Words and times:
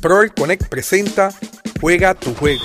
Proel 0.00 0.32
Connect 0.32 0.68
presenta 0.68 1.30
Juega 1.78 2.14
tu 2.14 2.34
juego. 2.34 2.64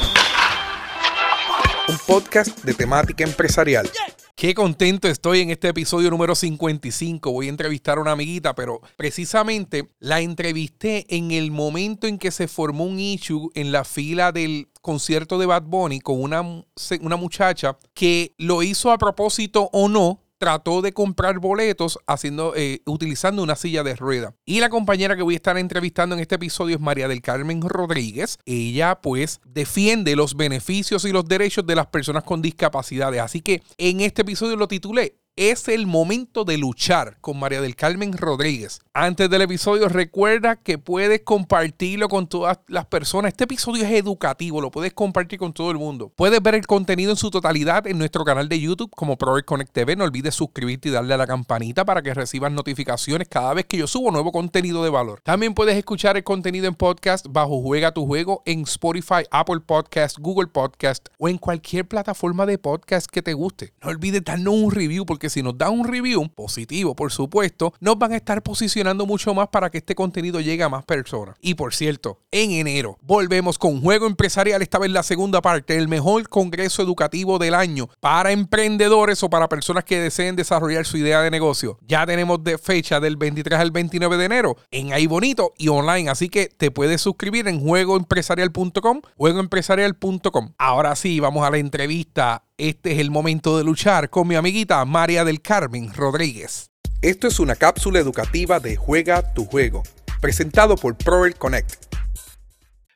Un 1.89 1.97
podcast 2.07 2.63
de 2.63 2.73
temática 2.73 3.25
empresarial. 3.25 3.89
Qué 4.35 4.53
contento 4.53 5.09
estoy 5.09 5.41
en 5.41 5.49
este 5.49 5.67
episodio 5.67 6.09
número 6.09 6.33
55. 6.33 7.31
Voy 7.33 7.47
a 7.47 7.49
entrevistar 7.49 7.97
a 7.97 8.01
una 8.01 8.11
amiguita, 8.11 8.55
pero 8.55 8.79
precisamente 8.95 9.89
la 9.99 10.21
entrevisté 10.21 11.05
en 11.09 11.31
el 11.31 11.51
momento 11.51 12.07
en 12.07 12.19
que 12.19 12.31
se 12.31 12.47
formó 12.47 12.85
un 12.85 12.99
issue 12.99 13.49
en 13.53 13.73
la 13.73 13.83
fila 13.83 14.31
del 14.31 14.69
concierto 14.81 15.37
de 15.37 15.45
Bad 15.45 15.63
Bunny 15.63 15.99
con 15.99 16.21
una, 16.21 16.41
una 16.41 17.15
muchacha 17.17 17.77
que 17.93 18.33
lo 18.37 18.63
hizo 18.63 18.91
a 18.91 18.97
propósito 18.97 19.69
o 19.73 19.89
no, 19.89 20.21
trató 20.37 20.81
de 20.81 20.93
comprar 20.93 21.39
boletos 21.39 21.99
haciendo, 22.07 22.53
eh, 22.55 22.81
utilizando 22.85 23.43
una 23.43 23.55
silla 23.55 23.83
de 23.83 23.95
rueda. 23.95 24.33
Y 24.45 24.59
la 24.59 24.69
compañera 24.69 25.15
que 25.15 25.23
voy 25.23 25.35
a 25.35 25.37
estar 25.37 25.57
entrevistando 25.57 26.15
en 26.15 26.21
este 26.21 26.35
episodio 26.35 26.75
es 26.75 26.81
María 26.81 27.07
del 27.07 27.21
Carmen 27.21 27.61
Rodríguez. 27.61 28.37
Ella 28.45 29.01
pues 29.01 29.41
defiende 29.45 30.15
los 30.15 30.35
beneficios 30.35 31.05
y 31.05 31.11
los 31.11 31.25
derechos 31.25 31.65
de 31.65 31.75
las 31.75 31.87
personas 31.87 32.23
con 32.23 32.41
discapacidades. 32.41 33.21
Así 33.21 33.41
que 33.41 33.63
en 33.77 34.01
este 34.01 34.23
episodio 34.23 34.55
lo 34.55 34.67
titulé 34.67 35.17
es 35.35 35.67
el 35.67 35.85
momento 35.85 36.45
de 36.45 36.57
luchar 36.57 37.17
con 37.19 37.37
María 37.37 37.61
del 37.61 37.75
Carmen 37.75 38.17
Rodríguez. 38.17 38.79
Antes 38.97 39.29
del 39.29 39.41
episodio, 39.41 39.89
recuerda 39.89 40.55
que 40.55 40.77
puedes 40.77 41.19
compartirlo 41.19 42.07
con 42.07 42.27
todas 42.27 42.59
las 42.67 42.85
personas. 42.85 43.33
Este 43.33 43.43
episodio 43.43 43.83
es 43.83 43.91
educativo, 43.91 44.61
lo 44.61 44.71
puedes 44.71 44.93
compartir 44.93 45.37
con 45.37 45.51
todo 45.51 45.69
el 45.69 45.77
mundo. 45.77 46.13
Puedes 46.15 46.41
ver 46.41 46.55
el 46.55 46.65
contenido 46.65 47.11
en 47.11 47.17
su 47.17 47.29
totalidad 47.29 47.87
en 47.87 47.97
nuestro 47.97 48.23
canal 48.23 48.47
de 48.47 48.57
YouTube 48.57 48.89
como 48.95 49.17
Project 49.17 49.49
Connect 49.49 49.73
TV. 49.73 49.97
No 49.97 50.05
olvides 50.05 50.33
suscribirte 50.33 50.87
y 50.87 50.91
darle 50.93 51.13
a 51.13 51.17
la 51.17 51.27
campanita 51.27 51.83
para 51.83 52.01
que 52.01 52.13
recibas 52.13 52.53
notificaciones 52.53 53.27
cada 53.27 53.53
vez 53.53 53.65
que 53.65 53.75
yo 53.75 53.85
subo 53.85 54.11
nuevo 54.11 54.31
contenido 54.31 54.81
de 54.81 54.89
valor. 54.89 55.19
También 55.25 55.55
puedes 55.55 55.75
escuchar 55.75 56.15
el 56.15 56.23
contenido 56.23 56.65
en 56.65 56.75
podcast 56.75 57.25
bajo 57.29 57.61
Juega 57.61 57.91
tu 57.91 58.05
Juego 58.05 58.43
en 58.45 58.61
Spotify, 58.61 59.25
Apple 59.29 59.59
Podcast, 59.59 60.19
Google 60.19 60.47
Podcast 60.47 61.09
o 61.17 61.27
en 61.27 61.37
cualquier 61.37 61.85
plataforma 61.85 62.45
de 62.45 62.59
podcast 62.59 63.07
que 63.11 63.21
te 63.21 63.33
guste. 63.33 63.73
No 63.83 63.89
olvides 63.89 64.23
darnos 64.23 64.53
un 64.53 64.71
review 64.71 65.05
porque 65.05 65.29
si 65.29 65.43
nos 65.43 65.57
da 65.57 65.69
un 65.69 65.85
review 65.85 66.29
positivo, 66.29 66.95
por 66.95 67.11
supuesto, 67.11 67.73
nos 67.81 67.99
van 67.99 68.13
a 68.13 68.15
estar 68.15 68.41
posicionando 68.41 68.84
mucho 68.93 69.33
más 69.33 69.47
para 69.47 69.69
que 69.69 69.79
este 69.79 69.95
contenido 69.95 70.39
llegue 70.39 70.63
a 70.63 70.69
más 70.69 70.85
personas. 70.85 71.35
Y 71.41 71.55
por 71.55 71.73
cierto, 71.73 72.19
en 72.31 72.51
enero 72.51 72.97
volvemos 73.01 73.57
con 73.57 73.81
Juego 73.81 74.05
Empresarial, 74.05 74.61
esta 74.61 74.77
vez 74.77 74.91
la 74.91 75.03
segunda 75.03 75.41
parte, 75.41 75.77
el 75.77 75.87
mejor 75.87 76.29
congreso 76.29 76.83
educativo 76.83 77.39
del 77.39 77.55
año 77.55 77.89
para 77.99 78.31
emprendedores 78.31 79.23
o 79.23 79.29
para 79.29 79.49
personas 79.49 79.83
que 79.83 79.99
deseen 79.99 80.35
desarrollar 80.35 80.85
su 80.85 80.97
idea 80.97 81.21
de 81.21 81.31
negocio. 81.31 81.79
Ya 81.81 82.05
tenemos 82.05 82.43
de 82.43 82.57
fecha 82.57 82.99
del 82.99 83.17
23 83.17 83.59
al 83.59 83.71
29 83.71 84.17
de 84.17 84.25
enero 84.25 84.57
en 84.69 84.93
ahí 84.93 85.07
bonito 85.07 85.53
y 85.57 85.69
online, 85.69 86.09
así 86.09 86.29
que 86.29 86.47
te 86.47 86.69
puedes 86.69 87.01
suscribir 87.01 87.47
en 87.47 87.59
juegoempresarial.com, 87.59 89.01
juegoempresarial.com. 89.17 90.53
Ahora 90.57 90.95
sí, 90.95 91.19
vamos 91.19 91.45
a 91.47 91.49
la 91.49 91.57
entrevista 91.57 92.43
este 92.57 92.93
es 92.93 92.99
el 92.99 93.11
momento 93.11 93.57
de 93.57 93.65
luchar 93.65 94.09
con 94.09 94.27
mi 94.27 94.35
amiguita 94.35 94.83
María 94.85 95.25
del 95.25 95.41
Carmen 95.41 95.93
Rodríguez. 95.93 96.74
Esto 97.01 97.27
es 97.27 97.39
una 97.39 97.55
cápsula 97.55 97.99
educativa 97.99 98.59
de 98.59 98.77
Juega 98.77 99.21
tu 99.33 99.45
Juego, 99.45 99.83
presentado 100.21 100.75
por 100.75 100.97
Proel 100.97 101.35
Connect. 101.35 101.85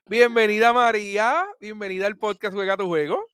Bienvenida 0.08 0.73
María, 0.73 1.45
bienvenida 1.59 2.08
al 2.08 2.17
podcast 2.17 2.56
Juega 2.56 2.75
tu 2.75 2.88
Juego. 2.88 3.25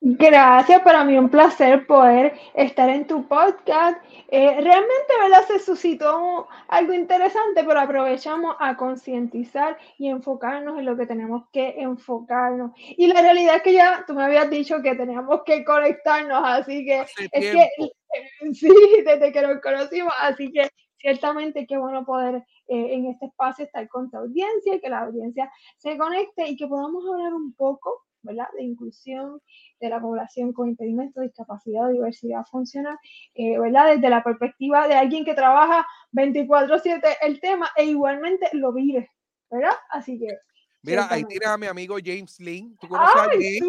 Gracias, 0.00 0.80
para 0.82 1.04
mí 1.04 1.18
un 1.18 1.28
placer 1.28 1.86
poder 1.86 2.34
estar 2.54 2.88
en 2.88 3.06
tu 3.06 3.26
podcast. 3.26 3.98
Eh, 4.32 4.60
realmente, 4.60 5.12
¿verdad? 5.20 5.44
Se 5.46 5.58
suscitó 5.58 6.46
algo 6.68 6.92
interesante, 6.92 7.64
pero 7.64 7.80
aprovechamos 7.80 8.54
a 8.60 8.76
concientizar 8.76 9.76
y 9.98 10.08
enfocarnos 10.08 10.78
en 10.78 10.84
lo 10.84 10.96
que 10.96 11.06
tenemos 11.06 11.48
que 11.52 11.74
enfocarnos. 11.78 12.70
Y 12.76 13.08
la 13.08 13.22
realidad 13.22 13.56
es 13.56 13.62
que 13.62 13.72
ya 13.72 14.04
tú 14.06 14.14
me 14.14 14.22
habías 14.22 14.48
dicho 14.48 14.80
que 14.82 14.94
teníamos 14.94 15.42
que 15.44 15.64
conectarnos, 15.64 16.42
así 16.44 16.84
que 16.84 17.00
es 17.00 17.52
que 17.52 17.68
sí, 18.54 18.72
desde 19.04 19.32
que 19.32 19.42
nos 19.42 19.60
conocimos, 19.60 20.12
así 20.20 20.52
que 20.52 20.70
ciertamente 20.96 21.66
qué 21.66 21.76
bueno 21.76 22.04
poder 22.04 22.36
eh, 22.68 22.94
en 22.94 23.06
este 23.06 23.26
espacio 23.26 23.64
estar 23.64 23.88
con 23.88 24.10
tu 24.10 24.18
audiencia 24.18 24.76
y 24.76 24.80
que 24.80 24.90
la 24.90 25.00
audiencia 25.00 25.50
se 25.76 25.98
conecte 25.98 26.48
y 26.48 26.56
que 26.56 26.68
podamos 26.68 27.04
hablar 27.04 27.34
un 27.34 27.52
poco 27.54 28.04
¿verdad? 28.22 28.46
de 28.56 28.64
inclusión 28.64 29.40
de 29.80 29.88
la 29.88 30.00
población 30.00 30.52
con 30.52 30.68
impedimento, 30.68 31.20
discapacidad 31.20 31.86
o 31.86 31.92
diversidad 31.92 32.44
funcional, 32.50 32.96
eh, 33.34 33.58
¿verdad? 33.58 33.94
Desde 33.94 34.10
la 34.10 34.22
perspectiva 34.22 34.88
de 34.88 34.94
alguien 34.94 35.24
que 35.24 35.34
trabaja 35.34 35.86
24/7 36.12 37.16
el 37.22 37.40
tema 37.40 37.70
e 37.76 37.84
igualmente 37.84 38.48
lo 38.52 38.72
vive, 38.72 39.10
¿verdad? 39.50 39.74
Así 39.90 40.18
que... 40.18 40.38
Mira, 40.82 41.06
ahí 41.10 41.24
tienes 41.24 41.46
a 41.46 41.58
mi 41.58 41.66
amigo 41.66 41.96
James 42.02 42.40
Lynn. 42.40 42.74
¿Tú 42.80 42.88
conoces 42.88 43.14
a 43.14 43.24
James? 43.24 43.60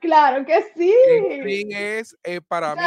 Claro 0.00 0.46
que 0.46 0.62
sí. 0.74 0.94
James 1.28 1.44
Lynn 1.44 1.72
es, 1.72 2.16
eh, 2.24 2.40
para, 2.40 2.74
mí, 2.74 2.80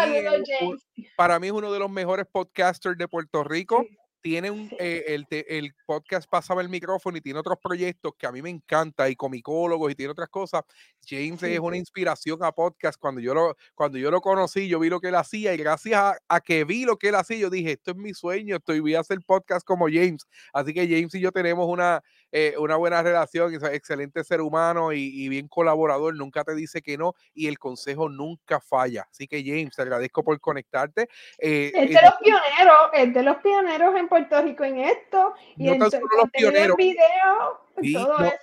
para 1.15 1.39
mí 1.39 1.47
es 1.47 1.53
uno 1.53 1.71
de 1.71 1.77
los 1.77 1.89
mejores 1.89 2.25
podcasters 2.25 2.97
de 2.97 3.07
Puerto 3.07 3.43
Rico 3.43 3.85
tiene 4.21 4.51
un, 4.51 4.69
eh, 4.79 5.05
el, 5.07 5.25
el, 5.29 5.73
podcast 5.85 6.29
Pasaba 6.29 6.61
el 6.61 6.69
micrófono 6.69 7.17
y 7.17 7.21
tiene 7.21 7.39
otros 7.39 7.57
proyectos 7.61 8.13
que 8.17 8.27
a 8.27 8.31
mí 8.31 8.41
me 8.41 8.49
encanta 8.49 9.09
y 9.09 9.15
comicólogos 9.15 9.91
y 9.91 9.95
tiene 9.95 10.11
otras 10.11 10.29
cosas. 10.29 10.63
James 11.05 11.41
es 11.43 11.59
una 11.59 11.77
inspiración 11.77 12.43
a 12.43 12.51
podcast. 12.51 12.99
Cuando 12.99 13.21
yo, 13.21 13.33
lo, 13.33 13.55
cuando 13.75 13.97
yo 13.97 14.11
lo 14.11 14.21
conocí, 14.21 14.67
yo 14.67 14.79
vi 14.79 14.89
lo 14.89 14.99
que 14.99 15.07
él 15.07 15.15
hacía 15.15 15.53
y 15.53 15.57
gracias 15.57 16.17
a, 16.27 16.41
que 16.41 16.63
vi 16.63 16.85
lo 16.85 16.97
que 16.97 17.09
él 17.09 17.15
hacía, 17.15 17.37
yo 17.37 17.49
dije, 17.49 17.73
esto 17.73 17.91
es 17.91 17.97
mi 17.97 18.13
sueño, 18.13 18.57
estoy, 18.57 18.79
voy 18.79 18.95
a 18.95 18.99
hacer 18.99 19.19
podcast 19.25 19.65
como 19.65 19.85
James. 19.85 20.27
Así 20.53 20.73
que 20.73 20.87
James 20.87 21.13
y 21.15 21.19
yo 21.19 21.31
tenemos 21.31 21.67
una, 21.67 22.03
eh, 22.31 22.55
una 22.57 22.75
buena 22.75 23.01
relación, 23.01 23.53
excelente 23.53 24.23
ser 24.23 24.41
humano 24.41 24.93
y, 24.93 25.27
bien 25.29 25.47
colaborador, 25.47 26.15
nunca 26.15 26.43
te 26.43 26.55
dice 26.55 26.81
que 26.81 26.97
no 26.97 27.13
y 27.33 27.47
el 27.47 27.57
consejo 27.57 28.09
nunca 28.09 28.59
falla. 28.59 29.07
Así 29.09 29.27
que 29.27 29.43
James, 29.43 29.75
te 29.75 29.81
agradezco 29.81 30.23
por 30.23 30.39
conectarte. 30.39 31.09
Eh, 31.37 31.71
es 31.73 31.89
de 31.89 32.01
los 32.01 32.15
pioneros, 32.21 32.89
es 32.93 33.13
de 33.13 33.23
los 33.23 33.37
pioneros 33.37 33.95
en 33.95 34.07
Puerto 34.07 34.41
Rico 34.41 34.63
en 34.63 34.79
esto 34.79 35.33
y 35.57 35.65
no 35.65 35.73
en 35.73 35.79
tan 35.79 35.91
solo 35.91 36.07
los 36.17 36.29
pioneros, 36.31 36.77
video, 36.77 37.61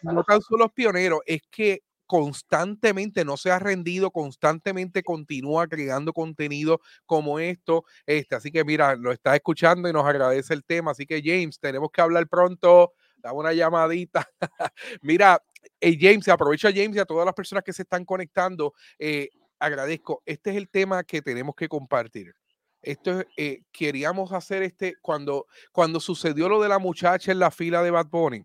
no, 0.02 0.24
tan 0.24 0.40
solo 0.40 0.64
los 0.64 0.72
pioneros, 0.72 1.20
es 1.26 1.42
que 1.50 1.82
constantemente, 2.06 3.24
no 3.24 3.36
se 3.36 3.50
ha 3.50 3.58
rendido, 3.58 4.10
constantemente 4.10 5.02
continúa 5.02 5.66
creando 5.66 6.12
contenido 6.12 6.80
como 7.04 7.38
esto. 7.38 7.84
Este, 8.06 8.36
así 8.36 8.50
que 8.50 8.64
mira, 8.64 8.94
lo 8.96 9.12
está 9.12 9.34
escuchando 9.34 9.88
y 9.88 9.92
nos 9.92 10.06
agradece 10.06 10.54
el 10.54 10.64
tema. 10.64 10.92
Así 10.92 11.04
que 11.04 11.20
James, 11.22 11.58
tenemos 11.58 11.90
que 11.90 12.00
hablar 12.00 12.28
pronto 12.28 12.92
dame 13.26 13.38
una 13.38 13.52
llamadita. 13.52 14.28
Mira, 15.02 15.42
eh, 15.80 15.96
James, 16.00 16.28
aprovecho 16.28 16.68
a 16.68 16.72
James 16.72 16.96
y 16.96 16.98
a 16.98 17.04
todas 17.04 17.24
las 17.24 17.34
personas 17.34 17.64
que 17.64 17.72
se 17.72 17.82
están 17.82 18.04
conectando. 18.04 18.72
Eh, 18.98 19.30
agradezco. 19.58 20.22
Este 20.24 20.50
es 20.50 20.56
el 20.56 20.68
tema 20.68 21.02
que 21.02 21.22
tenemos 21.22 21.54
que 21.54 21.68
compartir. 21.68 22.34
Esto 22.82 23.24
eh, 23.36 23.62
queríamos 23.72 24.32
hacer 24.32 24.62
este 24.62 24.94
cuando, 25.02 25.46
cuando 25.72 25.98
sucedió 25.98 26.48
lo 26.48 26.62
de 26.62 26.68
la 26.68 26.78
muchacha 26.78 27.32
en 27.32 27.40
la 27.40 27.50
fila 27.50 27.82
de 27.82 27.90
Bad 27.90 28.06
Bunny. 28.06 28.44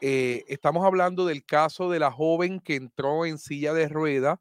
estamos 0.00 0.84
hablando 0.84 1.26
del 1.26 1.44
caso 1.44 1.90
de 1.90 1.98
la 1.98 2.12
joven 2.12 2.60
que 2.60 2.76
entró 2.76 3.26
en 3.26 3.38
silla 3.38 3.72
de 3.72 3.88
rueda 3.88 4.40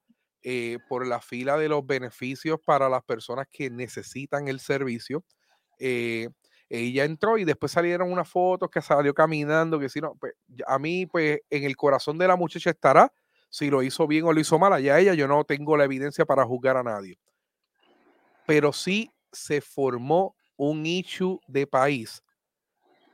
por 0.90 1.08
la 1.08 1.22
fila 1.22 1.58
de 1.58 1.70
los 1.70 1.88
beneficios 1.88 2.60
para 2.64 2.90
las 2.90 3.02
personas 3.04 3.48
que 3.50 3.70
necesitan 3.70 4.50
el 4.50 4.60
servicio 4.60 5.24
ella 6.74 7.04
entró 7.04 7.38
y 7.38 7.46
después 7.46 7.72
salieron 7.72 8.12
unas 8.12 8.28
fotos 8.28 8.70
que 8.72 8.82
salió 8.82 9.14
caminando, 9.14 9.80
que 9.80 9.90
si 9.90 10.02
no, 10.02 10.16
pues 10.16 10.34
a 10.66 10.80
mí, 10.80 11.06
pues 11.06 11.42
en 11.52 11.66
el 11.66 11.76
corazón 11.76 12.18
de 12.18 12.28
la 12.28 12.36
muchacha 12.36 12.72
estará 12.72 13.14
si 13.50 13.70
lo 13.70 13.84
hizo 13.84 14.08
bien 14.08 14.26
o 14.26 14.34
lo 14.34 14.40
hizo 14.40 14.58
mal. 14.58 14.74
Allá 14.74 15.00
ella, 15.00 15.14
yo 15.14 15.28
no 15.28 15.44
tengo 15.44 15.78
la 15.78 15.84
evidencia 15.84 16.26
para 16.26 16.44
juzgar 16.46 16.76
a 16.78 16.84
nadie. 16.84 17.20
Pero 18.48 18.74
sí 18.74 19.12
se 19.32 19.62
formó 19.62 20.36
un 20.58 20.84
issue 20.86 21.40
de 21.48 21.68
país 21.68 22.24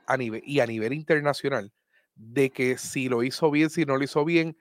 a 0.06 0.16
nivel, 0.16 0.42
y 0.46 0.60
a 0.60 0.66
nivel 0.66 0.94
internacional 0.94 1.70
de 2.14 2.48
que 2.48 2.78
si 2.78 3.10
lo 3.10 3.22
hizo 3.22 3.50
bien, 3.50 3.68
si 3.68 3.84
no 3.84 3.98
lo 3.98 4.04
hizo 4.04 4.24
bien, 4.24 4.56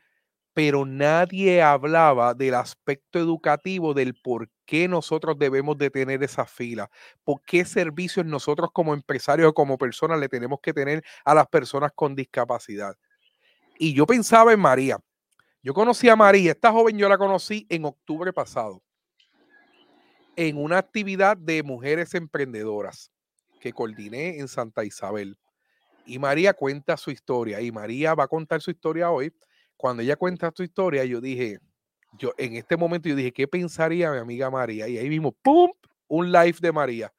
pero 0.54 0.86
nadie 0.86 1.62
hablaba 1.62 2.34
del 2.34 2.56
aspecto 2.56 3.20
educativo 3.20 3.94
del 3.94 4.16
por 4.16 4.50
qué 4.66 4.88
nosotros 4.88 5.38
debemos 5.38 5.78
de 5.78 5.90
tener 5.90 6.24
esa 6.24 6.46
fila, 6.46 6.90
por 7.24 7.42
qué 7.44 7.66
servicios 7.66 8.26
nosotros 8.26 8.70
como 8.74 8.94
empresarios 8.94 9.50
o 9.50 9.54
como 9.54 9.78
personas 9.78 10.20
le 10.20 10.30
tenemos 10.30 10.60
que 10.62 10.74
tener 10.74 11.04
a 11.24 11.34
las 11.34 11.48
personas 11.48 11.92
con 11.94 12.16
discapacidad. 12.16 12.96
Y 13.78 13.94
yo 13.94 14.06
pensaba 14.06 14.52
en 14.52 14.60
María. 14.60 15.00
Yo 15.62 15.74
conocí 15.74 16.08
a 16.10 16.16
María, 16.16 16.52
esta 16.52 16.72
joven 16.72 16.98
yo 16.98 17.10
la 17.10 17.18
conocí 17.18 17.66
en 17.70 17.86
octubre 17.86 18.32
pasado, 18.32 18.82
en 20.36 20.58
una 20.58 20.78
actividad 20.78 21.36
de 21.36 21.64
mujeres 21.64 22.14
emprendedoras 22.14 23.12
que 23.60 23.74
coordiné 23.74 24.40
en 24.40 24.48
Santa 24.48 24.86
Isabel. 24.86 25.38
Y 26.06 26.18
María 26.18 26.54
cuenta 26.54 26.96
su 26.96 27.12
historia 27.12 27.60
y 27.60 27.72
María 27.72 28.16
va 28.16 28.24
a 28.24 28.28
contar 28.30 28.62
su 28.62 28.72
historia 28.72 29.12
hoy 29.12 29.34
cuando 29.80 30.04
ella 30.04 30.18
cuenta 30.18 30.52
tu 30.52 30.62
historia, 30.62 31.06
yo 31.06 31.22
dije, 31.22 31.58
yo 32.18 32.34
en 32.38 32.58
este 32.58 32.76
momento 32.76 33.08
yo 33.08 33.16
dije, 33.16 33.32
¿qué 33.32 33.48
pensaría 33.48 34.12
mi 34.12 34.18
amiga 34.18 34.50
María? 34.52 34.90
Y 34.90 34.98
ahí 34.98 35.08
mismo, 35.08 35.32
¡pum! 35.32 35.72
Un 36.10 36.34
live 36.34 36.58
de 36.60 36.72
María. 36.74 37.14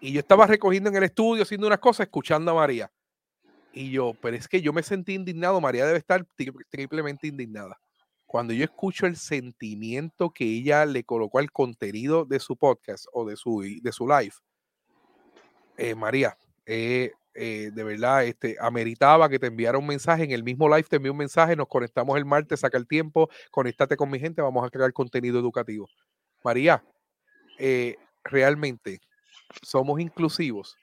Y 0.00 0.10
yo 0.10 0.20
estaba 0.20 0.46
recogiendo 0.46 0.88
en 0.88 0.96
el 0.96 1.02
estudio, 1.02 1.42
haciendo 1.42 1.66
unas 1.66 1.78
cosas, 1.78 2.06
escuchando 2.06 2.50
a 2.50 2.54
María. 2.54 2.90
Y 3.74 3.90
yo, 3.90 4.14
pero 4.22 4.38
es 4.38 4.48
que 4.48 4.62
yo 4.62 4.72
me 4.72 4.82
sentí 4.82 5.12
indignado, 5.12 5.60
María 5.60 5.84
debe 5.84 5.98
estar 5.98 6.26
triplemente 6.70 7.26
indignada. 7.26 7.78
Cuando 8.24 8.54
yo 8.54 8.64
escucho 8.64 9.04
el 9.04 9.16
sentimiento 9.16 10.30
que 10.30 10.44
ella 10.44 10.86
le 10.86 11.04
colocó 11.04 11.40
al 11.40 11.52
contenido 11.52 12.24
de 12.24 12.40
su 12.40 12.56
podcast 12.56 13.04
o 13.12 13.26
de 13.26 13.36
su, 13.36 13.60
de 13.82 13.92
su 13.92 14.08
live, 14.08 14.32
eh, 15.76 15.94
María, 15.94 16.38
eh, 16.64 17.12
eh, 17.36 17.70
de 17.72 17.84
verdad, 17.84 18.24
este, 18.24 18.56
ameritaba 18.60 19.28
que 19.28 19.38
te 19.38 19.46
enviara 19.46 19.78
un 19.78 19.86
mensaje. 19.86 20.24
En 20.24 20.30
el 20.32 20.42
mismo 20.42 20.68
live 20.68 20.84
te 20.88 20.96
envié 20.96 21.10
un 21.10 21.18
mensaje, 21.18 21.56
nos 21.56 21.68
conectamos 21.68 22.16
el 22.16 22.24
martes, 22.24 22.60
saca 22.60 22.78
el 22.78 22.86
tiempo, 22.86 23.28
conéctate 23.50 23.96
con 23.96 24.10
mi 24.10 24.18
gente, 24.18 24.42
vamos 24.42 24.66
a 24.66 24.70
crear 24.70 24.92
contenido 24.92 25.38
educativo. 25.38 25.88
María, 26.42 26.82
realmente 28.24 29.00
somos 29.62 30.00
inclusivos. 30.00 30.76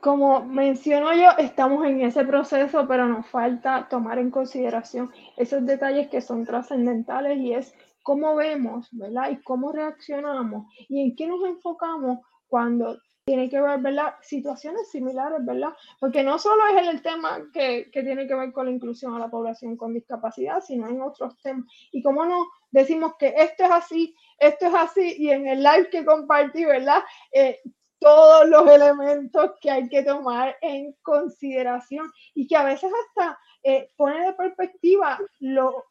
Como 0.00 0.44
menciono 0.44 1.12
yo, 1.12 1.30
estamos 1.38 1.84
en 1.86 2.00
ese 2.00 2.24
proceso, 2.24 2.86
pero 2.88 3.06
nos 3.06 3.26
falta 3.26 3.86
tomar 3.88 4.18
en 4.18 4.30
consideración 4.30 5.10
esos 5.36 5.64
detalles 5.66 6.08
que 6.08 6.22
son 6.22 6.44
trascendentales 6.44 7.38
y 7.38 7.52
es 7.52 7.74
cómo 8.02 8.34
vemos, 8.34 8.88
¿verdad? 8.92 9.30
Y 9.30 9.42
cómo 9.42 9.72
reaccionamos 9.72 10.66
y 10.88 11.02
en 11.02 11.16
qué 11.16 11.26
nos 11.26 11.44
enfocamos 11.44 12.20
cuando 12.46 12.98
tiene 13.24 13.48
que 13.48 13.60
ver, 13.60 13.80
¿verdad? 13.80 14.14
Situaciones 14.20 14.90
similares, 14.90 15.44
¿verdad? 15.44 15.70
Porque 15.98 16.22
no 16.22 16.38
solo 16.38 16.62
es 16.78 16.88
el 16.88 17.02
tema 17.02 17.40
que, 17.52 17.90
que, 17.90 18.02
tiene 18.02 18.26
que 18.26 18.34
ver 18.34 18.52
con 18.52 18.66
la 18.66 18.72
inclusión 18.72 19.14
a 19.14 19.18
la 19.18 19.30
población 19.30 19.76
con 19.76 19.94
discapacidad, 19.94 20.60
sino 20.60 20.88
en 20.88 21.00
otros 21.00 21.36
temas. 21.40 21.66
Y 21.90 22.02
cómo 22.02 22.24
no 22.26 22.46
decimos 22.70 23.14
que 23.18 23.34
esto 23.36 23.64
es 23.64 23.70
así, 23.70 24.14
esto 24.38 24.66
es 24.66 24.74
así, 24.74 25.16
y 25.18 25.30
en 25.30 25.46
el 25.46 25.62
live 25.62 25.88
que 25.90 26.04
compartí, 26.04 26.64
¿verdad? 26.64 27.02
Eh, 27.32 27.60
todos 27.98 28.46
los 28.46 28.68
elementos 28.68 29.52
que 29.62 29.70
hay 29.70 29.88
que 29.88 30.02
tomar 30.02 30.56
en 30.60 30.92
consideración 31.00 32.12
y 32.34 32.46
que 32.46 32.56
a 32.56 32.64
veces 32.64 32.92
hasta 33.08 33.38
eh, 33.62 33.90
pone 33.96 34.26
de 34.26 34.34
perspectiva 34.34 35.18
lo, 35.40 35.86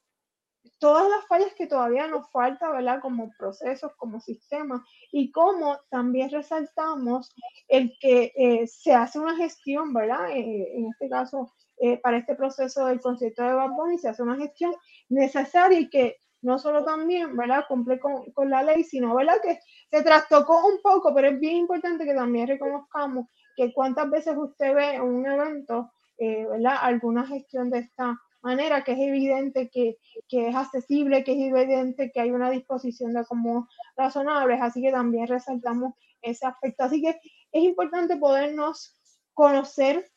todas 0.80 1.10
las 1.10 1.26
fallas 1.28 1.54
que 1.56 1.68
todavía 1.68 2.08
nos 2.08 2.30
falta, 2.32 2.72
¿verdad? 2.72 3.00
Como 3.02 3.32
procesos, 3.38 3.94
como 3.98 4.20
sistemas, 4.20 4.82
y 5.12 5.32
cómo 5.32 5.80
también 5.90 6.30
resaltamos 6.30 7.34
el 7.68 7.94
que 8.00 8.32
eh, 8.36 8.68
se 8.68 8.94
hace 8.94 9.20
una 9.20 9.36
gestión, 9.36 9.94
¿verdad? 9.94 10.32
Eh, 10.32 10.74
en 10.76 10.88
este 10.88 11.10
caso, 11.10 11.54
eh, 11.78 11.98
para 11.98 12.18
este 12.18 12.36
proceso 12.36 12.86
del 12.86 13.02
concepto 13.02 13.44
de 13.44 13.54
Bad 13.54 13.72
y 13.94 13.98
se 13.98 14.10
hace 14.10 14.24
una 14.24 14.38
gestión 14.38 14.76
necesaria 15.10 15.80
y 15.80 15.90
que 15.90 16.18
no 16.42 16.60
solo 16.60 16.84
también, 16.84 17.36
¿verdad? 17.38 17.66
Cumple 17.68 18.00
con, 18.00 18.32
con, 18.34 18.50
la 18.50 18.64
ley, 18.64 18.84
sino, 18.84 19.16
¿verdad? 19.16 19.38
Que 19.42 19.60
se 19.90 20.04
trastocó 20.04 20.66
un 20.68 20.82
poco, 20.82 21.14
pero 21.14 21.30
es 21.30 21.40
bien 21.40 21.56
importante 21.56 22.06
que 22.06 22.14
también 22.14 22.48
reconozcamos 22.48 23.28
que 23.56 23.74
cuántas 23.74 24.10
veces 24.10 24.36
usted 24.36 24.76
ve 24.76 24.96
en 24.96 25.02
un 25.04 25.26
evento, 25.26 25.92
¿verdad? 26.20 26.78
Alguna 26.82 27.26
gestión 27.26 27.70
de 27.70 27.80
esta 27.80 28.18
manera 28.44 28.84
que 28.84 28.92
es 28.92 29.00
evidente 29.00 29.70
que, 29.70 29.98
que, 30.28 30.50
es 30.50 30.56
accesible, 30.56 31.24
que 31.24 31.32
es 31.32 31.54
evidente 31.54 32.12
que 32.12 32.20
hay 32.20 32.32
una 32.32 32.50
disposición 32.50 33.14
de 33.14 33.26
como 33.26 33.68
razonables, 33.96 34.62
así 34.62 34.82
que 34.82 34.92
también 34.92 35.28
resaltamos 35.28 35.94
ese 36.22 36.46
aspecto. 36.46 36.84
Así 36.84 37.02
que 37.02 37.20
es 37.52 37.64
importante 37.64 38.18
podernos 38.18 39.00
conocer 39.34 40.12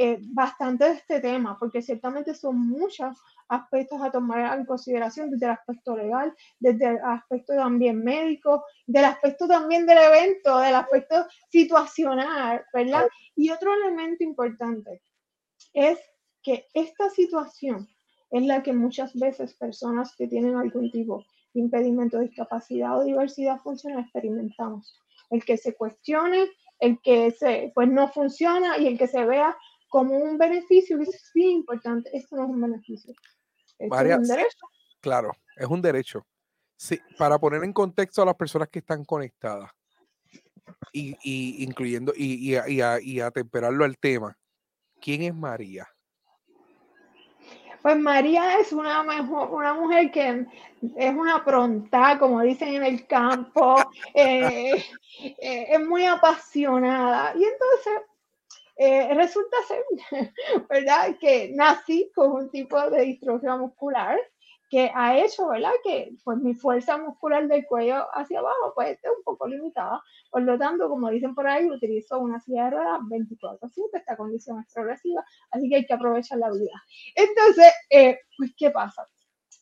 eh, 0.00 0.20
bastante 0.22 0.84
de 0.84 0.92
este 0.92 1.20
tema, 1.20 1.58
porque 1.58 1.82
ciertamente 1.82 2.32
son 2.32 2.56
muchos 2.56 3.18
aspectos 3.48 4.00
a 4.00 4.12
tomar 4.12 4.56
en 4.56 4.64
consideración, 4.64 5.28
desde 5.28 5.46
el 5.46 5.52
aspecto 5.52 5.96
legal, 5.96 6.32
desde 6.60 6.86
el 6.86 6.98
aspecto 7.02 7.54
también 7.56 8.04
médico, 8.04 8.64
del 8.86 9.06
aspecto 9.06 9.48
también 9.48 9.86
del 9.86 9.98
evento, 9.98 10.58
del 10.60 10.76
aspecto 10.76 11.26
situacional, 11.50 12.64
¿verdad? 12.72 13.08
Y 13.34 13.50
otro 13.50 13.74
elemento 13.74 14.22
importante 14.22 15.02
es 15.72 15.98
que 16.42 16.66
esta 16.74 17.10
situación 17.10 17.88
es 18.30 18.42
la 18.44 18.62
que 18.62 18.72
muchas 18.72 19.14
veces 19.14 19.54
personas 19.54 20.14
que 20.16 20.26
tienen 20.26 20.56
algún 20.56 20.90
tipo 20.90 21.24
de 21.54 21.60
impedimento, 21.60 22.18
discapacidad 22.18 22.98
o 22.98 23.04
diversidad 23.04 23.58
funcional 23.60 24.04
experimentamos. 24.04 24.94
El 25.30 25.44
que 25.44 25.56
se 25.56 25.74
cuestione, 25.74 26.48
el 26.78 27.00
que 27.02 27.30
se, 27.30 27.72
pues 27.74 27.88
no 27.88 28.08
funciona 28.08 28.78
y 28.78 28.86
el 28.86 28.98
que 28.98 29.08
se 29.08 29.24
vea 29.24 29.56
como 29.88 30.16
un 30.16 30.36
beneficio, 30.36 31.00
es 31.00 31.30
bien 31.34 31.50
importante, 31.50 32.10
esto 32.12 32.36
no 32.36 32.44
es 32.44 32.50
un 32.50 32.60
beneficio. 32.60 33.14
es 33.78 33.90
un 33.90 34.22
derecho. 34.22 34.66
Claro, 35.00 35.32
es 35.56 35.66
un 35.66 35.80
derecho. 35.80 36.26
Sí, 36.76 37.00
para 37.16 37.38
poner 37.38 37.64
en 37.64 37.72
contexto 37.72 38.22
a 38.22 38.26
las 38.26 38.36
personas 38.36 38.68
que 38.68 38.78
están 38.78 39.04
conectadas 39.04 39.70
y, 40.92 41.16
y 41.22 41.64
incluyendo 41.64 42.12
y, 42.14 42.54
y, 42.54 42.58
y, 42.68 42.80
a, 42.80 43.00
y 43.00 43.20
atemperarlo 43.20 43.84
al 43.84 43.98
tema, 43.98 44.38
¿quién 45.00 45.22
es 45.22 45.34
María? 45.34 45.88
Pues 47.82 47.96
María 47.96 48.58
es 48.58 48.72
una, 48.72 49.02
una 49.02 49.74
mujer 49.74 50.10
que 50.10 50.46
es 50.96 51.14
una 51.14 51.44
pronta, 51.44 52.18
como 52.18 52.42
dicen 52.42 52.74
en 52.74 52.84
el 52.84 53.06
campo, 53.06 53.76
eh, 54.14 54.84
eh, 55.20 55.66
es 55.70 55.86
muy 55.86 56.04
apasionada. 56.04 57.32
Y 57.36 57.44
entonces 57.44 58.02
eh, 58.76 59.14
resulta 59.14 59.56
ser, 59.66 59.84
¿verdad?, 60.68 61.16
que 61.20 61.52
nací 61.54 62.10
con 62.14 62.32
un 62.32 62.50
tipo 62.50 62.78
de 62.90 63.02
distrofia 63.02 63.56
muscular 63.56 64.18
que 64.68 64.90
ha 64.94 65.18
hecho, 65.18 65.48
¿verdad? 65.48 65.72
Que 65.82 66.12
pues 66.24 66.38
mi 66.38 66.54
fuerza 66.54 66.98
muscular 66.98 67.46
del 67.48 67.64
cuello 67.66 68.06
hacia 68.14 68.40
abajo 68.40 68.72
pues 68.74 68.90
está 68.90 69.10
un 69.10 69.22
poco 69.24 69.46
limitada. 69.48 70.02
Por 70.30 70.42
lo 70.42 70.58
tanto, 70.58 70.88
como 70.88 71.10
dicen 71.10 71.34
por 71.34 71.46
ahí, 71.46 71.66
utilizo 71.70 72.18
una 72.18 72.40
silla 72.40 72.64
de 72.64 72.70
ruedas 72.72 73.00
24/7, 73.08 73.98
esta 73.98 74.16
condición 74.16 74.60
es 74.60 74.72
progresiva, 74.72 75.24
así 75.50 75.68
que 75.68 75.76
hay 75.76 75.86
que 75.86 75.94
aprovechar 75.94 76.38
la 76.38 76.50
vida. 76.50 76.82
Entonces, 77.14 77.72
eh, 77.90 78.18
pues, 78.36 78.52
¿qué 78.56 78.70
pasa? 78.70 79.06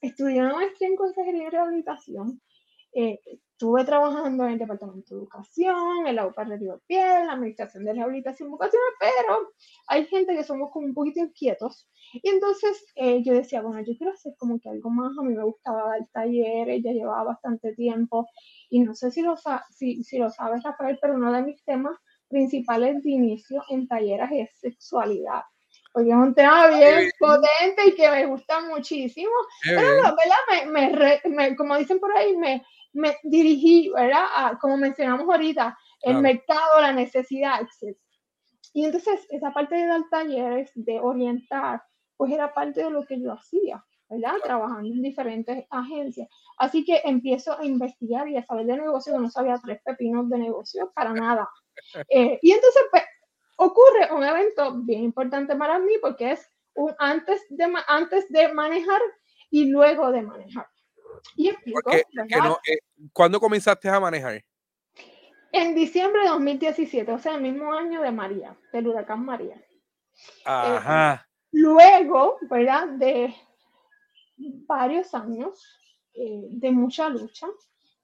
Estudié 0.00 0.40
una 0.42 0.54
maestría 0.54 0.88
en 0.88 0.96
consejería 0.96 1.46
y 1.46 1.50
rehabilitación 1.50 2.40
eh, 2.92 3.20
estuve 3.56 3.86
trabajando 3.86 4.44
en 4.44 4.52
el 4.52 4.58
Departamento 4.58 5.14
de 5.14 5.20
Educación, 5.22 6.06
en 6.06 6.14
la 6.14 6.26
UPA 6.26 6.44
de 6.44 6.58
Río 6.58 6.82
Piedra, 6.86 7.20
en 7.20 7.26
la 7.28 7.32
Administración 7.32 7.86
de 7.86 7.94
Rehabilitación 7.94 8.50
Vocacional, 8.50 8.90
pero 9.00 9.50
hay 9.86 10.04
gente 10.04 10.36
que 10.36 10.44
somos 10.44 10.70
como 10.70 10.84
un 10.86 10.92
poquito 10.92 11.20
inquietos. 11.20 11.88
Y 12.12 12.28
entonces 12.28 12.84
eh, 12.96 13.22
yo 13.24 13.32
decía, 13.32 13.62
bueno, 13.62 13.80
yo 13.80 13.96
quiero 13.96 14.12
hacer 14.12 14.34
como 14.36 14.60
que 14.60 14.68
algo 14.68 14.90
más. 14.90 15.16
A 15.18 15.22
mí 15.22 15.34
me 15.34 15.42
gustaba 15.42 15.88
dar 15.88 16.06
talleres, 16.12 16.82
ya 16.84 16.92
llevaba 16.92 17.24
bastante 17.24 17.74
tiempo. 17.74 18.28
Y 18.68 18.80
no 18.80 18.94
sé 18.94 19.10
si 19.10 19.22
lo, 19.22 19.36
si, 19.70 20.04
si 20.04 20.18
lo 20.18 20.28
sabes, 20.28 20.62
Rafael, 20.62 20.98
pero 21.00 21.14
uno 21.14 21.32
de 21.32 21.42
mis 21.42 21.64
temas 21.64 21.96
principales 22.28 23.02
de 23.02 23.10
inicio 23.10 23.62
en 23.70 23.88
talleres 23.88 24.28
es 24.32 24.50
sexualidad 24.60 25.44
porque 25.96 26.10
es 26.10 26.14
un 26.14 26.34
tema 26.34 26.68
bien 26.68 27.10
potente 27.18 27.86
y 27.86 27.94
que 27.94 28.10
me 28.10 28.26
gusta 28.26 28.60
muchísimo. 28.60 29.32
Pero, 29.64 29.80
¿verdad? 29.80 30.66
Me, 30.66 31.30
me, 31.30 31.56
como 31.56 31.74
dicen 31.78 31.98
por 31.98 32.14
ahí, 32.14 32.36
me, 32.36 32.62
me 32.96 33.16
dirigí, 33.22 33.90
¿verdad? 33.94 34.58
como 34.60 34.76
mencionamos 34.76 35.28
ahorita, 35.28 35.76
el 36.02 36.20
mercado, 36.20 36.80
la 36.80 36.92
necesidad, 36.92 37.60
etc. 37.60 37.96
Y 38.72 38.84
entonces 38.84 39.26
esa 39.30 39.52
parte 39.52 39.74
de 39.74 39.86
dar 39.86 40.02
talleres, 40.10 40.70
de 40.74 41.00
orientar, 41.00 41.82
pues 42.16 42.32
era 42.32 42.52
parte 42.52 42.84
de 42.84 42.90
lo 42.90 43.04
que 43.06 43.20
yo 43.20 43.32
hacía, 43.32 43.84
¿verdad? 44.08 44.34
Trabajando 44.42 44.88
en 44.88 45.02
diferentes 45.02 45.64
agencias. 45.70 46.28
Así 46.58 46.84
que 46.84 47.00
empiezo 47.04 47.58
a 47.58 47.64
investigar 47.64 48.28
y 48.28 48.36
a 48.36 48.44
saber 48.44 48.66
de 48.66 48.76
negocio, 48.76 49.18
no 49.18 49.30
sabía 49.30 49.58
tres 49.62 49.80
pepinos 49.84 50.28
de 50.28 50.38
negocio 50.38 50.92
para 50.94 51.12
nada. 51.12 51.48
Eh, 52.08 52.38
y 52.40 52.52
entonces, 52.52 52.82
pues, 52.90 53.02
ocurre 53.58 54.10
un 54.10 54.24
evento 54.24 54.82
bien 54.82 55.04
importante 55.04 55.54
para 55.56 55.78
mí 55.78 55.92
porque 56.00 56.32
es 56.32 56.50
un 56.74 56.94
antes 56.98 57.44
de, 57.50 57.70
antes 57.86 58.26
de 58.30 58.48
manejar 58.48 59.00
y 59.50 59.66
luego 59.66 60.10
de 60.10 60.22
manejar. 60.22 60.66
Y 61.36 61.48
explico. 61.48 61.90
Eh, 61.92 62.04
¿Cuándo 63.12 63.40
comenzaste 63.40 63.88
a 63.88 64.00
manejar? 64.00 64.44
En 65.52 65.74
diciembre 65.74 66.22
de 66.22 66.28
2017, 66.28 67.12
o 67.12 67.18
sea, 67.18 67.36
el 67.36 67.42
mismo 67.42 67.72
año 67.72 68.02
de 68.02 68.10
María, 68.10 68.56
del 68.72 68.88
huracán 68.88 69.24
María. 69.24 69.62
Ajá. 70.44 71.26
Eh, 71.26 71.48
luego, 71.52 72.38
¿verdad? 72.42 72.88
De 72.88 73.34
varios 74.36 75.14
años 75.14 75.64
eh, 76.14 76.46
de 76.50 76.70
mucha 76.70 77.08
lucha, 77.08 77.46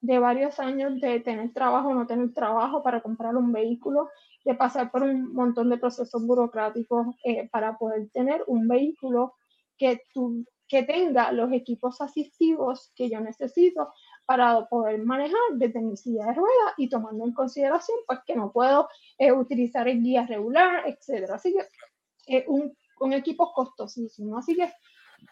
de 0.00 0.18
varios 0.18 0.58
años 0.60 1.00
de 1.00 1.20
tener 1.20 1.52
trabajo 1.52 1.88
o 1.88 1.94
no 1.94 2.06
tener 2.06 2.32
trabajo 2.32 2.82
para 2.82 3.02
comprar 3.02 3.36
un 3.36 3.52
vehículo, 3.52 4.08
de 4.44 4.54
pasar 4.54 4.90
por 4.90 5.02
un 5.02 5.32
montón 5.34 5.70
de 5.70 5.78
procesos 5.78 6.26
burocráticos 6.26 7.06
para 7.50 7.78
poder 7.78 8.08
tener 8.10 8.42
un 8.46 8.66
vehículo 8.66 9.34
que 9.78 10.02
tu, 10.12 10.44
que 10.72 10.84
tenga 10.84 11.32
los 11.32 11.52
equipos 11.52 12.00
asistivos 12.00 12.92
que 12.96 13.10
yo 13.10 13.20
necesito 13.20 13.92
para 14.24 14.64
poder 14.70 15.04
manejar 15.04 15.38
desde 15.52 15.82
mi 15.82 15.98
silla 15.98 16.24
de 16.24 16.32
ruedas 16.32 16.72
y 16.78 16.88
tomando 16.88 17.26
en 17.26 17.34
consideración 17.34 17.98
pues 18.06 18.20
que 18.26 18.34
no 18.34 18.50
puedo 18.50 18.88
eh, 19.18 19.32
utilizar 19.32 19.86
el 19.86 20.02
guía 20.02 20.26
regular, 20.26 20.84
etcétera. 20.86 21.34
Así 21.34 21.52
que 21.52 22.38
eh, 22.38 22.44
un, 22.48 22.74
un, 23.00 23.12
equipo 23.12 23.52
costosísimo. 23.52 24.38
Así 24.38 24.56
que 24.56 24.72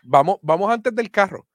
vamos, 0.03 0.37
vamos 0.43 0.71
antes 0.71 0.95
del 0.95 1.11
carro. 1.11 1.47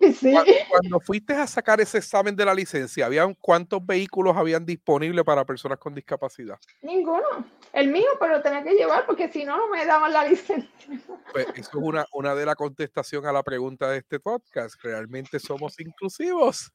Sí. 0.16 0.34
Cuando, 0.68 1.00
fuiste 1.00 1.32
a 1.34 1.46
sacar 1.46 1.80
ese 1.80 1.98
examen 1.98 2.34
de 2.34 2.44
la 2.44 2.54
licencia, 2.54 3.06
¿habían 3.06 3.34
cuántos 3.34 3.84
vehículos 3.84 4.36
habían 4.36 4.64
disponibles 4.64 5.24
para 5.24 5.44
personas 5.44 5.78
con 5.78 5.94
discapacidad? 5.94 6.58
Ninguno. 6.82 7.46
El 7.72 7.88
mío, 7.88 8.08
pero 8.18 8.40
tenía 8.40 8.62
que 8.62 8.74
llevar 8.74 9.04
porque 9.06 9.28
si 9.28 9.44
no, 9.44 9.56
no 9.56 9.68
me 9.68 9.84
daban 9.84 10.12
la 10.12 10.24
licencia. 10.28 11.00
Pues 11.32 11.46
eso 11.54 11.70
es 11.70 11.74
una, 11.74 12.06
una 12.12 12.34
de 12.34 12.46
las 12.46 12.56
contestaciones 12.56 13.28
a 13.28 13.32
la 13.32 13.42
pregunta 13.42 13.90
de 13.90 13.98
este 13.98 14.20
podcast. 14.20 14.76
¿Realmente 14.82 15.38
somos 15.38 15.78
inclusivos? 15.80 16.72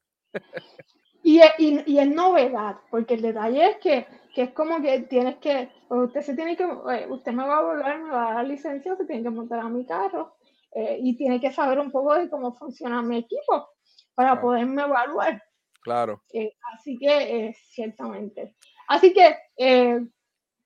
Y, 1.22 1.40
y, 1.58 1.82
y, 1.86 1.98
es 1.98 2.08
novedad, 2.08 2.78
porque 2.90 3.14
el 3.14 3.22
detalle 3.22 3.70
es 3.70 3.76
que, 3.76 4.06
que, 4.34 4.42
es 4.42 4.50
como 4.50 4.82
que 4.82 5.00
tienes 5.02 5.36
que, 5.36 5.70
usted 5.88 6.20
se 6.22 6.34
tiene 6.34 6.56
que, 6.56 6.64
eh, 6.64 7.06
usted 7.08 7.32
me 7.32 7.46
va 7.46 7.58
a 7.58 7.62
volver, 7.62 7.98
me 8.00 8.10
va 8.10 8.22
a 8.22 8.34
dar 8.34 8.44
la 8.44 8.54
licencia, 8.54 8.96
se 8.96 9.04
tiene 9.04 9.22
que 9.22 9.30
montar 9.30 9.60
a 9.60 9.68
mi 9.68 9.86
carro 9.86 10.34
eh, 10.74 10.98
y 11.00 11.16
tiene 11.16 11.40
que 11.40 11.52
saber 11.52 11.78
un 11.78 11.90
poco 11.90 12.14
de 12.14 12.28
cómo 12.30 12.54
funciona 12.54 13.02
mi 13.02 13.18
equipo 13.18 13.68
para 14.14 14.40
poderme 14.40 14.82
evaluar. 14.82 15.42
Claro. 15.82 16.22
Eh, 16.32 16.54
así 16.74 16.98
que, 16.98 17.54
ciertamente. 17.68 18.56
Así 18.88 19.12
que, 19.12 20.08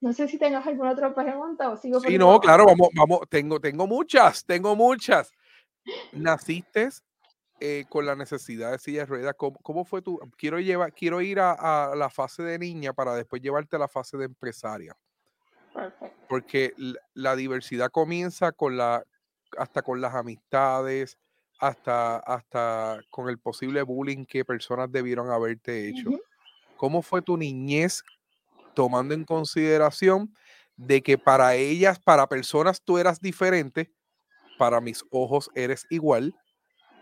no 0.00 0.12
sé 0.12 0.28
si 0.28 0.38
tengas 0.38 0.66
alguna 0.66 0.92
otra 0.92 1.14
pregunta 1.14 1.70
o 1.70 1.76
sigo. 1.76 2.00
Sí, 2.00 2.18
no, 2.18 2.38
claro, 2.40 2.66
vamos, 2.66 2.88
vamos, 2.94 3.20
tengo, 3.28 3.60
tengo 3.60 3.86
muchas, 3.86 4.44
tengo 4.44 4.76
muchas. 4.76 5.32
¿Naciste 6.12 6.88
eh, 7.58 7.86
con 7.88 8.04
la 8.04 8.14
necesidad 8.14 8.72
de 8.72 8.78
silla 8.78 9.00
de 9.00 9.06
ruedas, 9.06 9.34
¿cómo, 9.36 9.84
fue 9.86 10.02
tu? 10.02 10.18
Quiero, 10.36 10.60
llevar, 10.60 10.92
quiero 10.92 11.22
ir 11.22 11.40
a, 11.40 11.94
la 11.96 12.10
fase 12.10 12.42
de 12.42 12.58
niña 12.58 12.92
para 12.92 13.14
después 13.14 13.40
llevarte 13.40 13.76
a 13.76 13.78
la 13.78 13.88
fase 13.88 14.18
de 14.18 14.26
empresaria. 14.26 14.94
Porque 16.28 16.74
la, 17.14 17.34
diversidad 17.34 17.90
comienza 17.90 18.52
con 18.52 18.76
la, 18.76 19.04
hasta 19.58 19.82
con 19.82 20.00
las 20.00 20.14
amistades, 20.14 21.18
hasta, 21.58 22.18
hasta 22.18 23.00
con 23.10 23.28
el 23.28 23.38
posible 23.38 23.82
bullying 23.82 24.24
que 24.24 24.44
personas 24.44 24.90
debieron 24.90 25.30
haberte 25.30 25.88
hecho. 25.88 26.10
¿Cómo 26.76 27.02
fue 27.02 27.22
tu 27.22 27.36
niñez 27.36 28.02
tomando 28.74 29.14
en 29.14 29.24
consideración 29.24 30.34
de 30.76 31.02
que 31.02 31.16
para 31.16 31.54
ellas, 31.54 31.98
para 31.98 32.26
personas 32.26 32.82
tú 32.82 32.98
eras 32.98 33.20
diferente, 33.20 33.90
para 34.58 34.80
mis 34.80 35.04
ojos 35.10 35.50
eres 35.54 35.86
igual, 35.90 36.34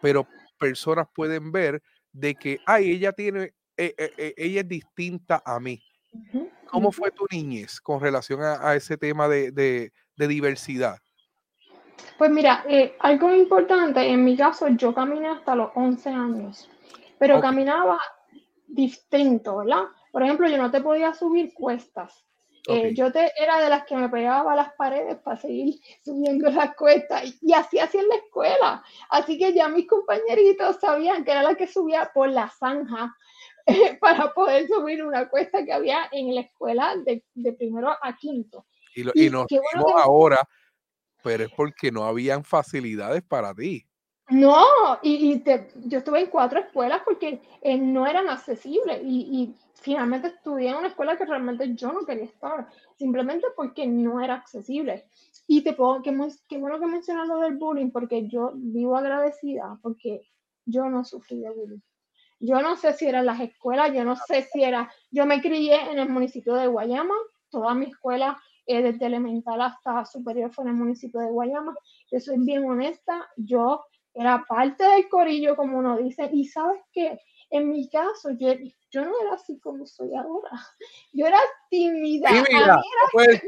pero 0.01 0.27
personas 0.59 1.09
pueden 1.13 1.51
ver 1.51 1.83
de 2.13 2.35
que, 2.35 2.61
ay, 2.67 2.93
ella 2.93 3.13
tiene, 3.13 3.55
eh, 3.77 3.95
eh, 3.99 4.13
eh, 4.17 4.35
ella 4.37 4.61
es 4.61 4.69
distinta 4.69 5.43
a 5.45 5.59
mí. 5.59 5.83
¿Cómo 6.69 6.93
fue 6.93 7.11
tu 7.11 7.27
niñez 7.31 7.81
con 7.81 8.01
relación 8.01 8.41
a, 8.43 8.75
ese 8.75 8.97
tema 8.97 9.29
de, 9.29 9.93
diversidad? 10.17 10.99
Pues 12.19 12.31
mira, 12.31 12.65
algo 13.01 13.33
importante, 13.33 14.09
en 14.09 14.25
mi 14.25 14.37
caso 14.37 14.69
yo 14.69 14.95
caminé 14.95 15.29
hasta 15.29 15.55
los 15.55 15.71
11 15.75 16.11
años, 16.11 16.71
pero 17.19 17.41
caminaba 17.41 17.99
distinto, 18.67 19.59
¿verdad? 19.59 19.85
Por 20.13 20.23
ejemplo, 20.23 20.49
yo 20.49 20.59
no 20.59 20.71
te 20.71 20.81
podía 20.81 21.13
subir 21.13 21.53
cuestas. 21.55 22.25
Eh, 22.67 22.95
yo 22.95 23.13
te, 23.13 23.31
era 23.39 23.59
de 23.59 23.69
las 23.69 23.85
que 23.85 23.95
me 23.95 24.09
pegaba 24.09 24.55
a 24.55 24.57
las 24.57 24.73
paredes 24.73 25.17
para 25.19 25.37
seguir 25.37 25.75
subiendo 26.05 26.51
las 26.51 26.75
cuestas 26.75 27.35
y, 27.43 27.53
así 27.53 27.79
hacía 27.79 28.01
en 28.01 28.09
la 28.09 28.17
escuela. 28.17 28.85
Así 29.11 29.39
que 29.39 29.53
ya 29.53 29.69
mis 29.69 29.87
compañeritos 29.87 30.79
sabían 30.81 31.25
que 31.25 31.33
era 31.33 31.43
la 31.43 31.55
que 31.57 31.67
subía 31.67 32.11
por 32.15 32.29
la 32.31 32.49
zanja 32.49 33.15
para 34.01 34.33
poder 34.33 34.67
subir 34.67 35.05
una 35.05 35.29
cuesta 35.29 35.65
que 35.65 35.73
había 35.73 36.09
en 36.11 36.35
la 36.35 36.43
escuela 36.43 36.95
de, 36.97 37.53
primero 37.53 37.91
a 37.91 38.17
quinto. 38.17 38.65
Y, 38.95 39.03
lo, 39.03 39.13
y, 39.15 39.29
nos 39.29 39.47
ahora, 39.97 40.39
pero 41.25 41.45
es 41.45 41.51
porque 41.51 41.91
no 41.91 42.05
habían 42.05 42.45
facilidades 42.45 43.23
para 43.23 43.55
ti. 43.55 43.87
No, 44.29 44.65
y, 45.03 45.43
yo 45.87 45.99
estuve 45.99 46.21
en 46.21 46.31
cuatro 46.31 46.61
escuelas 46.61 47.01
porque 47.05 47.41
eh, 47.63 47.79
no 47.79 48.07
eran 48.07 48.29
accesibles 48.29 49.01
y, 49.03 49.55
finalmente 49.81 50.29
estudié 50.29 50.71
en 50.71 50.77
una 50.77 50.89
escuela 50.89 51.15
que 51.19 51.27
realmente 51.27 51.75
yo 51.75 51.93
no 51.93 52.07
quería 52.07 52.25
estar, 52.25 52.69
simplemente 52.97 53.49
porque 53.55 53.87
no 53.87 54.23
era 54.23 54.35
accesible. 54.35 55.05
Y 55.47 55.61
te 55.61 55.75
puedo, 55.75 56.01
qué, 56.01 56.17
qué 56.49 56.57
bueno 56.57 56.81
que 56.81 56.87
mencionas 56.87 57.29
lo 57.29 57.41
del 57.41 57.59
bullying, 57.59 57.91
porque 57.91 58.27
yo 58.27 58.53
vivo 58.55 58.97
agradecida, 58.97 59.79
porque 59.83 60.23
yo 60.65 60.89
no 60.89 61.05
sufrí 61.05 61.41
de 61.41 61.51
bullying. 61.51 61.81
Yo 62.41 62.63
no 62.63 62.77
sé 62.77 62.95
si 62.95 63.07
eran 63.07 63.27
las 63.27 63.41
escuelas, 63.41 63.93
yo 63.93 64.05
no 64.05 64.17
sé 64.17 64.49
si 64.51 64.63
era, 64.63 64.91
yo 65.11 65.27
me 65.27 65.43
crié 65.43 65.91
en 65.91 65.99
el 65.99 66.09
municipio 66.09 66.55
de 66.55 66.67
Guayama, 66.67 67.15
toda 67.51 67.75
mi 67.75 67.87
escuela 67.87 68.41
eh, 68.67 68.83
desde 68.83 69.07
elemental 69.07 69.61
hasta 69.61 70.05
superior 70.05 70.53
fue 70.53 70.65
en 70.65 70.71
el 70.71 70.77
municipio 70.77 71.21
de 71.21 71.31
Guayama. 71.31 71.75
Yo 72.11 72.21
soy 72.21 72.37
bien 72.39 72.65
honesta, 72.65 73.29
yo 73.37 73.85
era 74.15 74.45
parte 74.49 74.85
del 74.85 75.09
corillo, 75.09 75.57
como 75.57 75.79
uno 75.79 75.97
dice, 75.97 76.29
y 76.33 76.47
sabes 76.47 76.81
que 76.93 77.19
en 77.51 77.71
mi 77.71 77.89
caso, 77.89 78.31
yo, 78.31 78.53
yo 78.91 79.05
no 79.05 79.13
era 79.21 79.35
así 79.35 79.59
como 79.61 79.87
soy 79.87 80.15
ahora. 80.15 80.51
Yo 81.13 81.27
era 81.27 81.39
tímida. 81.71 82.29
Tímida. 82.29 82.83
Pues, 83.13 83.43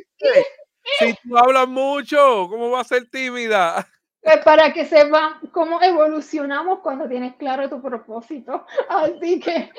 si 0.98 1.14
tú 1.22 1.36
hablas 1.36 1.66
mucho, 1.66 2.46
¿cómo 2.48 2.70
va 2.70 2.80
a 2.80 2.84
ser 2.84 3.10
tímida? 3.10 3.86
Pues 4.22 4.38
para 4.44 4.72
que 4.72 4.84
sepan 4.84 5.40
cómo 5.52 5.80
evolucionamos 5.82 6.80
cuando 6.80 7.08
tienes 7.08 7.36
claro 7.36 7.68
tu 7.68 7.80
propósito. 7.80 8.66
Así 8.88 9.40
que, 9.40 9.70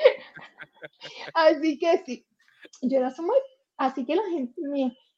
así 1.34 1.80
que 1.80 2.04
sí, 2.06 2.26
yo 2.82 3.00
era 3.00 3.14
muy, 3.20 3.38
así 3.78 4.06
que 4.06 4.16
la 4.16 4.24
gente, 4.24 4.62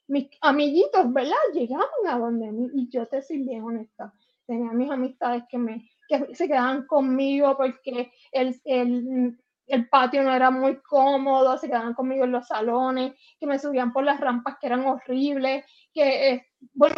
mis, 0.10 0.28
amiguitos, 0.42 1.14
¿verdad? 1.14 1.38
Llegaban 1.54 1.88
a 2.08 2.18
donde 2.18 2.52
mí 2.52 2.70
y 2.74 2.90
yo 2.90 3.08
te 3.08 3.22
soy 3.22 3.44
bien 3.44 3.64
honesta 3.64 4.14
tenía 4.50 4.72
mis 4.72 4.90
amistades 4.90 5.44
que, 5.48 5.60
me, 5.60 5.88
que 6.08 6.34
se 6.34 6.48
quedaban 6.48 6.88
conmigo 6.88 7.56
porque 7.56 8.12
el, 8.32 8.60
el, 8.66 9.38
el, 9.68 9.90
patio 9.90 10.24
no 10.24 10.34
era 10.34 10.50
muy 10.50 10.78
cómodo, 10.82 11.56
se 11.60 11.68
quedaban 11.68 11.94
conmigo 11.94 12.26
en 12.26 12.32
los 12.32 12.48
salones, 12.48 13.14
que 13.40 13.46
me 13.46 13.60
subían 13.60 13.94
por 13.94 14.04
las 14.04 14.20
rampas 14.20 14.58
que 14.60 14.66
eran 14.66 14.88
horribles, 14.88 15.64
que, 15.94 16.32
eh, 16.32 16.48
bueno, 16.74 16.96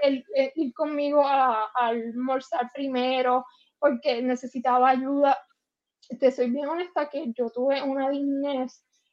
el, 0.00 0.24
ir 0.54 0.72
conmigo 0.74 1.26
a, 1.26 1.72
almorzar 1.74 2.70
primero 2.72 3.46
porque 3.80 4.22
necesitaba 4.22 4.90
ayuda. 4.90 5.36
Te 6.20 6.30
soy 6.30 6.50
bien 6.50 6.68
honesta 6.68 7.08
que 7.10 7.32
yo 7.32 7.50
tuve 7.50 7.82
una 7.82 8.10
dignidad 8.10 8.68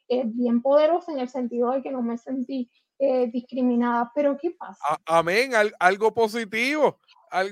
eh, 0.09 0.23
bien 0.25 0.61
poderosa 0.61 1.11
en 1.11 1.19
el 1.19 1.29
sentido 1.29 1.71
de 1.71 1.81
que 1.81 1.91
no 1.91 2.03
me 2.03 2.19
sentí 2.19 2.69
eh, 2.99 3.29
discriminada. 3.31 4.11
Pero 4.13 4.37
¿qué 4.37 4.51
pasa? 4.51 4.99
amén, 5.05 5.53
algo 5.79 6.13
positivo. 6.13 6.99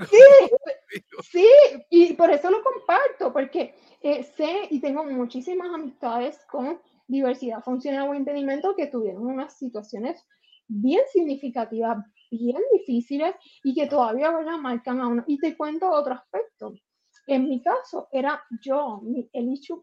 Sí, 0.09 0.17
sí, 1.31 1.47
y 1.89 2.13
por 2.13 2.31
eso 2.31 2.49
lo 2.49 2.63
comparto, 2.63 3.31
porque 3.31 3.75
eh, 4.01 4.23
sé 4.23 4.67
y 4.69 4.79
tengo 4.79 5.03
muchísimas 5.03 5.73
amistades 5.73 6.39
con 6.49 6.81
diversidad 7.07 7.63
funcional 7.63 8.09
o 8.09 8.13
impedimento 8.13 8.75
que 8.75 8.87
tuvieron 8.87 9.25
unas 9.25 9.57
situaciones 9.57 10.25
bien 10.67 11.01
significativas, 11.11 11.97
bien 12.29 12.61
difíciles 12.73 13.35
y 13.63 13.73
que 13.73 13.87
todavía 13.87 14.31
¿verdad? 14.31 14.57
marcan 14.57 14.99
a 14.99 15.07
uno. 15.07 15.23
Y 15.27 15.37
te 15.37 15.55
cuento 15.55 15.89
otro 15.89 16.13
aspecto. 16.13 16.73
En 17.27 17.49
mi 17.49 17.61
caso, 17.61 18.07
era 18.11 18.41
yo, 18.61 19.01
el 19.33 19.51
issue 19.51 19.81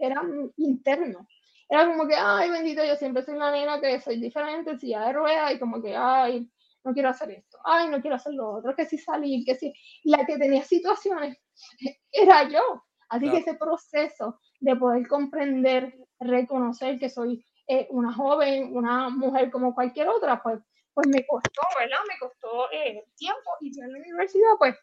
era 0.00 0.22
interno. 0.56 1.26
Era 1.68 1.86
como 1.86 2.06
que, 2.06 2.14
ay, 2.14 2.50
bendito, 2.50 2.84
yo 2.84 2.96
siempre 2.96 3.22
soy 3.22 3.34
una 3.34 3.50
nena 3.50 3.80
que 3.80 4.00
soy 4.00 4.20
diferente, 4.20 4.78
silla 4.78 5.06
de 5.06 5.12
rueda, 5.12 5.52
y 5.52 5.58
como 5.58 5.82
que, 5.82 5.96
ay, 5.96 6.48
no 6.84 6.92
quiero 6.92 7.08
hacer 7.08 7.32
esto, 7.32 7.58
ay, 7.64 7.88
no 7.88 8.00
quiero 8.00 8.16
hacer 8.16 8.32
lo 8.34 8.48
otro, 8.50 8.74
que 8.76 8.86
si 8.86 8.96
salir, 8.96 9.44
que 9.44 9.56
si. 9.56 9.72
La 10.04 10.24
que 10.24 10.38
tenía 10.38 10.62
situaciones 10.62 11.36
era 12.12 12.48
yo. 12.48 12.84
Así 13.08 13.30
que 13.30 13.38
ese 13.38 13.54
proceso 13.54 14.40
de 14.60 14.74
poder 14.76 15.06
comprender, 15.06 15.94
reconocer 16.18 16.98
que 16.98 17.08
soy 17.08 17.44
eh, 17.68 17.86
una 17.90 18.12
joven, 18.12 18.76
una 18.76 19.08
mujer 19.10 19.50
como 19.50 19.74
cualquier 19.74 20.08
otra, 20.08 20.42
pues, 20.42 20.60
pues 20.92 21.06
me 21.08 21.24
costó, 21.26 21.62
¿verdad? 21.78 21.98
Me 22.08 22.18
costó 22.18 22.70
eh, 22.72 23.04
tiempo 23.16 23.50
y 23.60 23.68
en 23.80 23.92
la 23.92 23.98
universidad, 23.98 24.50
pues 24.58 24.76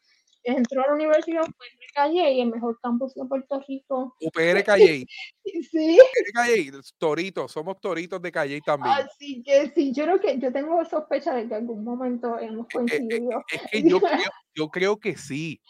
entró 0.44 0.84
a 0.84 0.88
la 0.88 0.94
universidad 0.94 1.44
UPR 1.44 1.94
Calle 1.94 2.34
y 2.34 2.42
el 2.42 2.50
mejor 2.50 2.80
campus 2.82 3.14
de 3.14 3.26
Puerto 3.26 3.64
Rico. 3.68 4.16
UPR 4.20 4.64
Calle. 4.64 5.06
sí. 5.72 5.98
UPR 6.00 6.32
Calle, 6.34 6.72
toritos, 6.98 7.52
somos 7.52 7.80
toritos 7.80 8.22
de 8.22 8.32
Calle 8.32 8.62
también. 8.66 8.94
Así 8.96 9.44
que 9.44 9.72
sí, 9.72 9.94
yo 9.94 10.06
creo 10.06 10.20
que 10.20 10.40
yo 10.40 10.52
tengo 10.52 10.84
sospecha 10.86 11.34
de 11.34 11.48
que 11.48 11.56
en 11.56 11.62
algún 11.62 11.84
momento 11.84 12.38
hemos 12.40 12.66
eh, 12.66 12.70
eh, 12.70 12.74
coincidido. 12.74 13.44
Es, 13.52 13.62
que 13.72 13.84
yo 13.90 14.00
creo, 14.02 14.32
yo 14.56 14.70
creo 14.70 15.00
que 15.00 15.18
sí. 15.18 15.62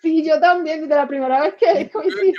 Sí, 0.00 0.24
yo 0.24 0.40
también, 0.40 0.82
desde 0.82 0.94
la 0.94 1.06
primera 1.06 1.40
vez 1.40 1.54
que 1.54 1.90
coincidí. 1.92 2.32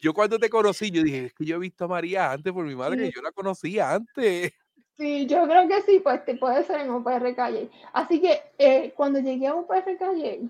Yo, 0.00 0.14
cuando 0.14 0.38
te 0.38 0.48
conocí, 0.48 0.90
yo 0.90 1.02
dije, 1.02 1.26
es 1.26 1.34
que 1.34 1.44
yo 1.44 1.56
he 1.56 1.58
visto 1.58 1.84
a 1.84 1.88
María 1.88 2.30
antes 2.30 2.52
por 2.52 2.64
mi 2.64 2.74
madre, 2.74 2.98
que 2.98 3.12
yo 3.12 3.22
la 3.22 3.32
conocía 3.32 3.94
antes. 3.94 4.52
Sí, 4.98 5.26
yo 5.26 5.44
creo 5.46 5.68
que 5.68 5.80
sí, 5.82 6.00
pues 6.00 6.24
te 6.24 6.34
puede 6.34 6.64
ser 6.64 6.80
en 6.80 6.90
UPR 6.90 7.34
Calle. 7.36 7.70
Así 7.92 8.20
que 8.20 8.42
eh, 8.58 8.92
cuando 8.96 9.20
llegué 9.20 9.46
a 9.46 9.54
UPR 9.54 9.96
Calle, 9.96 10.40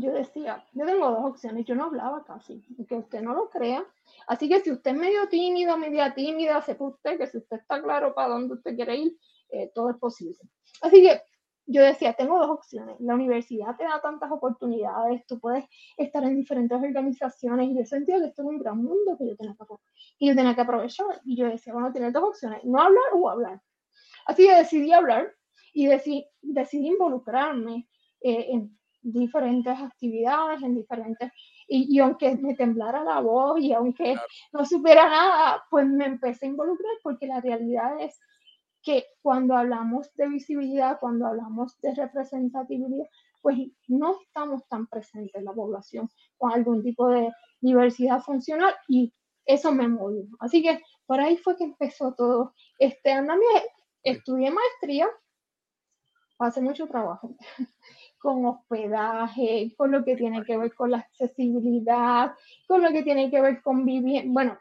yo 0.00 0.12
decía, 0.12 0.64
yo 0.72 0.86
tengo 0.86 1.10
dos 1.10 1.24
opciones, 1.24 1.64
yo 1.64 1.74
no 1.74 1.84
hablaba 1.84 2.24
casi, 2.24 2.62
que 2.88 2.96
usted 2.96 3.22
no 3.22 3.34
lo 3.34 3.48
crea. 3.48 3.84
Así 4.26 4.48
que 4.48 4.60
si 4.60 4.70
usted 4.70 4.92
es 4.92 4.96
medio 4.96 5.28
tímido, 5.28 5.76
media 5.76 6.14
tímida, 6.14 6.60
sepa 6.62 6.84
usted 6.84 7.18
que 7.18 7.26
si 7.26 7.38
usted 7.38 7.58
está 7.58 7.82
claro 7.82 8.14
para 8.14 8.28
dónde 8.28 8.54
usted 8.54 8.74
quiere 8.74 8.96
ir, 8.96 9.16
eh, 9.50 9.70
todo 9.74 9.90
es 9.90 9.96
posible. 9.96 10.38
Así 10.82 11.02
que 11.02 11.20
yo 11.66 11.82
decía, 11.82 12.14
tengo 12.14 12.38
dos 12.38 12.50
opciones. 12.50 12.96
La 13.00 13.14
universidad 13.14 13.76
te 13.76 13.84
da 13.84 14.00
tantas 14.00 14.30
oportunidades, 14.32 15.24
tú 15.26 15.38
puedes 15.38 15.64
estar 15.96 16.24
en 16.24 16.34
diferentes 16.34 16.76
organizaciones 16.76 17.70
y 17.70 17.78
yo 17.78 17.84
sentía 17.84 18.18
que 18.18 18.26
esto 18.26 18.42
es 18.42 18.48
un 18.48 18.58
gran 18.58 18.78
mundo 18.78 19.16
que 19.16 19.28
yo 19.28 19.36
tenía 19.36 19.54
que, 19.54 19.74
y 20.18 20.28
yo 20.28 20.34
tenía 20.34 20.54
que 20.54 20.62
aprovechar. 20.62 21.20
Y 21.24 21.36
yo 21.36 21.46
decía, 21.46 21.72
bueno, 21.72 21.92
tener 21.92 22.12
dos 22.12 22.24
opciones, 22.24 22.64
no 22.64 22.80
hablar 22.80 23.04
o 23.14 23.28
hablar. 23.28 23.62
Así 24.26 24.46
que 24.46 24.54
decidí 24.54 24.92
hablar 24.92 25.32
y 25.72 25.86
decidí, 25.86 26.26
decidí 26.42 26.88
involucrarme 26.88 27.88
eh, 28.20 28.46
en 28.50 28.79
diferentes 29.02 29.78
actividades, 29.78 30.62
en 30.62 30.74
diferentes, 30.74 31.30
y, 31.68 31.94
y, 31.94 32.00
aunque 32.00 32.36
me 32.36 32.54
temblara 32.54 33.04
la 33.04 33.20
voz 33.20 33.60
y 33.60 33.72
aunque 33.72 34.16
no 34.52 34.64
supiera 34.64 35.08
nada, 35.08 35.64
pues 35.70 35.86
me 35.86 36.06
empecé 36.06 36.46
a 36.46 36.50
involucrar 36.50 36.92
porque 37.02 37.26
la 37.26 37.40
realidad 37.40 38.00
es 38.00 38.18
que 38.82 39.04
cuando 39.22 39.56
hablamos 39.56 40.12
de 40.14 40.28
visibilidad, 40.28 40.98
cuando 41.00 41.26
hablamos 41.26 41.78
de 41.80 41.94
representatividad, 41.94 43.06
pues 43.42 43.56
no 43.88 44.16
estamos 44.22 44.66
tan 44.68 44.86
presentes 44.86 45.34
en 45.34 45.44
la 45.44 45.52
población 45.52 46.08
con 46.36 46.52
algún 46.52 46.82
tipo 46.82 47.08
de 47.08 47.30
diversidad 47.60 48.20
funcional 48.20 48.74
y 48.88 49.12
eso 49.46 49.72
me 49.72 49.88
movió. 49.88 50.24
Así 50.38 50.62
que 50.62 50.80
por 51.06 51.20
ahí 51.20 51.36
fue 51.38 51.56
que 51.56 51.64
empezó 51.64 52.14
todo 52.14 52.54
este 52.78 53.12
andamiaje. 53.12 53.66
Estudié 54.02 54.50
maestría, 54.50 55.08
pasé 56.36 56.62
mucho 56.62 56.86
trabajo 56.86 57.36
con 58.20 58.44
hospedaje, 58.44 59.74
con 59.76 59.90
lo 59.90 60.04
que 60.04 60.14
tiene 60.14 60.44
que 60.44 60.56
ver 60.56 60.74
con 60.74 60.90
la 60.90 60.98
accesibilidad, 60.98 62.34
con 62.68 62.82
lo 62.82 62.90
que 62.92 63.02
tiene 63.02 63.30
que 63.30 63.40
ver 63.40 63.62
con 63.62 63.84
vivir, 63.84 64.24
bueno, 64.26 64.58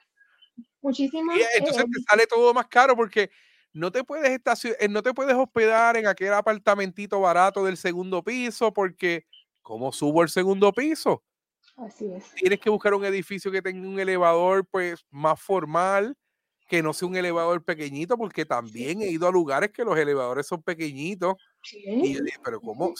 muchísimas. 0.81 1.37
entonces 1.57 1.83
te 1.83 1.99
eh, 1.99 2.03
sale 2.09 2.25
todo 2.25 2.53
más 2.53 2.67
caro 2.67 2.95
porque 2.95 3.29
no 3.73 3.91
te 3.91 4.03
puedes 4.03 4.39
eh, 4.63 4.87
no 4.89 5.03
te 5.03 5.13
puedes 5.13 5.35
hospedar 5.35 5.97
en 5.97 6.07
aquel 6.07 6.33
apartamentito 6.33 7.19
barato 7.19 7.65
del 7.65 7.77
segundo 7.77 8.23
piso 8.23 8.73
porque 8.73 9.25
¿cómo 9.61 9.91
subo 9.91 10.23
el 10.23 10.29
segundo 10.29 10.71
piso? 10.71 11.21
Así 11.75 12.11
es. 12.11 12.33
Tienes 12.35 12.59
que 12.59 12.69
buscar 12.69 12.93
un 12.93 13.05
edificio 13.05 13.51
que 13.51 13.61
tenga 13.61 13.87
un 13.87 13.99
elevador 13.99 14.65
pues 14.65 15.05
más 15.09 15.39
formal, 15.39 16.15
que 16.67 16.81
no 16.81 16.93
sea 16.93 17.07
un 17.07 17.15
elevador 17.15 17.63
pequeñito, 17.63 18.17
porque 18.17 18.45
también 18.45 19.01
he 19.01 19.07
ido 19.07 19.27
a 19.27 19.31
lugares 19.31 19.71
que 19.71 19.83
los 19.83 19.97
elevadores 19.97 20.45
son 20.47 20.61
pequeñitos. 20.61 21.35
Y 21.71 22.13
yo 22.13 22.21
dije, 22.23 22.37
pero 22.43 22.59
¿cómo, 22.59 22.93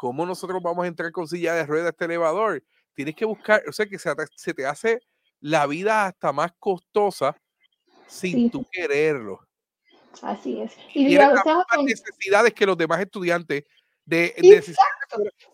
¿cómo 0.00 0.24
nosotros 0.24 0.62
vamos 0.62 0.82
a 0.86 0.88
entrar 0.88 1.12
con 1.12 1.28
silla 1.28 1.52
de 1.52 1.66
ruedas 1.66 1.88
a 1.88 1.90
este 1.90 2.06
elevador? 2.06 2.64
Tienes 2.94 3.14
que 3.14 3.26
buscar, 3.26 3.62
o 3.68 3.72
sea, 3.72 3.84
que 3.84 3.98
se 3.98 4.14
te, 4.14 4.24
se 4.34 4.54
te 4.54 4.64
hace 4.64 5.02
la 5.40 5.66
vida 5.66 6.06
hasta 6.06 6.32
más 6.32 6.52
costosa 6.58 7.36
sin 8.06 8.50
tú 8.50 8.66
quererlo. 8.72 9.46
Así 10.22 10.58
es. 10.58 10.74
Y, 10.94 11.08
y 11.08 11.14
las 11.16 11.44
necesidades 11.84 12.54
que 12.54 12.64
los 12.64 12.78
demás 12.78 12.98
estudiantes 12.98 13.64
de, 14.06 14.64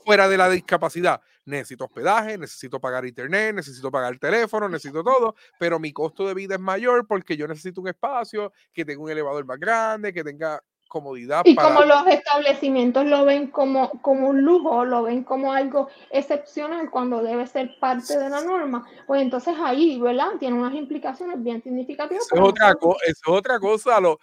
fuera 0.04 0.28
de 0.28 0.36
la 0.36 0.48
discapacidad. 0.48 1.20
Necesito 1.44 1.86
hospedaje, 1.86 2.38
necesito 2.38 2.80
pagar 2.80 3.04
internet, 3.04 3.52
necesito 3.52 3.90
pagar 3.90 4.12
el 4.12 4.20
teléfono, 4.20 4.68
necesito 4.68 5.02
todo, 5.02 5.34
pero 5.58 5.80
mi 5.80 5.92
costo 5.92 6.24
de 6.24 6.34
vida 6.34 6.54
es 6.54 6.60
mayor 6.60 7.04
porque 7.08 7.36
yo 7.36 7.48
necesito 7.48 7.80
un 7.80 7.88
espacio 7.88 8.52
que 8.72 8.84
tenga 8.84 9.02
un 9.02 9.10
elevador 9.10 9.44
más 9.44 9.58
grande, 9.58 10.12
que 10.12 10.22
tenga 10.22 10.62
comodidad. 10.88 11.42
Y 11.44 11.54
como 11.54 11.82
los 11.82 12.06
establecimientos 12.06 13.04
lo 13.06 13.24
ven 13.24 13.48
como, 13.48 13.90
como 14.02 14.28
un 14.28 14.42
lujo, 14.42 14.84
lo 14.84 15.04
ven 15.04 15.24
como 15.24 15.52
algo 15.52 15.88
excepcional 16.10 16.90
cuando 16.90 17.22
debe 17.22 17.46
ser 17.46 17.78
parte 17.78 18.18
de 18.18 18.28
la 18.28 18.40
norma, 18.42 18.86
pues 19.06 19.22
entonces 19.22 19.54
ahí, 19.62 20.00
¿verdad? 20.00 20.30
Tiene 20.38 20.58
unas 20.58 20.74
implicaciones 20.74 21.42
bien 21.42 21.62
significativas. 21.62 22.24
Eso 22.24 22.34
es, 22.34 22.40
otra, 22.40 22.74
es 23.06 23.20
otra 23.26 23.58
cosa. 23.58 24.00
Lo, 24.00 24.18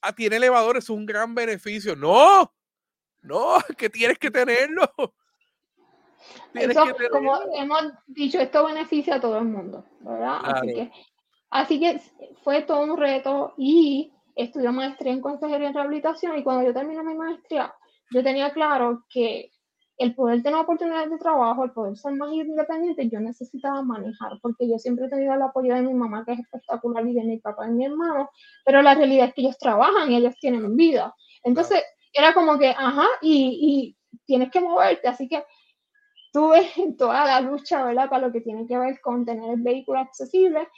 ah, 0.00 0.12
tiene 0.12 0.36
elevadores, 0.36 0.84
es 0.84 0.90
un 0.90 1.06
gran 1.06 1.34
beneficio. 1.34 1.94
No, 1.94 2.52
no, 3.22 3.56
que 3.76 3.90
tienes 3.90 4.18
que 4.18 4.30
tenerlo. 4.30 4.90
Eso, 6.54 6.84
como 7.10 7.38
hemos 7.54 7.92
dicho, 8.06 8.40
esto 8.40 8.66
beneficia 8.66 9.16
a 9.16 9.20
todo 9.20 9.38
el 9.38 9.44
mundo, 9.44 9.84
¿verdad? 10.00 10.38
Así, 10.42 10.66
que, 10.66 10.92
así 11.50 11.80
que 11.80 12.00
fue 12.42 12.62
todo 12.62 12.80
un 12.80 12.96
reto 12.96 13.54
y 13.56 14.12
estudié 14.36 14.70
maestría 14.70 15.12
en 15.12 15.20
consejería 15.20 15.68
en 15.68 15.74
rehabilitación 15.74 16.38
y 16.38 16.44
cuando 16.44 16.64
yo 16.64 16.74
terminé 16.74 17.02
mi 17.02 17.14
maestría, 17.14 17.74
yo 18.12 18.22
tenía 18.22 18.52
claro 18.52 19.04
que 19.10 19.50
el 19.98 20.14
poder 20.14 20.42
tener 20.42 20.60
oportunidades 20.60 21.10
de 21.10 21.18
trabajo, 21.18 21.64
el 21.64 21.72
poder 21.72 21.96
ser 21.96 22.12
más 22.14 22.30
independiente, 22.30 23.08
yo 23.08 23.18
necesitaba 23.18 23.82
manejar, 23.82 24.32
porque 24.42 24.68
yo 24.68 24.78
siempre 24.78 25.06
he 25.06 25.08
tenido 25.08 25.34
el 25.34 25.42
apoyo 25.42 25.74
de 25.74 25.82
mi 25.82 25.94
mamá, 25.94 26.22
que 26.24 26.32
es 26.32 26.40
espectacular, 26.40 27.06
y 27.06 27.14
de 27.14 27.24
mi 27.24 27.38
papá 27.38 27.66
y 27.66 27.70
mi 27.70 27.86
hermano, 27.86 28.28
pero 28.64 28.82
la 28.82 28.94
realidad 28.94 29.28
es 29.28 29.34
que 29.34 29.40
ellos 29.40 29.58
trabajan 29.58 30.12
y 30.12 30.16
ellos 30.16 30.34
tienen 30.38 30.76
vida. 30.76 31.14
Entonces, 31.42 31.82
era 32.12 32.34
como 32.34 32.58
que, 32.58 32.68
ajá, 32.68 33.06
y, 33.22 33.96
y, 34.12 34.18
tienes 34.26 34.50
que 34.50 34.60
moverte, 34.60 35.08
así 35.08 35.28
que 35.28 35.44
tuve 36.32 36.66
toda 36.98 37.24
la 37.24 37.40
lucha, 37.40 37.84
¿verdad?, 37.84 38.10
para 38.10 38.26
lo 38.26 38.32
que 38.32 38.42
tiene 38.42 38.66
que 38.66 38.76
ver 38.76 39.00
con 39.00 39.24
tener 39.24 39.50
el 39.50 39.62
vehículo 39.62 40.00
accesible. 40.00 40.68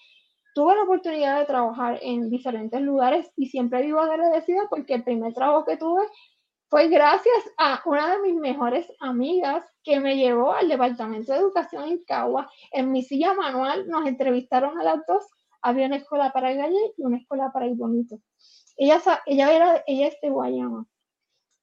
Tuve 0.59 0.75
la 0.75 0.83
oportunidad 0.83 1.39
de 1.39 1.47
trabajar 1.47 2.01
en 2.03 2.31
diferentes 2.31 2.81
lugares 2.81 3.31
y 3.37 3.47
siempre 3.47 3.81
vivo 3.81 4.01
agradecida 4.01 4.63
porque 4.69 4.95
el 4.95 5.05
primer 5.05 5.33
trabajo 5.33 5.65
que 5.65 5.77
tuve 5.77 6.03
fue 6.69 6.89
gracias 6.89 7.49
a 7.59 7.81
una 7.87 8.17
de 8.17 8.23
mis 8.23 8.35
mejores 8.35 8.93
amigas 8.99 9.65
que 9.85 10.01
me 10.01 10.17
llevó 10.17 10.53
al 10.53 10.69
Departamento 10.69 11.33
de 11.33 11.39
Educación 11.39 11.85
en 11.85 12.03
Cagua. 12.03 12.51
En 12.73 12.91
mi 12.91 13.05
silla 13.05 13.35
manual 13.35 13.87
nos 13.87 14.05
entrevistaron 14.09 14.77
a 14.81 14.83
las 14.83 15.07
dos. 15.07 15.23
Había 15.63 15.87
una 15.87 15.99
escuela 15.99 16.33
para 16.33 16.53
ir 16.53 16.61
allí 16.61 16.93
y 16.97 17.05
una 17.05 17.19
escuela 17.19 17.53
para 17.53 17.69
ir 17.69 17.77
bonito. 17.77 18.19
Ella, 18.77 19.01
ella, 19.27 19.53
era, 19.53 19.85
ella 19.87 20.09
es 20.09 20.21
de 20.21 20.29
Guayama. 20.29 20.89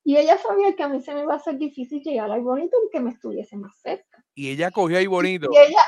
Y 0.05 0.15
ella 0.15 0.37
sabía 0.37 0.73
que 0.73 0.83
a 0.83 0.87
mí 0.87 1.01
se 1.01 1.13
me 1.13 1.23
iba 1.23 1.33
a 1.33 1.37
hacer 1.37 1.57
difícil 1.57 2.01
llegar 2.01 2.31
al 2.31 2.43
bonito 2.43 2.77
aunque 2.81 3.01
me 3.01 3.09
estuviese 3.09 3.57
más 3.57 3.77
cerca. 3.81 4.23
Y 4.33 4.51
ella 4.51 4.71
cogió 4.71 4.97
ahí 4.97 5.07
bonito. 5.07 5.49
Y 5.51 5.57
ella 5.57 5.81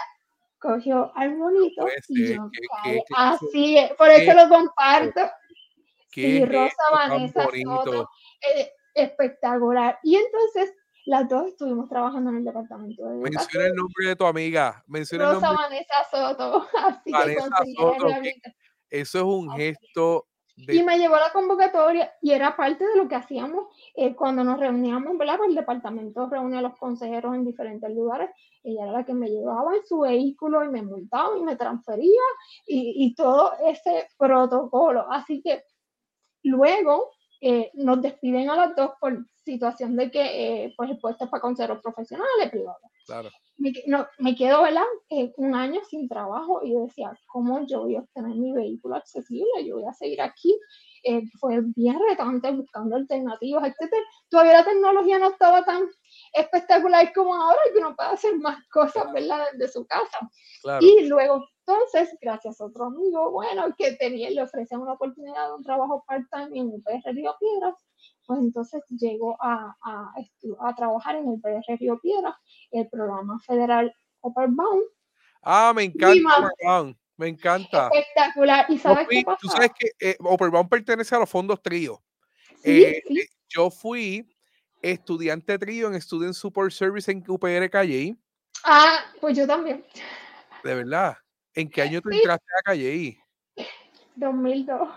cogió 0.60 1.12
al 1.16 1.36
bonito. 1.36 1.88
y 2.10 2.34
yo, 2.36 2.50
así 3.16 3.78
es, 3.78 3.92
por 3.94 4.10
eso 4.10 4.34
lo 4.34 4.50
comparto. 4.50 5.22
Sí, 6.10 6.44
Rosa 6.46 6.84
Vanessa 6.92 7.44
Soto, 7.44 8.10
eh, 8.56 8.72
espectacular. 8.94 10.00
Y 10.04 10.16
entonces 10.16 10.74
las 11.06 11.30
dos 11.30 11.48
estuvimos 11.48 11.88
trabajando 11.90 12.32
en 12.32 12.38
el 12.38 12.44
departamento 12.44 13.08
de 13.08 13.16
Menciona 13.18 13.68
el 13.68 13.76
nombre 13.76 14.08
de 14.08 14.16
tu 14.16 14.26
amiga. 14.26 14.84
Menciona 14.88 15.34
Rosa 15.34 15.52
Vanessa 15.52 16.04
Soto. 16.10 16.68
Así 16.86 17.12
Vanessa 17.12 17.58
que 17.64 17.74
Soto, 17.74 18.08
eso 18.90 19.18
es 19.18 19.24
un 19.24 19.52
gesto 19.52 20.28
y 20.58 20.84
me 20.84 20.98
llevó 20.98 21.16
a 21.16 21.22
la 21.22 21.32
convocatoria 21.32 22.12
y 22.22 22.32
era 22.32 22.56
parte 22.56 22.84
de 22.84 22.96
lo 22.96 23.08
que 23.08 23.16
hacíamos 23.16 23.68
eh, 23.96 24.16
cuando 24.16 24.44
nos 24.44 24.60
reuníamos, 24.60 25.16
¿verdad? 25.18 25.38
Pues 25.38 25.50
el 25.50 25.56
departamento 25.56 26.28
reunía 26.28 26.60
a 26.60 26.64
los 26.64 26.76
consejeros 26.78 27.36
en 27.36 27.46
diferentes 27.46 27.90
lugares. 27.92 28.30
Ella 28.68 28.84
era 28.84 28.92
la 28.92 29.06
que 29.06 29.14
me 29.14 29.30
llevaba 29.30 29.76
en 29.76 29.86
su 29.86 30.02
vehículo 30.02 30.64
y 30.66 30.68
me 30.68 30.82
montaba 30.82 31.38
y 31.38 31.42
me 31.42 31.56
transfería 31.56 32.22
y, 32.66 33.06
y 33.06 33.16
todo 33.16 33.54
ese 33.66 34.08
protocolo. 34.18 35.10
Así 35.10 35.42
que 35.42 35.64
luego 36.44 37.12
eh, 37.40 37.70
nos 37.76 38.02
despiden 38.02 38.50
a 38.50 38.56
las 38.56 38.76
dos 38.76 38.92
por 39.00 39.26
situación 39.46 39.96
de 39.96 40.10
que 40.10 40.66
eh, 40.66 40.74
pues 40.76 40.90
el 40.90 40.98
puesto 40.98 41.26
es 41.26 41.30
para 41.30 41.42
consejeros 41.42 41.82
profesionales 41.82 42.50
privados. 42.50 42.82
Claro. 43.06 43.30
Me, 43.58 43.72
no, 43.86 44.06
me 44.20 44.36
quedo, 44.36 44.64
¿verdad? 44.64 44.84
Eh, 45.10 45.32
un 45.38 45.56
año 45.56 45.82
sin 45.90 46.10
trabajo 46.10 46.62
y 46.64 46.74
yo 46.74 46.82
decía, 46.82 47.18
¿cómo 47.28 47.66
yo 47.66 47.84
voy 47.84 47.96
a 47.96 48.02
obtener 48.02 48.36
mi 48.36 48.52
vehículo 48.52 48.96
accesible? 48.96 49.66
Yo 49.66 49.76
voy 49.76 49.86
a 49.86 49.94
seguir 49.94 50.22
aquí. 50.22 50.60
fue 51.40 51.62
bien 51.76 51.98
retante 52.10 52.52
buscando 52.52 52.96
alternativas, 52.98 53.68
etc. 53.68 53.94
Todavía 54.30 54.60
la 54.60 54.66
tecnología 54.66 55.20
no 55.20 55.30
estaba 55.30 55.64
tan 55.64 55.84
espectacular 56.40 57.12
como 57.14 57.36
ahora 57.36 57.60
que 57.72 57.80
uno 57.80 57.96
puede 57.96 58.10
hacer 58.10 58.36
más 58.38 58.58
cosas, 58.70 59.12
¿verdad? 59.14 59.46
Desde 59.54 59.74
su 59.74 59.86
casa. 59.86 60.30
Y 60.82 61.06
luego 61.08 61.46
entonces, 61.66 62.18
gracias 62.22 62.62
a 62.62 62.66
otro 62.66 62.86
amigo, 62.86 63.32
bueno, 63.32 63.66
que 63.78 63.94
tenía, 63.94 64.30
le 64.30 64.42
ofrecía 64.42 64.80
una 64.80 64.94
oportunidad 64.94 65.48
de 65.48 65.54
un 65.54 65.64
trabajo 65.64 66.04
part-time 66.08 66.58
en 66.58 66.72
el 66.74 66.82
PR 66.82 67.14
Río 67.14 67.36
Piedras, 67.40 67.76
pues 68.26 68.40
entonces 68.40 68.82
llegó 68.90 69.36
a, 69.42 69.76
a, 69.84 70.14
a, 70.62 70.76
trabajar 70.76 71.18
en 71.18 71.28
el 71.30 71.42
PR 71.42 71.78
Río 71.78 72.00
Piedras, 72.00 72.36
el 72.72 72.88
programa 72.90 73.40
federal 73.46 73.94
Bound. 74.22 74.84
Ah, 75.44 75.74
me 75.76 75.84
encanta 75.84 76.52
me 77.18 77.28
encanta. 77.28 77.90
Espectacular. 77.92 78.66
¿Y 78.70 78.78
sabes 78.78 79.08
qué 79.10 79.26
Tú 79.42 79.48
sabes 79.48 79.72
que 79.78 79.92
eh, 80.00 80.18
pertenece 80.70 81.16
a 81.16 81.20
los 81.20 81.30
fondos 81.30 81.62
trío. 81.62 82.02
Eh, 82.64 83.02
eh, 83.10 83.28
yo 83.50 83.70
fui 83.70 84.26
estudiante 84.82 85.58
trío 85.58 85.88
en 85.88 86.02
Student 86.02 86.34
Support 86.34 86.72
Service 86.72 87.12
en 87.12 87.24
UPR 87.28 87.70
Calle. 87.70 88.16
Ah, 88.64 89.06
pues 89.20 89.38
yo 89.38 89.48
también. 89.48 89.86
De 90.64 90.76
verdad. 90.76 91.18
¿En 91.54 91.70
qué 91.70 91.82
año 91.82 92.02
tú 92.02 92.10
entraste 92.10 92.46
a 92.60 92.62
Calle? 92.64 93.18
2002. 94.16 94.90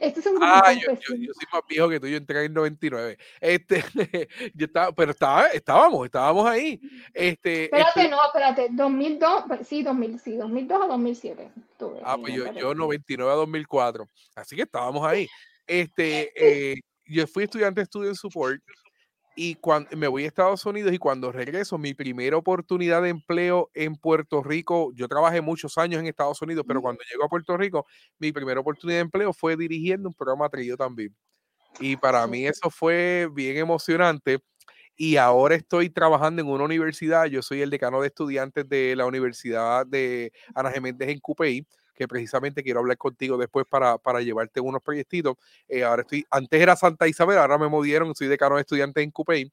Esto 0.00 0.20
es 0.20 0.26
un 0.26 0.38
ah, 0.42 0.72
yo, 0.74 0.92
yo, 0.92 1.14
yo, 1.16 1.32
soy 1.32 1.46
más 1.50 1.62
viejo 1.66 1.88
que 1.88 1.98
tú, 1.98 2.06
yo 2.06 2.18
entré 2.18 2.44
en 2.44 2.52
99. 2.52 3.16
Este, 3.40 3.82
yo 4.54 4.66
estaba, 4.66 4.92
pero 4.92 5.12
estaba, 5.12 5.46
estábamos, 5.46 6.04
estábamos 6.04 6.46
ahí. 6.46 6.78
Este, 7.14 7.64
espérate, 7.64 8.00
este 8.00 8.10
no, 8.10 8.24
espérate, 8.26 8.68
2002, 8.70 9.44
sí, 9.64 9.82
2000, 9.82 10.20
sí, 10.20 10.36
2002 10.36 10.82
a 10.82 10.86
2007. 10.86 11.50
ah, 12.04 12.18
pues 12.20 12.34
yo, 12.34 12.52
yo 12.52 12.74
99 12.74 13.32
a 13.32 13.36
2004. 13.36 14.06
Así 14.34 14.56
que 14.56 14.62
estábamos 14.62 15.06
ahí. 15.06 15.26
Este, 15.66 16.32
eh, 16.74 16.80
yo 17.06 17.26
fui 17.26 17.44
estudiante 17.44 17.80
de 17.80 17.86
Student 17.86 18.16
Support 18.16 18.60
y 19.34 19.54
cuando 19.56 19.96
me 19.96 20.08
voy 20.08 20.24
a 20.24 20.26
Estados 20.26 20.64
Unidos 20.66 20.92
y 20.92 20.98
cuando 20.98 21.32
regreso, 21.32 21.78
mi 21.78 21.94
primera 21.94 22.36
oportunidad 22.36 23.02
de 23.02 23.08
empleo 23.08 23.70
en 23.74 23.96
Puerto 23.96 24.42
Rico, 24.42 24.92
yo 24.94 25.08
trabajé 25.08 25.40
muchos 25.40 25.78
años 25.78 26.00
en 26.00 26.06
Estados 26.06 26.42
Unidos, 26.42 26.64
pero 26.68 26.82
cuando 26.82 27.02
llego 27.10 27.24
a 27.24 27.28
Puerto 27.28 27.56
Rico, 27.56 27.86
mi 28.18 28.32
primera 28.32 28.60
oportunidad 28.60 28.98
de 28.98 29.02
empleo 29.02 29.32
fue 29.32 29.56
dirigiendo 29.56 30.08
un 30.08 30.14
programa 30.14 30.48
trillo 30.48 30.76
también. 30.76 31.14
Y 31.80 31.96
para 31.96 32.26
mí 32.26 32.46
eso 32.46 32.70
fue 32.70 33.28
bien 33.32 33.56
emocionante. 33.56 34.40
Y 34.96 35.16
ahora 35.16 35.54
estoy 35.56 35.90
trabajando 35.90 36.42
en 36.42 36.48
una 36.48 36.64
universidad. 36.64 37.26
Yo 37.26 37.42
soy 37.42 37.62
el 37.62 37.70
decano 37.70 38.00
de 38.02 38.08
estudiantes 38.08 38.68
de 38.68 38.94
la 38.96 39.06
Universidad 39.06 39.86
de 39.86 40.32
Ana 40.54 40.70
Geméndez 40.70 41.08
en 41.08 41.18
Cupey 41.20 41.66
que 42.02 42.08
precisamente 42.08 42.62
quiero 42.62 42.80
hablar 42.80 42.98
contigo 42.98 43.36
después 43.36 43.64
para, 43.68 43.96
para 43.98 44.20
llevarte 44.20 44.60
unos 44.60 44.82
proyectitos. 44.82 45.36
Eh, 45.68 45.84
ahora 45.84 46.02
estoy, 46.02 46.26
antes 46.30 46.60
era 46.60 46.74
Santa 46.74 47.06
Isabel, 47.06 47.38
ahora 47.38 47.58
me 47.58 47.68
movieron, 47.68 48.14
soy 48.14 48.26
decano 48.26 48.56
de 48.56 48.62
estudiantes 48.62 49.04
en 49.04 49.10
Cupey. 49.10 49.52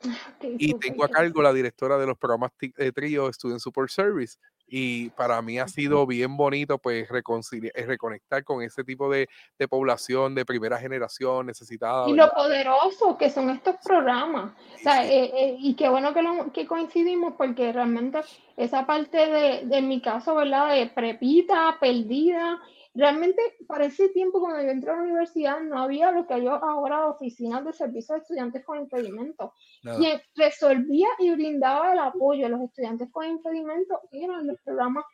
y 0.58 0.74
tengo 0.74 1.04
a 1.04 1.08
cargo 1.08 1.40
la 1.40 1.52
directora 1.52 1.96
de 1.96 2.06
los 2.06 2.18
programas 2.18 2.50
de 2.58 2.92
trío 2.92 3.32
Student 3.32 3.60
Support 3.60 3.90
Service 3.90 4.38
y 4.76 5.10
para 5.10 5.40
mí 5.40 5.60
ha 5.60 5.68
sido 5.68 6.04
bien 6.04 6.36
bonito 6.36 6.78
pues 6.78 7.08
reconciliar, 7.08 7.72
eh, 7.76 7.86
reconectar 7.86 8.42
con 8.42 8.60
ese 8.60 8.82
tipo 8.82 9.08
de, 9.08 9.28
de, 9.56 9.68
población 9.68 10.34
de 10.34 10.44
primera 10.44 10.78
generación 10.78 11.46
necesitada. 11.46 12.10
Y 12.10 12.12
lo 12.14 12.28
poderoso 12.32 13.16
que 13.16 13.30
son 13.30 13.50
estos 13.50 13.76
programas. 13.84 14.50
O 14.74 14.78
sea, 14.78 15.06
eh, 15.06 15.30
eh, 15.32 15.56
y 15.60 15.74
qué 15.74 15.88
bueno 15.88 16.12
que, 16.12 16.22
lo, 16.22 16.52
que 16.52 16.66
coincidimos 16.66 17.34
porque 17.38 17.72
realmente 17.72 18.18
esa 18.56 18.84
parte 18.84 19.16
de, 19.16 19.60
de 19.64 19.80
mi 19.80 20.00
caso, 20.00 20.34
¿verdad? 20.34 20.74
De 20.74 20.88
prepita, 20.88 21.76
perdida, 21.78 22.60
Realmente, 22.94 23.42
para 23.66 23.86
ese 23.86 24.08
tiempo, 24.10 24.40
cuando 24.40 24.62
yo 24.62 24.70
entré 24.70 24.90
a 24.90 24.96
la 24.96 25.02
universidad, 25.02 25.60
no 25.60 25.82
había 25.82 26.12
lo 26.12 26.26
que 26.26 26.34
hay 26.34 26.46
ahora 26.46 27.08
oficinas 27.08 27.64
de 27.64 27.72
servicio 27.72 28.14
de 28.14 28.20
estudiantes 28.20 28.64
con 28.64 28.78
impedimentos. 28.78 29.50
Quien 29.82 30.20
resolvía 30.36 31.08
y 31.18 31.30
brindaba 31.30 31.92
el 31.92 31.98
apoyo 31.98 32.46
a 32.46 32.48
los 32.48 32.60
estudiantes 32.60 33.10
con 33.10 33.26
impedimentos 33.26 33.98
eran 34.12 34.46
los 34.46 34.60
programas 34.62 35.04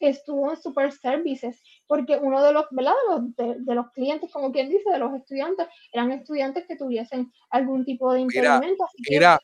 estuvo 0.00 0.50
en 0.50 0.60
Super 0.60 0.92
Services, 0.92 1.60
porque 1.86 2.16
uno 2.16 2.42
de 2.42 2.52
los, 2.52 2.64
¿verdad? 2.70 2.94
De 3.36 3.74
los, 3.74 3.90
clientes, 3.92 4.30
como 4.32 4.50
quien 4.52 4.68
dice, 4.68 4.90
de 4.90 4.98
los 4.98 5.14
estudiantes, 5.14 5.66
eran 5.92 6.12
estudiantes 6.12 6.64
que 6.66 6.76
tuviesen 6.76 7.30
algún 7.50 7.84
tipo 7.84 8.12
de 8.12 8.20
impedimento. 8.20 8.86
Mira, 9.10 9.38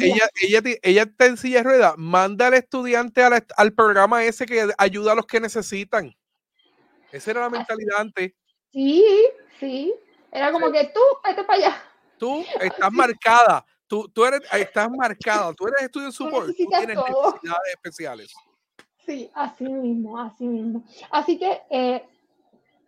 ella, 0.00 0.28
ella, 0.42 0.60
ella 0.82 1.02
está 1.02 1.26
en 1.26 1.36
silla 1.36 1.58
de 1.58 1.64
ruedas, 1.64 1.94
manda 1.96 2.48
al 2.48 2.54
estudiante 2.54 3.22
al, 3.22 3.46
al 3.56 3.72
programa 3.72 4.24
ese 4.24 4.46
que 4.46 4.68
ayuda 4.76 5.12
a 5.12 5.16
los 5.16 5.26
que 5.26 5.40
necesitan. 5.40 6.12
Esa 7.12 7.30
era 7.30 7.40
la 7.42 7.50
mentalidad 7.50 8.00
antes. 8.00 8.32
Sí, 8.72 9.04
sí. 9.58 9.94
Era 10.32 10.52
como 10.52 10.70
que 10.70 10.90
tú, 10.92 11.00
vete 11.24 11.44
para 11.44 11.58
allá. 11.58 11.82
Tú 12.18 12.44
estás 12.60 12.92
marcada. 12.92 13.64
Tú, 13.86 14.08
tú 14.08 14.24
eres, 14.24 14.40
estás 14.52 14.90
marcada. 14.90 15.52
Tú 15.54 15.66
eres 15.68 15.82
estudio 15.82 16.10
support. 16.10 16.48
Tú 16.48 16.52
tienes 16.54 16.96
necesidades 16.96 17.74
especiales. 17.74 18.34
Sí, 19.06 19.30
así 19.34 19.64
mismo, 19.64 20.20
así 20.20 20.44
mismo. 20.44 20.84
Así 21.10 21.38
que 21.38 21.62
eh, 21.70 22.04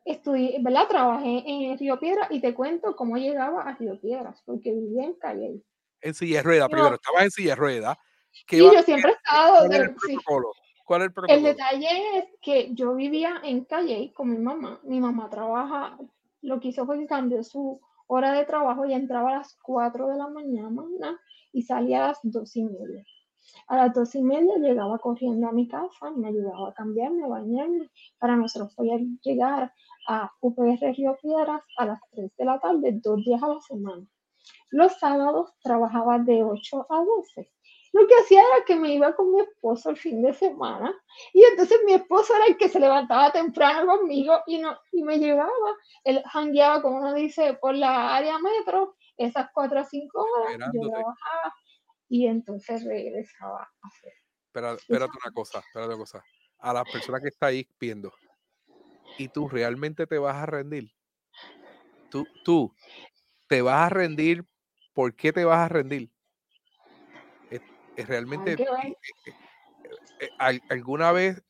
estudié, 0.04 0.58
¿verdad? 0.60 0.88
Trabajé 0.88 1.44
en 1.46 1.78
Río 1.78 1.98
Piedra 2.00 2.26
y 2.30 2.40
te 2.40 2.52
cuento 2.54 2.96
cómo 2.96 3.16
llegaba 3.16 3.62
a 3.62 3.76
Río 3.76 4.00
Piedras, 4.00 4.42
porque 4.44 4.72
vivía 4.72 5.04
en 5.04 5.14
Calle. 5.14 5.62
En 6.00 6.14
silla 6.14 6.38
de 6.38 6.42
rueda, 6.42 6.68
primero, 6.68 6.94
estabas 6.96 7.22
en 7.22 7.30
silla 7.30 7.50
de 7.50 7.56
rueda. 7.56 7.98
Sí, 8.48 8.58
yo 8.58 8.82
siempre 8.82 9.12
he 9.12 9.14
estado. 9.14 9.68
De, 9.68 9.94
¿Cuál 10.88 11.02
es 11.02 11.08
el 11.08 11.12
protocolo? 11.12 11.36
El 11.36 11.44
detalle 11.44 12.18
es 12.18 12.24
que 12.40 12.72
yo 12.72 12.94
vivía 12.94 13.42
en 13.44 13.66
Calle 13.66 14.10
con 14.14 14.30
mi 14.30 14.38
mamá. 14.38 14.80
Mi 14.84 15.00
mamá 15.00 15.28
trabaja, 15.28 15.98
lo 16.40 16.58
que 16.60 16.68
hizo 16.68 16.86
fue 16.86 16.98
que 16.98 17.06
cambió 17.06 17.44
su 17.44 17.78
hora 18.06 18.32
de 18.32 18.46
trabajo 18.46 18.86
y 18.86 18.94
entraba 18.94 19.32
a 19.32 19.38
las 19.40 19.54
4 19.60 20.08
de 20.08 20.16
la 20.16 20.28
mañana 20.28 21.20
y 21.52 21.60
salía 21.60 22.04
a 22.04 22.08
las 22.08 22.20
2 22.22 22.56
y 22.56 22.64
media. 22.64 23.04
A 23.66 23.76
las 23.76 23.92
2 23.92 24.14
y 24.14 24.22
media 24.22 24.56
llegaba 24.56 24.98
corriendo 24.98 25.46
a 25.46 25.52
mi 25.52 25.68
casa, 25.68 26.10
me 26.16 26.28
ayudaba 26.28 26.70
a 26.70 26.72
cambiarme, 26.72 27.24
a 27.24 27.28
bañarme, 27.28 27.90
para 28.18 28.36
nosotros 28.36 28.74
poder 28.74 29.02
llegar 29.22 29.70
a 30.08 30.32
UPR 30.40 30.94
Río 30.96 31.18
Piedras 31.20 31.60
a 31.76 31.84
las 31.84 32.00
3 32.12 32.34
de 32.34 32.44
la 32.46 32.58
tarde, 32.60 32.98
dos 33.02 33.22
días 33.26 33.42
a 33.42 33.48
la 33.48 33.60
semana. 33.60 34.06
Los 34.70 34.98
sábados 34.98 35.52
trabajaba 35.62 36.18
de 36.18 36.42
8 36.42 36.86
a 36.88 37.04
12 37.04 37.50
lo 37.92 38.06
que 38.06 38.14
hacía 38.16 38.40
era 38.40 38.64
que 38.64 38.76
me 38.76 38.92
iba 38.92 39.14
con 39.14 39.32
mi 39.32 39.40
esposo 39.40 39.90
el 39.90 39.96
fin 39.96 40.22
de 40.22 40.32
semana 40.32 40.94
y 41.32 41.42
entonces 41.42 41.78
mi 41.86 41.94
esposo 41.94 42.34
era 42.36 42.46
el 42.46 42.56
que 42.56 42.68
se 42.68 42.80
levantaba 42.80 43.32
temprano 43.32 43.86
conmigo 43.86 44.40
y, 44.46 44.58
no, 44.58 44.78
y 44.92 45.02
me 45.02 45.18
llevaba, 45.18 45.76
él 46.04 46.22
hangueaba, 46.32 46.82
como 46.82 46.98
uno 46.98 47.14
dice, 47.14 47.54
por 47.60 47.74
la 47.74 48.16
área 48.16 48.38
metro, 48.38 48.96
esas 49.16 49.48
cuatro 49.52 49.80
o 49.80 49.84
cinco 49.84 50.24
horas, 50.24 50.58
yo 50.72 50.88
trabajaba 50.88 51.54
y 52.08 52.26
entonces 52.26 52.84
regresaba 52.84 53.62
a 53.62 53.88
hacer. 53.88 54.12
Pero, 54.52 54.72
espérate 54.72 55.12
una 55.24 55.32
cosa, 55.32 55.58
espérate 55.58 55.94
una 55.94 55.98
cosa. 55.98 56.24
A 56.58 56.72
las 56.72 56.84
personas 56.90 57.20
que 57.22 57.28
está 57.28 57.46
ahí 57.46 57.68
viendo, 57.78 58.12
¿y 59.18 59.28
tú 59.28 59.48
realmente 59.48 60.06
te 60.06 60.18
vas 60.18 60.36
a 60.36 60.46
rendir? 60.46 60.90
Tú, 62.10 62.26
tú, 62.44 62.74
te 63.48 63.62
vas 63.62 63.86
a 63.86 63.88
rendir, 63.90 64.44
¿por 64.94 65.14
qué 65.14 65.32
te 65.32 65.44
vas 65.44 65.58
a 65.58 65.68
rendir? 65.68 66.10
Realmente 68.06 68.52
eh, 68.52 68.66
eh, 70.20 70.28
eh, 70.40 70.60
alguna 70.68 71.12
vez, 71.12 71.42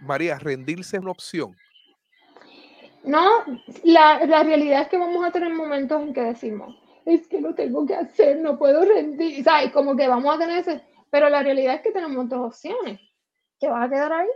María, 0.00 0.38
rendirse 0.38 0.96
es 0.96 1.02
una 1.02 1.12
opción. 1.12 1.56
No, 3.04 3.24
la, 3.84 4.26
la, 4.26 4.42
realidad 4.42 4.82
es 4.82 4.88
que 4.88 4.98
vamos 4.98 5.24
a 5.24 5.30
tener 5.30 5.52
momentos 5.52 6.02
en 6.02 6.12
que 6.12 6.20
decimos, 6.20 6.76
es 7.06 7.26
que 7.26 7.40
lo 7.40 7.54
tengo 7.54 7.86
que 7.86 7.94
hacer, 7.94 8.38
no 8.38 8.58
puedo 8.58 8.84
rendir, 8.84 9.42
¿sabes? 9.42 9.72
Como 9.72 9.96
que 9.96 10.08
vamos 10.08 10.34
a 10.34 10.38
tener 10.38 10.58
ese, 10.58 10.82
pero 11.10 11.30
la 11.30 11.42
realidad 11.42 11.76
es 11.76 11.80
que 11.82 11.92
tenemos 11.92 12.28
dos 12.28 12.40
opciones. 12.40 13.00
¿Te 13.58 13.68
vas 13.68 13.86
a 13.86 13.90
quedar 13.90 14.12
ahí? 14.12 14.28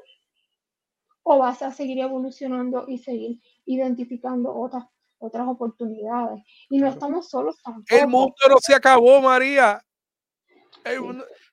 ¿O 1.22 1.38
vas 1.38 1.62
a 1.62 1.70
seguir 1.70 2.00
evolucionando 2.00 2.84
y 2.88 2.98
seguir 2.98 3.40
identificando 3.66 4.54
otras, 4.54 4.84
otras 5.18 5.46
oportunidades? 5.46 6.42
Y 6.70 6.78
no 6.78 6.88
estamos 6.88 7.28
solos 7.28 7.60
tampoco. 7.62 7.94
El 7.94 8.08
mundo 8.08 8.34
no 8.48 8.56
se 8.60 8.74
acabó, 8.74 9.20
María. 9.20 9.84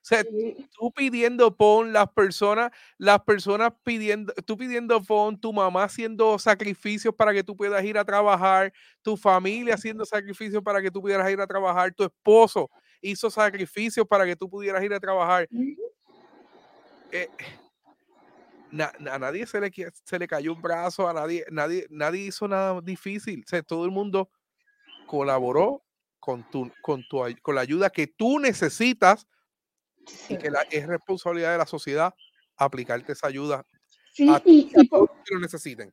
Sea, 0.02 0.24
tú 0.24 0.92
pidiendo 0.92 1.54
pon 1.54 1.92
las 1.92 2.08
personas, 2.12 2.70
las 2.98 3.20
personas 3.22 3.72
pidiendo, 3.84 4.32
tú 4.46 4.56
pidiendo 4.56 5.02
pon, 5.02 5.38
tu 5.38 5.52
mamá 5.52 5.84
haciendo 5.84 6.38
sacrificios 6.38 7.14
para 7.14 7.32
que 7.32 7.44
tú 7.44 7.56
puedas 7.56 7.84
ir 7.84 7.98
a 7.98 8.04
trabajar, 8.04 8.72
tu 9.02 9.16
familia 9.16 9.74
haciendo 9.74 10.04
sacrificios 10.04 10.62
para 10.62 10.80
que 10.80 10.90
tú 10.90 11.00
pudieras 11.02 11.30
ir 11.30 11.40
a 11.40 11.46
trabajar, 11.46 11.92
tu 11.92 12.04
esposo 12.04 12.70
hizo 13.02 13.30
sacrificios 13.30 14.06
para 14.06 14.24
que 14.24 14.36
tú 14.36 14.48
pudieras 14.48 14.82
ir 14.82 14.92
a 14.92 15.00
trabajar. 15.00 15.48
Eh, 17.12 17.28
a 18.78 19.18
nadie 19.18 19.46
se 19.46 19.60
le, 19.60 19.72
se 20.04 20.18
le 20.18 20.28
cayó 20.28 20.52
un 20.52 20.62
brazo, 20.62 21.08
a 21.08 21.12
nadie, 21.12 21.44
nadie, 21.50 21.86
nadie 21.90 22.26
hizo 22.26 22.46
nada 22.46 22.80
difícil. 22.80 23.42
O 23.44 23.48
sea, 23.48 23.62
todo 23.62 23.84
el 23.84 23.90
mundo 23.90 24.30
colaboró 25.06 25.82
con, 26.20 26.48
tu, 26.50 26.70
con, 26.82 27.02
tu, 27.08 27.22
con 27.42 27.54
la 27.54 27.62
ayuda 27.62 27.90
que 27.90 28.06
tú 28.06 28.38
necesitas 28.38 29.26
y 30.28 30.36
que 30.36 30.50
la, 30.50 30.62
es 30.70 30.86
responsabilidad 30.86 31.52
de 31.52 31.58
la 31.58 31.66
sociedad 31.66 32.14
aplicarte 32.56 33.12
esa 33.12 33.26
ayuda 33.26 33.64
sí, 34.12 34.28
a, 34.28 34.40
y, 34.44 34.68
que 34.68 34.88
lo 34.90 35.40
necesiten. 35.40 35.92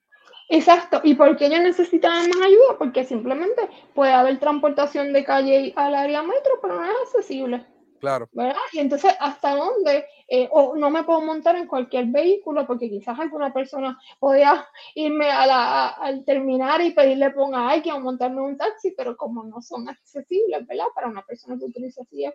Exacto, 0.50 1.02
y 1.04 1.14
por 1.14 1.36
qué 1.36 1.48
ellos 1.48 1.62
necesitan 1.62 2.30
más 2.30 2.46
ayuda, 2.46 2.78
porque 2.78 3.04
simplemente 3.04 3.70
puede 3.94 4.14
haber 4.14 4.40
transportación 4.40 5.12
de 5.12 5.26
calle 5.26 5.74
al 5.76 5.94
área 5.94 6.24
metro, 6.24 6.60
pero 6.62 6.76
no 6.76 6.86
es 6.86 6.92
accesible. 7.04 7.66
Claro. 8.00 8.30
¿verdad? 8.32 8.56
Y 8.74 8.80
entonces, 8.80 9.14
¿hasta 9.20 9.56
dónde? 9.56 10.06
Eh, 10.28 10.48
o 10.52 10.76
no 10.76 10.90
me 10.90 11.04
puedo 11.04 11.22
montar 11.22 11.56
en 11.56 11.68
cualquier 11.68 12.06
vehículo 12.08 12.68
porque 12.68 12.90
quizás 12.90 13.18
alguna 13.20 13.54
persona 13.54 13.98
podía 14.20 14.68
irme 14.96 15.32
a 15.32 15.46
la, 15.46 15.88
al 15.90 16.24
terminar 16.26 16.82
y 16.82 16.92
pedirle 16.92 17.32
ponga 17.32 17.60
a 17.60 17.72
alguien 17.72 17.96
o 17.96 18.00
montarme 18.02 18.42
un 18.42 18.58
taxi, 18.58 18.94
pero 18.96 19.16
como 19.16 19.44
no 19.44 19.62
son 19.62 19.90
accesibles, 19.90 20.68
¿verdad? 20.68 20.86
Para 20.94 21.08
una 21.08 21.24
persona 21.24 21.58
que 21.58 21.66
utiliza 21.66 22.04
silla 22.06 22.32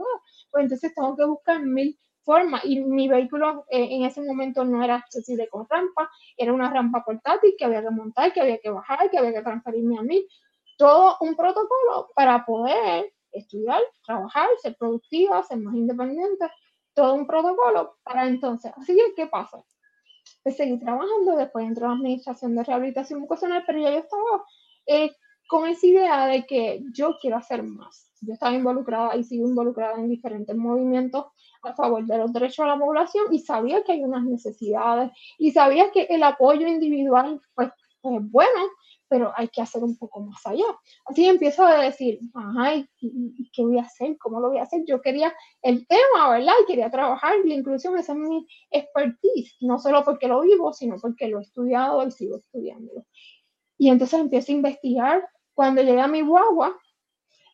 pues 0.51 0.63
entonces 0.65 0.95
tengo 0.95 1.17
que 1.17 1.25
buscar 1.25 1.63
mil 1.63 1.99
formas. 2.23 2.65
Y 2.65 2.81
mi 2.81 3.09
vehículo 3.09 3.65
eh, 3.69 3.89
en 3.91 4.05
ese 4.05 4.23
momento 4.23 4.65
no 4.65 4.83
era 4.83 4.97
accesible 4.97 5.49
con 5.49 5.67
rampa, 5.69 6.11
era 6.37 6.53
una 6.53 6.71
rampa 6.71 7.05
portátil 7.05 7.55
que 7.59 7.65
había 7.65 7.83
que 7.83 7.91
montar, 7.91 8.33
que 8.33 8.41
había 8.41 8.59
que 8.59 8.71
bajar, 8.71 9.11
que 9.11 9.19
había 9.19 9.33
que 9.33 9.43
transferirme 9.43 9.99
a 9.99 10.03
mí. 10.03 10.27
Todo 10.77 11.17
un 11.21 11.37
protocolo 11.37 12.11
para 12.15 12.45
poder 12.45 13.13
estudiar, 13.33 13.81
trabajar, 14.05 14.49
ser 14.61 14.77
productiva, 14.77 15.43
ser 15.43 15.59
más 15.59 15.75
independiente, 15.75 16.47
todo 16.95 17.15
un 17.15 17.27
protocolo 17.27 17.97
para 18.03 18.27
entonces. 18.27 18.73
Así 18.77 18.95
que, 18.95 19.15
¿qué 19.15 19.27
pasa? 19.27 19.63
Pues 20.43 20.57
seguí 20.57 20.79
trabajando, 20.79 21.37
después 21.37 21.67
entré 21.67 21.85
a 21.85 21.89
la 21.89 21.95
administración 21.95 22.55
de 22.55 22.65
rehabilitación 22.65 23.21
vocacional, 23.21 23.65
pero 23.67 23.81
ya 23.81 23.91
yo 23.91 23.99
estaba 23.99 24.45
eh, 24.87 25.13
con 25.49 25.69
esa 25.69 25.87
idea 25.87 26.27
de 26.27 26.47
que 26.47 26.83
yo 26.93 27.17
quiero 27.21 27.37
hacer 27.37 27.63
más. 27.63 28.11
Yo 28.21 28.35
estaba 28.35 28.55
involucrada 28.55 29.17
y 29.17 29.25
sigo 29.25 29.49
involucrada 29.49 29.95
en 29.99 30.09
diferentes 30.09 30.57
movimientos 30.57 31.27
a 31.63 31.75
favor 31.75 32.05
de 32.07 32.19
los 32.19 32.33
derechos 32.33 32.65
de 32.65 32.71
la 32.71 32.79
población 32.79 33.27
y 33.33 33.41
sabía 33.41 33.83
que 33.85 33.93
hay 33.93 34.05
unas 34.05 34.25
necesidades 34.25 35.11
y 35.39 35.51
sabía 35.53 35.91
que 35.91 36.03
el 36.03 36.23
apoyo 36.23 36.67
individual 36.67 37.41
pues, 37.55 37.71
pues 38.01 38.31
bueno, 38.31 38.61
pero 39.13 39.31
hay 39.37 39.49
que 39.49 39.61
hacer 39.61 39.85
un 39.85 39.99
poco 39.99 40.21
más 40.21 40.41
allá. 40.47 40.65
Así 41.05 41.27
empiezo 41.27 41.67
a 41.67 41.83
decir, 41.83 42.19
ajá, 42.33 42.77
¿y, 42.77 43.51
qué 43.53 43.63
voy 43.63 43.79
a 43.79 43.83
hacer? 43.83 44.17
¿Cómo 44.17 44.41
lo 44.41 44.49
voy 44.49 44.57
a 44.57 44.63
hacer? 44.63 44.85
Yo 44.87 45.03
quería 45.03 45.35
el 45.61 45.87
tema, 45.87 46.31
¿verdad? 46.31 46.55
Y 46.63 46.67
quería 46.67 46.91
trabajar 46.91 47.35
la 47.45 47.53
inclusión, 47.53 47.99
esa 47.99 48.13
es 48.15 48.19
mi 48.19 48.47
expertise, 48.71 49.55
no 49.61 49.79
solo 49.79 50.03
porque 50.03 50.29
lo 50.29 50.41
vivo, 50.41 50.73
sino 50.73 50.97
porque 50.99 51.29
lo 51.29 51.41
he 51.41 51.43
estudiado 51.43 52.07
y 52.07 52.11
sigo 52.11 52.39
estudiándolo. 52.39 53.05
Y 53.77 53.91
entonces 53.91 54.19
empiezo 54.19 54.51
a 54.51 54.55
investigar. 54.55 55.29
Cuando 55.53 55.83
llegué 55.83 56.01
a 56.01 56.09
mi 56.09 56.23
guagua, 56.23 56.75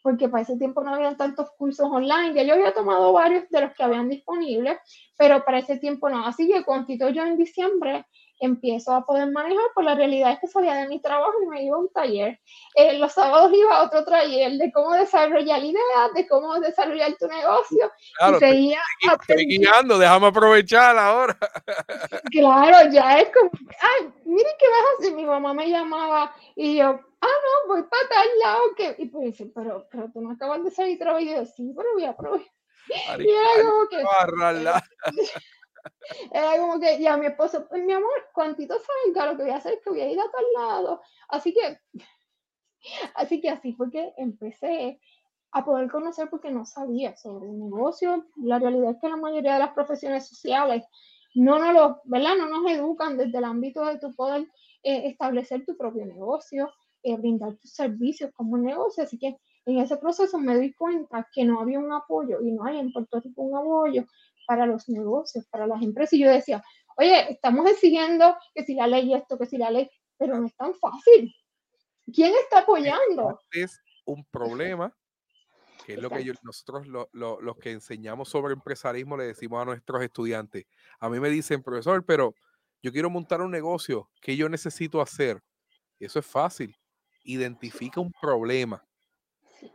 porque 0.05 0.29
para 0.29 0.45
ese 0.45 0.57
tiempo 0.57 0.85
no 0.85 0.95
había 0.95 1.17
tantos 1.17 1.51
cursos 1.59 1.89
online, 1.91 2.35
ya 2.35 2.45
yo 2.45 2.55
había 2.55 2.73
tomado 2.73 3.13
varios 3.13 3.51
de 3.51 3.63
los 3.63 3.75
que 3.75 3.83
habían 3.83 4.09
disponibles, 4.09 4.79
pero 5.17 5.45
para 5.45 5.59
ese 5.59 5.79
tiempo 5.79 6.09
no. 6.09 6.25
Así 6.25 6.47
que 6.47 6.65
constituyo 6.65 7.11
yo 7.11 7.27
en 7.27 7.37
diciembre 7.37 8.07
empiezo 8.41 8.93
a 8.93 9.05
poder 9.05 9.31
manejar, 9.31 9.65
pues 9.75 9.85
la 9.85 9.95
realidad 9.95 10.33
es 10.33 10.41
que 10.41 10.47
salía 10.47 10.75
de 10.75 10.89
mi 10.89 11.01
trabajo 11.01 11.35
y 11.43 11.47
me 11.47 11.65
iba 11.65 11.77
a 11.77 11.81
un 11.81 11.89
taller. 11.91 12.41
Eh, 12.75 12.99
los 12.99 13.13
sábados 13.13 13.53
iba 13.53 13.77
a 13.77 13.85
otro 13.85 14.05
taller 14.05 14.53
de 14.53 14.73
cómo 14.73 14.93
desarrollar 14.93 15.63
ideas, 15.63 16.15
de 16.15 16.27
cómo 16.27 16.59
desarrollar 16.61 17.15
tu 17.19 17.27
negocio. 17.27 17.91
Claro, 18.19 18.37
y 18.37 18.41
seguía 18.41 18.81
estoy 19.13 19.47
guiando, 19.47 19.99
déjame 19.99 20.27
aprovechar 20.29 20.97
ahora. 20.99 21.37
Claro, 22.31 22.91
ya 22.91 23.19
es 23.21 23.31
como, 23.31 23.51
ay, 23.81 24.13
mire 24.25 24.49
qué 24.59 24.67
vas 24.69 24.81
a 24.81 24.99
hacer. 24.99 25.15
Mi 25.15 25.25
mamá 25.25 25.55
me 25.55 25.69
llamaba 25.69 26.35
y 26.55 26.77
yo, 26.77 26.87
ah, 26.87 27.27
no, 27.27 27.69
voy 27.69 27.83
para 27.83 28.09
tal 28.09 28.29
lado. 28.43 28.75
Que... 28.77 28.95
Y 28.99 29.07
pues 29.07 29.25
dice, 29.25 29.51
pero, 29.55 29.87
pero 29.91 30.11
tú 30.13 30.21
no 30.21 30.33
acabas 30.33 30.63
de 30.65 30.71
salir 30.71 30.99
trabajo. 30.99 31.21
Y 31.21 31.31
yo, 31.31 31.45
sí, 31.45 31.73
pero 31.77 31.93
voy 31.95 32.05
a 32.05 32.11
aprovechar. 32.11 32.49
Y 33.19 33.31
era 33.31 33.65
como 33.65 33.89
que... 33.89 34.03
Era 36.33 36.59
como 36.59 36.81
que, 36.81 37.01
ya 37.01 37.17
mi 37.17 37.27
esposo, 37.27 37.67
pues 37.69 37.85
mi 37.85 37.93
amor, 37.93 38.29
cuantito 38.33 38.77
salga, 38.79 39.33
lo 39.33 39.37
que 39.37 39.45
voy 39.45 39.53
a 39.53 39.57
hacer 39.57 39.75
es 39.75 39.83
que 39.83 39.91
voy 39.91 40.01
a 40.01 40.11
ir 40.11 40.19
a 40.19 40.31
tal 40.31 40.45
lado. 40.57 41.01
Así 41.29 41.53
que, 41.53 41.79
así 43.15 43.41
que 43.41 43.51
así 43.51 43.73
fue 43.75 43.91
que 43.91 44.13
empecé 44.17 45.01
a 45.53 45.65
poder 45.65 45.91
conocer 45.91 46.29
porque 46.31 46.51
no 46.51 46.65
sabía 46.65 47.17
sobre 47.17 47.49
el 47.49 47.59
negocio. 47.59 48.27
La 48.37 48.59
realidad 48.59 48.91
es 48.91 48.97
que 49.01 49.09
la 49.09 49.17
mayoría 49.17 49.55
de 49.55 49.61
las 49.61 49.73
profesiones 49.73 50.29
sociales 50.29 50.85
no 51.35 51.59
nos 51.59 51.75
lo, 51.75 52.01
¿verdad? 52.05 52.35
Educan 52.69 53.17
desde 53.17 53.39
el 53.39 53.45
ámbito 53.45 53.85
de 53.85 53.99
tu 53.99 54.15
poder 54.15 54.43
eh, 54.83 55.09
establecer 55.09 55.65
tu 55.65 55.77
propio 55.77 56.05
negocio, 56.07 56.71
eh, 57.03 57.17
brindar 57.17 57.57
tus 57.57 57.73
servicios 57.73 58.31
como 58.35 58.55
un 58.55 58.65
negocio. 58.65 59.05
Así 59.05 59.19
que 59.19 59.37
en 59.67 59.79
ese 59.79 59.97
proceso 59.99 60.39
me 60.39 60.59
di 60.59 60.73
cuenta 60.75 61.29
que 61.33 61.45
no 61.45 61.61
había 61.61 61.79
un 61.79 61.93
apoyo 61.93 62.41
y 62.41 62.53
no 62.53 62.65
hay 62.65 62.79
en 62.79 62.93
Puerto 62.93 63.21
Rico 63.21 63.43
un 63.43 63.57
apoyo 63.57 64.05
para 64.49 64.65
los 64.65 64.89
negocios, 64.89 65.47
para 65.51 65.67
las 65.67 65.83
empresas. 65.83 66.15
Y 66.15 66.21
yo 66.21 66.31
decía, 66.31 66.65
oye, 66.97 67.33
estamos 67.33 67.71
exigiendo 67.71 68.35
que 68.55 68.65
si 68.65 68.75
la 68.75 68.87
ley 68.87 69.13
esto, 69.13 69.39
que 69.39 69.45
si 69.45 69.59
la 69.59 69.71
ley, 69.71 69.91
pero 70.17 70.39
no 70.39 70.47
es 70.47 70.57
tan 70.57 70.73
fácil. 70.75 71.35
¿Quién 72.11 72.33
está 72.43 72.61
apoyando? 72.61 73.39
Es 73.53 73.79
un 74.07 74.25
problema, 74.31 74.97
que 75.85 75.93
es 75.93 75.99
lo 76.01 76.09
que 76.09 76.33
nosotros 76.43 76.87
los 77.13 77.57
que 77.59 77.73
enseñamos 77.73 78.31
sobre 78.31 78.55
empresarismo 78.55 79.19
le 79.19 79.25
decimos 79.25 79.61
a 79.61 79.67
nuestros 79.67 80.03
estudiantes. 80.03 80.65
A 80.99 81.11
mí 81.11 81.21
me 81.21 81.29
dicen, 81.29 81.63
profesor, 81.63 82.03
pero 82.07 82.35
yo 82.83 82.91
quiero 82.91 83.11
montar 83.11 83.43
un 83.43 83.51
negocio, 83.51 84.09
¿qué 84.23 84.35
yo 84.35 84.49
necesito 84.49 85.03
hacer? 85.03 85.43
eso 86.01 86.21
es 86.21 86.27
fácil. 86.27 86.75
Identifica 87.23 88.01
un 88.01 88.13
problema. 88.19 88.83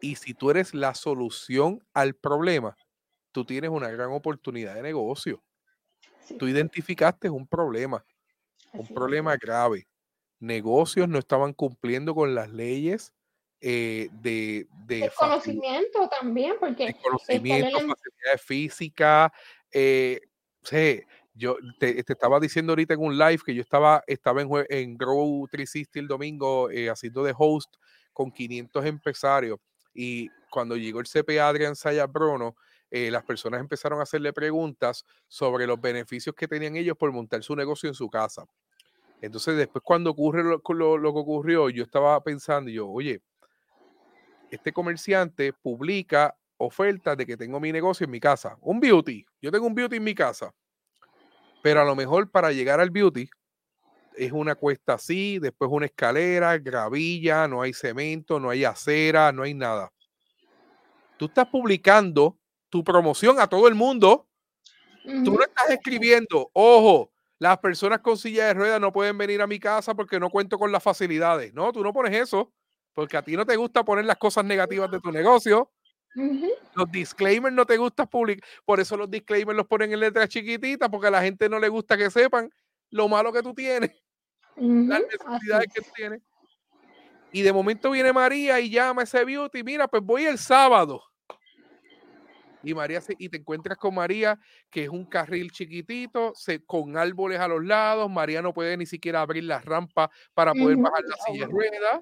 Y 0.01 0.15
si 0.15 0.33
tú 0.33 0.49
eres 0.49 0.73
la 0.73 0.95
solución 0.95 1.85
al 1.93 2.15
problema, 2.15 2.75
tú 3.33 3.43
tienes 3.43 3.69
una 3.69 3.89
gran 3.89 4.11
oportunidad 4.11 4.75
de 4.75 4.81
negocio. 4.81 5.43
Tú 6.39 6.47
identificaste 6.47 7.29
un 7.29 7.45
problema, 7.45 8.05
un 8.71 8.87
problema 8.87 9.35
grave. 9.35 9.87
Negocios 10.39 11.09
no 11.09 11.19
estaban 11.19 11.53
cumpliendo 11.53 12.15
con 12.15 12.33
las 12.33 12.49
leyes 12.49 13.13
eh, 13.59 14.09
de, 14.21 14.67
de 14.85 15.11
conocimiento 15.17 16.07
también, 16.09 16.55
porque 16.59 16.87
de 16.87 16.95
conocimiento, 16.95 17.77
facilidades 17.79 18.41
físicas. 18.41 19.31
Eh, 19.71 20.21
yo 21.33 21.57
te, 21.79 21.99
estaba 21.99 22.39
diciendo 22.39 22.71
ahorita 22.71 22.93
en 22.93 23.01
un 23.01 23.17
live 23.17 23.39
que 23.45 23.55
yo 23.55 23.61
estaba, 23.61 24.03
estaba 24.07 24.41
en, 24.41 24.49
en 24.69 24.97
Grow 24.97 25.47
360 25.49 25.99
el 25.99 26.07
domingo 26.07 26.69
eh, 26.69 26.89
haciendo 26.89 27.23
de 27.23 27.33
host 27.37 27.75
con 28.13 28.31
500 28.31 28.85
empresarios 28.85 29.59
y 29.93 30.29
cuando 30.49 30.75
llegó 30.75 30.99
el 30.99 31.07
CPA 31.07 31.47
Adrián 31.47 31.75
Sayas 31.75 32.11
Bruno, 32.11 32.55
eh, 32.95 33.09
las 33.09 33.23
personas 33.23 33.59
empezaron 33.59 33.99
a 33.99 34.03
hacerle 34.03 34.31
preguntas 34.33 35.03
sobre 35.27 35.65
los 35.65 35.81
beneficios 35.81 36.35
que 36.35 36.47
tenían 36.47 36.75
ellos 36.75 36.95
por 36.95 37.11
montar 37.11 37.41
su 37.41 37.55
negocio 37.55 37.89
en 37.89 37.95
su 37.95 38.07
casa. 38.07 38.45
Entonces, 39.19 39.57
después 39.57 39.81
cuando 39.83 40.11
ocurre 40.11 40.43
lo, 40.43 40.61
que 40.61 41.19
ocurrió, 41.19 41.71
yo 41.71 41.83
estaba 41.83 42.21
pensando, 42.21 42.69
yo, 42.69 42.87
oye, 42.87 43.19
este 44.51 44.71
comerciante 44.71 45.53
publica 45.53 46.37
ofertas 46.57 47.17
de 47.17 47.25
que 47.25 47.35
tengo 47.35 47.59
mi 47.59 47.71
negocio 47.71 48.03
en 48.03 48.11
mi 48.11 48.19
casa, 48.19 48.57
un 48.61 48.79
beauty, 48.79 49.25
yo 49.41 49.51
tengo 49.51 49.65
un 49.65 49.73
beauty 49.73 49.95
en 49.95 50.03
mi 50.03 50.13
casa, 50.13 50.53
pero 51.63 51.81
a 51.81 51.85
lo 51.85 51.95
mejor 51.95 52.29
para 52.29 52.51
llegar 52.51 52.79
al 52.79 52.91
beauty 52.91 53.27
es 54.15 54.31
una 54.31 54.53
cuesta 54.53 54.93
así, 54.93 55.39
después 55.39 55.71
una 55.71 55.87
escalera, 55.87 56.59
gravilla, 56.59 57.47
no 57.47 57.63
hay 57.63 57.73
cemento, 57.73 58.39
no 58.39 58.51
hay 58.51 58.65
acera, 58.65 59.31
no 59.31 59.41
hay 59.41 59.55
nada. 59.55 59.91
Tú 61.17 61.25
estás 61.25 61.47
publicando 61.47 62.37
tu 62.73 62.83
promoción 62.83 63.39
a 63.39 63.45
todo 63.45 63.67
el 63.67 63.75
mundo. 63.75 64.27
Tú 65.03 65.31
no 65.31 65.43
estás 65.43 65.69
escribiendo, 65.69 66.49
ojo, 66.53 67.11
las 67.37 67.59
personas 67.59 67.99
con 67.99 68.17
silla 68.17 68.47
de 68.47 68.55
ruedas 68.55 68.81
no 68.81 68.91
pueden 68.91 69.15
venir 69.15 69.43
a 69.43 69.45
mi 69.45 69.59
casa 69.59 69.93
porque 69.93 70.19
no 70.19 70.31
cuento 70.31 70.57
con 70.57 70.71
las 70.71 70.81
facilidades. 70.81 71.53
No, 71.53 71.71
tú 71.71 71.83
no 71.83 71.93
pones 71.93 72.19
eso 72.19 72.51
porque 72.93 73.15
a 73.15 73.21
ti 73.21 73.37
no 73.37 73.45
te 73.45 73.55
gusta 73.57 73.85
poner 73.85 74.05
las 74.05 74.17
cosas 74.17 74.43
negativas 74.43 74.89
de 74.89 74.99
tu 74.99 75.11
negocio. 75.11 75.71
Los 76.73 76.91
disclaimers 76.91 77.53
no 77.53 77.63
te 77.67 77.77
gusta 77.77 78.07
publicar. 78.07 78.49
Por 78.65 78.79
eso 78.79 78.97
los 78.97 79.11
disclaimers 79.11 79.55
los 79.55 79.67
ponen 79.67 79.93
en 79.93 79.99
letras 79.99 80.29
chiquititas 80.29 80.89
porque 80.89 81.09
a 81.09 81.11
la 81.11 81.21
gente 81.21 81.47
no 81.49 81.59
le 81.59 81.69
gusta 81.69 81.95
que 81.95 82.09
sepan 82.09 82.49
lo 82.89 83.07
malo 83.07 83.31
que 83.31 83.43
tú 83.43 83.53
tienes, 83.53 83.91
las 84.55 84.99
necesidades 84.99 85.67
que 85.71 85.81
tú 85.81 85.89
tienes. 85.93 86.23
Y 87.31 87.43
de 87.43 87.53
momento 87.53 87.91
viene 87.91 88.11
María 88.11 88.59
y 88.59 88.71
llama 88.71 89.01
a 89.01 89.03
ese 89.03 89.23
beauty. 89.23 89.61
Mira, 89.61 89.87
pues 89.87 90.01
voy 90.01 90.25
el 90.25 90.39
sábado 90.39 91.03
y 92.63 92.73
María 92.73 93.01
y 93.17 93.29
te 93.29 93.37
encuentras 93.37 93.77
con 93.77 93.95
María, 93.95 94.39
que 94.69 94.83
es 94.83 94.89
un 94.89 95.05
carril 95.05 95.51
chiquitito, 95.51 96.31
se, 96.33 96.63
con 96.63 96.97
árboles 96.97 97.39
a 97.39 97.47
los 97.47 97.63
lados. 97.63 98.09
María 98.09 98.41
no 98.41 98.53
puede 98.53 98.77
ni 98.77 98.85
siquiera 98.85 99.21
abrir 99.21 99.43
la 99.43 99.59
rampa 99.59 100.09
para 100.33 100.53
poder 100.53 100.77
bajar 100.77 101.03
la 101.03 101.15
silla 101.17 101.45
de 101.45 101.51
ruedas. 101.51 101.99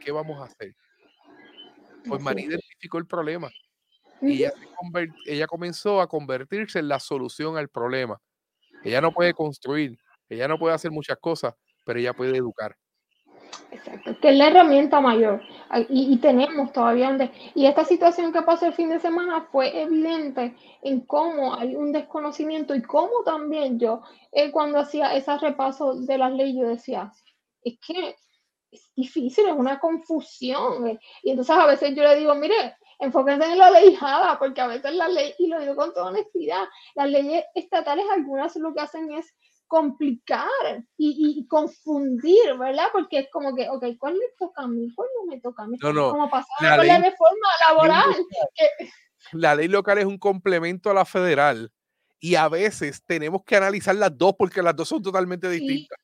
¿Qué 0.00 0.10
vamos 0.10 0.40
a 0.40 0.44
hacer? 0.44 0.74
Pues 2.06 2.20
María 2.20 2.46
identificó 2.46 2.98
el 2.98 3.06
problema. 3.06 3.48
Y 4.20 4.44
ella, 4.44 4.52
ella 5.26 5.46
comenzó 5.46 6.00
a 6.00 6.08
convertirse 6.08 6.78
en 6.78 6.88
la 6.88 6.98
solución 6.98 7.56
al 7.56 7.68
problema. 7.68 8.20
Ella 8.82 9.00
no 9.00 9.12
puede 9.12 9.34
construir, 9.34 9.98
ella 10.28 10.48
no 10.48 10.58
puede 10.58 10.74
hacer 10.74 10.90
muchas 10.90 11.18
cosas, 11.18 11.54
pero 11.84 11.98
ella 11.98 12.12
puede 12.12 12.36
educar. 12.36 12.76
Exacto, 13.70 14.16
que 14.20 14.30
es 14.30 14.36
la 14.36 14.48
herramienta 14.48 15.00
mayor. 15.00 15.42
Y, 15.88 16.16
tenemos 16.18 16.72
todavía 16.72 17.08
un... 17.08 17.30
y 17.54 17.66
esta 17.66 17.84
situación 17.84 18.32
que 18.32 18.42
pasó 18.42 18.66
el 18.66 18.72
fin 18.72 18.88
de 18.90 19.00
semana 19.00 19.48
fue 19.50 19.82
evidente 19.82 20.54
en 20.82 21.00
cómo 21.00 21.54
hay 21.54 21.74
un 21.74 21.92
desconocimiento 21.92 22.74
y 22.74 22.82
cómo 22.82 23.22
también 23.24 23.78
yo, 23.78 24.02
eh, 24.32 24.50
cuando 24.50 24.78
hacía 24.78 25.14
ese 25.14 25.36
repaso 25.38 25.94
de 25.94 26.18
las 26.18 26.32
leyes, 26.32 26.56
yo 26.56 26.68
decía, 26.68 27.12
es 27.62 27.78
que 27.84 28.16
es 28.70 28.92
difícil, 28.94 29.46
es 29.46 29.54
una 29.54 29.78
confusión. 29.78 30.86
Eh". 30.88 30.98
Y 31.22 31.30
entonces 31.30 31.56
a 31.56 31.66
veces 31.66 31.94
yo 31.94 32.02
le 32.04 32.16
digo, 32.16 32.34
mire, 32.34 32.76
enfóquense 32.98 33.50
en 33.50 33.58
la 33.58 33.70
leyjada, 33.70 34.38
porque 34.38 34.60
a 34.60 34.68
veces 34.68 34.94
la 34.94 35.08
ley, 35.08 35.34
y 35.38 35.48
lo 35.48 35.60
digo 35.60 35.76
con 35.76 35.92
toda 35.92 36.06
honestidad, 36.06 36.64
las 36.94 37.10
leyes 37.10 37.44
estatales 37.54 38.06
algunas 38.12 38.54
lo 38.56 38.72
que 38.72 38.80
hacen 38.80 39.12
es 39.12 39.34
complicar 39.66 40.84
y, 40.96 41.38
y, 41.38 41.46
confundir, 41.46 42.56
¿verdad? 42.58 42.86
Porque 42.92 43.20
es 43.20 43.28
como 43.30 43.54
que, 43.54 43.68
ok, 43.68 43.84
¿cuál 43.98 44.14
me 44.14 44.26
toca 44.38 44.62
a 44.62 44.68
mí? 44.68 44.92
¿Cuál 44.94 45.08
no 45.18 45.30
me 45.30 45.40
toca 45.40 45.64
a 45.64 45.66
mí? 45.66 45.76
No, 45.82 45.92
no. 45.92 46.10
Como 46.10 46.30
pasaba 46.30 46.76
con 46.76 46.86
la 46.86 46.98
reforma 46.98 47.48
laboral. 47.68 48.04
La 49.32 49.56
ley 49.56 49.66
local 49.66 49.98
es 49.98 50.04
un 50.04 50.18
complemento 50.18 50.88
a 50.88 50.94
la 50.94 51.04
federal 51.04 51.72
y 52.20 52.36
a 52.36 52.48
veces 52.48 53.02
tenemos 53.04 53.42
que 53.44 53.56
analizar 53.56 53.96
las 53.96 54.16
dos 54.16 54.34
porque 54.38 54.62
las 54.62 54.76
dos 54.76 54.88
son 54.88 55.02
totalmente 55.02 55.50
distintas. 55.50 55.98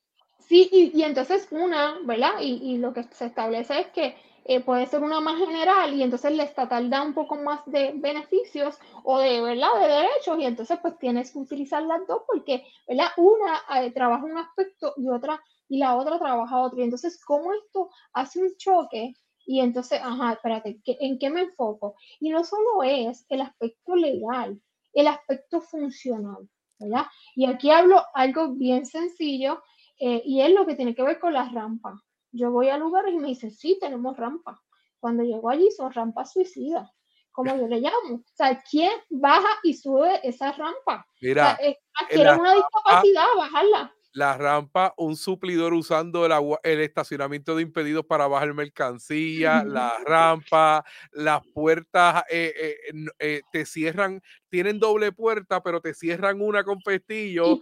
Sí, 0.49 0.69
y, 0.73 0.91
y 0.93 1.05
entonces 1.05 1.47
una, 1.53 2.01
¿verdad? 2.05 2.33
Y, 2.41 2.61
y 2.63 2.79
lo 2.79 2.93
que 2.93 3.05
se 3.05 3.27
establece 3.27 3.79
es 3.79 3.87
que 3.89 4.17
eh, 4.45 4.61
puede 4.61 4.87
ser 4.87 5.03
una 5.03 5.21
más 5.21 5.39
general 5.39 5.95
y 5.95 6.03
entonces 6.03 6.37
la 6.37 6.45
estatal 6.45 6.91
da 6.91 7.03
un 7.03 7.15
poco 7.15 7.37
más 7.37 7.61
de 7.67 7.93
beneficios 7.95 8.79
o 9.05 9.19
de, 9.19 9.41
¿verdad? 9.41 9.69
de 9.81 9.87
derechos 9.87 10.39
y 10.39 10.45
entonces 10.45 10.79
pues 10.83 10.99
tienes 10.99 11.33
que 11.33 11.39
utilizar 11.39 11.83
las 11.83 12.07
dos 12.07 12.23
porque 12.27 12.65
¿verdad? 12.89 13.09
una 13.17 13.63
eh, 13.81 13.91
trabaja 13.93 14.25
un 14.25 14.39
aspecto 14.39 14.95
y 14.97 15.09
otra 15.09 15.41
y 15.73 15.79
la 15.79 15.97
otra 15.97 16.19
trabaja 16.19 16.61
otro. 16.61 16.81
Y 16.81 16.83
entonces, 16.83 17.19
¿cómo 17.25 17.51
esto 17.55 17.89
hace 18.13 18.41
un 18.43 18.55
choque? 18.59 19.15
Y 19.47 19.61
entonces, 19.61 19.99
ajá, 20.03 20.35
espérate, 20.35 20.79
¿en 20.85 21.19
qué 21.19 21.31
me 21.31 21.41
enfoco? 21.41 21.97
Y 22.21 22.29
no 22.29 22.45
solo 22.45 22.83
es 22.83 23.25
el 23.31 23.41
aspecto 23.41 23.97
legal, 23.97 24.61
el 24.93 25.07
aspecto 25.07 25.63
funcional, 25.63 26.47
¿verdad? 26.79 27.07
Y 27.35 27.47
aquí 27.47 27.71
hablo 27.71 28.03
algo 28.13 28.49
bien 28.49 28.85
sencillo 28.85 29.63
eh, 29.99 30.21
y 30.27 30.43
es 30.43 30.53
lo 30.53 30.67
que 30.67 30.75
tiene 30.75 30.95
que 30.95 31.05
ver 31.05 31.19
con 31.19 31.33
las 31.33 31.51
rampas. 31.53 31.99
Yo 32.33 32.51
voy 32.51 32.69
a 32.69 32.79
lugares 32.79 33.15
y 33.15 33.19
me 33.19 33.29
dicen, 33.29 33.51
sí, 33.51 33.79
tenemos 33.81 34.17
rampas. 34.17 34.59
Cuando 34.99 35.23
llego 35.23 35.51
allí 35.51 35.71
son 35.71 35.93
rampas 35.93 36.33
suicidas, 36.33 36.91
como 37.31 37.57
yo 37.57 37.67
le 37.69 37.81
llamo. 37.81 38.17
O 38.17 38.35
sea, 38.35 38.63
¿quién 38.69 38.93
baja 39.11 39.49
y 39.63 39.75
sube 39.75 40.21
esa 40.27 40.53
rampa? 40.53 41.07
Mira, 41.21 41.59
o 41.61 42.15
sea, 42.15 42.37
una 42.39 42.55
discapacidad, 42.55 43.27
bajarla 43.37 43.95
la 44.13 44.37
rampa, 44.37 44.93
un 44.97 45.17
suplidor 45.17 45.73
usando 45.73 46.27
el, 46.27 46.33
agua, 46.33 46.61
el 46.63 46.81
estacionamiento 46.81 47.57
de 47.57 47.63
impedidos 47.63 48.05
para 48.05 48.27
bajar 48.27 48.53
mercancía, 48.53 49.65
la 49.65 49.95
rampa, 50.05 50.85
las 51.13 51.41
puertas 51.55 52.23
eh, 52.31 52.53
eh, 52.57 53.07
eh, 53.19 53.41
te 53.51 53.65
cierran, 53.65 54.23
tienen 54.51 54.79
doble 54.79 55.13
puerta, 55.13 55.63
pero 55.63 55.81
te 55.81 55.95
cierran 55.95 56.41
una 56.43 56.63
con 56.63 56.79
pestillo. 56.81 57.59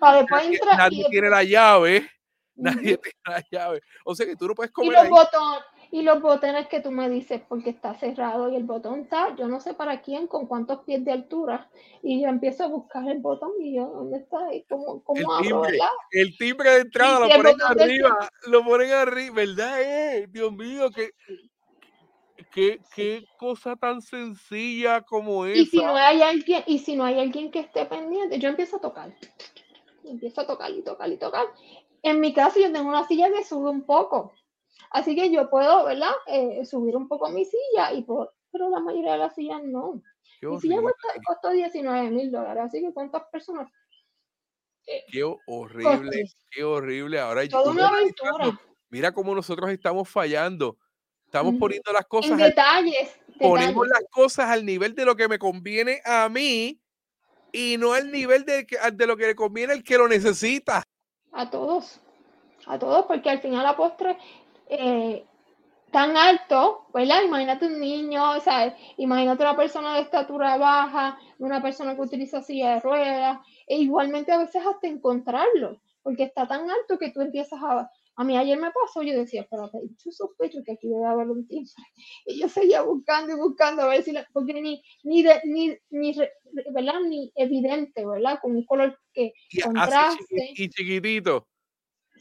nadie, 0.76 1.06
tiene 1.10 1.30
la 1.30 1.44
llave. 1.44 2.10
Nadie 2.56 2.98
tiene 2.98 3.16
la 3.26 3.44
llave. 3.50 3.82
O 4.04 4.14
sea 4.14 4.26
que 4.26 4.36
tú 4.36 4.46
no 4.48 4.54
puedes 4.54 4.72
comer. 4.72 4.92
Y 4.92 5.08
los, 5.08 5.18
y 5.92 6.02
los 6.02 6.22
botones 6.22 6.68
que 6.68 6.80
tú 6.80 6.92
me 6.92 7.08
dices, 7.08 7.42
porque 7.48 7.70
está 7.70 7.94
cerrado 7.94 8.48
y 8.50 8.56
el 8.56 8.62
botón 8.62 9.00
está, 9.00 9.34
yo 9.36 9.48
no 9.48 9.60
sé 9.60 9.74
para 9.74 10.00
quién, 10.02 10.28
con 10.28 10.46
cuántos 10.46 10.84
pies 10.84 11.04
de 11.04 11.10
altura. 11.10 11.68
Y 12.02 12.22
yo 12.22 12.28
empiezo 12.28 12.64
a 12.64 12.68
buscar 12.68 13.08
el 13.08 13.18
botón 13.18 13.50
y 13.60 13.74
yo, 13.74 13.86
¿dónde 13.86 14.18
está? 14.18 14.38
cómo, 14.68 15.02
cómo 15.02 15.38
el 15.38 15.46
timbre, 15.46 15.78
El 16.12 16.38
timbre 16.38 16.70
de 16.70 16.80
entrada 16.82 17.26
lo 17.26 17.34
ponen 17.34 17.62
arriba, 17.62 18.30
lo 18.46 18.64
ponen 18.64 18.92
arriba, 18.92 19.34
¿verdad? 19.34 19.82
Eh? 19.82 20.26
Dios 20.28 20.52
mío, 20.52 20.90
que. 20.90 21.10
Qué, 22.52 22.80
qué, 22.96 23.24
cosa 23.38 23.76
tan 23.76 24.00
sencilla 24.00 25.02
como 25.02 25.46
esa. 25.46 25.60
Y 25.60 25.66
si 25.66 25.76
no 25.76 25.94
hay 25.94 26.20
alguien, 26.20 26.64
y 26.66 26.78
si 26.80 26.96
no 26.96 27.04
hay 27.04 27.20
alguien 27.20 27.50
que 27.50 27.60
esté 27.60 27.86
pendiente, 27.86 28.40
yo 28.40 28.48
empiezo 28.48 28.78
a 28.78 28.80
tocar. 28.80 29.14
Empiezo 30.04 30.40
a 30.40 30.46
tocar 30.46 30.70
y 30.70 30.82
tocar 30.82 31.08
y 31.10 31.16
tocar. 31.16 31.46
En 32.02 32.20
mi 32.20 32.32
caso, 32.32 32.60
yo 32.60 32.72
tengo 32.72 32.88
una 32.88 33.06
silla 33.06 33.30
que 33.30 33.44
sube 33.44 33.70
un 33.70 33.84
poco. 33.84 34.32
Así 34.90 35.14
que 35.14 35.30
yo 35.30 35.48
puedo, 35.50 35.84
¿verdad? 35.84 36.12
Eh, 36.26 36.64
subir 36.64 36.96
un 36.96 37.08
poco 37.08 37.28
mi 37.30 37.44
silla, 37.44 37.92
y 37.92 38.02
por, 38.02 38.32
pero 38.50 38.70
la 38.70 38.80
mayoría 38.80 39.12
de 39.12 39.18
las 39.18 39.34
sillas 39.34 39.62
no. 39.62 40.02
Mi 40.42 40.60
silla 40.60 40.80
costó, 41.26 41.50
19 41.50 42.10
mil 42.10 42.30
dólares. 42.30 42.64
Así 42.66 42.80
que, 42.80 42.92
¿cuántas 42.92 43.24
personas? 43.30 43.70
Eh, 44.86 45.04
qué 45.12 45.22
horrible, 45.46 46.24
qué 46.50 46.64
horrible. 46.64 47.20
Ahora 47.20 47.46
Toda 47.48 47.70
una 47.70 47.88
aventura. 47.88 48.58
Mira 48.88 49.12
cómo 49.12 49.34
nosotros 49.34 49.70
estamos 49.70 50.08
fallando. 50.08 50.76
Estamos 51.26 51.54
poniendo 51.60 51.92
las 51.92 52.06
cosas. 52.06 52.32
En 52.32 52.38
detalles. 52.38 53.20
Ponemos 53.38 53.86
las 53.86 54.02
cosas 54.10 54.46
al 54.50 54.66
nivel 54.66 54.94
de 54.94 55.04
lo 55.04 55.14
que 55.14 55.28
me 55.28 55.38
conviene 55.38 56.00
a 56.04 56.28
mí 56.28 56.80
y 57.52 57.76
no 57.78 57.92
al 57.92 58.10
nivel 58.10 58.44
de, 58.44 58.66
de 58.92 59.06
lo 59.06 59.16
que 59.16 59.28
le 59.28 59.34
conviene 59.36 59.74
al 59.74 59.84
que 59.84 59.96
lo 59.96 60.08
necesita. 60.08 60.82
A 61.32 61.48
todos, 61.50 62.00
a 62.66 62.78
todos, 62.78 63.06
porque 63.06 63.30
al 63.30 63.40
final 63.40 63.62
la 63.62 63.76
postre 63.76 64.16
eh, 64.68 65.24
tan 65.90 66.16
alto, 66.16 66.86
¿verdad? 66.92 67.22
Imagínate 67.22 67.66
un 67.66 67.80
niño, 67.80 68.32
o 68.32 68.40
sea, 68.40 68.76
imagínate 68.96 69.42
una 69.42 69.56
persona 69.56 69.94
de 69.94 70.02
estatura 70.02 70.56
baja, 70.56 71.18
una 71.38 71.60
persona 71.60 71.94
que 71.94 72.02
utiliza 72.02 72.42
silla 72.42 72.74
de 72.74 72.80
ruedas, 72.80 73.38
e 73.66 73.78
igualmente 73.78 74.32
a 74.32 74.38
veces 74.38 74.64
hasta 74.64 74.86
encontrarlo, 74.86 75.80
porque 76.02 76.24
está 76.24 76.46
tan 76.46 76.70
alto 76.70 76.98
que 76.98 77.10
tú 77.10 77.20
empiezas 77.20 77.60
a... 77.62 77.90
A 78.20 78.24
mí 78.24 78.36
ayer 78.36 78.58
me 78.58 78.70
pasó, 78.70 79.02
yo 79.02 79.18
decía, 79.18 79.46
pero 79.50 79.70
yo 79.72 80.12
sospecho 80.12 80.58
que 80.62 80.72
aquí 80.72 80.90
debe 80.90 81.06
haber 81.06 81.28
un 81.28 81.48
timbre. 81.48 81.72
Y 82.26 82.38
yo 82.38 82.50
seguía 82.50 82.82
buscando 82.82 83.32
y 83.32 83.36
buscando 83.36 83.80
a 83.80 83.86
ver 83.86 84.02
si, 84.02 84.12
la, 84.12 84.26
porque 84.34 84.52
ni, 84.52 84.82
ni, 85.04 85.24
ni, 85.44 85.74
ni, 85.88 86.14
¿verdad? 86.74 87.00
Ni 87.08 87.32
evidente, 87.34 88.04
¿verdad? 88.04 88.38
Con 88.42 88.56
un 88.56 88.66
color 88.66 89.00
que 89.14 89.32
contraste. 89.64 90.52
Y 90.54 90.68
chiquitito. 90.68 91.48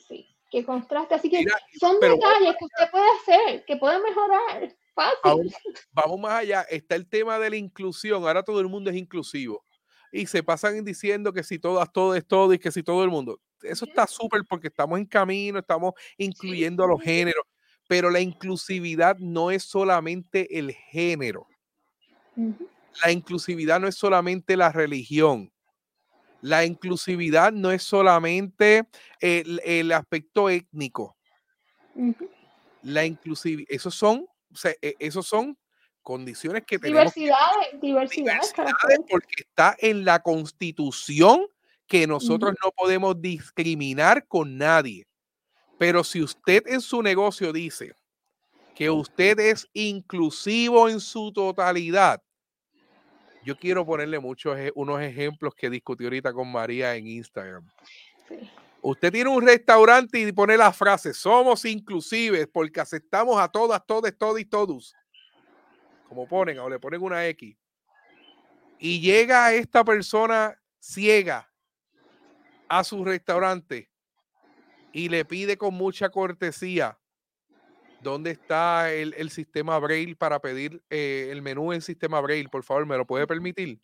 Sí, 0.07 0.25
que 0.49 0.63
contraste. 0.63 1.15
Así 1.15 1.29
que 1.29 1.43
son 1.77 1.99
detalles 1.99 2.55
que 2.57 2.65
usted 2.65 2.91
puede 2.91 3.07
hacer, 3.19 3.65
que 3.65 3.75
puede 3.75 4.01
mejorar. 4.01 4.73
Fácil. 4.95 5.53
Vamos, 5.91 6.17
más 6.17 6.31
allá. 6.31 6.61
Está 6.69 6.95
el 6.95 7.09
tema 7.09 7.39
de 7.39 7.49
la 7.49 7.57
inclusión. 7.57 8.23
Ahora 8.23 8.43
todo 8.43 8.61
el 8.61 8.69
mundo 8.69 8.89
es 8.89 8.95
inclusivo. 8.95 9.65
Y 10.13 10.27
se 10.27 10.43
pasan 10.43 10.81
diciendo 10.85 11.33
que 11.33 11.43
si 11.43 11.59
todas, 11.59 11.91
todo 11.91 12.15
es 12.15 12.25
todo 12.25 12.53
y 12.53 12.59
que 12.59 12.71
si 12.71 12.83
todo 12.83 13.03
el 13.03 13.09
mundo. 13.09 13.41
Eso 13.61 13.85
está 13.85 14.07
súper 14.07 14.41
porque 14.47 14.67
estamos 14.67 14.99
en 14.99 15.05
camino, 15.05 15.59
estamos 15.59 15.93
incluyendo 16.17 16.83
a 16.83 16.87
los 16.87 17.01
géneros. 17.01 17.43
Pero 17.87 18.09
la 18.09 18.19
inclusividad 18.19 19.17
no 19.17 19.51
es 19.51 19.63
solamente 19.63 20.57
el 20.57 20.73
género. 20.73 21.47
La 23.03 23.11
inclusividad 23.11 23.79
no 23.79 23.87
es 23.87 23.95
solamente 23.95 24.55
la 24.55 24.71
religión. 24.71 25.51
La 26.41 26.65
inclusividad 26.65 27.51
no 27.51 27.71
es 27.71 27.83
solamente 27.83 28.87
el, 29.19 29.91
aspecto 29.91 30.49
étnico. 30.49 31.17
La 32.83 33.05
inclusividad, 33.05 33.67
esos 33.69 33.93
son, 33.95 34.25
e, 34.81 34.95
esos 34.99 35.27
son 35.27 35.57
condiciones 36.01 36.63
que 36.65 36.79
tenemos. 36.79 37.13
Diversidades, 37.13 37.81
diversidades, 37.81 38.53
porque 39.09 39.35
está 39.37 39.75
en 39.79 40.05
la 40.05 40.19
constitución 40.21 41.45
que 41.89 42.05
nosotros 42.05 42.53
no 42.63 42.71
podemos 42.71 43.19
discriminar 43.19 44.25
con 44.27 44.57
nadie. 44.57 45.07
Pero 45.79 46.03
si 46.03 46.21
usted 46.21 46.63
en 46.67 46.81
su 46.81 47.01
negocio 47.01 47.51
dice 47.51 47.93
que 48.75 48.91
usted 48.91 49.39
es 49.39 49.67
inclusivo 49.73 50.87
en 50.87 50.99
su 50.99 51.33
totalidad, 51.33 52.21
yo 53.43 53.57
quiero 53.57 53.85
ponerle 53.85 54.19
muchos 54.19 54.55
unos 54.75 55.01
ejemplos 55.01 55.55
que 55.55 55.69
discutí 55.69 56.03
ahorita 56.03 56.31
con 56.31 56.51
María 56.51 56.95
en 56.95 57.07
Instagram. 57.07 57.67
Usted 58.81 59.11
tiene 59.11 59.31
un 59.31 59.45
restaurante 59.45 60.19
y 60.19 60.31
pone 60.31 60.55
la 60.57 60.71
frase, 60.71 61.13
somos 61.13 61.65
inclusives 61.65 62.47
porque 62.53 62.79
aceptamos 62.79 63.39
a 63.39 63.47
todas, 63.47 63.83
todos, 63.85 64.15
todos 64.15 64.39
y 64.39 64.45
todos. 64.45 64.93
Como 66.07 66.27
ponen, 66.27 66.59
o 66.59 66.69
le 66.69 66.79
ponen 66.79 67.01
una 67.01 67.25
X. 67.27 67.57
Y 68.77 69.01
llega 69.01 69.53
esta 69.53 69.83
persona 69.83 70.55
ciega 70.79 71.48
a 72.69 72.83
su 72.83 73.03
restaurante 73.03 73.89
y 74.93 75.09
le 75.09 75.25
pide 75.25 75.57
con 75.57 75.73
mucha 75.73 76.09
cortesía 76.09 76.99
¿Dónde 78.01 78.31
está 78.31 78.91
el, 78.93 79.29
sistema 79.29 79.77
Braille 79.77 80.15
para 80.15 80.39
pedir 80.39 80.81
eh, 80.89 81.29
el 81.31 81.41
menú 81.41 81.73
en 81.73 81.81
sistema 81.81 82.21
Braille? 82.21 82.47
Por 82.47 82.63
favor, 82.63 82.85
¿me 82.85 82.97
lo 82.97 83.05
puede 83.05 83.27
permitir? 83.27 83.79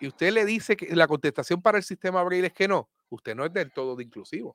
Y 0.00 0.06
usted 0.06 0.32
le 0.32 0.44
dice 0.44 0.76
que 0.76 0.94
la 0.96 1.06
contestación 1.06 1.60
para 1.60 1.78
el 1.78 1.84
sistema 1.84 2.22
Braille 2.22 2.46
es 2.46 2.52
que 2.52 2.66
no. 2.66 2.88
Usted 3.10 3.34
no 3.34 3.44
es 3.44 3.52
del 3.52 3.70
todo 3.72 3.94
de 3.94 4.04
inclusivo. 4.04 4.54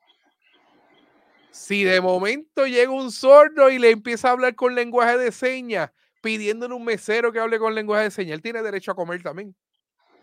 Si 1.50 1.84
de 1.84 2.00
momento 2.00 2.66
llega 2.66 2.90
un 2.90 3.12
sordo 3.12 3.70
y 3.70 3.78
le 3.78 3.90
empieza 3.90 4.28
a 4.28 4.32
hablar 4.32 4.54
con 4.54 4.74
lenguaje 4.74 5.16
de 5.16 5.32
señas, 5.32 5.90
pidiéndole 6.20 6.74
un 6.74 6.84
mesero 6.84 7.32
que 7.32 7.40
hable 7.40 7.58
con 7.58 7.74
lenguaje 7.74 8.04
de 8.04 8.10
señas, 8.10 8.34
él 8.34 8.42
tiene 8.42 8.62
derecho 8.62 8.90
a 8.90 8.96
comer 8.96 9.22
también. 9.22 9.54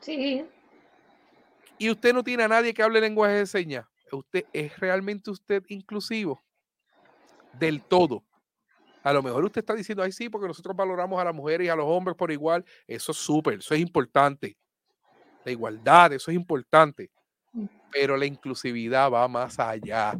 Sí. 0.02 0.46
Y 1.78 1.90
usted 1.90 2.14
no 2.14 2.24
tiene 2.24 2.44
a 2.44 2.48
nadie 2.48 2.74
que 2.74 2.84
hable 2.84 3.02
lenguaje 3.02 3.36
de 3.36 3.46
señas. 3.46 3.86
¿Usted 4.12 4.46
es 4.54 4.80
realmente 4.80 5.30
usted 5.30 5.64
inclusivo? 5.68 6.42
del 7.58 7.84
todo. 7.84 8.24
A 9.04 9.14
lo 9.14 9.24
mejor 9.24 9.46
usted 9.46 9.60
está 9.60 9.74
diciendo, 9.74 10.04
ay, 10.04 10.12
sí, 10.12 10.30
porque 10.30 10.48
nosotros 10.48 10.76
valoramos 10.76 11.20
a 11.20 11.26
las 11.26 11.36
mujeres 11.36 11.66
y 11.66 11.70
a 11.70 11.76
los 11.76 11.86
hombres 11.88 12.18
por 12.18 12.32
igual. 12.32 12.66
Eso 12.86 13.12
es 13.12 13.18
súper, 13.18 13.60
eso 13.60 13.74
es 13.74 13.80
importante. 13.80 14.58
La 15.46 15.52
igualdad, 15.52 16.14
eso 16.14 16.30
es 16.30 16.36
importante. 16.36 17.10
Pero 17.92 18.18
la 18.18 18.26
inclusividad 18.26 19.10
va 19.10 19.28
más 19.28 19.60
allá. 19.60 20.14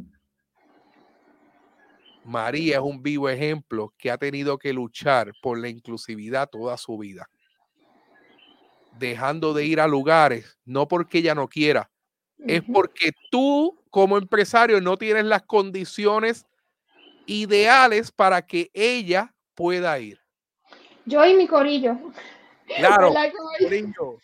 María 2.24 2.76
es 2.76 2.82
un 2.82 3.02
vivo 3.02 3.28
ejemplo 3.28 3.92
que 3.96 4.10
ha 4.10 4.18
tenido 4.18 4.58
que 4.58 4.72
luchar 4.72 5.32
por 5.42 5.58
la 5.58 5.68
inclusividad 5.68 6.48
toda 6.48 6.76
su 6.76 6.96
vida. 6.96 7.28
Dejando 8.98 9.54
de 9.54 9.64
ir 9.64 9.80
a 9.80 9.86
lugares, 9.86 10.58
no 10.64 10.88
porque 10.88 11.18
ella 11.18 11.34
no 11.34 11.48
quiera, 11.48 11.90
es 12.38 12.62
porque 12.62 13.12
tú 13.30 13.78
como 13.90 14.16
empresario 14.16 14.80
no 14.80 14.96
tienes 14.96 15.24
las 15.24 15.42
condiciones 15.42 16.46
ideales 17.26 18.10
para 18.10 18.42
que 18.42 18.70
ella 18.72 19.34
pueda 19.54 19.98
ir. 19.98 20.18
Yo 21.04 21.24
y 21.24 21.34
mi 21.34 21.46
corillo. 21.46 21.96
Claro, 22.76 23.12
corillo. 23.60 24.18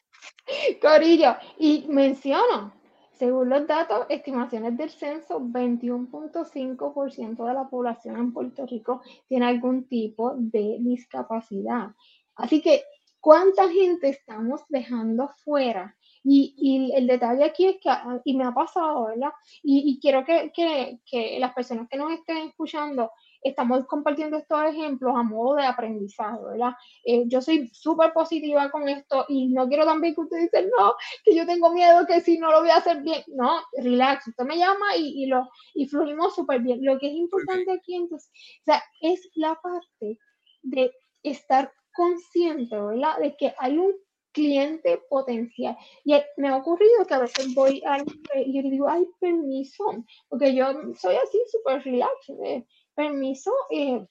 Corillo. 0.81 1.37
Y 1.59 1.87
menciono, 1.89 2.73
según 3.15 3.49
los 3.49 3.67
datos, 3.67 4.07
estimaciones 4.09 4.77
del 4.77 4.91
censo, 4.91 5.41
21.5% 5.41 7.47
de 7.47 7.55
la 7.55 7.69
población 7.69 8.17
en 8.17 8.33
Puerto 8.33 8.67
Rico 8.67 9.03
tiene 9.27 9.47
algún 9.47 9.89
tipo 9.89 10.35
de 10.37 10.77
discapacidad. 10.81 11.89
Así 12.37 12.61
que, 12.61 12.85
¿cuánta 13.25 13.71
gente 13.71 14.11
estamos 14.11 14.61
dejando 14.69 15.31
fuera 15.45 15.97
y, 16.23 16.93
el 16.95 17.07
detalle 17.07 17.43
aquí 17.43 17.65
es 17.65 17.77
que, 17.81 17.91
y 18.25 18.37
me 18.37 18.45
ha 18.45 18.53
pasado, 18.53 19.07
¿verdad? 19.07 19.31
Y, 19.63 19.99
quiero 19.99 20.25
que, 20.27 21.39
las 21.39 21.55
personas 21.55 21.89
que 21.89 21.97
nos 21.97 22.13
estén 22.13 22.49
escuchando 22.49 23.11
estamos 23.43 23.87
compartiendo 23.87 24.37
estos 24.37 24.63
ejemplos 24.65 25.15
a 25.17 25.23
modo 25.23 25.57
de 25.57 25.67
aprendizaje, 25.67 26.39
¿verdad? 26.51 26.73
Eh, 27.05 27.25
yo 27.27 27.41
soy 27.41 27.69
súper 27.69 28.13
positiva 28.13 28.71
con 28.71 28.89
esto 28.89 29.25
y 29.29 29.49
no 29.49 29.69
quiero 29.69 29.87
también 29.87 30.15
que 30.15 30.21
ustedes 30.21 30.51
dicen, 30.51 30.71
no, 30.79 30.95
que 31.25 31.35
yo 31.35 31.47
tengo 31.47 31.73
miedo 31.73 32.07
que 32.07 32.21
si 32.21 32.39
no 32.39 32.51
lo 32.51 32.61
voy 32.61 32.71
a 32.71 32.77
hacer 32.77 33.03
bien. 33.03 33.23
No, 33.29 33.63
relax, 33.79 34.29
usted 34.29 34.45
me 34.45 34.59
llama 34.59 34.97
y, 34.99 35.25
y 35.25 35.27
lo, 35.27 35.49
y 35.75 35.87
fluimos 35.89 36.35
súper 36.35 36.61
bien. 36.61 36.85
Lo 36.85 36.99
que 36.99 37.09
es 37.09 37.15
importante 37.15 37.73
aquí 37.73 37.97
entonces, 37.97 38.31
o 38.61 38.65
sea, 38.65 38.83
es 39.01 39.31
la 39.35 39.59
parte 39.63 40.19
de 40.63 40.93
estar 41.23 41.71
consciente, 41.95 42.79
¿verdad? 42.79 43.19
De 43.19 43.37
que 43.37 43.55
hay 43.59 43.79
un 43.79 43.95
cliente 44.33 44.99
potencial. 45.09 45.77
Y 46.05 46.15
me 46.37 46.49
ha 46.49 46.57
ocurrido 46.57 47.07
que 47.07 47.15
a 47.15 47.21
veces 47.21 47.55
voy 47.55 47.83
a 47.87 47.99
y 48.45 48.63
yo 48.63 48.69
digo, 48.69 48.89
ay, 48.89 49.07
permiso, 49.19 49.85
porque 50.29 50.55
yo 50.55 50.67
soy 50.99 51.15
así 51.17 51.39
súper 51.51 51.83
relax, 51.85 52.29
eh, 52.45 52.67
permiso, 52.95 53.53
eh, 53.71 54.07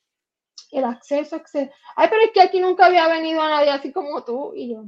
el 0.71 0.84
acceso, 0.86 1.36
acceso. 1.36 1.71
Ay, 1.95 2.07
pero 2.09 2.23
es 2.23 2.31
que 2.31 2.41
aquí 2.41 2.59
nunca 2.59 2.88
había 2.88 3.07
venido 3.07 3.41
a 3.41 3.49
nadie 3.49 3.69
así 3.69 3.91
como 3.91 4.23
tú. 4.23 4.53
Y 4.55 4.73
yo, 4.73 4.86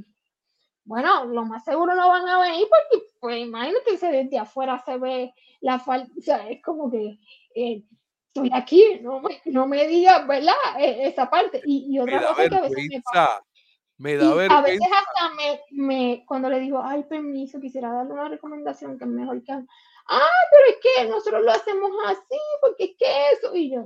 bueno, 0.85 1.25
lo 1.25 1.45
más 1.45 1.65
seguro 1.65 1.95
no 1.95 2.09
van 2.09 2.27
a 2.27 2.41
venir 2.41 2.67
porque, 2.69 3.05
pues 3.19 3.37
imagínate 3.39 3.97
si 3.97 4.07
desde 4.07 4.39
afuera 4.39 4.81
se 4.85 4.97
ve 4.97 5.33
la 5.59 5.79
falta, 5.79 6.11
o 6.17 6.21
sea, 6.21 6.49
es 6.49 6.61
como 6.63 6.89
que 6.89 7.19
eh, 7.55 7.83
estoy 8.35 8.49
aquí, 8.53 8.99
no 9.01 9.21
me, 9.21 9.41
no 9.45 9.67
me 9.67 9.87
digas, 9.87 10.27
¿verdad? 10.27 10.53
E, 10.77 11.07
esa 11.07 11.29
parte. 11.29 11.61
Y, 11.65 11.87
y 11.89 11.99
otra 11.99 12.27
cosa 12.27 12.49
que 12.49 12.55
a 12.55 12.61
veces 12.61 12.87
me 12.89 13.01
pasa 13.01 13.43
me 13.97 14.17
da 14.17 14.27
vergüenza. 14.35 14.57
A 14.57 14.61
veces 14.61 14.87
hasta 14.91 15.35
me, 15.35 15.61
me, 15.71 16.25
cuando 16.27 16.49
le 16.49 16.59
digo, 16.59 16.81
ay, 16.83 17.03
permiso, 17.03 17.61
quisiera 17.61 17.93
darle 17.93 18.11
una 18.13 18.27
recomendación 18.27 18.97
que 18.97 19.05
es 19.05 19.09
mejor 19.09 19.41
que... 19.43 19.53
Ah, 19.53 20.29
pero 20.51 20.65
es 20.69 20.77
que 20.81 21.09
nosotros 21.09 21.43
lo 21.43 21.51
hacemos 21.51 21.91
así, 22.07 22.37
porque 22.61 22.83
es 22.83 22.91
que 22.99 23.29
eso. 23.31 23.55
Y 23.55 23.73
yo, 23.73 23.85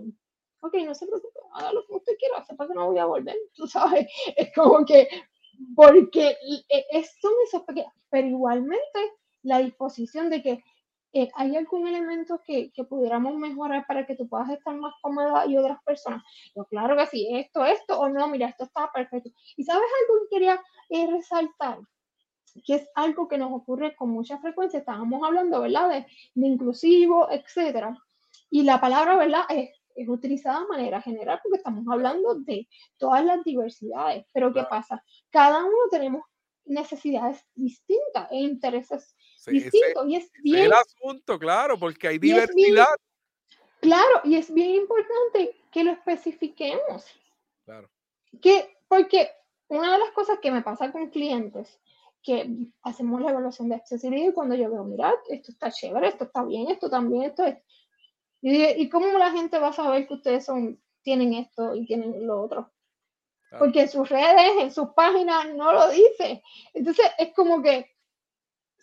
ok, 0.62 0.74
no 0.86 0.95
se 0.95 1.06
preocupe, 1.06 1.39
haga 1.54 1.72
lo 1.72 1.86
que 1.86 1.93
usted 1.93 2.18
quiera, 2.18 2.43
sepa 2.43 2.68
que 2.68 2.74
no 2.74 2.88
voy 2.88 2.97
a 2.97 3.06
volver, 3.06 3.36
tú 3.54 3.68
sabes. 3.68 4.08
Es 4.36 4.52
como 4.56 4.84
que, 4.84 5.08
porque 5.76 6.36
es, 6.89 7.16
son 7.22 7.34
esos 7.45 7.62
pequeños, 7.64 7.93
pero 8.10 8.28
igualmente 8.28 9.00
la 9.43 9.60
disposición 9.60 10.30
de 10.30 10.41
que 10.41 10.64
eh, 11.14 11.30
¿hay 11.36 11.55
algún 11.55 11.88
elemento 11.88 12.41
que, 12.45 12.72
que, 12.72 12.84
pudiéramos 12.84 13.36
mejorar 13.36 13.86
para 13.88 14.05
que 14.05 14.16
tú 14.16 14.28
puedas 14.28 14.49
estar 14.49 14.76
más 14.76 14.93
cómoda 15.01 15.45
y 15.47 15.57
otras 15.57 15.82
personas? 15.84 16.24
Yo, 16.55 16.66
claro 16.66 16.95
que 16.95 17.07
sí, 17.07 17.28
esto, 17.32 17.66
esto, 17.66 17.99
o 17.99 18.10
no, 18.10 18.28
mira, 18.28 18.47
esto 18.47 18.66
está 18.66 18.91
perfecto. 18.93 19.32
¿Y 19.57 19.64
sabes 19.64 19.89
algo 20.01 20.22
que 20.22 20.36
quería 20.36 20.62
eh, 20.89 21.07
resaltar? 21.07 21.80
Que 22.66 22.76
es 22.76 22.89
algo 22.95 23.28
que 23.28 23.38
nos 23.38 23.51
ocurre 23.51 23.95
con 23.95 24.10
mucha 24.10 24.38
frecuencia. 24.39 24.80
Estábamos 24.80 25.24
hablando, 25.24 25.62
¿verdad? 25.62 25.89
De, 25.89 26.05
de 26.36 26.47
inclusivo, 26.47 27.30
etcétera. 27.32 27.95
Y 28.51 28.64
la 28.64 28.80
palabra, 28.80 29.16
¿verdad? 29.16 29.43
Es, 29.49 29.72
es 29.95 30.07
utilizada 30.07 30.62
de 30.62 30.68
manera 30.68 31.01
general 31.01 31.39
porque 31.43 31.57
estamos 31.57 31.86
hablando 31.91 32.36
de 32.36 32.68
todas 32.97 33.26
las 33.26 33.43
diversidades. 33.43 34.26
Pero 34.34 34.53
¿qué 34.53 34.64
pasa? 34.70 35.03
Cada 35.32 35.64
uno 35.64 35.78
tenemos 35.89 36.24
necesidades 36.66 37.43
distintas 37.55 38.32
e 38.32 38.38
intereses 38.38 39.16
distintos. 39.46 40.08
y 40.08 40.16
es 40.16 40.32
bien, 40.44 40.66
el 40.66 40.74
asunto, 40.74 41.40
claro, 41.40 41.78
porque 41.78 42.08
hay 42.08 42.18
diversidad. 42.18 42.88
claro, 43.80 44.22
y 44.24 44.36
es 44.36 44.54
bien 44.54 44.76
importante 44.76 45.56
que 45.72 45.84
lo 45.84 45.92
especifiquemos. 45.92 47.06
Claro. 47.66 47.90
Que, 48.42 48.78
porque 48.88 49.30
una 49.68 49.94
de 49.94 50.00
las 50.00 50.12
cosas 50.12 50.40
que 50.40 50.52
me 50.52 50.62
pasa 50.62 50.92
con 50.92 51.10
clientes, 51.10 51.80
que 52.22 52.50
hacemos 52.84 53.22
la 53.22 53.32
evaluación 53.32 53.70
de 53.70 53.76
accesibilidad 53.76 54.30
y 54.30 54.34
cuando 54.34 54.56
yo 54.56 54.70
veo, 54.70 54.84
mira, 54.84 55.16
esto 55.30 55.52
está 55.52 55.72
chévere, 55.72 56.08
esto 56.08 56.26
está 56.26 56.44
bien, 56.44 56.70
esto 56.70 56.90
también, 56.90 57.24
esto 57.24 57.46
es... 57.46 57.58
Y, 58.42 58.64
¿y 58.82 58.90
cómo 58.90 59.18
la 59.18 59.32
gente 59.32 59.60
va 59.60 59.70
a 59.70 59.74
saber 59.74 60.08
que 60.08 60.14
ustedes 60.14 60.46
son, 60.46 60.82
tienen 61.02 61.34
esto 61.34 61.76
y 61.76 61.86
tienen 61.86 62.26
lo 62.26 62.42
otro? 62.42 62.72
Porque 63.58 63.82
en 63.82 63.90
sus 63.90 64.08
redes, 64.08 64.52
en 64.60 64.72
sus 64.72 64.90
páginas, 64.90 65.54
no 65.56 65.74
lo 65.74 65.90
dice. 65.90 66.44
Entonces, 66.74 67.06
es 67.18 67.34
como 67.34 67.64
que 67.64 67.96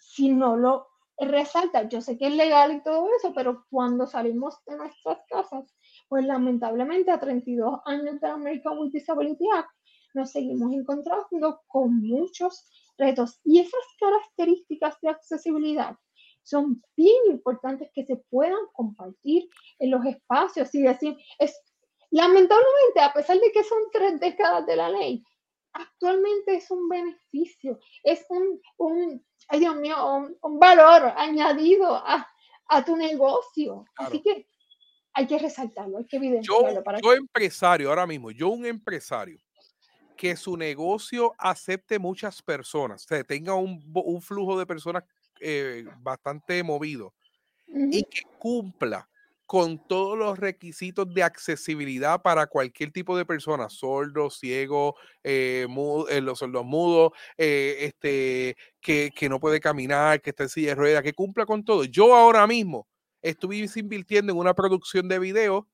si 0.07 0.29
no 0.29 0.57
lo 0.57 0.87
resalta, 1.19 1.89
yo 1.89 2.01
sé 2.01 2.19
que 2.19 2.27
es 2.27 2.35
legal 2.35 2.73
y 2.73 2.83
todo 2.83 3.09
eso, 3.17 3.33
pero 3.35 3.65
cuando 3.71 4.07
salimos 4.07 4.57
de 4.67 4.77
nuestras 4.77 5.19
casas, 5.29 5.75
pues 6.09 6.25
lamentablemente 6.25 7.11
a 7.11 7.19
32 7.19 7.81
años 7.87 8.21
de 8.21 8.29
American 8.29 8.79
with 8.79 8.93
Disability 8.93 9.47
Act, 9.55 9.71
nos 10.15 10.31
seguimos 10.31 10.73
encontrando 10.73 11.61
con 11.67 12.01
muchos 12.01 12.69
retos. 12.99 13.41
Y 13.45 13.61
esas 13.61 13.83
características 13.99 14.97
de 15.03 15.11
accesibilidad 15.11 15.97
son 16.43 16.83
bien 16.97 17.19
importantes 17.29 17.91
que 17.93 18.05
se 18.05 18.17
puedan 18.31 18.67
compartir 18.73 19.49
en 19.79 19.91
los 19.91 20.05
espacios 20.05 20.75
y 20.75 20.83
decir, 20.83 21.17
es, 21.39 21.55
Lamentablemente, 22.11 23.01
a 23.01 23.13
pesar 23.13 23.39
de 23.39 23.51
que 23.53 23.65
son 23.65 23.79
tres 23.93 24.21
décadas 24.21 24.65
de 24.67 24.77
la 24.77 24.89
ley, 24.89 25.23
actualmente 25.77 26.57
es 26.57 26.71
un 26.71 26.89
beneficio, 26.89 27.79
es 28.03 28.25
un, 28.29 28.61
un 28.79 29.25
ay 29.49 29.61
Dios 29.61 29.77
mío, 29.77 29.97
un, 30.43 30.59
valor 30.59 31.13
añadido 31.17 31.95
a, 31.95 32.29
a, 32.69 32.85
tu 32.85 32.97
negocio. 32.97 33.85
Así 33.97 34.23
que 34.23 34.49
hay 35.13 35.27
que 35.27 35.39
resaltarlo, 35.39 35.99
hay 35.99 36.07
que 36.07 36.17
evidenciarlo. 36.17 36.75
Yo, 36.75 36.85
para 36.85 37.01
yo 37.01 37.13
empresario, 37.13 37.89
ahora 37.89 38.07
mismo, 38.07 38.31
yo 38.31 38.49
un 38.49 38.67
empresario 38.67 39.39
que 40.17 40.35
su 40.37 40.57
negocio 40.57 41.35
acepte 41.39 41.99
muchas 41.99 42.43
personas, 42.43 43.05
o 43.05 43.09
sea, 43.09 43.23
tenga 43.23 43.55
un, 43.55 43.83
un 43.95 44.23
flujo 44.23 44.59
de 44.59 44.65
personas 44.67 45.05
eh, 45.41 45.85
bastante 46.01 46.63
movido 46.63 47.13
y 47.69 48.03
que 48.05 48.23
cumpla 48.39 49.09
con 49.47 49.79
todos 49.87 50.19
los 50.19 50.39
requisitos 50.39 51.13
de 51.15 51.23
accesibilidad 51.23 52.21
para 52.21 52.49
cualquier 52.49 52.91
tipo 52.91 53.17
de 53.17 53.25
persona, 53.25 53.69
sordo, 53.69 54.29
ciego, 54.29 54.97
eh, 55.23 55.67
eh, 56.11 56.21
los 56.21 56.41
sordos 56.41 56.65
mudos, 56.65 57.13
eh, 57.39 57.77
este, 57.81 58.57
que, 58.81 59.13
que, 59.15 59.29
no 59.29 59.39
puede 59.39 59.61
caminar, 59.61 60.21
que 60.21 60.31
está 60.31 60.43
en 60.45 60.49
silla 60.49 60.69
de 60.71 60.75
ruedas, 60.75 61.03
que 61.03 61.13
cumpla 61.13 61.47
con 61.47 61.65
todo. 61.65 61.85
Yo 61.85 62.15
ahora 62.17 62.47
mismo 62.49 62.89
estuviese 63.23 63.81
invirtiendo 63.81 64.33
en 64.33 64.39
una 64.39 64.55
producción 64.55 65.09
de 65.09 65.19
video 65.19 65.69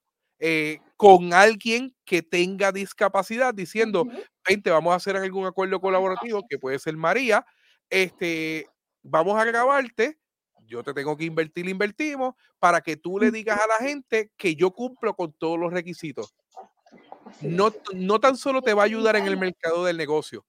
con 0.97 1.33
alguien 1.33 1.95
que 2.05 2.21
tenga 2.21 2.73
discapacidad, 2.73 3.55
diciendo, 3.55 4.05
vente, 4.49 4.71
vamos 4.71 4.93
a 4.93 4.97
hacer 4.97 5.17
algún 5.17 5.47
acuerdo 5.47 5.81
colaborativo, 5.81 6.43
que 6.49 6.59
puede 6.59 6.81
ser 6.81 6.97
María, 6.97 7.47
este, 7.89 8.67
vamos 9.05 9.39
a 9.39 9.45
grabarte 9.45 10.19
yo 10.67 10.83
te 10.83 10.95
tengo 10.95 11.17
que 11.17 11.25
invertir, 11.25 11.69
invertimos, 11.69 12.35
para 12.59 12.81
que 12.81 12.97
tú 12.97 13.19
le 13.19 13.31
digas 13.31 13.59
a 13.61 13.67
la 13.67 13.87
gente 13.87 14.31
que 14.37 14.55
yo 14.55 14.71
cumplo 14.71 15.15
con 15.15 15.33
todos 15.33 15.59
los 15.59 15.73
requisitos. 15.73 16.35
No, 17.41 17.73
no 17.95 18.21
tan 18.21 18.37
solo 18.37 18.63
te 18.63 18.75
va 18.75 18.83
a 18.83 18.87
ayudar 18.87 19.17
en 19.17 19.27
el 19.27 19.37
mercado 19.37 19.85
del 19.85 19.97
negocio, 19.97 20.45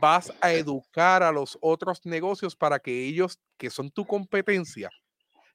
vas 0.00 0.32
a 0.40 0.52
educar 0.52 1.22
a 1.22 1.32
los 1.32 1.58
otros 1.60 2.04
negocios 2.04 2.56
para 2.56 2.78
que 2.78 3.06
ellos, 3.06 3.40
que 3.56 3.70
son 3.70 3.90
tu 3.90 4.06
competencia, 4.06 4.90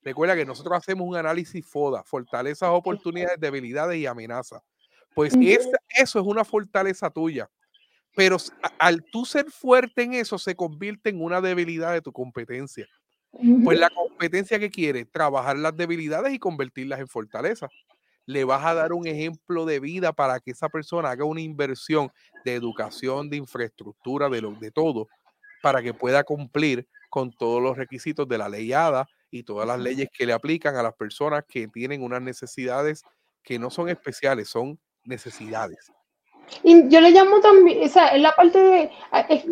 recuerda 0.02 0.36
que 0.36 0.46
nosotros 0.46 0.78
hacemos 0.78 1.08
un 1.08 1.16
análisis 1.16 1.66
FODA, 1.66 2.04
fortalezas, 2.04 2.70
oportunidades, 2.70 3.40
debilidades 3.40 3.98
y 3.98 4.06
amenazas. 4.06 4.62
Pues 5.14 5.34
eso 5.36 6.20
es 6.20 6.26
una 6.26 6.46
fortaleza 6.46 7.10
tuya. 7.10 7.50
Pero 8.16 8.38
al 8.80 9.04
tú 9.04 9.26
ser 9.26 9.50
fuerte 9.52 10.04
en 10.04 10.14
eso, 10.14 10.38
se 10.38 10.56
convierte 10.56 11.10
en 11.10 11.22
una 11.22 11.42
debilidad 11.42 11.94
de 11.94 12.02
tu 12.02 12.12
competencia. 12.12 12.88
Pues 13.32 13.80
la 13.80 13.90
competencia 13.90 14.60
que 14.60 14.70
quiere, 14.70 15.06
trabajar 15.06 15.58
las 15.58 15.76
debilidades 15.76 16.34
y 16.34 16.40
convertirlas 16.40 17.00
en 17.00 17.08
fortaleza. 17.08 17.70
Le 18.26 18.44
vas 18.44 18.66
a 18.66 18.74
dar 18.74 18.94
un 18.94 19.08
ejemplo 19.08 19.66
de 19.66 19.80
vida 19.80 20.14
para 20.14 20.40
que 20.40 20.52
esa 20.52 20.70
persona 20.70 21.10
haga 21.12 21.26
una 21.26 21.42
inversión 21.42 22.12
de 22.44 22.56
educación, 22.56 23.30
de 23.30 23.38
infraestructura, 23.38 24.30
de, 24.30 24.42
lo, 24.42 24.52
de 24.52 24.72
todo, 24.72 25.08
para 25.62 25.82
que 25.82 25.94
pueda 25.94 26.24
cumplir 26.24 26.88
con 27.10 27.32
todos 27.32 27.62
los 27.62 27.78
requisitos 27.78 28.28
de 28.28 28.38
la 28.38 28.50
ley 28.50 28.72
ADA 28.74 29.08
y 29.32 29.44
todas 29.44 29.68
las 29.68 29.80
leyes 29.80 30.10
que 30.12 30.26
le 30.26 30.34
aplican 30.34 30.76
a 30.76 30.84
las 30.84 30.94
personas 30.94 31.44
que 31.48 31.68
tienen 31.68 32.04
unas 32.04 32.22
necesidades 32.22 33.04
que 33.44 33.58
no 33.58 33.70
son 33.70 33.90
especiales, 33.90 34.50
son 34.50 34.80
necesidades. 35.06 35.92
Y 36.64 36.90
yo 36.90 37.02
le 37.02 37.12
llamo 37.12 37.40
también, 37.40 37.84
o 37.84 37.88
sea, 37.88 38.16
en 38.16 38.24
la 38.24 38.32
parte 38.34 38.60
de, 38.60 38.92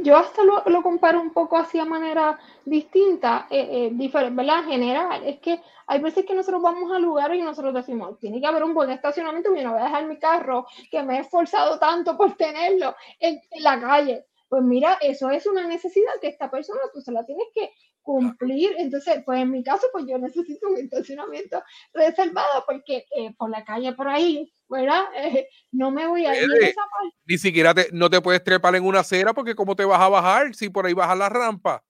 yo 0.04 0.18
hasta 0.18 0.44
lo, 0.44 0.64
lo 0.66 0.82
comparo 0.82 1.22
un 1.22 1.32
poco 1.32 1.58
así 1.58 1.80
a 1.80 1.86
manera 1.86 2.40
distinta, 2.66 3.48
eh, 3.50 3.68
eh, 3.72 3.90
diferente, 3.94 4.36
¿verdad? 4.36 4.66
General, 4.66 5.24
es 5.26 5.40
que 5.40 5.62
hay 5.88 6.02
veces 6.02 6.26
que 6.26 6.36
nosotros 6.36 6.62
vamos 6.62 6.92
a 6.92 7.00
lugares 7.00 7.40
y 7.40 7.44
nosotros 7.44 7.74
decimos, 7.74 8.20
tiene 8.20 8.42
que 8.42 8.48
haber 8.48 8.64
un 8.64 8.74
buen 8.74 8.90
estacionamiento, 8.90 9.56
yo 9.56 9.64
no 9.64 9.72
voy 9.72 9.82
a 9.82 9.86
dejar 9.86 10.06
mi 10.06 10.18
carro, 10.18 10.68
que 10.92 11.02
me 11.04 11.18
he 11.18 11.22
esforzado 11.22 11.80
tanto 11.80 12.18
por 12.18 12.36
tenerlo 12.36 12.96
en, 13.20 13.40
en 13.52 13.64
la 13.64 13.80
calle. 13.80 14.26
Pues 14.50 14.64
mira, 14.64 14.98
eso 15.02 15.30
es 15.30 15.46
una 15.46 15.68
necesidad 15.68 16.14
que 16.22 16.28
esta 16.28 16.50
persona 16.50 16.80
tú 16.94 17.02
se 17.02 17.12
la 17.12 17.26
tienes 17.26 17.48
que 17.54 17.72
cumplir. 18.08 18.72
Entonces, 18.78 19.22
pues 19.26 19.42
en 19.42 19.52
mi 19.52 19.62
caso, 19.62 19.86
pues 19.92 20.06
yo 20.08 20.18
necesito 20.18 20.70
un 20.70 20.78
estacionamiento 20.78 21.62
reservado 21.94 22.64
porque 22.66 23.06
eh, 23.16 23.34
por 23.38 23.50
la 23.50 23.66
calle 23.66 23.92
por 23.92 24.08
ahí, 24.08 24.50
¿verdad? 24.70 25.04
Eh, 25.18 25.50
no 25.74 25.92
me 25.92 26.08
voy 26.08 26.26
a 26.26 26.34
ir 26.34 26.50
a 26.50 26.68
esa 26.68 26.82
parte. 26.90 27.16
Ni 27.26 27.38
siquiera 27.38 27.74
te, 27.74 27.90
no 27.92 28.10
te 28.10 28.22
puedes 28.22 28.42
trepar 28.42 28.76
en 28.76 28.86
una 28.86 29.02
acera 29.02 29.34
porque 29.34 29.56
cómo 29.56 29.76
te 29.76 29.84
vas 29.84 30.00
a 30.00 30.08
bajar 30.08 30.56
si 30.56 30.70
por 30.70 30.86
ahí 30.86 30.94
bajas 30.94 31.18
la 31.18 31.28
rampa. 31.28 31.84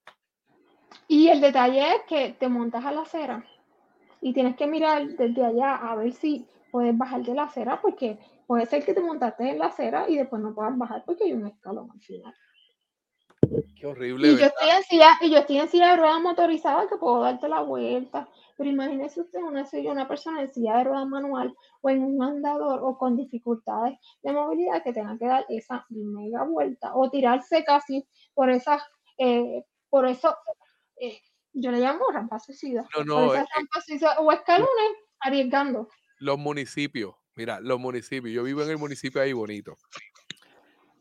Y 1.08 1.28
el 1.28 1.40
detalle 1.40 1.88
es 1.88 2.02
que 2.10 2.36
te 2.40 2.50
montas 2.50 2.84
a 2.84 2.92
la 2.92 3.02
acera 3.02 3.46
y 4.20 4.34
tienes 4.34 4.56
que 4.56 4.66
mirar 4.66 5.08
desde 5.08 5.46
allá 5.46 5.76
a 5.76 5.96
ver 5.96 6.14
si 6.14 6.48
puedes 6.72 6.98
bajar 6.98 7.22
de 7.22 7.36
la 7.36 7.44
acera 7.44 7.80
porque 7.80 8.18
puede 8.48 8.66
ser 8.66 8.84
que 8.84 8.96
te 8.96 9.02
montaste 9.02 9.52
en 9.52 9.60
la 9.60 9.68
acera 9.68 10.10
y 10.10 10.18
después 10.18 10.42
no 10.42 10.56
puedas 10.56 10.76
bajar 10.76 11.04
porque 11.06 11.26
hay 11.26 11.34
un 11.34 11.46
escalón 11.46 11.92
al 11.92 12.02
final. 12.02 12.34
Qué 13.80 13.86
horrible. 13.86 14.30
Y 14.30 14.38
yo, 14.38 14.46
estoy 14.46 14.70
en 14.70 14.84
silla, 14.84 15.18
y 15.22 15.32
yo 15.32 15.38
estoy 15.38 15.58
en 15.60 15.70
silla 15.70 15.92
de 15.92 15.98
ruedas 15.98 16.22
motorizada 16.22 16.88
que 16.88 16.98
puedo 16.98 17.22
darte 17.22 17.48
la 17.48 17.62
vuelta. 17.62 18.28
Pero 18.58 18.70
imagínese 18.70 19.22
usted 19.22 19.40
una, 19.40 19.68
una 19.92 20.08
persona 20.08 20.42
en 20.42 20.52
silla 20.52 20.78
de 20.78 20.84
ruedas 20.86 21.08
manual 21.08 21.56
o 21.82 21.90
en 21.90 22.04
un 22.04 22.24
andador 22.24 22.80
o 22.84 22.98
con 22.98 23.16
dificultades 23.16 24.00
de 24.24 24.34
movilidad 24.34 24.84
que 24.84 24.94
tenga 24.94 25.18
que 25.18 25.28
dar 25.28 25.46
esa 25.50 25.86
mega 25.90 26.44
vuelta 26.44 26.96
o 26.96 27.10
tirarse 27.10 27.64
casi 27.64 28.08
por 28.34 28.50
esas, 28.50 28.82
eh, 29.20 29.64
por 29.90 30.08
eso, 30.08 30.36
eh, 31.00 31.20
yo 31.54 31.72
le 31.72 31.80
llamo 31.80 32.10
rampa 32.12 32.40
suicida. 32.40 32.88
No, 32.98 33.04
no, 33.04 33.36
eh, 33.36 33.46
o 34.18 34.32
escalones 34.32 34.92
arriesgando. 35.20 35.90
Los 36.20 36.40
municipios, 36.40 37.14
mira, 37.36 37.60
los 37.60 37.80
municipios, 37.80 38.34
yo 38.34 38.44
vivo 38.44 38.64
en 38.64 38.72
el 38.72 38.78
municipio 38.78 39.22
de 39.22 39.28
ahí 39.28 39.34
bonito. 39.34 39.78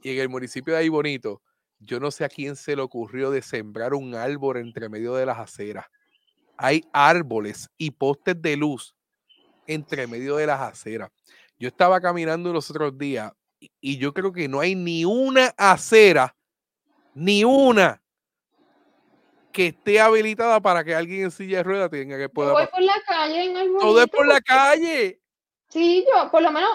Y 0.03 0.11
en 0.11 0.20
el 0.20 0.28
municipio 0.28 0.74
de 0.74 0.80
ahí 0.80 0.88
bonito, 0.90 1.42
yo 1.79 2.01
no 2.01 2.11
sé 2.11 2.24
a 2.24 2.29
quién 2.29 2.57
se 2.57 2.77
le 2.77 2.83
ocurrió 2.83 3.31
de 3.31 3.43
sembrar 3.43 3.95
un 3.95 4.14
árbol 4.14 4.59
entre 4.59 4.89
medio 4.89 5.14
de 5.14 5.27
las 5.27 5.39
aceras. 5.39 5.87
Hay 6.57 6.85
árboles 6.93 7.68
y 7.77 7.91
postes 7.91 8.41
de 8.41 8.57
luz 8.57 8.95
entre 9.66 10.07
medio 10.07 10.37
de 10.37 10.47
las 10.47 10.61
aceras. 10.61 11.11
Yo 11.59 11.68
estaba 11.68 12.01
caminando 12.01 12.53
los 12.53 12.70
otros 12.70 12.97
días 12.97 13.33
y 13.81 13.99
yo 13.99 14.12
creo 14.12 14.33
que 14.33 14.49
no 14.49 14.61
hay 14.61 14.74
ni 14.74 15.05
una 15.05 15.55
acera, 15.57 16.35
ni 17.14 17.45
una 17.45 18.03
que 19.53 19.68
esté 19.68 19.99
habilitada 20.01 20.61
para 20.61 20.85
que 20.85 20.95
alguien 20.95 21.24
en 21.24 21.31
silla 21.31 21.59
de 21.59 21.62
ruedas 21.62 21.91
tenga 21.91 22.18
que 22.18 22.29
pueda. 22.29 22.53
voy 22.53 22.66
por 22.66 22.83
la 22.83 23.01
calle 23.07 23.45
en 23.45 23.57
el 23.57 23.77
Todo 23.79 24.03
es 24.03 24.09
por 24.09 24.27
la 24.27 24.41
calle. 24.41 25.20
Sí, 25.68 26.07
yo, 26.12 26.31
por 26.31 26.43
lo 26.43 26.53
menos, 26.53 26.70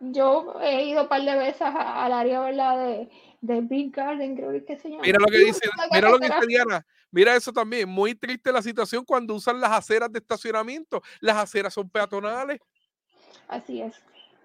yo 0.00 0.56
he 0.62 0.84
ido 0.84 1.02
un 1.02 1.08
par 1.08 1.22
de 1.22 1.36
veces 1.36 1.62
al 1.62 2.12
área, 2.12 2.40
¿verdad? 2.40 2.86
De, 2.86 3.10
de 3.42 3.60
Big 3.60 3.94
Garden, 3.94 4.36
creo 4.36 4.64
que 4.64 4.78
se 4.78 4.88
llama. 4.88 5.02
Mira 5.02 5.18
lo 5.18 5.26
que 5.26 5.38
dice, 5.38 5.68
mira 5.92 6.08
lo 6.08 6.18
que 6.18 6.26
dice 6.26 6.46
Diana. 6.46 6.86
Mira 7.10 7.36
eso 7.36 7.52
también, 7.52 7.88
muy 7.88 8.14
triste 8.14 8.50
la 8.50 8.62
situación 8.62 9.04
cuando 9.04 9.34
usan 9.34 9.60
las 9.60 9.72
aceras 9.72 10.10
de 10.10 10.20
estacionamiento. 10.20 11.02
Las 11.20 11.36
aceras 11.36 11.74
son 11.74 11.90
peatonales. 11.90 12.60
Así 13.48 13.82
es. 13.82 13.94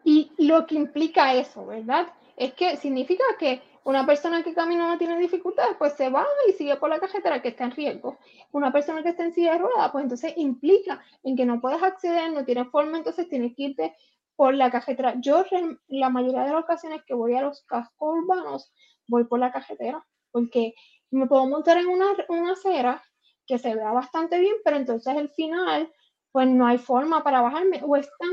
Y 0.04 0.32
lo 0.38 0.66
que 0.66 0.76
implica 0.76 1.34
eso, 1.34 1.66
¿verdad? 1.66 2.12
Es 2.36 2.54
que 2.54 2.76
significa 2.76 3.24
que 3.40 3.62
una 3.84 4.06
persona 4.06 4.44
que 4.44 4.54
camina 4.54 4.90
no 4.90 4.98
tiene 4.98 5.18
dificultades, 5.18 5.78
pues 5.78 5.94
se 5.94 6.10
va 6.10 6.26
y 6.50 6.54
sigue 6.54 6.76
por 6.76 6.90
la 6.90 7.00
carretera 7.00 7.42
que 7.42 7.50
está 7.50 7.66
en 7.66 7.72
riesgo. 7.72 8.18
Una 8.52 8.72
persona 8.72 9.02
que 9.02 9.10
está 9.10 9.24
en 9.24 9.34
silla 9.34 9.54
de 9.54 9.60
ruedas, 9.60 9.92
pues 9.92 10.04
entonces 10.04 10.34
implica 10.36 11.02
en 11.24 11.38
que 11.38 11.46
no 11.46 11.62
puedes 11.62 11.82
acceder, 11.82 12.32
no 12.32 12.44
tienes 12.44 12.68
forma, 12.70 12.98
entonces 12.98 13.30
tienes 13.30 13.56
que 13.56 13.64
irte 13.64 13.96
por 14.38 14.54
la 14.54 14.72
carretera. 14.72 15.16
Yo 15.20 15.44
la 15.88 16.10
mayoría 16.10 16.44
de 16.44 16.54
las 16.54 16.64
ocasiones 16.64 17.02
que 17.06 17.16
voy 17.16 17.36
a 17.36 17.42
los 17.42 17.64
cascos 17.66 18.16
urbanos, 18.20 18.72
voy 19.08 19.26
por 19.26 19.40
la 19.40 19.52
carretera, 19.52 20.06
porque 20.32 20.76
me 21.12 21.26
puedo 21.26 21.46
montar 21.48 21.78
en 21.78 21.88
una, 21.88 22.06
una 22.30 22.54
acera 22.54 23.04
que 23.46 23.58
se 23.58 23.76
vea 23.76 23.92
bastante 23.92 24.40
bien, 24.40 24.56
pero 24.64 24.78
entonces 24.78 25.16
el 25.16 25.30
final, 25.30 25.92
pues 26.32 26.48
no 26.48 26.68
hay 26.68 26.78
forma 26.78 27.24
para 27.24 27.42
bajarme, 27.42 27.82
o 27.84 27.96
es 27.96 28.08
tan 28.20 28.30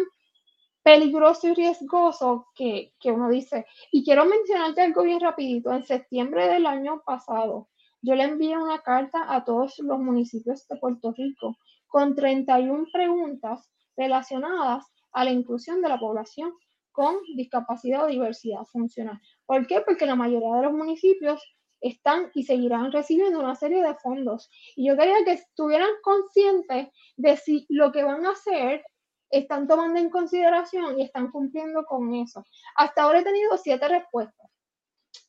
peligroso 0.83 1.49
y 1.49 1.55
riesgoso 1.55 2.49
que, 2.55 2.93
que 3.01 3.11
uno 3.11 3.31
dice. 3.31 3.67
Y 3.91 4.05
quiero 4.05 4.27
mencionarte 4.27 4.83
algo 4.83 5.05
bien 5.05 5.21
rapidito. 5.21 5.73
En 5.73 5.87
septiembre 5.87 6.49
del 6.49 6.67
año 6.67 7.03
pasado, 7.07 7.71
yo 8.03 8.15
le 8.15 8.25
envié 8.25 8.59
una 8.59 8.83
carta 8.83 9.35
a 9.35 9.43
todos 9.45 9.79
los 9.79 9.99
municipios 9.99 10.69
de 10.69 10.77
Puerto 10.77 11.15
Rico 11.17 11.57
con 11.87 12.15
31 12.15 12.85
preguntas 12.93 13.71
relacionadas 13.97 14.85
a 15.15 15.25
la 15.25 15.31
inclusión 15.31 15.81
de 15.81 15.89
la 15.89 15.99
población 15.99 16.53
con 16.93 17.17
discapacidad 17.35 18.05
o 18.05 18.09
diversidad 18.09 18.65
funcional. 18.65 19.21
¿Por 19.47 19.67
qué? 19.67 19.81
Porque 19.81 20.07
la 20.07 20.15
mayoría 20.15 20.55
de 20.57 20.63
los 20.63 20.73
municipios 20.73 21.43
están 21.81 22.31
y 22.35 22.45
seguirán 22.45 22.93
recibiendo 22.93 23.41
una 23.41 23.57
serie 23.57 23.83
de 23.83 23.95
fondos. 23.97 24.49
Y 24.77 24.89
yo 24.89 24.97
quería 24.97 25.25
que 25.25 25.33
estuvieran 25.33 25.91
conscientes 26.03 26.89
de 27.17 27.37
si 27.37 27.67
lo 27.69 27.93
que 27.93 28.05
van 28.05 28.25
a 28.27 28.31
hacer 28.31 28.85
están 29.31 29.67
tomando 29.67 29.99
en 29.99 30.11
consideración 30.11 30.99
y 30.99 31.03
están 31.03 31.31
cumpliendo 31.31 31.85
con 31.85 32.15
eso. 32.15 32.45
Hasta 32.77 33.03
ahora 33.03 33.21
he 33.21 33.25
tenido 33.25 33.57
siete 33.57 33.89
respuestas 33.89 34.49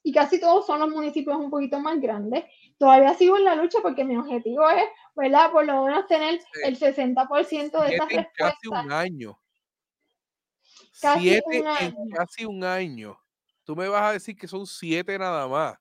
y 0.04 0.12
casi 0.12 0.40
todos 0.40 0.66
son 0.66 0.80
los 0.80 0.90
municipios 0.90 1.38
un 1.38 1.50
poquito 1.50 1.80
más 1.80 2.00
grandes. 2.00 2.46
Todavía 2.78 3.14
sigo 3.16 3.38
en 3.38 3.44
la 3.44 3.56
lucha 3.56 3.80
porque 3.82 4.04
mi 4.04 4.18
objetivo 4.18 4.70
es, 4.70 4.86
¿verdad? 5.16 5.52
Por 5.52 5.66
lo 5.66 5.84
menos 5.84 6.08
tener 6.08 6.40
el 6.64 6.78
60% 6.78 7.72
de 7.84 7.96
esas 7.96 8.10
respuestas. 8.10 8.30
Casi 8.38 8.68
un 8.68 8.92
año. 8.92 9.40
Siete 10.96 11.64
en 11.82 12.10
casi 12.10 12.46
un 12.46 12.64
año. 12.64 13.18
Tú 13.64 13.76
me 13.76 13.88
vas 13.88 14.04
a 14.04 14.12
decir 14.14 14.36
que 14.38 14.48
son 14.48 14.66
siete 14.66 15.18
nada 15.18 15.48
más. 15.48 15.78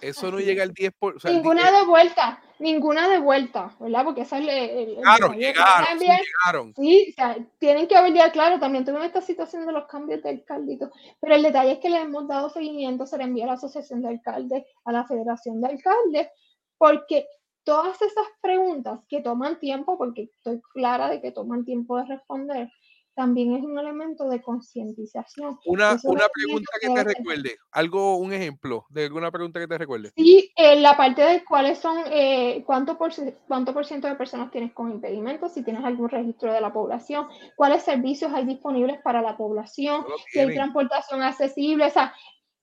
Eso 0.00 0.30
no 0.30 0.38
llega 0.38 0.62
al 0.62 0.72
10%. 0.72 0.94
Por, 0.98 1.24
ninguna 1.24 1.72
de 1.72 1.84
vuelta, 1.84 2.40
ninguna 2.60 3.08
de 3.08 3.18
vuelta, 3.18 3.74
¿verdad? 3.80 4.04
Porque 4.04 4.20
esa 4.20 4.38
es 4.38 4.46
el, 4.48 4.96
claro, 5.02 5.32
llegaron, 5.32 5.98
llegaron. 5.98 6.74
Sí, 6.76 7.08
o 7.10 7.14
sea, 7.14 7.36
tienen 7.58 7.88
que 7.88 7.96
haber 7.96 8.14
ya, 8.14 8.30
claro, 8.30 8.60
también 8.60 8.84
tuvimos 8.84 9.06
esta 9.06 9.20
situación 9.20 9.66
de 9.66 9.72
los 9.72 9.86
cambios 9.86 10.22
de 10.22 10.30
alcaldito, 10.30 10.92
pero 11.20 11.34
el 11.34 11.42
detalle 11.42 11.72
es 11.72 11.78
que 11.80 11.90
le 11.90 12.00
hemos 12.00 12.28
dado 12.28 12.48
seguimiento, 12.48 13.06
se 13.06 13.18
le 13.18 13.24
envía 13.24 13.44
a 13.44 13.48
la 13.48 13.52
Asociación 13.54 14.02
de 14.02 14.08
Alcaldes, 14.08 14.64
a 14.84 14.92
la 14.92 15.04
Federación 15.04 15.60
de 15.60 15.68
Alcaldes, 15.68 16.28
porque 16.76 17.26
todas 17.64 18.00
esas 18.00 18.26
preguntas 18.40 19.00
que 19.08 19.20
toman 19.20 19.58
tiempo, 19.58 19.98
porque 19.98 20.30
estoy 20.34 20.60
clara 20.72 21.08
de 21.08 21.20
que 21.20 21.32
toman 21.32 21.64
tiempo 21.64 21.96
de 21.96 22.04
responder, 22.04 22.70
también 23.18 23.52
es 23.52 23.64
un 23.64 23.76
elemento 23.76 24.28
de 24.28 24.40
concientización. 24.40 25.58
Una, 25.66 25.98
una 26.04 26.28
pregunta 26.32 26.70
que 26.80 26.88
te 26.88 27.02
recuerde, 27.02 27.56
algo, 27.72 28.16
un 28.16 28.32
ejemplo 28.32 28.86
de 28.90 29.06
alguna 29.06 29.32
pregunta 29.32 29.58
que 29.58 29.66
te 29.66 29.76
recuerde. 29.76 30.12
Sí, 30.16 30.52
en 30.54 30.84
la 30.84 30.96
parte 30.96 31.22
de 31.22 31.44
cuáles 31.44 31.80
son, 31.80 31.98
eh, 32.12 32.62
cuánto, 32.64 32.96
por, 32.96 33.10
cuánto 33.48 33.74
por 33.74 33.84
ciento 33.84 34.06
de 34.06 34.14
personas 34.14 34.52
tienes 34.52 34.72
con 34.72 34.92
impedimentos, 34.92 35.52
si 35.52 35.64
tienes 35.64 35.84
algún 35.84 36.08
registro 36.08 36.52
de 36.52 36.60
la 36.60 36.72
población, 36.72 37.26
cuáles 37.56 37.82
servicios 37.82 38.32
hay 38.32 38.44
disponibles 38.44 39.00
para 39.02 39.20
la 39.20 39.36
población, 39.36 40.04
si 40.30 40.38
hay 40.38 40.54
transportación 40.54 41.20
accesible, 41.20 41.86
o 41.86 41.90
sea, 41.90 42.14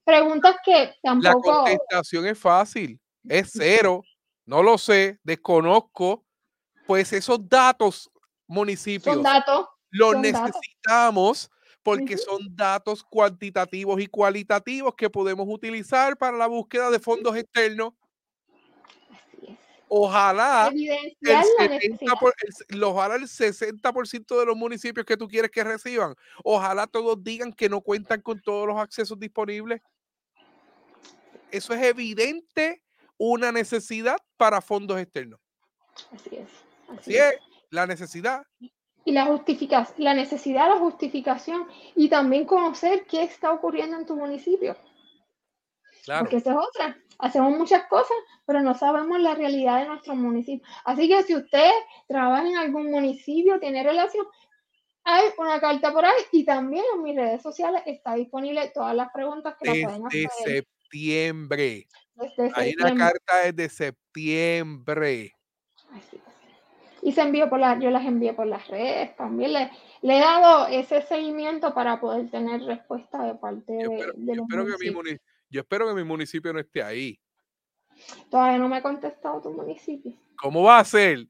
preguntas 0.05 0.55
que 0.63 0.93
tampoco... 1.03 1.51
La 1.51 1.55
contestación 1.57 2.27
es 2.27 2.39
fácil, 2.39 2.97
es 3.27 3.51
cero, 3.51 4.03
no 4.45 4.63
lo 4.63 4.77
sé, 4.77 5.19
desconozco, 5.21 6.23
pues 6.87 7.11
esos 7.11 7.45
datos 7.45 8.09
municipios. 8.47 9.15
Son 9.15 9.21
datos 9.21 9.65
lo 9.95 10.13
necesitamos 10.13 11.49
porque 11.81 12.17
son 12.17 12.53
datos 12.53 13.03
cuantitativos 13.03 14.01
y 14.01 14.07
cualitativos 14.07 14.93
que 14.95 15.09
podemos 15.09 15.45
utilizar 15.47 16.17
para 16.17 16.35
la 16.35 16.47
búsqueda 16.47 16.89
de 16.89 16.99
fondos 16.99 17.35
externos. 17.37 17.93
Ojalá 19.87 20.69
el, 20.73 21.07
70 21.21 22.15
por, 22.15 22.33
el, 22.67 22.83
ojalá 22.83 23.15
el 23.15 23.23
60% 23.27 24.39
de 24.39 24.45
los 24.45 24.57
municipios 24.57 25.05
que 25.05 25.15
tú 25.15 25.27
quieres 25.27 25.51
que 25.51 25.63
reciban, 25.63 26.15
ojalá 26.43 26.87
todos 26.87 27.23
digan 27.23 27.53
que 27.53 27.69
no 27.69 27.79
cuentan 27.79 28.19
con 28.21 28.41
todos 28.41 28.67
los 28.67 28.77
accesos 28.77 29.17
disponibles. 29.17 29.81
Eso 31.51 31.73
es 31.73 31.83
evidente 31.83 32.83
una 33.17 33.51
necesidad 33.51 34.17
para 34.35 34.59
fondos 34.59 34.99
externos. 34.99 35.39
Así 36.11 36.35
es. 36.35 36.49
Así, 36.89 37.15
es. 37.15 37.35
la 37.69 37.85
necesidad 37.85 38.43
y 39.05 39.11
la, 39.11 39.25
justificación, 39.25 40.03
la 40.03 40.15
necesidad, 40.15 40.67
la 40.67 40.79
justificación 40.79 41.67
y 41.95 42.09
también 42.09 42.45
conocer 42.45 43.05
qué 43.05 43.23
está 43.23 43.51
ocurriendo 43.51 43.97
en 43.97 44.05
tu 44.05 44.15
municipio. 44.15 44.75
Claro. 46.03 46.21
Porque 46.21 46.37
esa 46.37 46.51
es 46.51 46.57
otra. 46.57 46.97
Hacemos 47.19 47.57
muchas 47.57 47.85
cosas, 47.85 48.17
pero 48.45 48.61
no 48.61 48.73
sabemos 48.73 49.19
la 49.19 49.35
realidad 49.35 49.81
de 49.81 49.87
nuestro 49.87 50.15
municipio. 50.15 50.67
Así 50.83 51.07
que 51.07 51.23
si 51.23 51.35
usted 51.35 51.69
trabaja 52.07 52.47
en 52.47 52.57
algún 52.57 52.91
municipio, 52.91 53.59
tiene 53.59 53.83
relación, 53.83 54.25
hay 55.03 55.25
una 55.37 55.59
carta 55.59 55.93
por 55.93 56.03
ahí 56.03 56.23
y 56.31 56.43
también 56.43 56.83
en 56.95 57.03
mis 57.03 57.15
redes 57.15 57.43
sociales 57.43 57.83
está 57.85 58.15
disponible 58.15 58.71
todas 58.73 58.95
las 58.95 59.11
preguntas 59.11 59.55
que 59.61 59.69
Desde 59.69 59.83
pueden 59.83 60.07
hacer. 60.07 60.29
Septiembre. 60.43 61.87
Desde 62.15 62.51
hay 62.55 62.73
una 62.79 62.95
carta 62.95 63.51
desde 63.51 63.69
septiembre. 63.69 65.31
Así 65.91 66.19
y 67.05 67.11
se 67.11 67.21
envió 67.21 67.47
por 67.47 67.59
la, 67.59 67.77
yo 67.77 67.91
las 67.91 68.03
envié 68.03 68.33
por 68.33 68.47
las 68.47 68.67
redes 68.67 69.15
también. 69.15 69.53
Le, 69.53 69.69
le 70.01 70.17
he 70.17 70.19
dado 70.19 70.65
ese 70.65 71.03
seguimiento 71.03 71.71
para 71.71 71.99
poder 72.01 72.31
tener 72.31 72.63
respuesta 72.63 73.23
de 73.23 73.35
parte 73.35 73.73
de, 73.73 73.83
yo 73.83 73.91
espero, 73.91 74.65
que 74.65 74.91
mi 74.91 75.17
yo 75.47 75.61
espero 75.61 75.87
que 75.87 75.93
mi 75.93 76.03
municipio 76.03 76.51
no 76.51 76.59
esté 76.59 76.81
ahí. 76.81 77.19
Todavía 78.31 78.57
no 78.57 78.67
me 78.67 78.77
ha 78.77 78.81
contestado 78.81 79.39
tu 79.39 79.51
municipio. 79.51 80.13
¿Cómo 80.41 80.63
va 80.63 80.79
a 80.79 80.83
ser? 80.83 81.27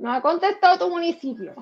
No 0.00 0.12
ha 0.12 0.20
contestado 0.20 0.80
tu 0.80 0.90
municipio. 0.90 1.54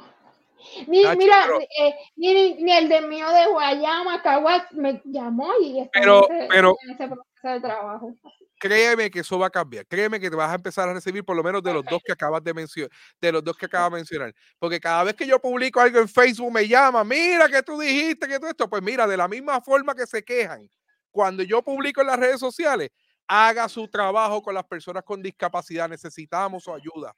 Ni, 0.86 1.04
mira, 1.18 1.46
eh, 1.78 1.94
ni, 2.16 2.54
ni, 2.54 2.72
el 2.72 2.88
de 2.88 3.02
mío 3.02 3.28
de 3.28 3.52
Guayama, 3.52 4.22
Caguas, 4.22 4.72
me 4.72 5.02
llamó 5.04 5.50
y 5.60 5.80
está 5.80 6.00
pero, 6.00 6.26
pero, 6.48 6.74
en 6.84 6.90
ese 6.90 7.06
proceso 7.06 7.48
de 7.48 7.60
trabajo. 7.60 8.14
Créeme 8.58 9.10
que 9.10 9.20
eso 9.20 9.38
va 9.38 9.46
a 9.46 9.50
cambiar. 9.50 9.86
Créeme 9.86 10.18
que 10.18 10.30
te 10.30 10.36
vas 10.36 10.50
a 10.50 10.54
empezar 10.54 10.88
a 10.88 10.94
recibir 10.94 11.24
por 11.24 11.36
lo 11.36 11.42
menos 11.42 11.62
de 11.62 11.72
los 11.72 11.84
dos 11.84 12.00
que 12.04 12.12
acabas 12.12 12.42
de 12.42 12.54
mencionar, 12.54 12.90
de 13.20 13.32
los 13.32 13.44
dos 13.44 13.56
que 13.56 13.66
acabas 13.66 13.90
de 13.90 13.96
mencionar. 13.96 14.34
Porque 14.58 14.80
cada 14.80 15.04
vez 15.04 15.14
que 15.14 15.26
yo 15.26 15.40
publico 15.40 15.80
algo 15.80 15.98
en 15.98 16.08
Facebook 16.08 16.52
me 16.52 16.66
llama, 16.66 17.04
mira 17.04 17.48
que 17.48 17.62
tú 17.62 17.78
dijiste 17.78 18.26
que 18.26 18.38
todo 18.38 18.50
esto, 18.50 18.68
pues 18.68 18.82
mira, 18.82 19.06
de 19.06 19.16
la 19.16 19.28
misma 19.28 19.60
forma 19.60 19.94
que 19.94 20.06
se 20.06 20.22
quejan 20.22 20.68
cuando 21.10 21.42
yo 21.42 21.62
publico 21.62 22.02
en 22.02 22.08
las 22.08 22.18
redes 22.18 22.38
sociales, 22.38 22.90
haga 23.26 23.68
su 23.68 23.88
trabajo 23.88 24.42
con 24.42 24.54
las 24.54 24.64
personas 24.64 25.02
con 25.02 25.22
discapacidad. 25.22 25.88
Necesitamos 25.88 26.64
su 26.64 26.74
ayuda. 26.74 27.14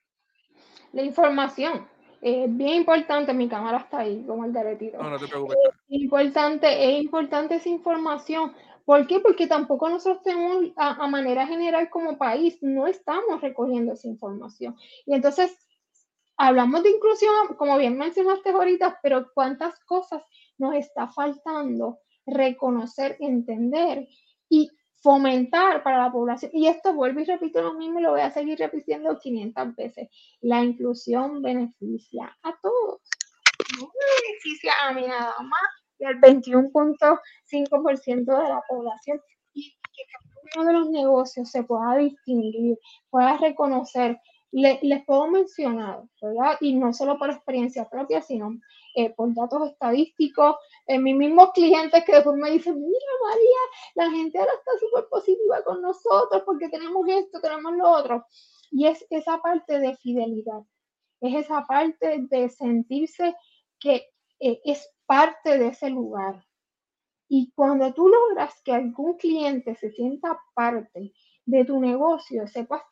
La 0.92 1.02
información. 1.02 1.86
Es 2.20 2.56
bien 2.56 2.74
importante, 2.74 3.32
mi 3.32 3.48
cámara 3.48 3.78
está 3.78 3.98
ahí, 3.98 4.24
como 4.26 4.44
el 4.44 4.52
deretito. 4.52 5.00
No, 5.00 5.10
no 5.10 5.18
te 5.18 5.28
preocupes. 5.28 5.56
Es 5.88 6.00
importante, 6.00 6.96
es 6.96 7.02
importante 7.02 7.56
esa 7.56 7.68
información. 7.68 8.52
¿Por 8.88 9.06
qué? 9.06 9.20
Porque 9.20 9.46
tampoco 9.46 9.90
nosotros 9.90 10.22
tenemos, 10.22 10.72
a, 10.76 11.06
manera 11.08 11.46
general 11.46 11.90
como 11.90 12.16
país, 12.16 12.56
no 12.62 12.86
estamos 12.86 13.42
recogiendo 13.42 13.92
esa 13.92 14.08
información. 14.08 14.78
Y 15.04 15.12
entonces, 15.12 15.54
hablamos 16.38 16.82
de 16.82 16.92
inclusión, 16.92 17.48
como 17.58 17.76
bien 17.76 17.98
mencionaste 17.98 18.48
ahorita, 18.48 18.98
pero 19.02 19.30
¿cuántas 19.34 19.78
cosas 19.80 20.22
nos 20.56 20.74
está 20.74 21.06
faltando 21.06 21.98
reconocer, 22.24 23.18
entender 23.20 24.08
y 24.48 24.70
fomentar 25.02 25.82
para 25.82 26.04
la 26.04 26.10
población. 26.10 26.50
Y 26.54 26.68
esto 26.68 26.94
vuelvo 26.94 27.20
y 27.20 27.24
repito 27.26 27.60
lo 27.60 27.74
mismo 27.74 28.00
y 28.00 28.04
lo 28.04 28.12
voy 28.12 28.22
a 28.22 28.30
seguir 28.30 28.58
repitiendo 28.58 29.18
500 29.18 29.76
veces. 29.76 30.08
La 30.40 30.64
inclusión 30.64 31.42
beneficia 31.42 32.34
a 32.42 32.58
todos. 32.62 33.02
No 33.78 33.90
beneficia 34.24 34.72
a 34.86 34.94
mí 34.94 35.06
nada 35.06 35.34
más 35.40 35.60
y 35.98 36.04
al 36.04 36.20
21.5% 36.20 38.24
de 38.24 38.48
la 38.48 38.62
población. 38.68 39.20
Y 39.52 39.70
que 39.70 40.04
cada 40.12 40.24
uno 40.56 40.66
de 40.66 40.72
los 40.78 40.90
negocios 40.90 41.50
se 41.50 41.64
pueda 41.64 41.96
distinguir, 41.96 42.78
pueda 43.10 43.36
reconocer. 43.36 44.20
les 44.50 45.04
puedo 45.04 45.26
mencionar, 45.26 46.02
¿verdad? 46.22 46.56
Y 46.60 46.74
no 46.74 46.92
solo 46.92 47.18
por 47.18 47.30
experiencia 47.30 47.88
propia, 47.88 48.22
sino 48.22 48.58
eh, 48.94 49.10
por 49.14 49.32
datos 49.32 49.70
estadísticos, 49.70 50.56
en 50.86 51.04
mis 51.04 51.14
mismos 51.14 51.52
clientes 51.52 52.02
que 52.04 52.16
después 52.16 52.36
me 52.36 52.50
dicen, 52.50 52.74
mira 52.74 53.12
María, 53.22 53.60
la 53.94 54.10
gente 54.10 54.38
ahora 54.38 54.52
está 54.54 54.72
súper 54.80 55.08
positiva 55.08 55.62
con 55.62 55.80
nosotros 55.82 56.42
porque 56.44 56.68
tenemos 56.68 57.06
esto, 57.06 57.40
tenemos 57.40 57.76
lo 57.76 57.90
otro. 57.90 58.26
Y 58.72 58.86
es 58.86 59.06
esa 59.10 59.38
parte 59.38 59.78
de 59.78 59.94
fidelidad, 59.98 60.62
es 61.20 61.44
esa 61.44 61.64
parte 61.66 62.26
de 62.28 62.48
sentirse 62.48 63.36
que 63.78 64.08
eh, 64.40 64.60
es 64.64 64.88
parte 65.06 65.58
de 65.58 65.68
ese 65.68 65.90
lugar. 65.90 66.44
Y 67.28 67.52
cuando 67.54 67.92
tú 67.92 68.08
logras 68.08 68.60
que 68.62 68.72
algún 68.72 69.16
cliente 69.16 69.74
se 69.74 69.90
sienta 69.90 70.40
parte 70.54 71.12
de 71.44 71.64
tu 71.64 71.80
negocio, 71.80 72.46
sepas 72.46 72.82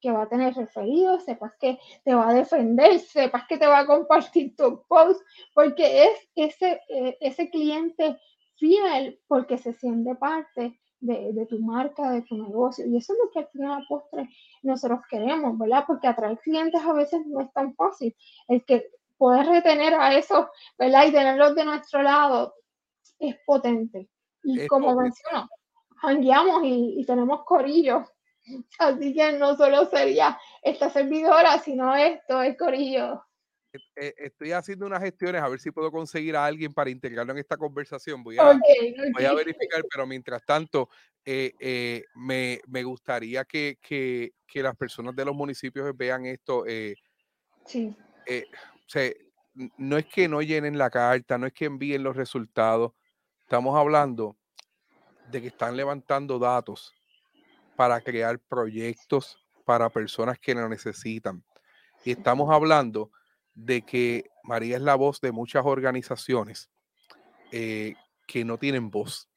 que 0.00 0.10
va 0.10 0.22
a 0.22 0.28
tener 0.28 0.54
referidos, 0.54 1.24
sepas 1.24 1.52
que 1.60 1.78
te 2.04 2.14
va 2.14 2.28
a 2.28 2.34
defender, 2.34 2.98
sepas 2.98 3.46
que 3.48 3.56
te 3.56 3.66
va 3.66 3.80
a 3.80 3.86
compartir 3.86 4.54
tu 4.56 4.82
post, 4.88 5.20
porque 5.54 6.04
es 6.04 6.28
ese, 6.34 6.80
eh, 6.88 7.16
ese 7.20 7.50
cliente 7.50 8.18
fiel 8.56 9.20
porque 9.26 9.58
se 9.58 9.72
siente 9.72 10.14
parte 10.16 10.78
de, 11.02 11.46
tu 11.48 11.58
marca, 11.58 12.10
de 12.10 12.22
tu 12.22 12.36
negocio. 12.36 12.86
Y 12.86 12.96
eso 12.96 13.12
es 13.12 13.18
lo 13.18 13.30
que 13.30 13.40
al 13.40 13.48
final 13.48 13.84
postre 13.88 14.28
nosotros 14.62 15.00
queremos, 15.10 15.58
¿verdad? 15.58 15.84
Porque 15.86 16.06
atraer 16.06 16.38
clientes 16.38 16.80
a 16.80 16.92
veces 16.92 17.26
no 17.26 17.40
es 17.40 17.52
tan 17.52 17.74
fácil. 17.74 18.14
El 18.48 18.64
que 18.64 18.88
poder 19.22 19.46
retener 19.46 19.94
a 19.94 20.16
esos, 20.16 20.46
¿verdad? 20.76 21.06
Y 21.06 21.12
tenerlos 21.12 21.54
de 21.54 21.64
nuestro 21.64 22.02
lado 22.02 22.54
es 23.20 23.36
potente. 23.46 24.08
Y 24.42 24.66
como 24.66 24.96
menciono, 24.96 25.48
hangueamos 26.02 26.64
y, 26.64 26.96
y 26.98 27.06
tenemos 27.06 27.44
corillos 27.44 28.08
Así 28.78 29.14
que 29.14 29.32
no 29.32 29.56
solo 29.56 29.86
sería 29.86 30.38
esta 30.62 30.90
servidora, 30.90 31.58
sino 31.58 31.94
esto, 31.94 32.42
el 32.42 32.56
corillo. 32.56 33.24
E, 33.72 33.78
e, 34.06 34.14
estoy 34.18 34.52
haciendo 34.52 34.86
unas 34.86 35.02
gestiones 35.02 35.40
a 35.40 35.48
ver 35.48 35.60
si 35.60 35.70
puedo 35.70 35.90
conseguir 35.90 36.36
a 36.36 36.44
alguien 36.44 36.74
para 36.74 36.90
integrarlo 36.90 37.32
en 37.32 37.38
esta 37.38 37.56
conversación. 37.56 38.22
Voy 38.22 38.38
a, 38.38 38.58
Voy 39.14 39.24
a 39.24 39.34
verificar, 39.34 39.82
pero 39.90 40.06
mientras 40.06 40.44
tanto, 40.44 40.88
eh, 41.24 41.52
eh, 41.60 42.04
me, 42.16 42.82
gustaría 42.82 43.44
que, 43.44 43.78
las 44.54 44.76
personas 44.76 45.14
de 45.14 45.24
los 45.24 45.34
municipios 45.34 45.96
vean 45.96 46.26
esto. 46.26 46.66
Eh, 46.66 46.96
sí. 47.64 47.96
No 49.76 49.98
es 49.98 50.06
que 50.06 50.28
no 50.28 50.42
llenen 50.42 50.78
la 50.78 50.90
carta, 50.90 51.38
no 51.38 51.46
es 51.46 51.52
que 51.52 51.66
envíen 51.66 52.02
los 52.02 52.16
resultados. 52.16 52.92
Estamos 53.40 53.76
hablando 53.76 54.36
de 55.30 55.40
que 55.40 55.48
están 55.48 55.76
levantando 55.76 56.38
datos 56.38 56.92
para 57.76 58.00
crear 58.00 58.38
proyectos 58.38 59.38
para 59.64 59.90
personas 59.90 60.38
que 60.38 60.54
lo 60.54 60.68
necesitan. 60.68 61.44
Y 62.04 62.12
estamos 62.12 62.50
hablando 62.50 63.10
de 63.54 63.82
que 63.82 64.30
María 64.42 64.76
es 64.76 64.82
la 64.82 64.94
voz 64.94 65.20
de 65.20 65.32
muchas 65.32 65.64
organizaciones 65.64 66.70
eh, 67.50 67.94
que 68.26 68.44
no 68.44 68.58
tienen 68.58 68.90
voz. 68.90 69.28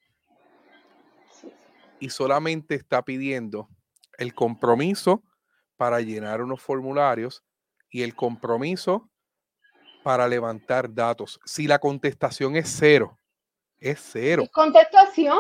Y 1.99 2.10
solamente 2.10 2.76
está 2.76 3.03
pidiendo 3.03 3.70
el 4.18 4.34
compromiso 4.34 5.24
para 5.76 6.01
llenar 6.01 6.41
unos 6.41 6.62
formularios 6.62 7.43
y 7.89 8.03
el 8.03 8.16
compromiso 8.16 9.10
para 10.06 10.28
levantar 10.28 10.93
datos. 10.93 11.39
Si 11.45 11.66
la 11.66 11.80
contestación 11.80 12.56
es 12.56 12.70
cero, 12.78 13.18
es 13.80 13.99
cero. 14.12 14.43
contestación. 14.53 15.39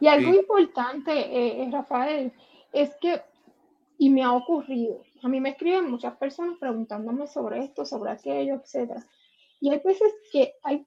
y 0.00 0.08
algo 0.08 0.34
importante, 0.34 1.12
eh, 1.12 1.62
eh, 1.62 1.68
Rafael, 1.70 2.32
es 2.72 2.90
que, 3.00 3.22
y 3.96 4.10
me 4.10 4.24
ha 4.24 4.32
ocurrido, 4.32 5.04
a 5.22 5.28
mí 5.28 5.40
me 5.40 5.50
escriben 5.50 5.88
muchas 5.88 6.16
personas 6.16 6.58
preguntándome 6.58 7.28
sobre 7.28 7.60
esto, 7.60 7.84
sobre 7.84 8.10
aquello, 8.10 8.56
etc. 8.56 8.90
Y 9.60 9.70
hay 9.70 9.80
veces 9.84 10.12
que 10.32 10.54
hay 10.64 10.84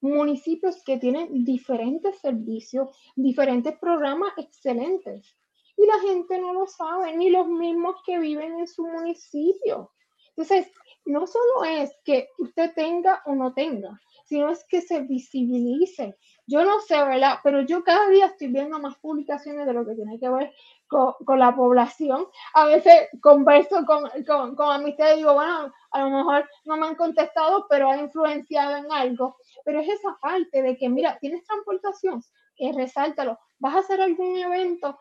municipios 0.00 0.82
que 0.84 0.96
tienen 0.96 1.44
diferentes 1.44 2.18
servicios, 2.18 2.88
diferentes 3.14 3.78
programas 3.78 4.32
excelentes. 4.38 5.36
Y 5.76 5.84
la 5.84 6.00
gente 6.00 6.38
no 6.38 6.54
lo 6.54 6.66
sabe, 6.66 7.14
ni 7.14 7.28
los 7.28 7.46
mismos 7.46 7.96
que 8.06 8.18
viven 8.18 8.58
en 8.58 8.66
su 8.66 8.86
municipio. 8.86 9.92
Entonces, 10.30 10.72
no 11.04 11.26
solo 11.26 11.64
es 11.64 11.96
que 12.04 12.28
usted 12.38 12.72
tenga 12.74 13.22
o 13.26 13.34
no 13.34 13.52
tenga, 13.54 14.00
sino 14.24 14.50
es 14.50 14.64
que 14.68 14.80
se 14.80 15.00
visibilice. 15.00 16.16
Yo 16.46 16.64
no 16.64 16.80
sé, 16.80 16.94
¿verdad? 17.04 17.38
Pero 17.42 17.62
yo 17.62 17.82
cada 17.84 18.08
día 18.08 18.26
estoy 18.26 18.48
viendo 18.48 18.78
más 18.78 18.96
publicaciones 18.98 19.66
de 19.66 19.72
lo 19.72 19.84
que 19.86 19.94
tiene 19.94 20.18
que 20.18 20.28
ver 20.28 20.52
con, 20.88 21.38
la 21.38 21.54
población. 21.54 22.26
A 22.54 22.66
veces 22.66 23.08
converso 23.20 23.84
con, 23.84 24.08
con, 24.26 24.54
con 24.54 24.70
amistades 24.70 25.14
y 25.14 25.18
digo, 25.18 25.34
bueno, 25.34 25.72
a 25.90 26.00
lo 26.00 26.10
mejor 26.10 26.48
no 26.64 26.76
me 26.76 26.86
han 26.86 26.94
contestado, 26.94 27.66
pero 27.68 27.90
ha 27.90 27.96
influenciado 27.96 28.76
en 28.76 28.90
algo. 28.92 29.36
Pero 29.64 29.80
es 29.80 29.88
esa 29.88 30.16
parte 30.20 30.62
de 30.62 30.76
que, 30.76 30.88
mira, 30.88 31.18
tienes 31.20 31.44
transportación, 31.44 32.22
eh, 32.58 32.72
resáltalo. 32.72 33.38
Vas 33.58 33.76
a 33.76 33.78
hacer 33.78 34.00
algún 34.00 34.36
evento, 34.36 34.98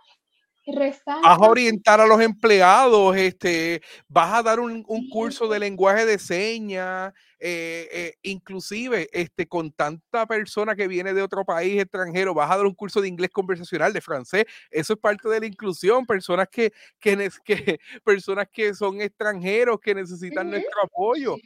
Vas 1.21 1.39
a 1.39 1.49
orientar 1.49 1.99
a 1.99 2.05
los 2.05 2.21
empleados, 2.21 3.15
este, 3.17 3.81
vas 4.07 4.33
a 4.33 4.43
dar 4.43 4.59
un, 4.59 4.83
curso 5.09 5.47
de 5.47 5.59
lenguaje 5.59 6.05
de 6.05 6.19
señas, 6.19 7.13
eh, 7.39 7.89
eh, 7.91 8.13
inclusive 8.21 9.09
este, 9.11 9.47
con 9.47 9.71
tanta 9.71 10.27
persona 10.27 10.75
que 10.75 10.87
viene 10.87 11.13
de 11.13 11.23
otro 11.23 11.43
país 11.43 11.81
extranjero, 11.81 12.35
vas 12.35 12.51
a 12.51 12.57
dar 12.57 12.65
un 12.65 12.75
curso 12.75 13.01
de 13.01 13.07
inglés 13.07 13.31
conversacional, 13.31 13.91
de 13.91 14.01
francés, 14.01 14.45
eso 14.69 14.93
es 14.93 14.99
parte 14.99 15.27
de 15.29 15.39
la 15.39 15.47
inclusión, 15.47 16.05
personas 16.05 16.47
que, 16.51 16.71
que, 16.99 17.29
que 17.45 17.79
personas 18.03 18.47
que 18.51 18.75
son 18.75 19.01
extranjeros, 19.01 19.79
que 19.79 19.95
necesitan 19.95 20.49
nuestro 20.49 20.83
apoyo. 20.83 21.37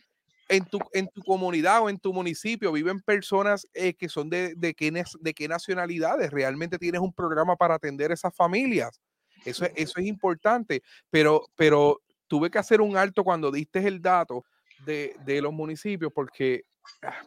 En 0.47 0.63
tu, 0.65 0.79
en 0.93 1.07
tu 1.07 1.23
comunidad 1.23 1.81
o 1.81 1.89
en 1.89 1.97
tu 1.97 2.13
municipio 2.13 2.71
viven 2.71 3.01
personas 3.01 3.67
eh, 3.73 3.95
que 3.95 4.09
son 4.09 4.29
de, 4.29 4.53
de, 4.55 4.75
qué, 4.75 4.91
de 5.19 5.33
qué 5.33 5.47
nacionalidades. 5.47 6.31
Realmente 6.31 6.77
tienes 6.77 7.01
un 7.01 7.11
programa 7.13 7.55
para 7.55 7.75
atender 7.75 8.11
esas 8.11 8.35
familias. 8.35 9.01
Eso, 9.43 9.65
eso 9.75 9.99
es 9.99 10.05
importante, 10.05 10.83
pero, 11.09 11.47
pero 11.55 12.01
tuve 12.27 12.49
que 12.49 12.57
hacer 12.57 12.81
un 12.81 12.97
alto 12.97 13.23
cuando 13.23 13.51
diste 13.51 13.85
el 13.87 14.01
dato 14.01 14.45
de, 14.85 15.41
los 15.41 15.53
municipios 15.53 16.11
porque 16.13 16.63
ah, 17.01 17.21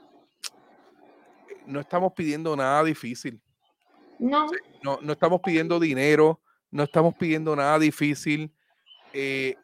no 1.67 1.81
estamos 1.81 2.13
pidiendo 2.13 2.55
nada 2.57 2.85
difícil. 2.85 3.41
No. 4.19 4.47
no. 4.83 4.99
No 5.01 5.13
estamos 5.13 5.41
pidiendo 5.41 5.79
dinero, 5.79 6.41
no 6.71 6.83
estamos 6.85 7.15
pidiendo 7.17 7.55
nada 7.55 7.79
difícil. 7.79 8.53
Eh, 9.13 9.57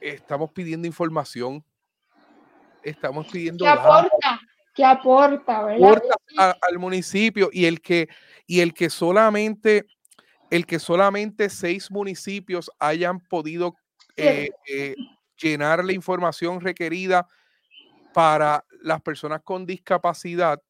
estamos 0.00 0.50
pidiendo 0.52 0.86
información. 0.86 1.64
Estamos 2.82 3.26
pidiendo. 3.28 3.64
¿Qué 3.64 3.70
aporta? 3.70 4.40
¿Qué 4.74 4.84
aporta, 4.84 5.64
verdad? 5.64 6.02
al 6.36 6.78
municipio 6.78 7.50
y 7.52 7.64
el 7.64 7.80
que, 7.80 8.08
y 8.46 8.60
el 8.60 8.72
que 8.74 8.90
solamente 8.90 9.86
el 10.50 10.66
que 10.66 10.78
solamente 10.78 11.50
seis 11.50 11.90
municipios 11.90 12.70
hayan 12.78 13.20
podido 13.20 13.76
eh, 14.16 14.50
eh, 14.66 14.96
llenar 15.40 15.84
la 15.84 15.92
información 15.92 16.60
requerida 16.60 17.26
para 18.14 18.64
las 18.82 19.00
personas 19.02 19.42
con 19.42 19.66
discapacidad, 19.66 20.60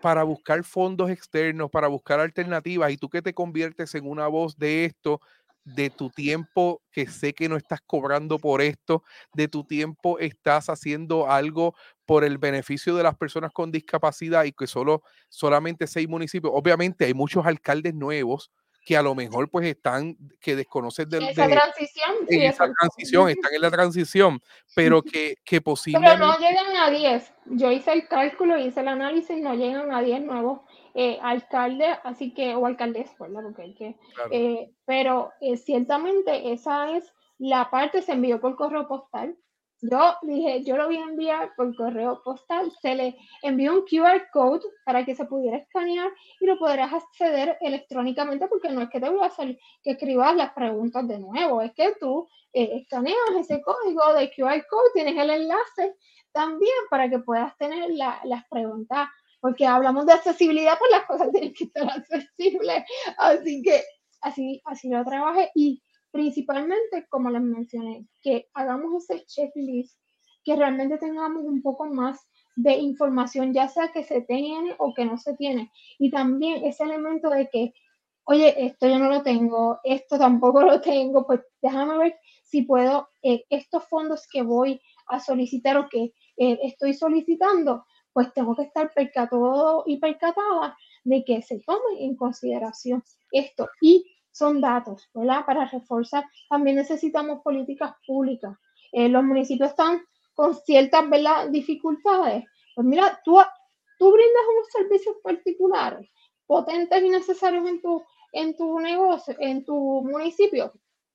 para 0.00 0.22
buscar 0.22 0.62
fondos 0.62 1.10
externos, 1.10 1.70
para 1.70 1.88
buscar 1.88 2.20
alternativas, 2.20 2.90
y 2.92 2.96
tú 2.96 3.08
que 3.08 3.22
te 3.22 3.34
conviertes 3.34 3.94
en 3.94 4.08
una 4.08 4.28
voz 4.28 4.56
de 4.56 4.84
esto, 4.84 5.20
de 5.66 5.90
tu 5.90 6.10
tiempo 6.10 6.80
que 6.92 7.08
sé 7.08 7.34
que 7.34 7.48
no 7.48 7.56
estás 7.56 7.80
cobrando 7.84 8.38
por 8.38 8.62
esto, 8.62 9.02
de 9.34 9.48
tu 9.48 9.64
tiempo 9.64 10.18
estás 10.18 10.70
haciendo 10.70 11.30
algo 11.30 11.74
por 12.06 12.24
el 12.24 12.38
beneficio 12.38 12.94
de 12.94 13.02
las 13.02 13.16
personas 13.16 13.52
con 13.52 13.72
discapacidad 13.72 14.44
y 14.44 14.52
que 14.52 14.68
solo 14.68 15.02
solamente 15.28 15.86
seis 15.88 16.08
municipios. 16.08 16.52
Obviamente 16.54 17.04
hay 17.04 17.14
muchos 17.14 17.44
alcaldes 17.44 17.94
nuevos 17.94 18.50
que 18.86 18.96
a 18.96 19.02
lo 19.02 19.16
mejor 19.16 19.50
pues 19.50 19.66
están, 19.66 20.16
que 20.40 20.54
desconocen 20.54 21.08
de, 21.08 21.18
esa 21.18 21.48
transición. 21.48 22.14
En 22.28 22.42
esa 22.42 22.72
transición, 22.72 23.28
están 23.28 23.52
en 23.52 23.60
la 23.60 23.70
transición, 23.72 24.40
pero 24.76 25.02
que, 25.02 25.34
que 25.44 25.60
posiblemente... 25.60 26.16
Pero 26.16 26.28
no 26.28 26.38
llegan 26.38 26.76
a 26.76 26.90
10. 26.90 27.32
Yo 27.46 27.72
hice 27.72 27.92
el 27.92 28.06
cálculo, 28.06 28.56
hice 28.56 28.80
el 28.80 28.88
análisis, 28.88 29.36
no 29.38 29.54
llegan 29.54 29.92
a 29.92 30.00
10 30.00 30.22
nuevos 30.22 30.60
eh, 30.98 31.18
alcaldes, 31.20 31.98
así 32.04 32.32
que, 32.32 32.54
o 32.54 32.64
alcaldes, 32.64 33.10
¿verdad? 33.18 33.42
Porque 33.42 33.62
hay 33.62 33.74
que... 33.74 33.96
Eh, 34.30 34.72
pero 34.86 35.30
eh, 35.42 35.58
ciertamente 35.58 36.52
esa 36.52 36.96
es 36.96 37.12
la 37.36 37.68
parte, 37.70 38.00
se 38.00 38.12
envió 38.12 38.40
por 38.40 38.56
correo 38.56 38.88
postal, 38.88 39.36
yo 39.82 40.14
dije, 40.22 40.64
yo 40.64 40.78
lo 40.78 40.86
voy 40.86 40.96
a 40.96 41.02
enviar 41.02 41.54
por 41.54 41.76
correo 41.76 42.22
postal, 42.24 42.72
se 42.80 42.94
le 42.94 43.14
envió 43.42 43.74
un 43.74 43.82
QR 43.82 44.30
code 44.32 44.62
para 44.86 45.04
que 45.04 45.14
se 45.14 45.26
pudiera 45.26 45.58
escanear 45.58 46.10
y 46.40 46.46
lo 46.46 46.58
podrás 46.58 46.94
acceder 46.94 47.58
electrónicamente 47.60 48.48
porque 48.48 48.70
no 48.70 48.80
es 48.80 48.88
que 48.88 48.98
te 48.98 49.10
voy 49.10 49.22
a 49.22 49.26
hacer 49.26 49.58
que 49.82 49.90
escribas 49.90 50.34
las 50.34 50.54
preguntas 50.54 51.06
de 51.06 51.18
nuevo, 51.18 51.60
es 51.60 51.74
que 51.74 51.94
tú 52.00 52.26
escaneas 52.54 53.18
ese 53.38 53.60
código 53.60 54.14
de 54.14 54.30
QR 54.30 54.64
code, 54.66 54.90
tienes 54.94 55.18
el 55.18 55.28
enlace 55.28 55.94
también 56.32 56.74
para 56.88 57.10
que 57.10 57.18
puedas 57.18 57.54
tener 57.58 57.90
las 57.90 58.44
preguntas, 58.48 59.08
porque 59.46 59.64
hablamos 59.64 60.06
de 60.06 60.12
accesibilidad, 60.12 60.76
pues 60.76 60.90
las 60.90 61.06
cosas 61.06 61.30
tienen 61.30 61.54
que 61.54 61.64
estar 61.64 61.88
accesibles, 61.88 62.82
así 63.16 63.62
que 63.62 63.80
así, 64.20 64.60
así 64.64 64.88
lo 64.88 65.04
trabajé 65.04 65.52
y 65.54 65.80
principalmente, 66.10 67.06
como 67.08 67.30
les 67.30 67.42
mencioné, 67.42 68.08
que 68.22 68.48
hagamos 68.54 69.04
ese 69.04 69.24
checklist, 69.24 70.00
que 70.42 70.56
realmente 70.56 70.98
tengamos 70.98 71.44
un 71.44 71.62
poco 71.62 71.84
más 71.86 72.26
de 72.56 72.72
información, 72.74 73.54
ya 73.54 73.68
sea 73.68 73.92
que 73.92 74.02
se 74.02 74.22
tiene 74.22 74.74
o 74.78 74.92
que 74.92 75.04
no 75.04 75.16
se 75.16 75.34
tiene. 75.34 75.70
Y 76.00 76.10
también 76.10 76.64
ese 76.64 76.82
elemento 76.82 77.30
de 77.30 77.48
que, 77.48 77.72
oye, 78.24 78.66
esto 78.66 78.88
yo 78.88 78.98
no 78.98 79.08
lo 79.08 79.22
tengo, 79.22 79.78
esto 79.84 80.18
tampoco 80.18 80.62
lo 80.62 80.80
tengo, 80.80 81.24
pues 81.24 81.40
déjame 81.62 81.98
ver 81.98 82.16
si 82.42 82.62
puedo, 82.62 83.10
eh, 83.22 83.44
estos 83.48 83.84
fondos 83.84 84.26
que 84.28 84.42
voy 84.42 84.80
a 85.06 85.20
solicitar 85.20 85.76
o 85.76 85.88
que 85.88 86.14
eh, 86.36 86.58
estoy 86.64 86.94
solicitando, 86.94 87.84
pues 88.16 88.32
tengo 88.32 88.56
que 88.56 88.62
estar 88.62 88.90
percatado 88.94 89.84
y 89.84 89.98
percatada 89.98 90.74
de 91.04 91.22
que 91.22 91.42
se 91.42 91.60
tome 91.66 92.02
en 92.02 92.16
consideración 92.16 93.04
esto. 93.30 93.68
Y 93.82 94.10
son 94.32 94.62
datos, 94.62 95.06
¿verdad? 95.12 95.44
Para 95.44 95.66
reforzar. 95.66 96.24
También 96.48 96.76
necesitamos 96.76 97.42
políticas 97.42 97.92
públicas. 98.06 98.56
Eh, 98.92 99.10
los 99.10 99.22
municipios 99.22 99.68
están 99.68 100.00
con 100.32 100.54
ciertas 100.54 101.10
¿verdad? 101.10 101.50
dificultades. 101.50 102.46
Pues 102.74 102.86
mira, 102.86 103.20
tú, 103.22 103.38
tú 103.98 104.10
brindas 104.10 104.42
unos 104.50 104.68
servicios 104.70 105.16
particulares 105.22 106.08
potentes 106.46 107.02
y 107.02 107.10
necesarios 107.10 107.68
en 107.68 107.82
tu, 107.82 108.02
en 108.32 108.56
tu 108.56 108.80
negocio, 108.80 109.36
en 109.40 109.62
tu 109.62 109.74
municipio, 110.04 110.72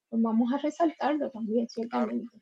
pues 0.08 0.22
vamos 0.22 0.54
a 0.54 0.60
resaltarlo 0.60 1.32
también, 1.32 1.68
ciertamente. 1.68 2.38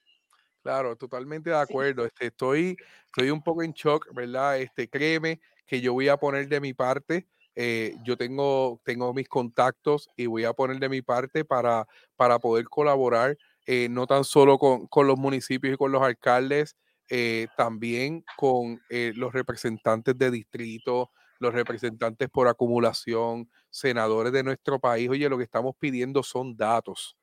Claro, 0.64 0.96
totalmente 0.96 1.50
de 1.50 1.58
acuerdo. 1.58 2.06
Este, 2.06 2.28
estoy, 2.28 2.76
estoy 3.06 3.30
un 3.30 3.42
poco 3.42 3.64
en 3.64 3.72
shock, 3.72 4.14
¿verdad? 4.14 4.60
Este, 4.60 4.90
créeme 4.90 5.40
que 5.66 5.82
yo 5.82 5.94
voy 5.94 6.10
a 6.10 6.18
poner 6.18 6.48
de 6.48 6.60
mi 6.60 6.74
parte 6.74 7.28
eh, 7.62 7.98
yo 8.06 8.16
tengo, 8.16 8.80
tengo 8.86 9.14
mis 9.14 9.28
contactos 9.28 10.10
y 10.16 10.28
voy 10.28 10.46
a 10.46 10.54
poner 10.54 10.80
de 10.80 10.88
mi 10.88 11.02
parte 11.02 11.44
para, 11.44 11.86
para 12.16 12.40
poder 12.40 12.64
colaborar, 12.70 13.38
eh, 13.66 13.90
no 13.90 14.08
tan 14.08 14.24
solo 14.24 14.58
con, 14.58 14.88
los 15.06 15.18
municipios 15.20 15.74
y 15.74 15.78
con 15.78 15.92
los 15.92 16.02
alcaldes, 16.02 16.78
eh, 17.10 17.48
también 17.58 18.24
con 18.38 18.80
los 18.90 19.34
representantes 19.34 20.18
de 20.18 20.32
distrito, 20.32 21.12
los 21.40 21.54
representantes 21.54 22.30
por 22.30 22.48
acumulación, 22.48 23.50
senadores 23.70 24.32
de 24.32 24.44
nuestro 24.44 24.80
país. 24.80 25.10
Oye, 25.10 25.28
lo 25.28 25.38
que 25.38 25.44
estamos 25.44 25.76
pidiendo 25.78 26.24
son 26.24 26.56
datos. 26.56 27.19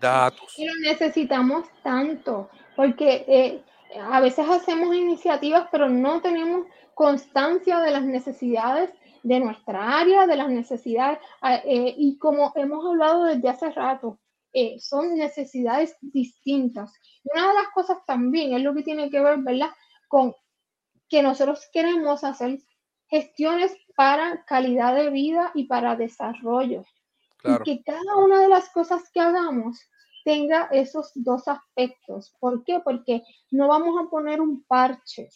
Datos. 0.00 0.58
Y 0.58 0.66
lo 0.66 0.74
necesitamos 0.82 1.66
tanto, 1.82 2.50
porque 2.76 3.62
a 4.00 4.20
veces 4.20 4.46
hacemos 4.48 4.94
iniciativas, 4.94 5.68
pero 5.72 5.88
no 5.88 6.20
tenemos 6.20 6.66
constancia 6.94 7.78
de 7.80 7.90
las 7.90 8.02
necesidades 8.02 8.90
de 9.22 9.40
nuestra 9.40 9.98
área, 9.98 10.26
de 10.26 10.36
las 10.36 10.48
necesidades, 10.48 11.18
ah, 11.40 11.56
eh, 11.64 11.94
y 11.96 12.18
como 12.18 12.52
hemos 12.56 12.84
hablado 12.84 13.24
desde 13.24 13.48
hace 13.48 13.70
rato, 13.70 14.18
eh, 14.52 14.78
son 14.80 15.14
necesidades 15.16 15.96
distintas. 16.00 16.92
Una 17.24 17.48
de 17.48 17.54
las 17.54 17.68
cosas 17.74 17.98
también 18.06 18.54
es 18.54 18.62
lo 18.62 18.74
que 18.74 18.82
tiene 18.82 19.10
que 19.10 19.20
ver, 19.20 19.38
¿verdad?, 19.38 19.70
con 20.08 20.34
que 21.08 21.22
nosotros 21.22 21.68
queremos 21.72 22.24
hacer 22.24 22.58
gestiones 23.08 23.76
para 23.96 24.44
calidad 24.44 24.94
de 24.94 25.10
vida 25.10 25.52
y 25.54 25.64
para 25.64 25.96
desarrollo. 25.96 26.84
Y 27.44 27.62
que 27.64 27.82
cada 27.84 28.16
una 28.16 28.40
de 28.40 28.48
las 28.48 28.68
cosas 28.70 29.10
que 29.12 29.20
hagamos 29.20 29.78
tenga 30.24 30.68
esos 30.72 31.12
dos 31.14 31.48
aspectos. 31.48 32.34
¿Por 32.40 32.64
qué? 32.64 32.80
Porque 32.80 33.22
no 33.50 33.68
vamos 33.68 33.94
a 34.00 34.10
poner 34.10 34.40
un 34.40 34.64
parche 34.64 35.30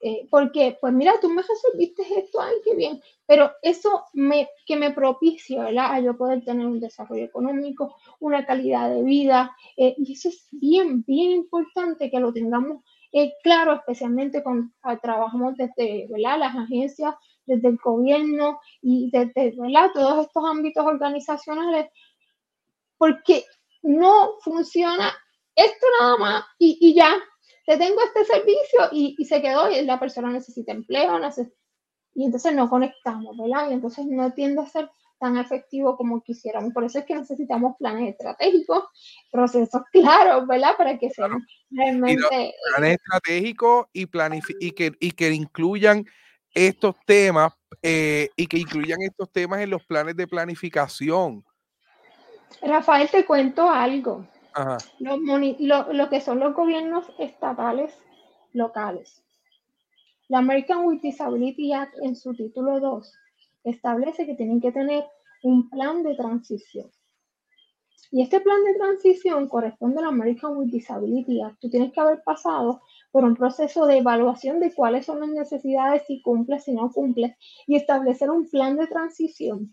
eh, 0.00 0.28
porque, 0.30 0.76
pues 0.80 0.92
mira, 0.92 1.14
tú 1.20 1.30
me 1.30 1.42
resolviste 1.42 2.02
esto, 2.18 2.40
ay, 2.40 2.54
qué 2.62 2.74
bien, 2.74 3.00
pero 3.26 3.50
eso 3.62 4.04
me, 4.12 4.48
que 4.66 4.76
me 4.76 4.90
propicia, 4.90 5.64
¿verdad? 5.64 5.94
A 5.94 6.00
yo 6.00 6.16
poder 6.16 6.44
tener 6.44 6.66
un 6.66 6.80
desarrollo 6.80 7.24
económico, 7.24 7.96
una 8.20 8.44
calidad 8.44 8.90
de 8.90 9.02
vida, 9.02 9.56
eh, 9.76 9.94
y 9.96 10.12
eso 10.12 10.28
es 10.28 10.48
bien, 10.52 11.02
bien 11.06 11.30
importante 11.30 12.10
que 12.10 12.20
lo 12.20 12.32
tengamos 12.32 12.82
eh, 13.12 13.32
claro, 13.42 13.72
especialmente 13.72 14.42
cuando 14.42 14.70
ah, 14.82 14.98
trabajamos 14.98 15.56
desde, 15.56 16.06
¿verdad? 16.10 16.38
Las 16.40 16.56
agencias, 16.56 17.14
desde 17.46 17.68
el 17.68 17.76
gobierno 17.76 18.60
y 18.82 19.10
desde, 19.10 19.54
¿verdad? 19.56 19.90
Todos 19.94 20.26
estos 20.26 20.44
ámbitos 20.44 20.84
organizacionales, 20.84 21.88
porque 22.98 23.44
no 23.82 24.32
funciona 24.40 25.12
esto 25.54 25.86
nada 26.00 26.16
más 26.18 26.44
y, 26.58 26.78
y 26.80 26.94
ya, 26.94 27.14
te 27.66 27.76
tengo 27.76 28.00
este 28.02 28.24
servicio 28.24 28.88
y, 28.92 29.24
se 29.24 29.42
quedó 29.42 29.70
y 29.70 29.82
la 29.82 29.98
persona 29.98 30.30
necesita 30.30 30.72
empleo, 30.72 31.20
y 32.14 32.24
entonces 32.24 32.54
no 32.54 32.70
conectamos, 32.70 33.36
¿verdad? 33.36 33.70
Y 33.70 33.74
entonces 33.74 34.06
no 34.06 34.32
tiende 34.32 34.62
a 34.62 34.66
ser 34.66 34.90
tan 35.18 35.36
efectivo 35.36 35.96
como 35.96 36.22
quisiéramos. 36.22 36.72
Por 36.72 36.84
eso 36.84 36.98
es 36.98 37.04
que 37.04 37.14
necesitamos 37.14 37.76
planes 37.78 38.10
estratégicos, 38.10 38.84
procesos 39.30 39.82
claros, 39.92 40.46
¿verdad? 40.46 40.76
Para 40.78 40.98
que 40.98 41.10
sean 41.10 41.44
realmente... 41.70 42.54
planes 42.74 42.98
estratégicos 42.98 43.86
y, 43.92 44.08
y, 44.60 44.72
que, 44.72 44.92
y 45.00 45.10
que 45.10 45.30
incluyan 45.32 46.06
estos 46.56 46.96
temas 47.04 47.52
eh, 47.82 48.30
y 48.34 48.46
que 48.46 48.58
incluyan 48.58 49.02
estos 49.02 49.30
temas 49.30 49.60
en 49.60 49.70
los 49.70 49.84
planes 49.84 50.16
de 50.16 50.26
planificación. 50.26 51.44
Rafael, 52.62 53.08
te 53.10 53.24
cuento 53.26 53.68
algo 53.68 54.26
lo, 54.98 56.08
que 56.08 56.20
son 56.20 56.40
los 56.40 56.54
gobiernos 56.54 57.06
estatales 57.18 57.96
locales. 58.52 59.22
La 60.28 60.38
American 60.38 60.84
with 60.84 61.00
Disability 61.00 61.72
Act 61.72 61.94
en 62.02 62.16
su 62.16 62.34
título 62.34 62.80
2 62.80 63.12
establece 63.64 64.26
que 64.26 64.34
tienen 64.34 64.60
que 64.60 64.72
tener 64.72 65.04
un 65.42 65.68
plan 65.68 66.02
de 66.02 66.14
transición. 66.16 66.90
Y 68.10 68.22
este 68.22 68.40
plan 68.40 68.62
de 68.64 68.74
transición 68.74 69.48
corresponde 69.48 69.98
a 69.98 70.02
la 70.02 70.08
American 70.08 70.56
with 70.56 70.70
Disability 70.70 71.42
Act. 71.42 71.60
Tú 71.60 71.68
tienes 71.68 71.92
que 71.92 72.00
haber 72.00 72.22
pasado 72.22 72.80
por 73.16 73.24
un 73.24 73.34
proceso 73.34 73.86
de 73.86 73.96
evaluación 73.96 74.60
de 74.60 74.74
cuáles 74.74 75.06
son 75.06 75.20
las 75.20 75.30
necesidades, 75.30 76.02
si 76.06 76.20
cumples, 76.20 76.64
si 76.64 76.72
no 76.72 76.92
cumples, 76.92 77.34
y 77.66 77.76
establecer 77.76 78.28
un 78.28 78.46
plan 78.46 78.76
de 78.76 78.86
transición 78.86 79.72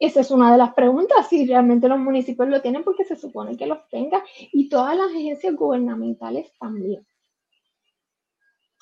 esa 0.00 0.20
es 0.20 0.30
una 0.30 0.50
de 0.50 0.56
las 0.56 0.72
preguntas, 0.72 1.28
si 1.28 1.46
realmente 1.46 1.86
los 1.86 1.98
municipios 1.98 2.48
lo 2.48 2.62
tienen, 2.62 2.82
porque 2.82 3.04
se 3.04 3.16
supone 3.16 3.56
que 3.58 3.66
los 3.66 3.86
tenga, 3.90 4.24
y 4.50 4.70
todas 4.70 4.96
las 4.96 5.10
agencias 5.10 5.54
gubernamentales 5.54 6.50
también. 6.58 7.06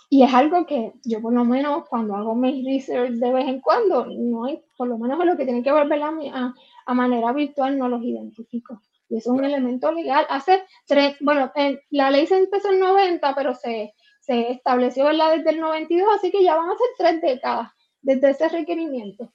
Y 0.09 0.23
es 0.23 0.33
algo 0.33 0.65
que 0.65 0.93
yo 1.05 1.21
por 1.21 1.33
lo 1.33 1.45
menos 1.45 1.89
cuando 1.89 2.15
hago 2.15 2.37
mis 2.37 2.65
research 2.65 3.15
de 3.15 3.33
vez 3.33 3.49
en 3.49 3.61
cuando, 3.61 4.07
no 4.07 4.45
hay, 4.45 4.63
por 4.77 4.87
lo 4.87 4.97
menos 4.97 5.23
lo 5.27 5.37
que 5.37 5.45
tiene 5.45 5.63
que 5.63 5.73
ver 5.73 5.93
a, 5.93 6.55
a 6.87 6.95
manera 6.95 7.33
virtual, 7.33 7.77
no 7.77 7.89
los 7.89 8.03
identifico. 8.03 8.81
Y 9.09 9.19
es 9.19 9.27
un 9.27 9.45
elemento 9.45 9.91
legal. 9.93 10.27
Hace 10.29 10.65
tres, 10.87 11.17
bueno, 11.21 11.51
la 11.91 12.11
ley 12.11 12.27
se 12.27 12.39
empezó 12.39 12.71
en 12.71 12.81
90, 12.81 13.35
pero 13.35 13.55
se, 13.55 13.95
se 14.21 14.51
estableció 14.51 15.07
desde 15.07 15.51
el 15.51 15.61
92, 15.61 16.09
así 16.15 16.31
que 16.31 16.43
ya 16.43 16.57
van 16.57 16.71
a 16.71 16.77
ser 16.77 16.89
tres 16.99 17.21
décadas 17.23 17.71
desde 18.03 18.31
ese 18.31 18.49
requerimiento 18.49 19.33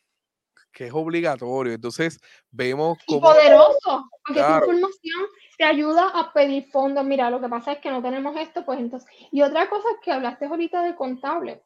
que 0.74 0.88
es 0.88 0.94
obligatorio. 0.94 1.74
Entonces, 1.74 2.20
vemos 2.52 2.98
como... 3.06 3.22
poderoso, 3.22 4.10
porque 4.26 4.42
esa 4.42 4.58
información 4.58 5.26
te 5.58 5.64
ayuda 5.64 6.10
a 6.10 6.34
pedir 6.34 6.70
fondos. 6.72 7.06
Mira, 7.06 7.30
lo 7.30 7.40
que 7.40 7.48
pasa 7.48 7.74
es 7.74 7.80
que 7.80 7.92
no 7.92 8.02
tenemos 8.02 8.36
esto, 8.36 8.66
pues 8.66 8.80
entonces... 8.80 9.10
Y 9.32 9.42
otra 9.44 9.70
cosa 9.70 9.88
es 9.92 9.98
que 10.04 10.12
hablaste 10.12 10.46
ahorita 10.46 10.82
de 10.82 10.96
contable. 10.96 11.64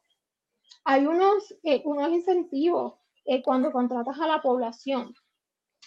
Hay 0.84 1.06
unos, 1.06 1.54
eh, 1.64 1.82
unos 1.84 2.10
incentivos 2.10 2.94
eh, 3.24 3.42
cuando 3.42 3.72
contratas 3.72 4.20
a 4.20 4.28
la 4.28 4.40
población. 4.40 5.14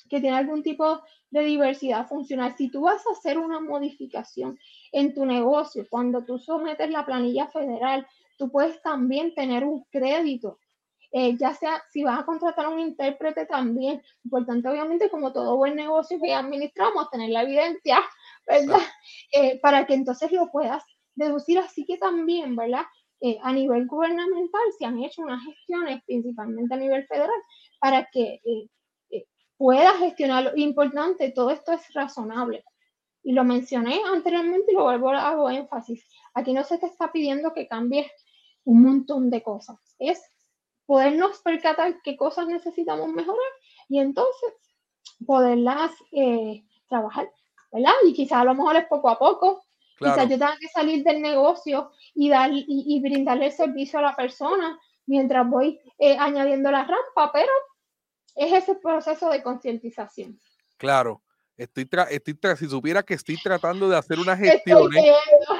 que 0.10 0.20
tiene 0.20 0.36
algún 0.36 0.64
tipo 0.64 1.02
de 1.32 1.44
diversidad 1.44 2.08
funcional. 2.08 2.56
Si 2.58 2.70
tú 2.70 2.82
vas 2.82 3.02
a 3.08 3.14
hacer 3.14 3.40
una 3.40 3.60
modificación 3.60 4.60
en 4.92 5.14
tu 5.14 5.26
negocio, 5.26 5.88
cuando 5.90 6.24
tú 6.24 6.38
sometes 6.38 6.90
la 6.92 7.06
planilla 7.06 7.48
federal, 7.48 8.06
tú 8.38 8.52
puedes 8.52 8.82
también 8.82 9.34
tener 9.34 9.64
un 9.64 9.86
crédito. 9.90 10.60
Eh, 11.14 11.36
ya 11.38 11.54
sea 11.54 11.82
si 11.92 12.04
vas 12.04 12.20
a 12.20 12.26
contratar 12.26 12.66
a 12.66 12.70
un 12.70 12.80
intérprete 12.80 13.46
también, 13.46 14.02
importante 14.24 14.70
obviamente 14.70 15.10
como 15.10 15.34
todo 15.34 15.58
buen 15.58 15.76
negocio 15.76 16.18
que 16.22 16.34
administramos, 16.34 17.10
tener 17.10 17.30
la 17.32 17.44
evidencia, 17.44 18.00
¿verdad? 18.48 18.82
Eh, 19.34 19.60
para 19.62 19.86
que 19.86 19.94
entonces 19.94 20.32
lo 20.32 20.50
puedas 20.52 20.84
deducir. 21.16 21.60
Así 21.60 21.86
que 21.86 21.98
también, 21.98 22.56
¿verdad? 22.56 22.84
Eh, 23.22 23.38
a 23.44 23.54
nivel 23.54 23.88
gubernamental 23.88 24.62
se 24.78 24.86
han 24.86 25.02
hecho 25.04 25.22
unas 25.22 25.44
gestiones, 25.46 26.02
principalmente 26.06 26.74
a 26.74 26.78
nivel 26.78 27.06
federal, 27.06 27.30
para 27.80 28.08
que 28.12 28.40
pueda 29.62 29.94
gestionarlo. 29.94 30.54
Importante, 30.56 31.30
todo 31.30 31.52
esto 31.52 31.72
es 31.72 31.94
razonable. 31.94 32.66
Y 33.22 33.34
lo 33.34 33.44
mencioné 33.44 34.02
anteriormente 34.12 34.72
y 34.72 34.74
lo 34.74 34.86
vuelvo 34.86 35.12
a 35.12 35.30
hago 35.30 35.52
énfasis. 35.52 36.04
Aquí 36.34 36.52
no 36.52 36.64
se 36.64 36.80
te 36.80 36.88
está 36.88 37.12
pidiendo 37.12 37.54
que 37.54 37.68
cambies 37.68 38.12
un 38.64 38.82
montón 38.82 39.30
de 39.30 39.44
cosas. 39.44 39.78
Es 40.00 40.20
podernos 40.88 41.42
percatar 41.44 42.02
qué 42.02 42.18
cosas 42.18 42.48
necesitamos 42.48 43.10
mejorar 43.10 43.52
y 43.88 44.00
entonces 44.00 44.52
poderlas 45.28 45.92
eh, 46.12 46.64
trabajar, 46.90 47.30
¿verdad? 47.72 47.94
Y 48.08 48.14
quizás 48.14 48.40
a 48.40 48.46
lo 48.46 48.56
mejor 48.56 48.78
es 48.78 48.88
poco 48.88 49.10
a 49.10 49.20
poco. 49.20 49.62
Quizás 50.00 50.24
yo 50.24 50.40
tenga 50.40 50.58
que 50.60 50.70
salir 50.70 51.04
del 51.04 51.22
negocio 51.22 51.92
y, 52.16 52.30
dar, 52.30 52.50
y, 52.52 53.00
brindarle 53.00 53.46
el 53.46 53.52
servicio 53.52 54.00
a 54.00 54.02
la 54.02 54.16
persona 54.16 54.80
mientras 55.06 55.48
voy 55.48 55.80
eh, 56.00 56.18
añadiendo 56.18 56.72
la 56.72 56.84
rampa, 56.84 57.32
pero 57.32 57.52
es 58.36 58.54
ese 58.54 58.76
proceso 58.76 59.30
de 59.30 59.42
concientización. 59.44 60.40
Claro. 60.78 61.22
Estoy, 61.58 61.88
estoy 62.10 62.38
si 62.58 62.68
supiera 62.68 63.04
que 63.04 63.14
estoy 63.14 63.38
tratando 63.38 63.88
de 63.88 63.96
hacer 63.96 64.18
unas 64.18 64.40
gestiones, 64.40 65.04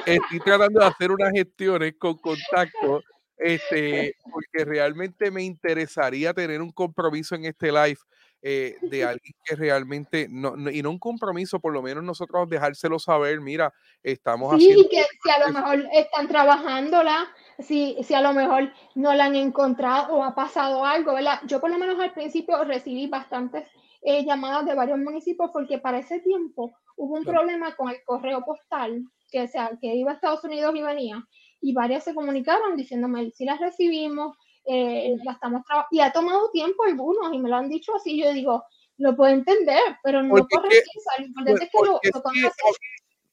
estoy, 0.04 0.40
tratando 0.40 0.80
de 0.80 0.86
hacer 0.86 1.12
unas 1.12 1.30
gestiones 1.30 1.94
con 1.96 2.16
contacto, 2.18 3.02
este, 3.36 4.16
porque 4.28 4.64
realmente 4.64 5.30
me 5.30 5.44
interesaría 5.44 6.34
tener 6.34 6.60
un 6.60 6.72
compromiso 6.72 7.36
en 7.36 7.44
este 7.44 7.70
live 7.70 7.98
eh, 8.42 8.74
de 8.82 9.04
alguien 9.04 9.34
que 9.44 9.54
realmente, 9.54 10.26
no, 10.28 10.56
y 10.70 10.82
no 10.82 10.90
un 10.90 10.98
compromiso, 10.98 11.60
por 11.60 11.72
lo 11.72 11.82
menos 11.82 12.02
nosotros 12.02 12.48
dejárselo 12.48 12.98
saber, 12.98 13.40
mira, 13.40 13.72
estamos 14.02 14.58
sí, 14.58 14.72
haciendo... 14.72 14.88
que 14.88 15.04
si 15.22 15.30
a 15.30 15.46
lo 15.46 15.52
mejor 15.52 15.86
están 15.92 16.26
trabajándola, 16.26 17.28
si, 17.58 17.96
si 18.02 18.14
a 18.14 18.20
lo 18.20 18.32
mejor 18.32 18.72
no 18.94 19.14
la 19.14 19.26
han 19.26 19.36
encontrado 19.36 20.14
o 20.14 20.24
ha 20.24 20.34
pasado 20.34 20.84
algo, 20.84 21.14
¿verdad? 21.14 21.40
Yo 21.46 21.60
por 21.60 21.70
lo 21.70 21.78
menos 21.78 21.98
al 22.00 22.12
principio 22.12 22.62
recibí 22.64 23.06
bastantes 23.06 23.66
eh, 24.02 24.24
llamadas 24.24 24.66
de 24.66 24.74
varios 24.74 24.98
municipios 24.98 25.50
porque 25.52 25.78
para 25.78 25.98
ese 25.98 26.20
tiempo 26.20 26.72
hubo 26.96 27.14
un 27.14 27.24
problema 27.24 27.74
con 27.76 27.90
el 27.90 28.02
correo 28.04 28.44
postal, 28.44 29.04
que, 29.30 29.48
sea, 29.48 29.70
que 29.80 29.94
iba 29.94 30.10
a 30.10 30.14
Estados 30.14 30.44
Unidos 30.44 30.74
y 30.74 30.82
venía, 30.82 31.24
y 31.60 31.72
varias 31.72 32.04
se 32.04 32.14
comunicaron 32.14 32.76
diciéndome, 32.76 33.30
si 33.30 33.44
las 33.44 33.60
recibimos, 33.60 34.36
eh, 34.64 35.16
la 35.24 35.32
estamos 35.32 35.62
y 35.90 36.00
ha 36.00 36.12
tomado 36.12 36.50
tiempo 36.50 36.84
algunos 36.84 37.32
y 37.32 37.38
me 37.38 37.48
lo 37.48 37.56
han 37.56 37.68
dicho 37.68 37.94
así, 37.94 38.20
yo 38.20 38.32
digo, 38.32 38.64
lo 38.98 39.16
puedo 39.16 39.32
entender, 39.32 39.80
pero 40.02 40.22
no 40.22 40.34
por 40.34 40.48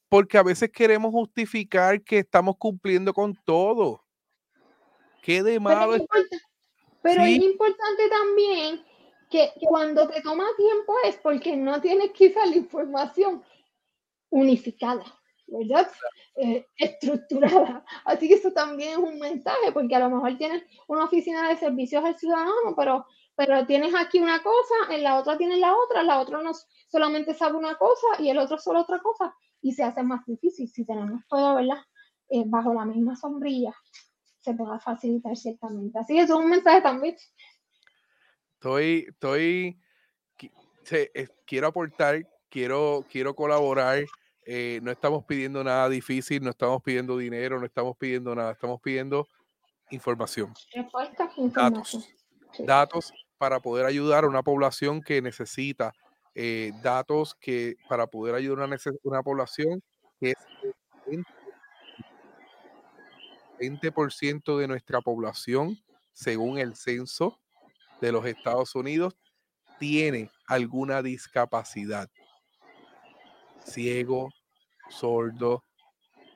porque 0.09 0.37
a 0.39 0.43
veces 0.43 0.71
queremos 0.71 1.11
justificar 1.11 2.01
que 2.01 2.19
estamos 2.19 2.57
cumpliendo 2.57 3.13
con 3.13 3.35
todo. 3.45 4.03
¿Qué 5.21 5.43
de 5.43 5.59
malo? 5.59 6.05
Pero, 7.01 7.23
es, 7.23 7.37
importante 7.37 8.09
también 8.09 8.83
que 9.29 9.51
cuando 9.61 10.07
te 10.07 10.21
toma 10.21 10.45
tiempo 10.57 10.93
es 11.05 11.15
porque 11.17 11.55
no 11.55 11.79
tienes 11.79 12.11
quizá 12.11 12.45
la 12.45 12.57
información 12.57 13.43
unificada, 14.29 15.05
¿verdad? 15.47 15.89
Eh, 16.35 16.65
estructurada. 16.77 17.85
Así 18.05 18.27
que 18.27 18.35
eso 18.35 18.51
también 18.51 18.91
es 18.91 18.97
un 18.97 19.19
mensaje, 19.19 19.71
porque 19.71 19.95
a 19.95 19.99
lo 19.99 20.09
mejor 20.09 20.37
tienes 20.37 20.63
una 20.87 21.05
oficina 21.05 21.47
de 21.47 21.57
servicios 21.57 22.03
al 22.03 22.17
ciudadano, 22.17 22.75
pero, 22.75 23.05
pero 23.35 23.65
tienes 23.65 23.93
aquí 23.95 24.19
una 24.19 24.43
cosa, 24.43 24.93
en 24.93 25.03
la 25.03 25.19
otra 25.19 25.37
tienes 25.37 25.59
la 25.59 25.75
otra, 25.75 26.03
la 26.03 26.19
otra 26.19 26.41
no 26.41 26.51
solamente 26.87 27.33
sabe 27.33 27.57
una 27.57 27.75
cosa 27.75 28.07
y 28.19 28.29
el 28.29 28.37
otro 28.37 28.57
solo 28.57 28.81
otra 28.81 28.99
cosa, 28.99 29.33
y 29.61 29.71
se 29.71 29.83
hace 29.83 30.03
más 30.03 30.25
difícil 30.25 30.67
si 30.67 30.85
tenemos 30.85 31.21
todo, 31.29 31.55
¿verdad? 31.55 31.81
Eh, 32.29 32.43
bajo 32.45 32.73
la 32.73 32.85
misma 32.85 33.15
sombrilla 33.15 33.73
se 34.41 34.53
pueda 34.53 34.79
facilitar 34.79 35.35
ciertamente. 35.35 35.99
Así 35.99 36.15
que 36.15 36.21
eso 36.21 36.37
es 36.37 36.45
un 36.45 36.49
mensaje 36.49 36.81
también. 36.81 37.15
Estoy, 38.55 39.05
estoy, 39.09 39.79
quiero 41.45 41.67
aportar, 41.67 42.27
quiero, 42.49 43.05
quiero 43.09 43.35
colaborar. 43.35 44.03
Eh, 44.45 44.79
no 44.81 44.91
estamos 44.91 45.25
pidiendo 45.25 45.63
nada 45.63 45.87
difícil, 45.89 46.43
no 46.43 46.49
estamos 46.49 46.81
pidiendo 46.81 47.17
dinero, 47.17 47.59
no 47.59 47.65
estamos 47.65 47.95
pidiendo 47.97 48.33
nada, 48.33 48.51
estamos 48.51 48.81
pidiendo 48.81 49.27
información. 49.91 50.53
Datos, 51.53 52.09
datos 52.59 53.13
para 53.37 53.59
poder 53.59 53.85
ayudar 53.85 54.23
a 54.23 54.27
una 54.27 54.43
población 54.43 55.01
que 55.01 55.21
necesita 55.21 55.93
eh, 56.35 56.71
datos 56.81 57.35
que 57.35 57.75
para 57.87 58.07
poder 58.07 58.35
ayudar 58.35 58.63
a 58.63 58.65
una, 58.65 58.77
una 59.03 59.23
población 59.23 59.81
que 60.19 60.31
es 60.31 60.37
20% 63.59 64.57
de 64.57 64.67
nuestra 64.67 65.01
población, 65.01 65.77
según 66.13 66.57
el 66.57 66.75
censo 66.75 67.39
de 68.01 68.11
los 68.11 68.25
Estados 68.25 68.75
Unidos, 68.75 69.15
tiene 69.79 70.29
alguna 70.47 71.01
discapacidad. 71.01 72.09
Ciego, 73.63 74.29
sordo, 74.89 75.63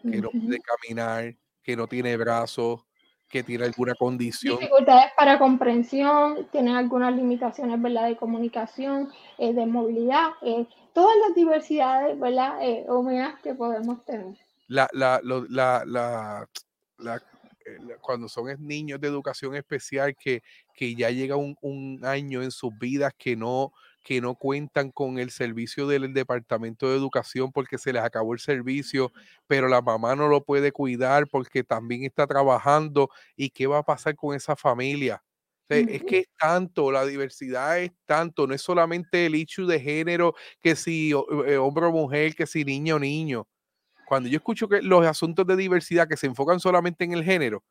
que 0.02 0.22
no 0.22 0.30
puede 0.30 0.60
caminar, 0.60 1.36
que 1.64 1.76
no 1.76 1.88
tiene 1.88 2.18
brazos, 2.18 2.86
que 3.34 3.42
tiene 3.42 3.66
alguna 3.66 3.96
condición. 3.96 4.60
Dificultades 4.60 5.12
para 5.18 5.40
comprensión, 5.40 6.48
tiene 6.52 6.78
algunas 6.78 7.16
limitaciones 7.16 7.82
¿verdad? 7.82 8.08
de 8.08 8.16
comunicación, 8.16 9.10
eh, 9.40 9.54
de 9.54 9.66
movilidad, 9.66 10.34
eh, 10.44 10.68
todas 10.94 11.16
las 11.26 11.34
diversidades 11.34 12.20
¿verdad? 12.20 12.60
Eh, 12.62 12.86
que 13.42 13.56
podemos 13.56 14.06
tener. 14.06 14.38
La, 14.68 14.88
la, 14.94 15.20
la, 15.24 15.84
la, 15.86 16.48
eh, 17.66 17.78
cuando 18.02 18.28
son 18.28 18.48
niños 18.60 19.00
de 19.00 19.08
educación 19.08 19.56
especial 19.56 20.16
que, 20.16 20.44
que 20.74 20.96
ya 20.96 21.10
llega 21.10 21.36
un, 21.36 21.56
un, 21.62 22.00
año 22.04 22.44
en 22.44 22.52
sus 22.52 22.78
vidas 22.78 23.14
que 23.18 23.36
no, 23.36 23.72
que 24.04 24.20
no 24.22 24.36
cuentan 24.36 24.92
con 24.92 25.18
el 25.18 25.32
servicio 25.32 25.88
del 25.88 26.14
Departamento 26.14 26.90
de 26.90 26.98
Educación 26.98 27.52
porque 27.52 27.78
se 27.78 27.94
les 27.94 28.04
acabó 28.04 28.34
el 28.34 28.40
servicio, 28.40 29.12
pero 29.48 29.68
la 29.68 29.82
mamá 29.82 30.16
no 30.16 30.28
lo 30.28 30.44
puede 30.44 30.72
cuidar 30.72 31.28
porque 31.30 31.64
también 31.64 32.04
está 32.04 32.28
trabajando. 32.28 33.10
¿Y 33.36 33.50
qué 33.50 33.68
va 33.68 33.80
a 33.80 33.84
pasar 33.84 34.16
con 34.16 34.36
esa 34.36 34.56
familia? 34.56 35.24
es 35.70 36.04
que 36.04 36.20
es 36.20 36.28
tanto, 36.38 36.92
la 36.92 37.04
diversidad 37.04 37.80
es 37.80 37.92
tanto, 38.06 38.46
no 38.46 38.54
es 38.54 38.62
solamente 38.62 39.26
el 39.26 39.34
hecho 39.34 39.66
de 39.66 39.80
género, 39.80 40.36
que 40.62 40.76
si 40.76 41.12
eh, 41.12 41.58
hombre 41.58 41.86
o 41.86 41.92
mujer, 41.92 42.36
que 42.36 42.46
si 42.46 42.64
niño 42.64 42.98
o 42.98 43.00
niño 43.00 43.48
cuando 44.14 44.30
yo 44.30 44.38
escucho 44.38 44.68
que 44.68 44.80
los 44.84 45.04
asuntos 45.08 45.48
de 45.48 45.56
diversidad 45.56 46.08
que 46.08 46.18
se 46.18 46.28
enfocan 46.28 46.60
solamente 46.60 47.04
en 47.04 47.14
el 47.14 47.24
género, 47.24 47.64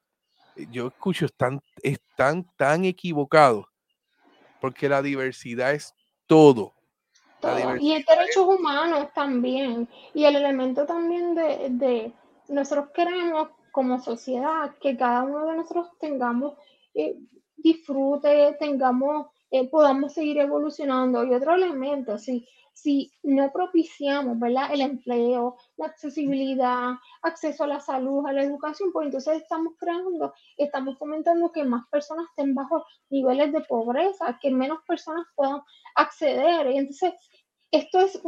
eh, 0.56 0.66
yo 0.72 0.88
escucho 0.88 1.26
están, 1.26 1.60
están 1.84 2.44
tan 2.56 2.84
equivocados, 2.84 3.66
porque 4.60 4.88
la 4.88 5.02
diversidad 5.02 5.70
es 5.70 5.94
todo. 6.26 6.74
y 7.78 7.92
el 7.92 8.04
derechos 8.04 8.44
humanos 8.44 9.06
también, 9.14 9.88
y 10.14 10.24
el 10.24 10.34
elemento 10.34 10.84
también 10.84 11.36
de, 11.36 11.68
de, 11.70 12.12
nosotros 12.48 12.88
queremos 12.92 13.50
como 13.70 14.00
sociedad 14.00 14.74
que 14.80 14.96
cada 14.96 15.22
uno 15.22 15.46
de 15.46 15.58
nosotros 15.58 15.90
tengamos 16.00 16.54
eh, 16.92 17.18
disfrute, 17.56 18.56
tengamos, 18.58 19.28
eh, 19.52 19.68
podamos 19.68 20.12
seguir 20.12 20.38
evolucionando. 20.38 21.24
Y 21.24 21.34
otro 21.34 21.54
elemento, 21.54 22.18
sí, 22.18 22.48
si 22.48 22.48
no 23.22 23.52
propiciamos 23.52 24.38
¿verdad? 24.38 24.72
el 24.72 24.80
empleo, 24.80 25.56
la 25.76 25.86
accesibilidad, 25.86 26.92
acceso 27.22 27.64
a 27.64 27.68
la 27.68 27.80
salud, 27.80 28.26
a 28.26 28.32
la 28.32 28.42
educación, 28.42 28.92
pues 28.92 29.06
entonces 29.06 29.42
estamos 29.42 29.74
creando, 29.78 30.32
estamos 30.56 30.98
fomentando 30.98 31.52
que 31.52 31.64
más 31.64 31.86
personas 31.90 32.26
estén 32.30 32.54
bajo 32.54 32.84
niveles 33.10 33.52
de 33.52 33.60
pobreza, 33.62 34.38
que 34.40 34.50
menos 34.50 34.80
personas 34.86 35.26
puedan 35.34 35.60
acceder. 35.94 36.70
Y 36.70 36.78
entonces, 36.78 37.12
esto 37.70 38.00
es, 38.00 38.20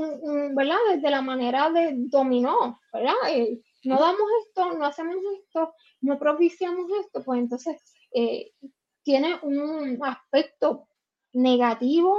¿verdad? 0.55 0.79
Desde 0.91 1.11
la 1.11 1.23
manera 1.23 1.71
de 1.71 1.93
dominó, 1.95 2.79
¿verdad? 2.93 3.15
Eh, 3.31 3.61
no 3.85 3.99
damos 3.99 4.29
esto, 4.47 4.73
no 4.75 4.87
hacemos 4.87 5.17
esto, 5.39 5.75
no 6.01 6.19
propiciamos 6.19 6.91
esto, 7.01 7.23
pues 7.23 7.41
entonces 7.41 7.77
eh, 8.15 8.53
tiene 9.03 9.39
un 9.43 9.99
aspecto 10.03 10.89
negativo 11.35 12.17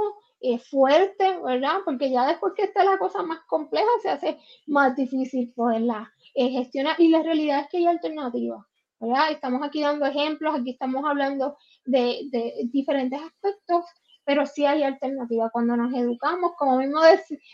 fuerte, 0.58 1.38
¿verdad? 1.44 1.78
Porque 1.84 2.10
ya 2.10 2.26
después 2.26 2.52
que 2.56 2.64
está 2.64 2.84
la 2.84 2.98
cosa 2.98 3.22
más 3.22 3.40
compleja, 3.46 3.88
se 4.02 4.10
hace 4.10 4.38
más 4.66 4.96
difícil 4.96 5.52
poderla 5.54 6.12
eh, 6.34 6.50
gestionar. 6.50 6.96
Y 6.98 7.08
la 7.08 7.22
realidad 7.22 7.60
es 7.60 7.68
que 7.68 7.78
hay 7.78 7.86
alternativas, 7.86 8.64
¿verdad? 9.00 9.30
Estamos 9.30 9.62
aquí 9.62 9.82
dando 9.82 10.06
ejemplos, 10.06 10.54
aquí 10.54 10.70
estamos 10.70 11.04
hablando 11.04 11.56
de, 11.84 12.22
de 12.30 12.54
diferentes 12.72 13.20
aspectos 13.20 13.84
pero 14.26 14.44
sí 14.44 14.66
hay 14.66 14.82
alternativas. 14.82 15.52
Cuando 15.52 15.76
nos 15.76 15.94
educamos, 15.94 16.52
como 16.58 16.78
mismo 16.78 17.00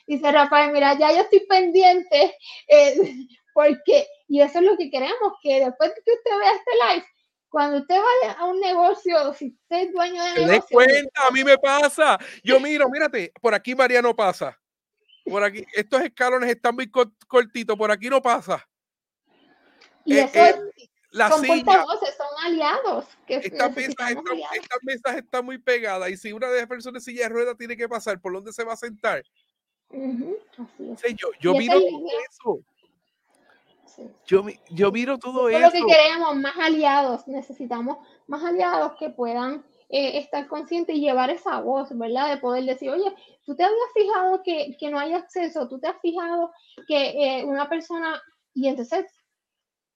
dice, 0.07 0.32
Rafael, 0.32 0.72
mira, 0.72 0.99
ya 0.99 1.12
yo 1.12 1.20
estoy 1.20 1.47
pendiente, 1.47 2.34
eh, 2.66 2.95
porque, 3.55 4.07
y 4.26 4.40
eso 4.40 4.59
es 4.59 4.64
lo 4.64 4.76
que 4.78 4.90
queremos, 4.90 5.34
que 5.43 5.66
después 5.66 5.90
de 5.90 6.03
que 6.03 6.12
usted 6.12 6.38
vea 6.38 6.53
este 6.53 6.70
live, 6.72 7.07
cuando 7.53 7.80
usted 7.80 7.96
vaya 7.96 8.32
a 8.38 8.46
un 8.46 8.59
negocio, 8.61 9.34
si 9.34 9.48
usted 9.48 9.88
es 9.88 9.92
dueño 9.92 10.24
de 10.24 10.32
negocio. 10.32 10.62
Se 10.62 10.74
cuenta, 10.74 11.26
a 11.28 11.30
mí 11.30 11.44
me 11.44 11.59
pasa. 11.62 12.18
Yo 12.42 12.59
miro, 12.59 12.88
mírate, 12.88 13.30
por 13.42 13.55
aquí 13.55 13.74
Mariano 13.74 14.16
pasa. 14.16 14.59
Por 15.22 15.44
aquí, 15.44 15.64
estos 15.74 16.00
escalones 16.00 16.48
están 16.48 16.74
muy 16.74 16.90
cortitos, 17.28 17.76
por 17.76 17.90
aquí 17.90 18.09
no 18.09 18.22
pasa. 18.22 18.66
Y 20.07 20.16
eh, 20.16 20.30
eso 20.32 20.38
eh, 20.38 20.88
la 21.11 21.28
son 21.28 21.44
son 21.44 21.66
aliados. 22.42 23.05
Que 23.26 23.34
estas, 23.34 23.76
mesas 23.76 25.16
están, 25.16 25.44
muy 25.44 25.59
pegadas 25.59 26.09
y 26.09 26.16
si 26.16 26.32
una 26.32 26.48
de 26.48 26.61
las 26.61 26.66
personas 26.66 27.07
en 27.07 27.12
silla 27.12 27.24
de 27.24 27.34
ruedas 27.34 27.59
tiene 27.59 27.76
que 27.76 27.86
pasar, 27.86 28.18
¿por 28.18 28.32
dónde 28.32 28.55
se 28.55 28.64
va 28.64 28.72
a 28.72 28.76
sentar? 28.76 29.22
yo, 29.90 31.28
yo 31.38 31.53
miro 31.53 31.78
eso. 32.30 32.64
Yo, 34.26 34.45
yo 34.70 34.93
miro 34.93 35.18
todo 35.18 35.49
eso. 35.49 35.61
lo 35.61 35.70
que 35.70 35.84
queremos, 35.84 36.36
más 36.36 36.57
aliados. 36.59 37.26
Necesitamos 37.26 37.99
más 38.26 38.43
aliados 38.45 38.93
que 38.99 39.11
puedan 39.11 39.64
eh, 39.95 40.18
estar 40.18 40.47
conscientes 40.49 40.97
y 40.97 41.01
llevar 41.01 41.28
esa 41.28 41.61
voz, 41.61 41.97
¿verdad? 41.97 42.30
De 42.30 42.38
poder 42.38 42.64
decir, 42.64 42.88
oye, 42.88 43.14
tú 43.45 43.55
te 43.55 43.62
habías 43.62 43.93
fijado 43.93 44.43
que, 44.43 44.74
que 44.80 44.90
no 44.90 44.99
hay 44.99 45.12
acceso, 45.12 45.68
tú 45.68 45.78
te 45.78 45.88
has 45.88 46.01
fijado 46.01 46.51
que 46.88 47.11
eh, 47.11 47.45
una 47.45 47.68
persona, 47.68 48.18
y 48.55 48.68
entonces 48.68 49.05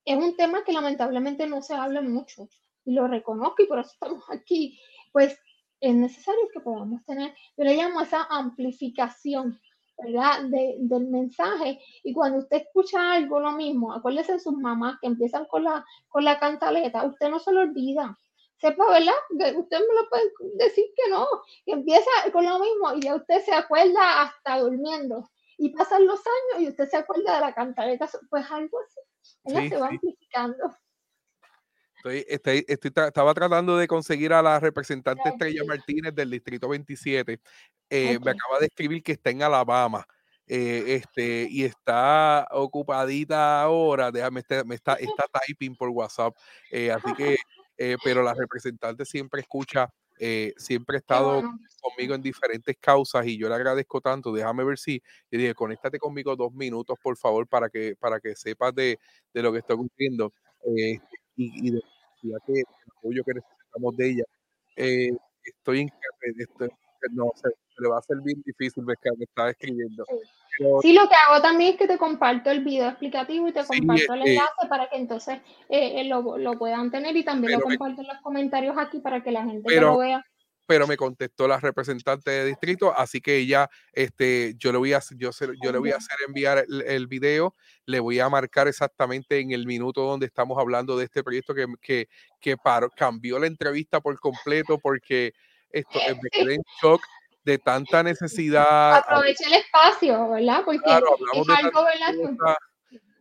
es 0.05 0.17
un 0.17 0.37
tema 0.37 0.65
que 0.65 0.75
lamentablemente 0.75 1.47
no 1.47 1.63
se 1.63 1.75
habla 1.75 2.03
mucho, 2.03 2.47
y 2.85 2.93
lo 2.93 3.09
reconozco 3.09 3.63
y 3.63 3.67
por 3.67 3.79
eso 3.79 3.91
estamos 3.93 4.25
aquí, 4.31 4.79
pues 5.13 5.39
es 5.81 5.95
necesario 5.95 6.43
que 6.53 6.61
podamos 6.61 7.03
tener, 7.07 7.35
yo 7.57 7.65
le 7.65 7.77
llamo 7.77 8.03
esa 8.03 8.25
amplificación 8.25 9.59
¿verdad? 9.99 10.43
del 10.45 11.07
mensaje. 11.09 11.81
Y 12.03 12.13
cuando 12.13 12.39
usted 12.39 12.59
escucha 12.59 13.13
algo, 13.13 13.41
lo 13.41 13.53
mismo, 13.53 13.93
acuérdese 13.93 14.35
de 14.35 14.41
sus 14.41 14.55
mamás 14.55 14.99
que 15.01 15.07
empiezan 15.07 15.47
con 15.47 15.65
la, 15.65 15.85
con 16.09 16.25
la 16.25 16.39
cantaleta, 16.39 17.05
usted 17.05 17.29
no 17.29 17.39
se 17.39 17.53
lo 17.53 17.61
olvida. 17.61 18.19
Sepa, 18.59 18.91
¿verdad? 18.91 19.13
Usted 19.31 19.79
me 19.81 19.95
lo 19.95 20.09
puede 20.09 20.33
decir 20.55 20.87
que 20.97 21.11
no, 21.11 21.27
que 21.65 21.73
empieza 21.73 22.11
con 22.33 22.45
lo 22.45 22.59
mismo 22.59 22.95
y 22.95 23.03
ya 23.03 23.15
usted 23.15 23.43
se 23.45 23.53
acuerda 23.53 24.23
hasta 24.23 24.61
durmiendo. 24.61 25.29
Y 25.59 25.71
pasan 25.71 26.07
los 26.07 26.21
años 26.21 26.63
y 26.63 26.69
usted 26.69 26.89
se 26.89 26.97
acuerda 26.97 27.35
de 27.35 27.41
la 27.41 27.55
cantaleta, 27.55 28.09
pues 28.31 28.51
algo 28.51 28.79
así. 28.81 29.69
se 29.69 29.77
va 29.77 29.89
amplificando. 29.89 30.77
Estoy, 32.07 32.65
estaba 32.69 33.35
tratando 33.35 33.77
de 33.77 33.89
conseguir 33.89 34.33
a 34.33 34.43
la 34.43 34.61
representante 34.61 35.29
Estrella 35.29 35.63
Martínez 35.67 36.15
del 36.15 36.31
Distrito 36.31 36.69
27. 36.69 37.41
Eh, 37.91 38.19
me 38.23 38.31
acaba 38.31 38.61
de 38.61 38.67
escribir 38.67 39.03
que 39.03 39.13
está 39.13 39.31
en 39.31 39.43
Alabama. 39.43 40.07
Eh, 40.47 40.85
este, 40.95 41.49
y 41.51 41.65
está 41.65 42.47
ocupadita 42.53 43.63
ahora, 43.63 44.13
déjame, 44.13 44.41
este, 44.41 44.63
me 44.65 44.77
está, 44.77 44.95
está 44.95 45.25
typing 45.45 45.75
por 45.75 45.89
WhatsApp, 45.89 46.37
eh, 46.71 46.93
así 46.93 47.13
que, 47.15 47.37
pero 48.05 48.23
la 48.23 48.33
representante 48.33 49.05
siempre 49.05 49.41
escucha, 49.41 49.93
siempre 50.57 50.99
ha 50.99 51.01
estado 51.01 51.43
conmigo 51.81 52.15
en 52.15 52.23
diferentes 52.23 52.77
causas 52.81 53.27
y 53.27 53.37
yo 53.37 53.49
le 53.49 53.57
agradezco 53.57 54.01
tanto, 54.01 54.33
déjame 54.33 54.63
ver 54.63 54.79
si, 54.79 55.03
le 55.31 55.39
dije, 55.39 55.55
conéctate 55.55 55.99
conmigo 55.99 56.37
dos 56.37 56.53
minutos, 56.53 56.97
por 57.03 57.17
favor, 57.17 57.49
para 57.49 57.69
que, 57.69 57.97
para 57.97 58.21
que 58.21 58.37
sepas 58.37 58.73
de, 58.73 59.01
de 59.35 59.43
lo 59.43 59.53
que 59.53 59.59
estoy 59.59 59.75
ocurriendo 59.75 60.33
y, 60.65 61.01
y 61.35 61.71
de 61.73 61.83
ya 62.31 62.39
que 62.47 62.61
el 62.61 62.65
apoyo 62.99 63.25
que 63.25 63.35
necesitamos 63.35 63.97
de 63.97 64.11
ella. 64.11 64.25
Eh, 64.77 65.17
estoy 65.45 65.81
en 65.81 65.91
no, 67.13 67.31
se, 67.37 67.49
le 67.79 67.89
va 67.89 67.99
a 67.99 68.03
ser 68.03 68.19
bien 68.23 68.43
difícil 68.45 68.85
ver 68.85 68.97
que 69.03 69.11
me 69.17 69.25
estaba 69.25 69.51
escribiendo. 69.51 70.05
sí, 70.83 70.93
lo 70.93 71.09
que 71.09 71.15
hago 71.15 71.41
también 71.41 71.73
es 71.73 71.79
que 71.79 71.87
te 71.87 71.99
comparto 71.99 72.51
el 72.51 72.65
video 72.65 72.89
explicativo 72.89 73.49
y 73.49 73.53
te 73.53 73.65
comparto 73.65 74.15
el 74.15 74.27
enlace 74.27 74.69
para 74.69 74.89
que 74.89 74.97
entonces 74.97 75.41
eh, 75.69 76.05
lo, 76.05 76.39
lo, 76.39 76.59
puedan 76.59 76.91
tener 76.91 77.17
y 77.17 77.25
también 77.25 77.53
lo 77.53 77.61
comparto 77.61 78.01
en 78.01 78.09
los 78.09 78.19
comentarios 78.23 78.77
aquí 78.79 78.99
para 78.99 79.23
que 79.23 79.31
la 79.31 79.45
gente 79.45 79.81
lo 79.81 79.99
vea 79.99 80.25
pero 80.67 80.87
me 80.87 80.97
contestó 80.97 81.47
la 81.47 81.59
representante 81.59 82.31
de 82.31 82.45
distrito, 82.45 82.93
así 82.97 83.21
que 83.21 83.37
ella, 83.37 83.71
este, 83.93 84.55
yo 84.59 84.73
le 84.73 84.79
voy 84.79 84.93
a, 84.93 85.01
yo, 85.17 85.31
yo 85.63 85.73
le 85.73 85.79
voy 85.79 85.93
a 85.93 85.97
hacer 85.97 86.17
enviar 86.27 86.67
el, 86.69 87.07
video, 87.07 87.55
le 87.87 88.01
voy 88.01 88.19
a 88.19 88.29
marcar 88.29 88.67
exactamente 88.69 89.39
en 89.39 89.53
el 89.53 89.67
minuto 89.67 90.03
donde 90.03 90.27
estamos 90.27 90.59
hablando 90.59 90.97
de 90.97 91.05
este 91.05 91.23
proyecto 91.23 91.55
que, 91.55 91.67
que, 91.81 92.09
que 92.41 92.57
cambió 92.97 93.39
la 93.39 93.47
entrevista 93.47 94.01
por 94.01 94.19
completo 94.19 94.79
porque 94.79 95.33
esto 95.71 95.99
me 96.23 96.31
quedé 96.31 96.55
en 96.55 96.63
shock 96.83 97.03
de 97.45 97.59
tanta 97.59 98.03
necesidad. 98.03 98.97
Aproveche 98.97 99.45
el 99.45 99.55
espacio, 99.55 100.31
¿verdad? 100.31 100.63
Porque 100.65 100.91
hablamos, 100.91 101.47
de 101.47 101.55
algo, 101.55 102.37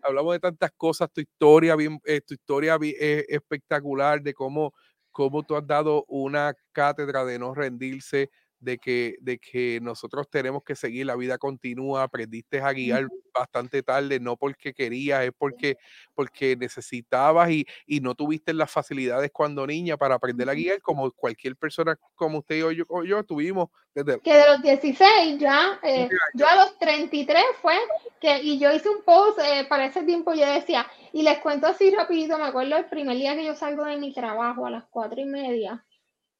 hablamos 0.01 0.33
de 0.33 0.39
tantas 0.39 0.71
cosas, 0.75 1.11
tu 1.13 1.21
historia 1.21 1.75
bien, 1.75 1.99
eh, 2.05 2.21
tu 2.21 2.33
historia 2.33 2.77
eh, 2.81 3.25
espectacular 3.29 4.21
de 4.21 4.33
cómo 4.33 4.73
cómo 5.15 5.43
tú 5.43 5.55
has 5.55 5.65
dado 5.65 6.03
una 6.09 6.53
cátedra 6.73 7.23
de 7.23 7.39
no 7.39 7.55
rendirse, 7.55 8.31
de 8.65 8.79
que, 8.79 9.15
de 9.21 9.37
que 9.37 9.79
nosotros 9.81 10.27
tenemos 10.27 10.63
que 10.63 10.75
seguir, 10.75 11.05
la 11.05 11.15
vida 11.15 11.37
continúa, 11.37 12.01
aprendiste 12.01 12.59
a 12.59 12.73
guiar 12.73 13.07
bastante 13.31 13.83
tarde, 13.83 14.19
no 14.19 14.35
porque 14.35 14.73
querías, 14.73 15.23
es 15.23 15.31
porque, 15.37 15.77
porque 16.15 16.55
necesitabas 16.57 17.51
y, 17.51 17.65
y 17.85 17.99
no 17.99 18.15
tuviste 18.15 18.53
las 18.53 18.71
facilidades 18.71 19.29
cuando 19.31 19.67
niña 19.67 19.97
para 19.97 20.15
aprender 20.15 20.49
a 20.49 20.53
guiar, 20.53 20.81
como 20.81 21.11
cualquier 21.11 21.55
persona 21.55 21.95
como 22.15 22.39
usted 22.39 22.65
o 22.65 22.71
yo, 22.71 22.85
yo 23.05 23.23
tuvimos 23.23 23.69
desde... 23.93 24.19
Que 24.21 24.33
de 24.33 24.47
los 24.47 24.61
16 24.63 25.37
ya, 25.37 25.79
eh, 25.83 26.09
yo 26.33 26.47
a 26.47 26.55
los 26.55 26.79
33 26.79 27.43
fue 27.61 27.75
que, 28.19 28.39
y 28.41 28.57
yo 28.57 28.73
hice 28.73 28.89
un 28.89 29.03
post 29.03 29.37
eh, 29.39 29.67
para 29.69 29.85
ese 29.85 30.01
tiempo, 30.03 30.33
yo 30.33 30.51
decía, 30.51 30.87
y 31.13 31.21
les 31.21 31.37
cuento 31.37 31.67
así 31.67 31.91
rapidito, 31.91 32.39
me 32.39 32.45
acuerdo 32.45 32.77
el 32.77 32.85
primer 32.85 33.15
día 33.15 33.35
que 33.35 33.45
yo 33.45 33.53
salgo 33.53 33.85
de 33.85 33.97
mi 33.97 34.11
trabajo 34.11 34.65
a 34.65 34.71
las 34.71 34.85
cuatro 34.89 35.21
y 35.21 35.25
media, 35.25 35.85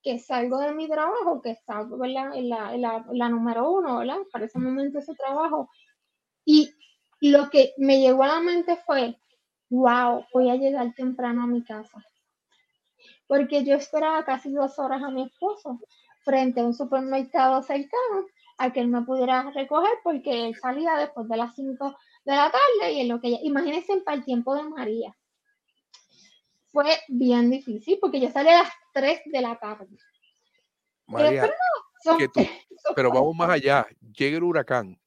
que 0.06 0.20
salgo 0.20 0.60
de 0.60 0.72
mi 0.72 0.88
trabajo, 0.88 1.42
que 1.42 1.50
está 1.50 1.82
En, 1.82 2.50
la, 2.50 3.30
número 3.30 3.72
uno. 3.72 4.04
Para 4.32 4.46
ese 4.46 4.60
momento 4.60 5.00
ese 5.00 5.16
trabajo. 5.16 5.68
Y 6.46 6.70
lo 7.22 7.50
que 7.50 7.74
me 7.78 8.00
llegó 8.00 8.24
a 8.24 8.28
la 8.28 8.40
mente 8.40 8.78
fue, 8.86 9.18
wow, 9.72 10.24
voy 10.32 10.52
a 10.52 10.58
llegar 10.58 10.94
temprano 10.94 11.42
a 11.42 11.48
mi 11.48 11.64
casa. 11.64 12.06
Porque 13.28 13.66
yo 13.66 13.76
esperaba 13.76 14.24
casi 14.24 14.54
dos 14.54 14.78
horas 14.78 15.02
a 15.02 15.10
mi 15.10 15.24
esposo 15.24 15.80
frente 16.24 16.62
a 16.62 16.66
un 16.66 16.76
supermercado 16.76 17.64
cercano 17.64 18.28
a 18.60 18.72
que 18.72 18.82
él 18.82 18.90
me 18.90 19.02
pudiera 19.02 19.50
recoger 19.52 19.92
porque 20.04 20.48
él 20.48 20.56
salía 20.56 20.98
después 20.98 21.28
de 21.28 21.38
las 21.38 21.56
cinco 21.56 21.98
de 22.26 22.36
la 22.36 22.52
tarde 22.52 22.94
y 22.94 23.02
en 23.02 23.10
lo 23.10 23.20
que 23.20 23.40
imagínense 23.42 23.98
para 24.02 24.18
el 24.18 24.24
tiempo 24.24 24.56
de 24.56 24.64
María 24.64 25.16
fue 26.76 27.00
bien 27.08 27.50
difícil 27.50 27.98
porque 28.02 28.20
yo 28.20 28.30
salí 28.30 28.50
a 28.50 28.64
las 28.64 28.70
3 28.92 29.22
de 29.28 29.42
la 29.42 29.58
tarde. 29.58 29.88
María, 31.08 31.50
pero, 32.96 33.12
vamos 33.12 33.34
más 33.34 33.50
allá. 33.50 33.88
Llega 34.14 34.36
el 34.36 34.44
huracán. 34.44 35.00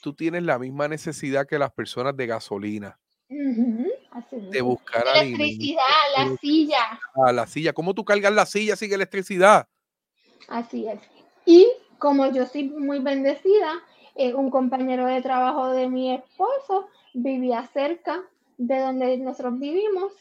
Tú 0.00 0.14
tienes 0.14 0.42
la 0.44 0.58
misma 0.58 0.88
necesidad 0.88 1.46
que 1.46 1.58
las 1.58 1.70
personas 1.72 2.16
de 2.16 2.26
gasolina. 2.26 2.98
de 3.28 4.60
buscar 4.62 5.04
electricidad, 5.14 5.82
la 6.16 6.36
silla. 6.38 7.00
A 7.14 7.32
la 7.32 7.46
silla. 7.46 7.74
¿Cómo 7.74 7.92
tú 7.92 8.02
cargas 8.02 8.32
la 8.32 8.46
silla 8.46 8.74
sin 8.74 8.92
electricidad? 8.94 9.68
Así 10.48 10.88
es. 10.88 11.00
Y 11.44 11.68
como 11.98 12.32
yo 12.32 12.46
soy 12.46 12.70
muy 12.70 13.00
bendecida, 13.00 13.82
eh, 14.14 14.32
un 14.32 14.50
compañero 14.50 15.04
de 15.04 15.20
trabajo 15.20 15.68
de 15.68 15.88
mi 15.88 16.14
esposo 16.14 16.88
vivía 17.12 17.68
cerca 17.74 18.22
de 18.56 18.78
donde 18.80 19.18
nosotros 19.18 19.58
vivimos 19.58 20.12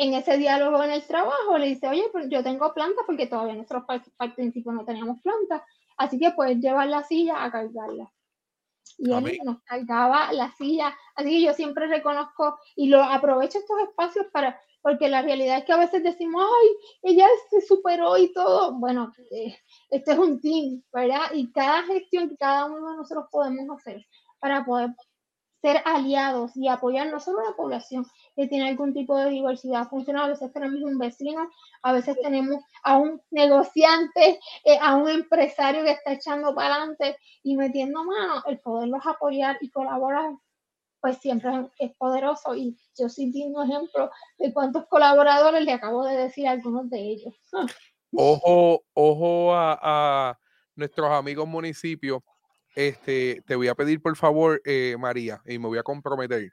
en 0.00 0.14
ese 0.14 0.38
diálogo 0.38 0.82
en 0.82 0.92
el 0.92 1.02
trabajo 1.02 1.58
le 1.58 1.66
dice, 1.66 1.86
oye, 1.86 2.04
pues 2.10 2.26
yo 2.30 2.42
tengo 2.42 2.72
planta 2.72 3.02
porque 3.04 3.26
todavía 3.26 3.54
nosotros 3.54 3.84
al 4.16 4.34
principio 4.34 4.72
no 4.72 4.86
teníamos 4.86 5.20
planta, 5.20 5.62
así 5.98 6.18
que 6.18 6.30
puedes 6.30 6.58
llevar 6.58 6.88
la 6.88 7.02
silla 7.02 7.44
a 7.44 7.52
cargarla. 7.52 8.10
Y 8.96 9.12
él 9.12 9.38
nos 9.44 9.62
cargaba 9.62 10.32
la 10.32 10.52
silla, 10.56 10.96
así 11.14 11.28
que 11.28 11.42
yo 11.42 11.52
siempre 11.52 11.86
reconozco 11.86 12.58
y 12.76 12.88
lo 12.88 13.02
aprovecho 13.02 13.58
estos 13.58 13.78
espacios 13.80 14.26
para, 14.32 14.58
porque 14.80 15.10
la 15.10 15.20
realidad 15.20 15.58
es 15.58 15.64
que 15.64 15.72
a 15.72 15.78
veces 15.78 16.02
decimos, 16.02 16.44
ay, 16.46 17.12
ella 17.12 17.26
se 17.50 17.60
superó 17.60 18.16
y 18.16 18.32
todo. 18.32 18.72
Bueno, 18.72 19.12
eh, 19.30 19.54
este 19.90 20.12
es 20.12 20.18
un 20.18 20.40
team, 20.40 20.82
¿verdad? 20.94 21.30
Y 21.34 21.52
cada 21.52 21.82
gestión 21.82 22.30
que 22.30 22.38
cada 22.38 22.64
uno 22.64 22.90
de 22.90 22.96
nosotros 22.96 23.26
podemos 23.30 23.78
hacer 23.78 24.06
para 24.38 24.64
poder 24.64 24.90
ser 25.60 25.82
aliados 25.84 26.56
y 26.56 26.68
apoyar 26.68 27.08
no 27.08 27.20
solo 27.20 27.40
a 27.40 27.50
la 27.50 27.56
población 27.56 28.06
que 28.34 28.46
tiene 28.46 28.68
algún 28.68 28.94
tipo 28.94 29.16
de 29.16 29.30
diversidad 29.30 29.88
funcional, 29.88 30.24
a 30.24 30.28
veces 30.28 30.52
tenemos 30.52 30.80
un 30.82 30.98
vecino, 30.98 31.48
a 31.82 31.92
veces 31.92 32.16
tenemos 32.22 32.62
a 32.82 32.96
un 32.96 33.20
negociante, 33.30 34.40
eh, 34.64 34.78
a 34.80 34.96
un 34.96 35.08
empresario 35.08 35.84
que 35.84 35.92
está 35.92 36.12
echando 36.12 36.54
para 36.54 36.76
adelante 36.76 37.16
y 37.42 37.56
metiendo 37.56 38.04
mano, 38.04 38.42
el 38.46 38.58
poderlos 38.60 39.06
apoyar 39.06 39.58
y 39.60 39.70
colaborar, 39.70 40.32
pues 41.00 41.18
siempre 41.18 41.50
es 41.78 41.94
poderoso 41.96 42.54
y 42.54 42.76
yo 42.98 43.08
sí 43.08 43.30
di 43.32 43.44
un 43.44 43.68
ejemplo 43.68 44.10
de 44.38 44.52
cuántos 44.52 44.86
colaboradores 44.86 45.64
le 45.64 45.72
acabo 45.72 46.04
de 46.04 46.16
decir 46.16 46.46
a 46.46 46.52
algunos 46.52 46.88
de 46.90 47.00
ellos. 47.00 47.34
ojo, 48.12 48.82
ojo 48.94 49.54
a, 49.54 50.38
nuestros 50.74 51.10
amigos 51.10 51.46
municipios. 51.46 52.22
Este, 52.74 53.42
te 53.46 53.56
voy 53.56 53.68
a 53.68 53.74
pedir 53.74 54.00
por 54.00 54.16
favor, 54.16 54.60
eh, 54.64 54.96
María, 54.98 55.42
y 55.46 55.58
me 55.58 55.66
voy 55.66 55.78
a 55.78 55.82
comprometer. 55.82 56.52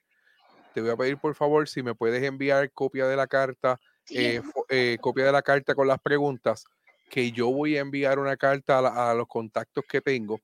Te 0.74 0.82
voy 0.82 0.90
a 0.92 0.98
pedir 0.98 1.18
por 1.18 1.36
favor 1.36 1.68
si 1.68 1.84
me 1.84 1.96
puedes 1.96 2.24
enviar 2.24 2.72
copia 2.72 3.08
de 3.08 3.16
la 3.16 3.28
carta, 3.28 3.80
eh, 4.10 4.42
eh, 4.70 4.98
copia 5.02 5.26
de 5.26 5.32
la 5.32 5.42
carta 5.42 5.76
con 5.76 5.88
las 5.88 6.00
preguntas, 6.00 6.66
que 7.10 7.32
yo 7.32 7.50
voy 7.52 7.78
a 7.78 7.82
enviar 7.82 8.20
una 8.20 8.38
carta 8.38 8.80
a, 8.80 9.14
los 9.14 9.28
contactos 9.28 9.86
que 9.88 10.02
tengo, 10.02 10.42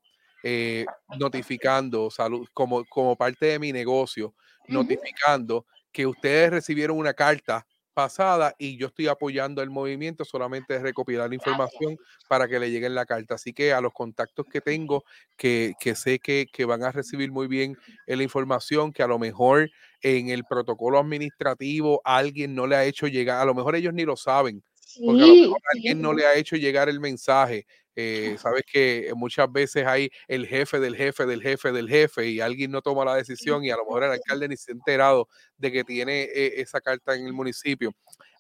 notificando 1.18 2.10
salud 2.10 2.48
como, 2.54 2.86
como 2.86 3.16
parte 3.16 3.48
de 3.48 3.60
mi 3.60 3.72
negocio, 3.72 4.34
notificando 4.68 5.66
que 5.92 6.08
ustedes 6.08 6.50
recibieron 6.50 6.98
una 6.98 7.14
carta 7.14 7.66
pasada 7.94 8.56
y 8.58 8.78
yo 8.78 8.88
estoy 8.88 9.08
apoyando 9.08 9.62
el 9.62 9.70
movimiento 9.70 10.26
solamente 10.26 10.74
de 10.74 10.80
recopilar 10.80 11.30
la 11.30 11.36
información 11.36 11.98
para 12.28 12.48
que 12.48 12.60
le 12.60 12.72
lleguen 12.72 12.96
la 12.96 13.06
carta. 13.06 13.36
Así 13.36 13.54
que 13.54 13.74
a 13.74 13.82
los 13.82 13.94
contactos 13.94 14.46
que 14.52 14.62
tengo, 14.62 15.04
que, 15.38 15.74
que 15.80 15.96
sé 15.96 16.20
que, 16.20 16.48
que, 16.52 16.66
van 16.66 16.84
a 16.84 16.92
recibir 16.92 17.32
muy 17.32 17.48
bien 17.48 17.78
la 18.08 18.24
información, 18.24 18.92
que 18.92 19.04
a 19.04 19.08
lo 19.08 19.20
mejor 19.20 19.70
en 20.02 20.30
el 20.30 20.44
protocolo 20.44 21.00
administrativo 21.00 22.02
alguien 22.04 22.56
no 22.56 22.68
le 22.68 22.76
ha 22.76 22.86
hecho 22.86 23.08
llegar, 23.08 23.40
a 23.40 23.46
lo 23.46 23.54
mejor 23.54 23.76
ellos 23.76 23.94
ni 23.94 24.04
lo 24.04 24.18
saben, 24.18 24.64
porque 25.04 25.24
a 25.24 25.28
lo 25.28 25.36
mejor 25.36 25.62
alguien 25.74 26.02
no 26.02 26.14
le 26.14 26.26
ha 26.26 26.36
hecho 26.36 26.56
llegar 26.56 26.90
el 26.90 27.00
mensaje. 27.00 27.66
Eh, 27.96 28.36
sabes 28.48 28.64
que 28.72 29.12
muchas 29.16 29.52
veces 29.52 29.86
hay 29.86 30.10
el 30.28 30.48
jefe 30.48 30.80
del 30.80 30.96
jefe 30.96 31.26
del 31.26 31.42
jefe 31.42 31.72
del 31.72 31.90
jefe 31.90 32.28
y 32.28 32.40
alguien 32.42 32.72
no 32.72 32.82
toma 32.82 33.06
la 33.06 33.16
decisión 33.16 33.64
y 33.64 33.70
a 33.72 33.78
lo 33.78 33.86
mejor 33.86 34.04
el 34.04 34.12
alcalde 34.12 34.48
ni 34.48 34.58
se 34.58 34.72
ha 34.72 34.76
enterado 34.76 35.28
de 35.58 35.72
que 35.72 35.84
tiene 35.84 36.24
eh, 36.24 36.62
esa 36.62 36.82
carta 36.82 37.16
en 37.16 37.26
el 37.28 37.34
municipio. 37.34 37.92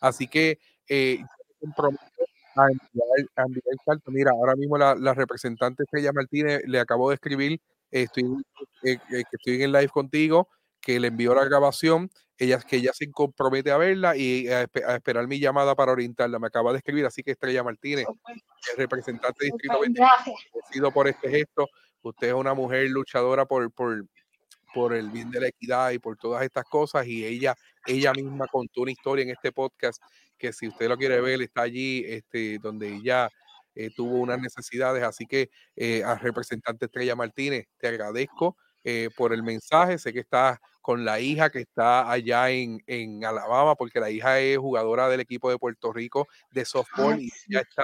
Así 0.01 0.27
que 0.27 0.59
eh, 0.89 1.19
a 2.55 2.67
enviar, 2.67 3.77
carta. 3.85 4.11
Mira, 4.11 4.31
ahora 4.31 4.55
mismo 4.55 4.77
la, 4.77 4.95
la 4.95 5.13
representante 5.13 5.83
Estrella 5.83 6.11
Martínez 6.13 6.61
le 6.67 6.79
acabo 6.79 7.09
de 7.09 7.15
escribir, 7.15 7.59
estoy, 7.91 8.23
que 8.81 8.97
estoy 9.31 9.63
en 9.63 9.71
live 9.71 9.89
contigo, 9.89 10.49
que 10.83 10.99
le 10.99 11.07
envió 11.07 11.33
la 11.33 11.45
grabación 11.45 12.11
ella, 12.37 12.59
que 12.59 12.77
ella 12.77 12.91
se 12.93 13.09
compromete 13.09 13.71
a 13.71 13.77
verla 13.77 14.17
y 14.17 14.47
a, 14.49 14.63
esperar 14.63 15.27
mi 15.27 15.39
llamada 15.39 15.75
para 15.75 15.91
orientarla. 15.91 16.39
Me 16.39 16.47
acaba 16.47 16.71
de 16.71 16.79
escribir, 16.79 17.05
así 17.05 17.23
que 17.23 17.31
Estrella 17.31 17.63
Martínez, 17.63 18.05
el 18.71 18.77
representante 18.77 19.45
de 19.45 19.51
Distrito 19.51 19.79
20, 19.79 20.01
sido 20.71 20.91
por 20.91 21.07
este 21.07 21.29
gesto. 21.29 21.67
Usted 22.01 22.27
es 22.27 22.33
una 22.33 22.53
mujer 22.53 22.89
luchadora 22.89 23.45
por, 23.45 23.71
por, 23.71 24.05
por 24.73 24.93
el 24.93 25.09
bien 25.09 25.31
de 25.31 25.39
la 25.39 25.47
equidad 25.47 25.91
y 25.91 25.99
por 25.99 26.17
todas 26.17 26.43
estas 26.43 26.65
cosas 26.65 27.07
y 27.07 27.25
ella, 27.25 27.55
ella 27.85 28.11
misma 28.11 28.47
contó 28.51 28.81
una 28.81 28.91
historia 28.91 29.23
en 29.23 29.29
este 29.29 29.53
podcast 29.53 30.01
que 30.37 30.51
si 30.51 30.67
usted 30.67 30.89
lo 30.89 30.97
quiere 30.97 31.21
ver 31.21 31.41
está 31.41 31.61
allí 31.61 32.03
este, 32.05 32.57
donde 32.59 32.93
ella 32.93 33.29
eh, 33.75 33.89
tuvo 33.95 34.19
unas 34.19 34.39
necesidades. 34.39 35.03
Así 35.03 35.25
que 35.25 35.49
eh, 35.75 36.03
al 36.03 36.19
representante 36.19 36.85
Estrella 36.85 37.15
Martínez, 37.15 37.65
te 37.77 37.87
agradezco 37.87 38.57
eh, 38.83 39.09
por 39.15 39.33
el 39.33 39.43
mensaje. 39.43 39.97
Sé 39.97 40.13
que 40.13 40.19
está 40.19 40.59
con 40.83 41.05
la 41.05 41.21
hija 41.21 41.49
que 41.49 41.59
está 41.61 42.11
allá 42.11 42.51
en, 42.51 42.83
en, 42.87 43.23
Alabama, 43.23 43.73
porque 43.75 44.01
la 44.01 44.11
hija 44.11 44.39
es 44.41 44.57
jugadora 44.57 45.07
del 45.07 45.21
equipo 45.21 45.49
de 45.49 45.57
Puerto 45.57 45.93
Rico 45.93 46.27
de 46.51 46.65
softball 46.65 47.21
y 47.21 47.31
ya 47.47 47.61
está 47.61 47.83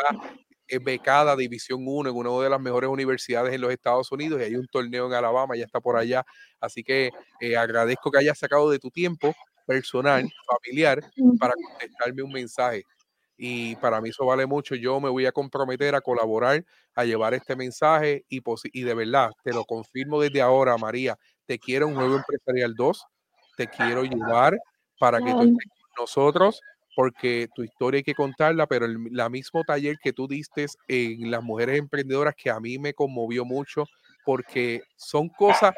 becada 0.84 1.38
División 1.38 1.84
1 1.88 2.10
en 2.10 2.16
una 2.16 2.44
de 2.44 2.50
las 2.50 2.60
mejores 2.60 2.90
universidades 2.90 3.54
en 3.54 3.62
los 3.62 3.72
Estados 3.72 4.12
Unidos 4.12 4.42
y 4.42 4.44
hay 4.44 4.56
un 4.58 4.68
torneo 4.68 5.08
en 5.08 5.14
Alabama, 5.14 5.56
ya 5.56 5.64
está 5.64 5.80
por 5.80 5.96
allá. 5.96 6.26
Así 6.60 6.84
que 6.84 7.12
eh, 7.40 7.56
agradezco 7.56 8.12
que 8.12 8.20
hayas 8.20 8.38
sacado 8.38 8.70
de 8.70 8.80
tu 8.80 8.92
tiempo 8.92 9.34
personal, 9.66 10.30
familiar, 10.46 11.02
para 11.40 11.54
contestarme 11.54 12.22
un 12.22 12.34
mensaje 12.34 12.84
y 13.42 13.78
para 13.78 14.02
mí 14.02 14.10
eso 14.10 14.26
vale 14.26 14.46
mucho. 14.46 14.76
Yo 14.76 15.00
me 15.00 15.10
voy 15.10 15.26
a 15.26 15.32
comprometer 15.32 15.96
a 15.96 16.02
colaborar, 16.02 16.66
a 16.94 17.06
llevar 17.06 17.34
este 17.34 17.56
mensaje 17.56 18.26
y, 18.28 18.42
y 18.74 18.84
de 18.84 18.94
verdad, 18.94 19.32
te 19.42 19.54
lo 19.54 19.64
confirmo 19.64 20.20
desde 20.20 20.42
ahora, 20.42 20.78
María, 20.78 21.18
te 21.50 21.58
quiero 21.58 21.88
un 21.88 21.96
juego 21.96 22.18
empresarial 22.18 22.76
2, 22.76 23.06
te 23.58 23.68
quiero 23.68 24.04
llevar 24.04 24.56
para 25.00 25.18
que 25.18 25.32
tú 25.32 25.42
estés 25.42 25.72
con 25.82 26.04
nosotros, 26.04 26.62
porque 26.96 27.48
tu 27.56 27.64
historia 27.64 27.98
hay 27.98 28.04
que 28.04 28.14
contarla, 28.14 28.68
pero 28.68 28.86
el 28.86 29.08
la 29.10 29.30
mismo 29.30 29.64
taller 29.64 29.98
que 29.98 30.14
tú 30.14 30.28
diste 30.28 30.68
en 30.88 31.32
las 31.32 31.42
mujeres 31.42 31.80
emprendedoras 31.80 32.36
que 32.36 32.52
a 32.52 32.60
mí 32.60 32.78
me 32.78 32.94
conmovió 32.94 33.46
mucho, 33.46 33.86
porque 34.24 34.84
son 34.96 35.28
cosas, 35.28 35.74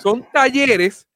son 0.00 0.24
talleres 0.32 1.08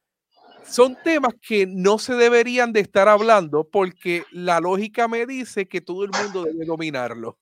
son 0.66 0.96
temas 1.04 1.34
que 1.40 1.66
no 1.66 1.98
se 1.98 2.14
deberían 2.14 2.72
de 2.72 2.80
estar 2.80 3.06
hablando 3.06 3.68
porque 3.70 4.24
la 4.32 4.58
lógica 4.58 5.06
me 5.06 5.24
dice 5.24 5.68
que 5.68 5.82
todo 5.82 6.04
el 6.04 6.10
mundo 6.10 6.42
debe 6.42 6.64
dominarlo. 6.64 7.38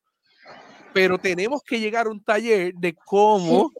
Pero 0.92 1.16
tenemos 1.18 1.62
que 1.62 1.78
llegar 1.78 2.08
a 2.08 2.10
un 2.10 2.22
taller 2.22 2.74
de 2.74 2.94
cómo 3.06 3.70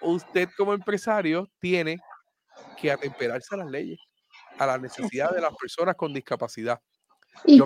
usted 0.00 0.48
como 0.56 0.72
empresario 0.72 1.48
tiene 1.58 1.98
que 2.80 2.90
atemperarse 2.90 3.54
a 3.54 3.58
las 3.58 3.70
leyes, 3.70 3.98
a 4.58 4.66
la 4.66 4.78
necesidad 4.78 5.30
de 5.34 5.40
las 5.40 5.54
personas 5.56 5.94
con 5.96 6.12
discapacidad. 6.12 6.80
Y 7.44 7.60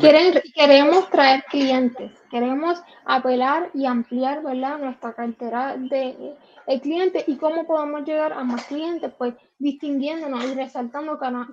queremos 0.55 1.09
traer 1.11 1.45
clientes, 1.45 2.11
queremos 2.31 2.83
apelar 3.05 3.70
y 3.72 3.87
ampliar 3.87 4.43
¿verdad? 4.43 4.78
nuestra 4.78 5.14
cartera 5.14 5.76
de 5.76 6.37
el 6.66 6.81
cliente 6.81 7.24
y 7.26 7.37
cómo 7.37 7.66
podemos 7.66 8.05
llegar 8.05 8.33
a 8.33 8.45
más 8.45 8.64
clientes, 8.66 9.12
pues 9.18 9.35
distinguiéndonos 9.59 10.45
y 10.45 10.55
resaltando 10.55 11.18
cada, 11.18 11.49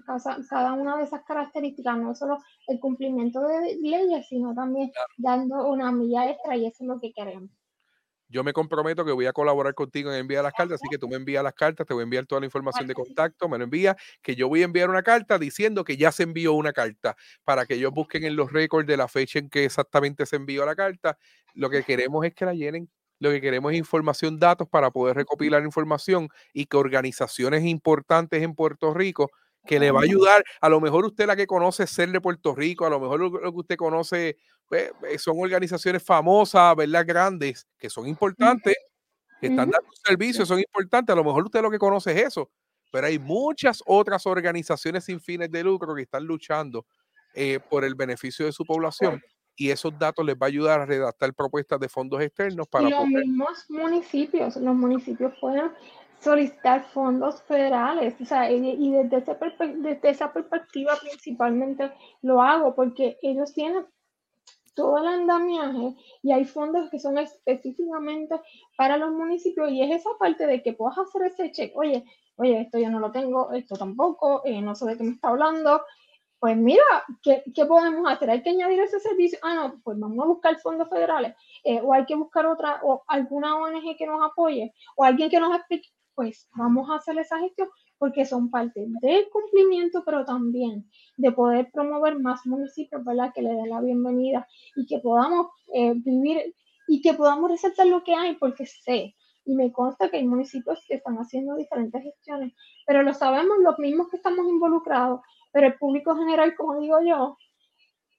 cada 0.50 0.74
una 0.74 0.98
de 0.98 1.06
esas 1.06 1.24
características, 1.24 1.98
no 1.98 2.14
solo 2.14 2.38
el 2.68 2.80
cumplimiento 2.80 3.42
de 3.42 3.78
leyes, 3.82 4.28
sino 4.28 4.54
también 4.54 4.92
dando 5.18 5.68
una 5.70 5.92
milla 5.92 6.30
extra 6.30 6.56
y 6.56 6.68
eso 6.68 6.84
es 6.84 6.88
lo 6.88 7.00
que 7.00 7.14
queremos. 7.14 7.50
Yo 8.30 8.44
me 8.44 8.52
comprometo 8.54 9.06
que 9.06 9.12
voy 9.14 9.26
a 9.26 9.34
colaborar 9.34 9.74
contigo 9.74 10.12
en 10.12 10.20
enviar 10.20 10.44
las 10.44 10.54
cartas, 10.54 10.76
así 10.76 10.88
que 10.90 10.98
tú 10.98 11.08
me 11.08 11.16
envías 11.16 11.44
las 11.44 11.54
cartas, 11.54 11.88
te 11.88 11.94
voy 11.94 12.02
a 12.02 12.04
enviar 12.04 12.26
toda 12.26 12.42
la 12.42 12.46
información 12.46 12.86
de 12.88 12.94
contacto, 12.94 13.48
me 13.48 13.58
lo 13.58 13.64
envía, 13.64 13.96
que 14.22 14.36
yo 14.36 14.50
voy 14.50 14.62
a 14.62 14.66
enviar 14.66 14.90
una 14.90 15.02
carta 15.04 15.40
diciendo 15.40 15.84
que 15.86 15.96
ya 15.96 16.12
se 16.12 16.24
envió 16.24 16.54
una 16.54 16.74
carta, 16.74 17.16
para 17.46 17.66
que 17.66 17.76
ellos 17.76 17.92
busquen 17.94 18.26
en 18.26 18.36
los 18.36 18.52
récords 18.52 18.86
de 18.88 18.98
la 18.98 19.08
fecha 19.08 19.40
en 19.40 19.50
que 19.50 19.64
exactamente 19.66 20.26
se 20.26 20.36
envió 20.36 20.66
la 20.66 20.76
carta. 20.76 21.18
Lo 21.54 21.70
que 21.70 21.84
queremos 21.84 22.26
es 22.26 22.34
que 22.34 22.46
la 22.46 22.54
llenen, 22.54 22.90
lo 23.20 23.30
que 23.32 23.40
queremos 23.42 23.72
es 23.72 23.78
información, 23.80 24.40
datos 24.40 24.68
para 24.68 24.92
poder 24.92 25.16
recopilar 25.16 25.64
información 25.64 26.28
y 26.54 26.66
que 26.66 26.78
organizaciones 26.78 27.64
importantes 27.64 28.44
en 28.44 28.54
Puerto 28.56 28.94
Rico 28.94 29.32
que 29.68 29.80
le 29.80 29.92
va 29.92 30.00
a 30.00 30.04
ayudar. 30.04 30.44
A 30.62 30.70
lo 30.70 30.82
mejor 30.82 31.06
usted 31.06 31.28
la 31.28 31.36
que 31.36 31.46
conoce 31.46 31.84
es 31.84 31.90
Ser 31.90 32.10
de 32.12 32.22
Puerto 32.22 32.56
Rico, 32.56 32.86
a 32.86 32.90
lo 32.90 33.00
mejor 33.00 33.20
lo, 33.20 33.32
que 33.32 33.48
usted 33.50 33.76
conoce 33.76 34.38
pues, 34.68 34.92
eh, 35.10 35.20
son 35.20 35.36
organizaciones 35.40 36.04
famosas, 36.04 36.76
¿verdad? 36.76 37.06
Grandes, 37.06 37.68
que 37.78 37.90
son 37.90 38.08
importantes, 38.08 38.76
que 39.40 39.48
están 39.48 39.70
dando 39.70 39.90
servicios, 40.06 40.48
son 40.48 40.60
importantes. 40.60 41.14
A 41.14 41.18
lo 41.18 41.24
mejor 41.24 41.46
usted 41.46 41.62
lo 41.62 41.70
que 41.70 41.78
conoce 41.78 42.12
es 42.12 42.28
eso, 42.28 42.50
pero 42.92 43.08
hay 43.08 43.20
muchas 43.20 43.84
otras 43.86 44.26
organizaciones 44.26 45.06
sin 45.06 45.20
fines 45.20 45.52
de 45.52 45.64
lucro 45.64 45.94
que 45.94 46.02
están 46.02 46.24
luchando 46.24 46.86
eh, 47.34 47.60
por 47.70 47.84
el 47.84 47.96
beneficio 47.96 48.46
de 48.46 48.52
su 48.52 48.66
población 48.66 49.22
y 49.58 49.72
esos 49.72 49.98
datos 49.98 50.24
les 50.24 50.36
va 50.36 50.46
a 50.46 50.48
ayudar 50.48 50.82
a 50.82 50.86
redactar 50.86 51.34
propuestas 51.34 51.80
de 51.80 51.90
fondos 51.90 52.22
externos 52.22 52.68
para... 52.68 52.88
Y 52.88 52.92
los 52.92 53.08
mismos 53.08 53.66
municipios, 53.70 54.56
los 54.56 54.76
municipios 54.76 55.34
pueden 55.42 55.72
solicitar 56.20 56.84
fondos 56.84 57.42
federales, 57.44 58.16
o 58.20 58.26
sea, 58.26 58.52
y, 58.52 58.92
desde, 58.92 59.18
esa 59.18 59.38
desde 59.76 60.10
esa 60.10 60.34
perspectiva 60.34 60.96
principalmente 61.00 61.92
lo 62.22 62.42
hago 62.42 62.76
porque 62.76 63.18
ellos 63.22 63.54
tienen 63.54 63.86
todo 64.74 64.98
el 65.00 65.08
andamiaje 65.08 65.96
y 66.22 66.32
hay 66.32 66.46
fondos 66.46 66.90
que 66.90 67.00
son 67.00 67.18
específicamente 67.18 68.40
para 68.78 68.98
los 68.98 69.12
municipios 69.12 69.72
y 69.72 69.82
es 69.82 70.02
esa 70.02 70.12
parte 70.20 70.46
de 70.46 70.62
que 70.62 70.74
puedas 70.74 70.98
hacer 70.98 71.24
ese 71.24 71.52
check, 71.52 71.76
oye, 71.76 72.04
oye, 72.36 72.62
esto 72.62 72.78
yo 72.78 72.90
no 72.90 73.00
lo 73.00 73.12
tengo, 73.12 73.52
esto 73.54 73.76
tampoco, 73.76 74.42
eh, 74.46 74.62
no 74.62 74.76
sé 74.76 74.86
de 74.86 74.98
qué 74.98 75.04
me 75.04 75.12
está 75.12 75.30
hablando, 75.30 75.82
pues 76.40 76.56
mira, 76.56 76.84
¿qué, 77.24 77.44
¿qué, 77.56 77.66
podemos 77.66 78.10
hacer? 78.12 78.30
¿Hay 78.30 78.44
que 78.44 78.52
añadir 78.52 78.80
ese 78.80 79.00
servicio? 79.00 79.40
Ah, 79.42 79.56
no, 79.56 79.82
pues 79.84 79.98
vamos 80.00 80.24
a 80.24 80.28
buscar 80.28 80.60
fondos 80.60 80.88
federales, 80.88 81.36
eh, 81.64 81.82
o 81.82 81.94
hay 81.94 82.06
que 82.06 82.16
buscar 82.16 82.46
otra, 82.46 82.80
o 82.84 83.04
alguna 83.08 83.56
ONG 83.58 83.98
que 83.98 84.06
nos 84.06 84.24
apoye, 84.24 84.74
o 84.96 85.04
alguien 85.04 85.30
que 85.32 85.40
nos 85.40 85.56
explique, 85.56 85.90
pues 86.18 86.50
vamos 86.56 86.90
a 86.90 86.96
hacer 86.96 87.18
esa 87.20 87.40
gestión, 87.40 87.70
porque 88.00 88.26
son 88.26 88.50
parte 88.50 88.86
del 89.02 89.30
cumplimiento, 89.30 90.04
pero 90.04 90.26
también 90.26 90.90
de 91.18 91.32
poder 91.32 91.70
promover 91.72 92.20
más 92.20 92.46
municipios, 92.46 93.06
¿verdad? 93.06 93.32
Que 93.34 93.44
le 93.44 93.54
den 93.54 93.70
la 93.70 93.82
bienvenida 93.82 94.48
y 94.76 94.88
que 94.88 95.00
podamos 95.00 95.48
eh, 95.74 95.94
vivir 95.96 96.56
y 96.88 97.02
que 97.02 97.14
podamos 97.14 97.52
resaltar 97.52 97.86
lo 97.86 98.04
que 98.04 98.16
hay, 98.16 98.36
porque 98.36 98.66
sé 98.66 99.16
y 99.46 99.54
me 99.54 99.72
consta 99.72 100.10
que 100.10 100.18
hay 100.18 100.28
municipios 100.28 100.84
que 100.88 100.96
están 100.96 101.16
haciendo 101.18 101.56
diferentes 101.56 102.04
gestiones, 102.04 102.54
pero 102.86 103.04
lo 103.04 103.14
sabemos 103.14 103.60
los 103.60 103.80
mismos 103.80 104.10
que 104.10 104.18
estamos 104.18 104.46
involucrados 104.50 105.22
pero 105.58 105.68
el 105.68 105.78
público 105.80 106.16
general, 106.16 106.56
como 106.56 106.80
digo 106.80 106.98
yo, 107.04 107.38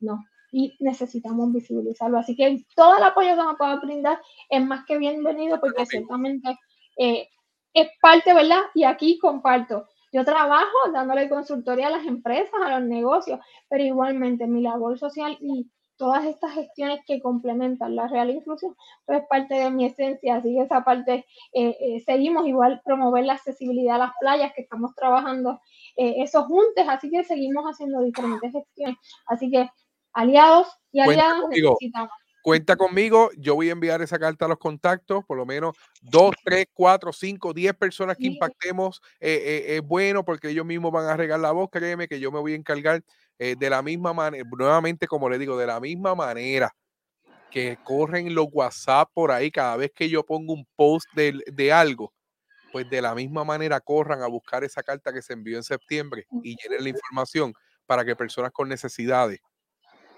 no. 0.00 0.24
Y 0.50 0.74
necesitamos 0.80 1.52
visibilizarlo. 1.52 2.18
Así 2.18 2.34
que 2.34 2.64
todo 2.74 2.96
el 2.96 3.02
apoyo 3.04 3.30
que 3.30 3.36
nos 3.36 3.56
pueda 3.56 3.76
brindar 3.76 4.20
es 4.48 4.64
más 4.64 4.84
que 4.86 4.98
bienvenido 4.98 5.60
porque 5.60 5.84
ciertamente 5.86 6.58
eh, 6.96 7.28
es 7.74 7.88
parte, 8.00 8.34
¿verdad? 8.34 8.62
Y 8.74 8.84
aquí 8.84 9.18
comparto. 9.18 9.86
Yo 10.12 10.24
trabajo 10.24 10.76
dándole 10.92 11.28
consultoría 11.28 11.88
a 11.88 11.90
las 11.90 12.06
empresas, 12.06 12.54
a 12.64 12.78
los 12.78 12.88
negocios, 12.88 13.40
pero 13.68 13.84
igualmente 13.84 14.46
mi 14.46 14.62
labor 14.62 14.98
social 14.98 15.36
y 15.40 15.70
todas 15.98 16.24
estas 16.24 16.54
gestiones 16.54 17.00
que 17.06 17.20
complementan 17.20 17.96
la 17.96 18.06
real 18.06 18.30
inclusión, 18.30 18.74
pues 19.04 19.20
es 19.20 19.28
parte 19.28 19.54
de 19.56 19.70
mi 19.70 19.84
esencia, 19.84 20.36
así 20.36 20.54
que 20.54 20.62
esa 20.62 20.84
parte 20.84 21.26
eh, 21.52 21.76
eh, 21.80 22.00
seguimos 22.06 22.46
igual 22.46 22.80
promover 22.84 23.24
la 23.24 23.34
accesibilidad 23.34 23.96
a 23.96 24.06
las 24.06 24.12
playas, 24.20 24.52
que 24.54 24.62
estamos 24.62 24.94
trabajando 24.94 25.60
esos 25.96 26.44
juntos, 26.44 26.84
así 26.88 27.10
que 27.10 27.24
seguimos 27.24 27.64
haciendo 27.64 28.00
diferentes 28.02 28.52
gestiones, 28.52 28.96
así 29.26 29.50
que 29.50 29.68
aliados 30.12 30.68
y 30.92 31.00
aliadas 31.00 31.48
necesitamos 31.48 32.12
cuenta 32.42 32.76
conmigo, 32.76 33.30
yo 33.36 33.54
voy 33.54 33.68
a 33.68 33.72
enviar 33.72 34.02
esa 34.02 34.18
carta 34.18 34.44
a 34.44 34.48
los 34.48 34.58
contactos, 34.58 35.24
por 35.26 35.36
lo 35.36 35.46
menos 35.46 35.76
dos, 36.02 36.34
tres, 36.44 36.66
cuatro, 36.72 37.12
cinco, 37.12 37.52
diez 37.52 37.74
personas 37.74 38.16
que 38.16 38.26
impactemos, 38.26 39.00
eh, 39.20 39.66
eh, 39.68 39.76
es 39.76 39.82
bueno 39.82 40.24
porque 40.24 40.50
ellos 40.50 40.64
mismos 40.64 40.92
van 40.92 41.06
a 41.06 41.16
regar 41.16 41.40
la 41.40 41.52
voz, 41.52 41.68
créeme 41.70 42.08
que 42.08 42.20
yo 42.20 42.32
me 42.32 42.38
voy 42.38 42.52
a 42.52 42.56
encargar 42.56 43.02
eh, 43.38 43.56
de 43.58 43.70
la 43.70 43.82
misma 43.82 44.12
manera, 44.12 44.44
nuevamente 44.50 45.06
como 45.06 45.28
le 45.28 45.38
digo, 45.38 45.56
de 45.56 45.66
la 45.66 45.80
misma 45.80 46.14
manera 46.14 46.74
que 47.50 47.78
corren 47.82 48.34
los 48.34 48.46
WhatsApp 48.52 49.10
por 49.14 49.30
ahí 49.32 49.50
cada 49.50 49.76
vez 49.76 49.90
que 49.94 50.08
yo 50.08 50.24
pongo 50.24 50.52
un 50.52 50.66
post 50.76 51.06
de, 51.14 51.42
de 51.46 51.72
algo, 51.72 52.12
pues 52.72 52.88
de 52.90 53.00
la 53.00 53.14
misma 53.14 53.44
manera 53.44 53.80
corran 53.80 54.22
a 54.22 54.26
buscar 54.26 54.64
esa 54.64 54.82
carta 54.82 55.12
que 55.12 55.22
se 55.22 55.32
envió 55.32 55.56
en 55.56 55.62
septiembre 55.62 56.26
y 56.42 56.56
llenen 56.56 56.82
la 56.82 56.90
información 56.90 57.54
para 57.86 58.04
que 58.04 58.14
personas 58.14 58.52
con 58.52 58.68
necesidades 58.68 59.40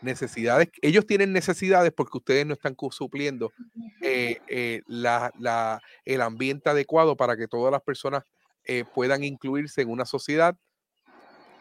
necesidades, 0.02 0.68
ellos 0.82 1.06
tienen 1.06 1.32
necesidades 1.32 1.92
porque 1.92 2.18
ustedes 2.18 2.46
no 2.46 2.54
están 2.54 2.76
supliendo 2.90 3.52
eh, 4.00 4.40
eh, 4.48 4.82
la, 4.86 5.80
el 6.04 6.20
ambiente 6.22 6.70
adecuado 6.70 7.16
para 7.16 7.36
que 7.36 7.46
todas 7.46 7.72
las 7.72 7.82
personas 7.82 8.24
eh, 8.64 8.84
puedan 8.94 9.24
incluirse 9.24 9.82
en 9.82 9.90
una 9.90 10.04
sociedad 10.04 10.56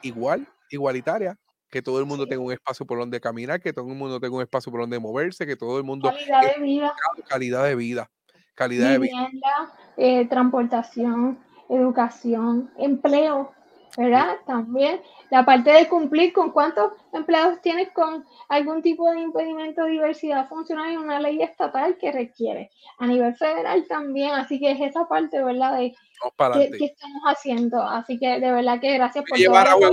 igual, 0.02 0.48
igualitaria, 0.70 1.38
que 1.70 1.82
todo 1.82 2.00
el 2.00 2.06
mundo 2.06 2.26
tenga 2.26 2.42
un 2.42 2.52
espacio 2.52 2.86
por 2.86 2.98
donde 3.00 3.20
caminar, 3.20 3.62
que 3.62 3.74
todo 3.74 3.90
el 3.90 3.96
mundo 3.96 4.20
tenga 4.20 4.36
un 4.36 4.42
espacio 4.42 4.72
por 4.72 4.82
donde 4.82 5.00
moverse, 5.00 5.46
que 5.46 5.56
todo 5.56 5.78
el 5.78 5.84
mundo... 5.84 6.10
Calidad 6.10 6.56
de 6.56 6.62
vida. 6.62 6.94
Calidad 7.28 7.64
de 7.66 7.76
vida. 7.76 8.12
Calidad 8.56 8.92
de 8.92 9.00
vida. 9.00 10.30
transportación, 10.30 11.40
educación, 11.70 12.72
empleo. 12.78 13.54
¿Verdad? 13.98 14.38
También 14.46 15.02
la 15.30 15.46
parte 15.46 15.72
de 15.72 15.88
cumplir 15.88 16.34
con 16.34 16.52
cuántos 16.52 16.94
empleados 17.14 17.62
tienes 17.62 17.90
con 17.92 18.26
algún 18.50 18.82
tipo 18.82 19.10
de 19.12 19.20
impedimento 19.22 19.84
de 19.84 19.92
diversidad 19.92 20.48
funcional 20.48 20.92
en 20.92 21.00
una 21.00 21.20
ley 21.20 21.42
estatal 21.42 21.98
que 21.98 22.12
requiere. 22.12 22.72
A 22.98 23.08
nivel 23.08 23.36
federal 23.36 23.86
también, 23.88 24.32
así 24.32 24.60
que 24.60 24.72
es 24.72 24.82
esa 24.82 25.08
parte, 25.08 25.42
¿verdad? 25.44 25.78
De 25.78 25.94
que, 26.78 26.86
estamos 26.86 27.24
haciendo. 27.26 27.82
Así 27.82 28.18
que 28.18 28.40
de 28.40 28.52
verdad 28.52 28.80
que 28.80 28.94
gracias 28.94 29.26
por 29.28 29.38
todo. 29.38 29.92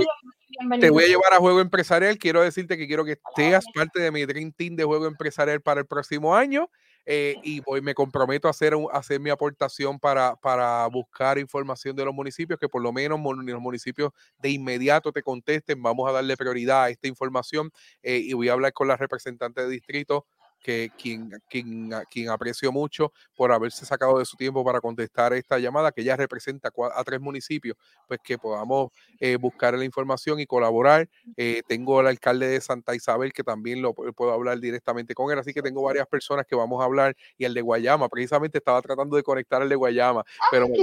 Te 0.79 0.89
voy 0.89 1.03
a 1.03 1.07
llevar 1.07 1.33
a 1.33 1.37
Juego 1.37 1.59
Empresarial. 1.59 2.17
Quiero 2.17 2.41
decirte 2.41 2.77
que 2.77 2.87
quiero 2.87 3.05
que 3.05 3.19
seas 3.35 3.65
parte 3.73 3.99
de 3.99 4.11
mi 4.11 4.25
Dream 4.25 4.51
Team 4.51 4.75
de 4.75 4.83
Juego 4.83 5.05
Empresarial 5.05 5.61
para 5.61 5.81
el 5.81 5.85
próximo 5.85 6.35
año. 6.35 6.69
Eh, 7.09 7.35
y 7.41 7.61
voy, 7.61 7.81
me 7.81 7.93
comprometo 7.93 8.49
a 8.49 8.51
hacer, 8.51 8.73
hacer 8.91 9.21
mi 9.21 9.29
aportación 9.29 9.97
para, 9.97 10.35
para 10.35 10.85
buscar 10.87 11.39
información 11.39 11.95
de 11.95 12.03
los 12.03 12.13
municipios, 12.13 12.59
que 12.59 12.67
por 12.67 12.81
lo 12.81 12.91
menos 12.91 13.17
los 13.21 13.61
municipios 13.61 14.11
de 14.39 14.49
inmediato 14.49 15.13
te 15.13 15.23
contesten. 15.23 15.81
Vamos 15.81 16.09
a 16.09 16.11
darle 16.11 16.35
prioridad 16.35 16.83
a 16.83 16.89
esta 16.89 17.07
información 17.07 17.71
eh, 18.03 18.17
y 18.17 18.33
voy 18.33 18.49
a 18.49 18.53
hablar 18.53 18.73
con 18.73 18.89
la 18.89 18.97
representante 18.97 19.61
de 19.61 19.69
distrito 19.69 20.25
que 20.67 20.91
quien, 21.01 21.31
quien, 21.49 21.89
quien 22.11 22.29
aprecio 22.29 22.73
mucho 22.73 23.13
por 23.37 23.53
haberse 23.53 23.85
sacado 23.85 24.19
de 24.19 24.25
su 24.25 24.35
tiempo 24.35 24.65
para 24.65 24.81
contestar 24.81 25.31
esta 25.31 25.57
llamada, 25.59 25.93
que 25.93 26.03
ya 26.03 26.17
representa 26.17 26.73
a, 26.93 27.03
tres 27.05 27.21
municipios, 27.21 27.77
pues 28.05 28.19
que 28.21 28.37
podamos 28.37 28.91
eh, 29.21 29.37
buscar 29.37 29.75
la 29.75 29.85
información 29.85 30.41
y 30.41 30.45
colaborar. 30.45 31.07
Eh, 31.37 31.61
tengo 31.69 32.01
al 32.01 32.07
alcalde 32.07 32.49
de 32.49 32.59
Santa 32.59 32.93
Isabel, 32.95 33.31
que 33.31 33.45
también 33.45 33.81
lo 33.81 33.93
puedo 33.93 34.33
hablar 34.33 34.59
directamente 34.59 35.13
con 35.15 35.31
él, 35.31 35.39
así 35.39 35.53
que 35.53 35.61
tengo 35.61 35.81
varias 35.83 36.05
personas 36.05 36.45
que 36.45 36.57
vamos 36.57 36.81
a 36.81 36.83
hablar, 36.83 37.15
y 37.37 37.45
el 37.45 37.53
de 37.53 37.61
Guayama, 37.61 38.09
precisamente 38.09 38.57
estaba 38.57 38.81
tratando 38.81 39.15
de 39.15 39.23
conectar 39.23 39.61
al 39.61 39.69
de 39.69 39.75
Guayama, 39.75 40.25
pero 40.51 40.67
me, 40.67 40.75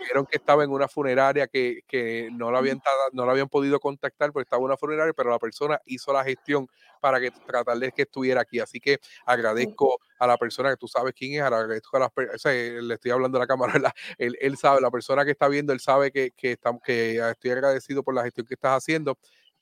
dijeron 0.00 0.26
que 0.26 0.36
estaba 0.36 0.64
en 0.64 0.70
una 0.70 0.88
funeraria 0.88 1.46
que, 1.46 1.82
que 1.86 2.28
no, 2.32 2.50
lo 2.50 2.58
habían, 2.58 2.82
no 3.12 3.24
lo 3.24 3.30
habían 3.30 3.48
podido 3.48 3.78
contactar 3.78 4.32
porque 4.32 4.46
estaba 4.46 4.58
en 4.58 4.64
una 4.64 4.76
funeraria, 4.76 5.12
pero 5.12 5.30
la 5.30 5.38
persona 5.38 5.80
hizo 5.86 6.12
la 6.12 6.24
gestión 6.24 6.68
para 7.00 7.20
que 7.20 7.30
tratar 7.30 7.78
de 7.78 7.92
que 7.92 8.02
estuviera 8.02 8.40
aquí. 8.40 8.60
Así 8.60 8.80
que 8.80 8.98
agradezco 9.28 9.98
a 10.18 10.26
la 10.26 10.36
persona 10.36 10.70
que 10.70 10.76
tú 10.76 10.88
sabes 10.88 11.14
quién 11.14 11.34
es, 11.34 11.42
agradezco 11.42 11.96
a 11.96 12.00
las 12.00 12.44
le 12.44 12.94
estoy 12.94 13.10
hablando 13.10 13.38
a 13.38 13.40
la 13.40 13.46
cámara, 13.46 13.72
Él, 14.18 14.36
él, 14.40 14.56
sabe, 14.56 14.80
la 14.80 14.90
persona 14.90 15.24
que 15.24 15.32
está 15.32 15.48
viendo, 15.48 15.72
él 15.72 15.80
sabe 15.80 16.10
que, 16.10 16.32
que, 16.36 16.52
estamos, 16.52 16.82
que 16.82 17.18
estoy 17.18 17.50
agradecido 17.50 18.02
por 18.02 18.14
la 18.14 18.24
gestión 18.24 18.46
que 18.46 18.54
estás 18.54 18.76
haciendo 18.76 19.18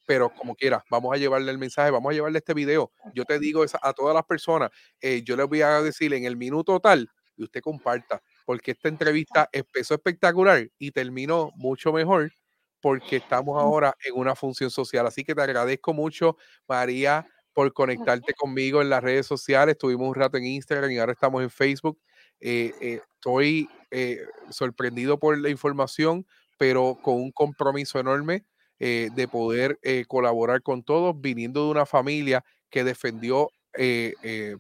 pero 0.07 0.31
como 0.31 0.55
quiera, 0.55 0.85
vamos 0.89 1.13
a 1.13 1.19
llevarle 1.19 1.51
el 1.51 1.59
mensaje, 1.59 1.91
vamos 1.91 2.11
a 2.11 2.15
llevarle 2.15 2.39
este 2.39 2.55
video. 2.55 2.93
Yo 3.13 3.25
te 3.25 3.39
digo 3.41 3.65
a 3.83 3.93
todas 3.93 4.15
las 4.15 4.25
personas, 4.25 4.71
eh, 5.01 5.23
yo 5.23 5.37
les 5.37 5.47
voy 5.47 5.63
a 5.63 5.83
decir 5.83 6.15
en 6.15 6.25
el 6.25 6.37
minuto 6.37 6.79
tal, 6.79 7.11
y 7.37 7.43
usted 7.43 7.61
comparta, 7.61 8.23
porque 8.47 8.71
esta 8.71 8.89
entrevista 8.89 9.49
empezó 9.53 9.95
espectacular 9.95 10.71
y 10.79 10.93
terminó 10.93 11.51
mucho 11.57 11.93
mejor 11.93 12.33
porque 12.81 13.17
estamos 13.17 13.61
ahora 13.61 13.97
en 14.05 14.15
una 14.15 14.37
función 14.37 14.71
social. 14.71 15.07
Así 15.07 15.25
que 15.25 15.35
te 15.35 15.43
agradezco 15.43 15.93
mucho, 15.93 16.37
María, 16.69 17.27
por 17.57 17.73
conectarte 17.73 18.35
conmigo 18.35 18.83
en 18.83 18.91
las 18.91 19.03
redes 19.03 19.25
sociales. 19.25 19.73
Estuvimos 19.73 20.07
un 20.07 20.15
rato 20.15 20.37
en 20.37 20.45
Instagram 20.45 20.91
y 20.91 20.99
ahora 20.99 21.13
estamos 21.13 21.43
en 21.43 21.49
Facebook. 21.49 21.99
Eh, 22.39 22.75
eh, 22.83 23.01
estoy 23.15 23.67
eh, 23.91 24.19
sorprendido 24.51 25.19
por 25.19 25.39
la 25.39 25.49
información, 25.49 26.27
pero 26.59 26.99
con 27.01 27.15
un 27.15 27.33
compromiso 27.33 27.99
enorme 27.99 28.45
de 28.79 29.27
poder 29.33 29.79
colaborar 30.07 30.61
con 30.61 30.83
todos, 30.83 31.19
viniendo 31.19 31.65
de 31.65 31.71
una 31.71 31.87
familia 31.87 32.45
que 32.69 32.85
defendió, 32.85 33.51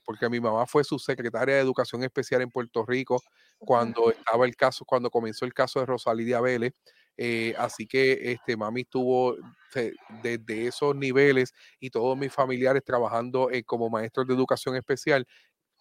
porque 0.06 0.31
mi 0.31 0.40
mamá 0.40 0.64
fue 0.64 0.85
su 0.85 0.98
secretaria 0.98 1.56
de 1.56 1.60
Educación 1.60 2.02
Especial 2.02 2.40
en 2.40 2.51
Puerto 2.51 2.86
Rico 2.86 3.23
cuando 3.59 4.10
estaba 4.10 4.47
el 4.47 4.56
caso, 4.56 4.86
cuando 4.86 5.10
comenzó 5.10 5.44
el 5.44 5.52
caso 5.52 5.81
de 5.81 5.86
Rosalía 5.86 6.40
Vélez. 6.40 6.73
Eh, 7.16 7.55
así 7.59 7.86
que 7.86 8.32
este, 8.32 8.56
mami 8.56 8.82
estuvo 8.82 9.36
desde 10.22 10.66
esos 10.66 10.94
niveles 10.97 11.52
y 11.80 11.90
todos 11.90 12.16
mis 12.16 12.32
familiares 12.32 12.82
trabajando 12.84 13.51
eh, 13.51 13.62
como 13.62 13.90
maestros 13.90 14.26
de 14.26 14.34
educación 14.34 14.76
especial. 14.76 15.26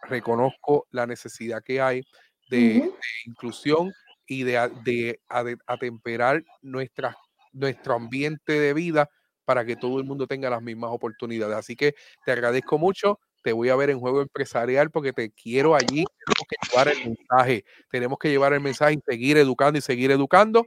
Reconozco 0.03 0.87
la 0.91 1.07
necesidad 1.07 1.61
que 1.63 1.81
hay 1.81 2.03
de, 2.49 2.91
inclusión 3.25 3.91
y 4.27 4.43
de, 4.43 4.69
de, 4.83 5.19
atemperar 5.65 6.43
nuestra, 6.61 7.15
nuestro 7.53 7.95
ambiente 7.95 8.53
de 8.53 8.73
vida 8.73 9.09
para 9.45 9.65
que 9.65 9.75
todo 9.75 9.99
el 9.99 10.05
mundo 10.05 10.27
tenga 10.27 10.49
las 10.49 10.61
mismas 10.61 10.91
oportunidades. 10.91 11.55
Así 11.55 11.75
que 11.75 11.95
te 12.25 12.31
agradezco 12.31 12.77
mucho. 12.77 13.19
Te 13.43 13.53
voy 13.53 13.69
a 13.69 13.75
ver 13.75 13.91
en 13.91 13.99
juego 13.99 14.21
empresarial 14.21 14.89
porque 14.89 15.13
te 15.13 15.31
quiero 15.31 15.75
allí. 15.75 16.03
Tenemos 16.25 16.47
que 16.49 16.55
llevar 16.67 16.87
el 16.87 17.05
mensaje. 17.05 17.65
Tenemos 17.91 18.17
que 18.17 18.29
llevar 18.29 18.53
el 18.53 18.61
mensaje 18.61 18.95
y 18.95 18.99
seguir 19.07 19.37
educando 19.37 19.77
y 19.77 19.81
seguir 19.81 20.09
educando 20.11 20.65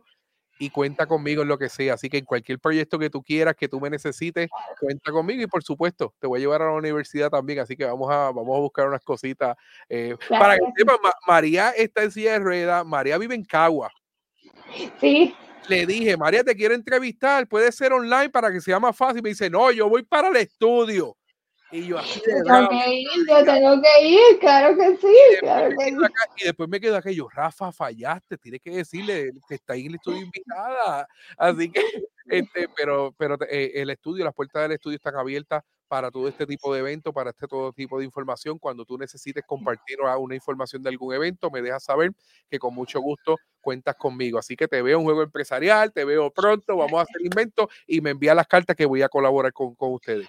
y 0.59 0.70
cuenta 0.70 1.06
conmigo 1.06 1.43
en 1.43 1.48
lo 1.48 1.59
que 1.59 1.68
sea. 1.68 1.94
Así 1.94 2.09
que 2.09 2.18
en 2.18 2.24
cualquier 2.24 2.59
proyecto 2.59 2.98
que 2.98 3.10
tú 3.10 3.22
quieras, 3.22 3.55
que 3.56 3.68
tú 3.68 3.80
me 3.80 3.90
necesites, 3.90 4.48
cuenta 4.80 5.12
conmigo 5.12 5.43
y 5.43 5.47
por 5.47 5.62
supuesto 5.62 6.14
te 6.18 6.26
voy 6.26 6.39
a 6.39 6.40
llevar 6.40 6.62
a 6.62 6.66
la 6.66 6.72
universidad 6.72 7.30
también. 7.30 7.60
Así 7.60 7.76
que 7.76 7.85
vamos 7.85 8.10
a, 8.10 8.30
vamos 8.30 8.56
a 8.56 8.60
buscar 8.60 8.89
unas 8.89 9.02
cositas. 9.02 9.56
Eh, 9.89 10.16
para 10.28 10.56
que 10.56 10.64
sepan, 10.76 10.97
María 11.26 11.70
está 11.70 12.02
en 12.02 12.10
silla 12.10 12.32
de 12.32 12.39
ruedas, 12.40 12.85
María 12.85 13.18
vive 13.18 13.35
en 13.35 13.44
Cagua. 13.44 13.90
Sí. 15.01 15.35
Le 15.68 15.85
dije, 15.85 16.16
María, 16.16 16.43
te 16.43 16.56
quiero 16.56 16.74
entrevistar, 16.74 17.47
puede 17.47 17.70
ser 17.72 17.93
online 17.93 18.30
para 18.30 18.51
que 18.51 18.60
sea 18.60 18.80
más 18.80 18.97
fácil. 18.97 19.22
Me 19.22 19.30
dice, 19.30 19.51
no, 19.51 19.70
yo 19.70 19.89
voy 19.89 20.02
para 20.02 20.28
el 20.28 20.36
estudio. 20.36 21.16
Y 21.70 21.86
yo 21.86 21.99
así 21.99 22.20
de 22.24 22.43
bravo. 22.43 22.70
yo 22.73 23.45
tengo 23.45 23.82
que 23.82 24.07
ir, 24.07 24.39
claro 24.40 24.74
que 24.77 24.97
sí. 24.97 25.15
Claro 25.40 25.70
que 25.77 25.89
y 26.36 26.45
después 26.45 26.69
me 26.69 26.81
quedo 26.81 26.97
aquello, 26.97 27.28
Rafa, 27.28 27.73
fallaste, 27.73 28.39
tienes 28.39 28.62
que 28.62 28.70
decirle 28.70 29.32
que 29.47 29.57
está 29.57 29.74
ahí 29.74 29.86
el 29.86 29.97
estudio 29.97 30.19
invitada. 30.32 31.07
Así 31.36 31.70
que, 31.70 31.82
este, 32.27 32.69
pero, 32.74 33.15
pero 33.19 33.36
eh, 33.51 33.73
el 33.74 33.90
estudio, 33.90 34.24
las 34.24 34.35
puertas 34.35 34.62
del 34.62 34.73
estudio 34.73 34.97
están 34.97 35.16
abiertas 35.16 35.62
para 35.89 36.11
todo 36.11 36.28
este 36.28 36.47
tipo 36.47 36.73
de 36.73 36.81
eventos, 36.81 37.12
para 37.12 37.31
este 37.31 37.47
todo 37.47 37.73
tipo 37.73 37.99
de 37.99 38.05
información. 38.05 38.59
Cuando 38.59 38.85
tú 38.85 38.97
necesites 38.97 39.45
compartir 39.47 39.99
una 40.01 40.35
información 40.35 40.82
de 40.82 40.90
algún 40.90 41.15
evento, 41.15 41.51
me 41.51 41.62
dejas 41.62 41.82
saber 41.82 42.12
que 42.51 42.59
con 42.59 42.74
mucho 42.74 43.01
gusto 43.01 43.36
cuentas 43.61 43.97
conmigo. 43.97 44.39
Así 44.39 44.55
que 44.57 44.69
te 44.69 44.81
veo 44.82 44.99
en 44.99 45.05
juego 45.05 45.23
empresarial, 45.23 45.93
te 45.93 46.05
veo 46.05 46.31
pronto, 46.31 46.77
vamos 46.77 47.01
a 47.01 47.03
hacer 47.03 47.20
invento 47.23 47.69
y 47.86 48.01
me 48.01 48.11
envía 48.11 48.35
las 48.35 48.47
cartas 48.47 48.77
que 48.77 48.86
voy 48.86 49.03
a 49.03 49.09
colaborar 49.09 49.53
con, 49.53 49.74
con 49.74 49.93
ustedes. 49.93 50.28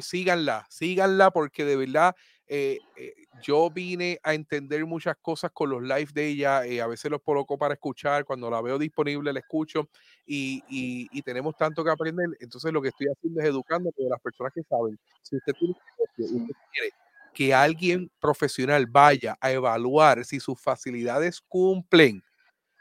síganla, 0.00 0.66
síganla 0.68 1.30
porque 1.30 1.64
de 1.64 1.76
verdad 1.76 2.16
eh, 2.52 2.80
eh, 2.96 3.14
yo 3.40 3.70
vine 3.70 4.18
a 4.24 4.34
entender 4.34 4.84
muchas 4.84 5.16
cosas 5.22 5.52
con 5.52 5.70
los 5.70 5.84
live 5.84 6.08
de 6.12 6.26
ella, 6.26 6.66
eh, 6.66 6.80
a 6.80 6.88
veces 6.88 7.08
los 7.08 7.22
coloco 7.22 7.56
para 7.56 7.74
escuchar, 7.74 8.24
cuando 8.24 8.50
la 8.50 8.60
veo 8.60 8.76
disponible 8.76 9.32
la 9.32 9.38
escucho 9.38 9.88
y, 10.26 10.60
y, 10.68 11.22
tenemos 11.22 11.56
tanto 11.56 11.84
que 11.84 11.92
aprender, 11.92 12.26
entonces 12.40 12.72
lo 12.72 12.82
que 12.82 12.88
estoy 12.88 13.06
haciendo 13.06 13.40
es 13.40 13.46
educando 13.46 13.90
a 13.90 14.08
las 14.08 14.20
personas 14.20 14.52
que 14.52 14.64
saben, 14.64 14.98
si 15.22 15.36
usted 15.36 15.52
tiene 15.60 15.76
usted 15.96 16.54
quiere 16.72 16.90
que 17.32 17.54
alguien 17.54 18.10
profesional 18.18 18.84
vaya 18.84 19.38
a 19.40 19.52
evaluar 19.52 20.24
si 20.24 20.40
sus 20.40 20.60
facilidades 20.60 21.40
cumplen 21.40 22.20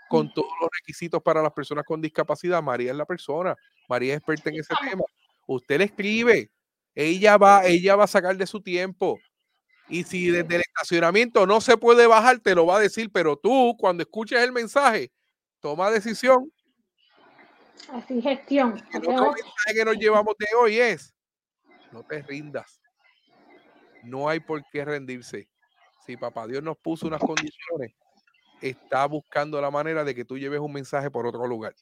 con 0.09 0.33
todos 0.33 0.49
los 0.59 0.69
requisitos 0.79 1.21
para 1.21 1.43
las 1.43 1.53
personas 1.53 1.85
con 1.85 2.01
discapacidad, 2.01 2.63
María 2.63 2.89
es 2.89 2.97
la 2.97 3.05
persona, 3.05 3.55
María 3.87 4.13
es 4.13 4.17
experta 4.17 4.49
en 4.49 4.55
ese 4.55 4.73
tema. 4.81 5.03
Usted 5.45 5.77
le 5.77 5.83
escribe, 5.83 6.49
ella 6.95 7.37
va, 7.37 7.67
ella 7.67 7.95
va 7.95 8.05
a 8.05 8.07
sacar 8.07 8.35
de 8.35 8.47
su 8.47 8.61
tiempo 8.61 9.19
y 9.89 10.03
si 10.03 10.29
desde 10.29 10.55
el 10.55 10.61
estacionamiento 10.61 11.47
no 11.47 11.59
se 11.59 11.75
puede 11.75 12.05
bajar, 12.05 12.39
te 12.39 12.53
lo 12.53 12.67
va 12.67 12.77
a 12.77 12.79
decir, 12.79 13.09
pero 13.11 13.35
tú 13.35 13.75
cuando 13.77 14.03
escuches 14.03 14.39
el 14.39 14.51
mensaje, 14.51 15.11
toma 15.59 15.89
decisión. 15.89 16.51
Así 17.91 18.21
gestión. 18.21 18.81
El 18.93 18.99
otro 18.99 19.33
mensaje 19.33 19.73
que 19.73 19.85
nos 19.85 19.97
llevamos 19.97 20.35
de 20.37 20.45
hoy 20.61 20.77
es, 20.77 21.15
no 21.91 22.03
te 22.03 22.21
rindas. 22.21 22.79
No 24.03 24.29
hay 24.29 24.39
por 24.39 24.63
qué 24.71 24.85
rendirse. 24.85 25.49
Si 26.05 26.15
papá 26.15 26.45
Dios 26.47 26.61
nos 26.61 26.77
puso 26.77 27.07
unas 27.07 27.19
condiciones, 27.19 27.93
está 28.61 29.05
buscando 29.07 29.59
la 29.59 29.71
manera 29.71 30.03
de 30.03 30.13
que 30.13 30.23
tú 30.23 30.37
lleves 30.37 30.59
un 30.59 30.71
mensaje 30.71 31.09
por 31.09 31.25
otro 31.25 31.47
lugar. 31.47 31.73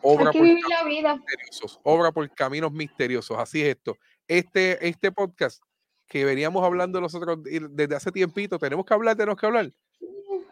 Obra 0.00 0.32
por, 0.32 0.46
la 0.46 0.84
vida. 0.84 1.16
Misteriosos, 1.16 1.80
obra 1.82 2.12
por 2.12 2.28
caminos 2.34 2.72
misteriosos. 2.72 3.36
Así 3.38 3.60
es 3.60 3.76
esto. 3.76 3.96
Este, 4.26 4.86
este 4.86 5.12
podcast 5.12 5.62
que 6.08 6.24
veníamos 6.24 6.64
hablando 6.64 7.00
nosotros 7.00 7.38
desde 7.42 7.94
hace 7.94 8.10
tiempito, 8.10 8.58
tenemos 8.58 8.84
que 8.86 8.94
hablar, 8.94 9.16
tenemos 9.16 9.38
que 9.38 9.46
hablar. 9.46 9.72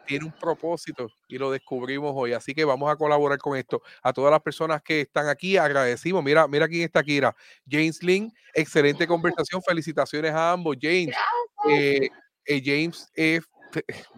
Tiene 0.07 0.27
un 0.27 0.33
propósito 0.33 1.09
y 1.27 1.37
lo 1.37 1.51
descubrimos 1.51 2.13
hoy. 2.15 2.33
Así 2.33 2.55
que 2.55 2.65
vamos 2.65 2.89
a 2.91 2.97
colaborar 2.97 3.39
con 3.39 3.57
esto. 3.57 3.83
A 4.03 4.13
todas 4.13 4.31
las 4.31 4.41
personas 4.41 4.81
que 4.83 5.01
están 5.01 5.29
aquí, 5.29 5.57
agradecimos. 5.57 6.23
Mira, 6.23 6.47
mira 6.47 6.69
quién 6.69 6.83
está 6.83 7.01
aquí. 7.01 7.21
James 7.69 8.01
Lynn, 8.03 8.33
excelente 8.55 9.07
conversación. 9.07 9.61
Felicitaciones 9.63 10.33
a 10.33 10.53
ambos. 10.53 10.77
James, 10.81 11.17
eh, 11.69 12.09
eh, 12.45 12.63
James 12.65 13.11
es 13.15 13.43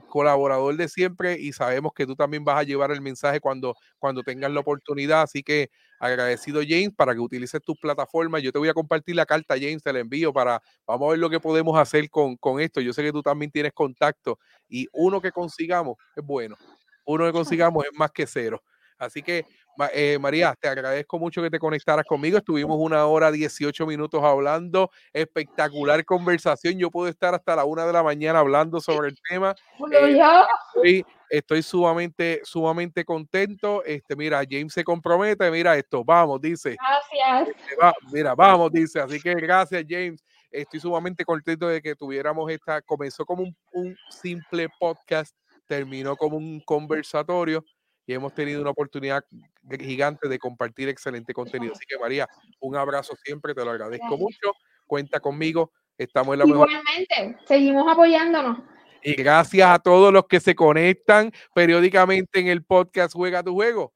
colaborador 0.08 0.76
de 0.76 0.88
siempre 0.88 1.38
y 1.38 1.52
sabemos 1.52 1.92
que 1.94 2.06
tú 2.06 2.14
también 2.14 2.44
vas 2.44 2.58
a 2.58 2.62
llevar 2.64 2.90
el 2.90 3.00
mensaje 3.00 3.40
cuando, 3.40 3.74
cuando 3.98 4.22
tengas 4.22 4.50
la 4.50 4.60
oportunidad. 4.60 5.22
Así 5.22 5.42
que 5.42 5.70
agradecido 5.98 6.60
James 6.66 6.90
para 6.96 7.14
que 7.14 7.20
utilices 7.20 7.62
tus 7.62 7.78
plataformas. 7.78 8.42
Yo 8.42 8.52
te 8.52 8.58
voy 8.58 8.68
a 8.68 8.74
compartir 8.74 9.16
la 9.16 9.26
carta, 9.26 9.54
James, 9.54 9.82
te 9.82 9.92
la 9.92 10.00
envío 10.00 10.32
para, 10.32 10.62
vamos 10.86 11.08
a 11.08 11.10
ver 11.10 11.18
lo 11.18 11.30
que 11.30 11.40
podemos 11.40 11.78
hacer 11.78 12.08
con, 12.10 12.36
con 12.36 12.60
esto. 12.60 12.80
Yo 12.80 12.92
sé 12.92 13.02
que 13.02 13.12
tú 13.12 13.22
también 13.22 13.50
tienes 13.50 13.72
contacto 13.72 14.38
y 14.68 14.86
uno 14.92 15.20
que 15.20 15.32
consigamos 15.32 15.96
es 16.16 16.24
bueno. 16.24 16.56
Uno 17.04 17.24
que 17.24 17.32
consigamos 17.32 17.84
es 17.84 17.98
más 17.98 18.10
que 18.12 18.26
cero. 18.26 18.62
Así 18.98 19.22
que, 19.22 19.46
eh, 19.92 20.18
María, 20.20 20.54
te 20.60 20.68
agradezco 20.68 21.18
mucho 21.18 21.40
que 21.40 21.50
te 21.50 21.58
conectaras 21.58 22.04
conmigo. 22.04 22.38
Estuvimos 22.38 22.76
una 22.80 23.06
hora 23.06 23.30
18 23.30 23.86
minutos 23.86 24.22
hablando. 24.22 24.90
Espectacular 25.12 26.04
conversación. 26.04 26.78
Yo 26.78 26.90
puedo 26.90 27.08
estar 27.08 27.32
hasta 27.34 27.54
la 27.54 27.64
una 27.64 27.86
de 27.86 27.92
la 27.92 28.02
mañana 28.02 28.40
hablando 28.40 28.80
sobre 28.80 29.08
el 29.08 29.16
tema. 29.28 29.54
Eh, 29.92 30.18
estoy, 30.74 31.06
sumamente, 31.62 32.40
sumamente 32.44 33.04
contento. 33.04 33.84
Este, 33.84 34.16
mira, 34.16 34.42
James 34.48 34.72
se 34.72 34.84
compromete. 34.84 35.50
Mira 35.50 35.76
esto, 35.76 36.04
vamos, 36.04 36.40
dice. 36.40 36.76
Gracias. 36.78 37.48
Este, 37.56 37.76
mira, 38.12 38.34
vamos, 38.34 38.70
dice. 38.72 39.00
Así 39.00 39.20
que 39.20 39.34
gracias, 39.34 39.84
James. 39.88 40.22
Estoy 40.50 40.80
sumamente 40.80 41.24
contento 41.24 41.68
de 41.68 41.82
que 41.82 41.94
tuviéramos 41.94 42.50
esta. 42.50 42.80
Comenzó 42.82 43.24
como 43.24 43.42
un, 43.42 43.56
un 43.72 43.96
simple 44.10 44.68
podcast, 44.78 45.36
terminó 45.66 46.16
como 46.16 46.36
un 46.36 46.60
conversatorio 46.60 47.64
y 48.08 48.14
hemos 48.14 48.32
tenido 48.34 48.62
una 48.62 48.70
oportunidad 48.70 49.22
gigante 49.78 50.28
de 50.28 50.38
compartir 50.38 50.88
excelente 50.88 51.34
contenido. 51.34 51.74
Así 51.74 51.84
que 51.86 51.98
María, 51.98 52.26
un 52.58 52.74
abrazo 52.74 53.14
siempre, 53.22 53.54
te 53.54 53.62
lo 53.62 53.70
agradezco 53.70 54.16
mucho. 54.16 54.54
Cuenta 54.86 55.20
conmigo, 55.20 55.72
estamos 55.98 56.32
en 56.32 56.38
la 56.38 56.46
Igualmente, 56.46 57.36
seguimos 57.46 57.86
apoyándonos. 57.86 58.60
Y 59.02 59.14
gracias 59.14 59.68
a 59.68 59.78
todos 59.78 60.12
los 60.12 60.26
que 60.26 60.40
se 60.40 60.54
conectan 60.54 61.32
periódicamente 61.54 62.40
en 62.40 62.48
el 62.48 62.64
podcast 62.64 63.14
Juega 63.14 63.42
tu 63.42 63.54
Juego. 63.54 63.92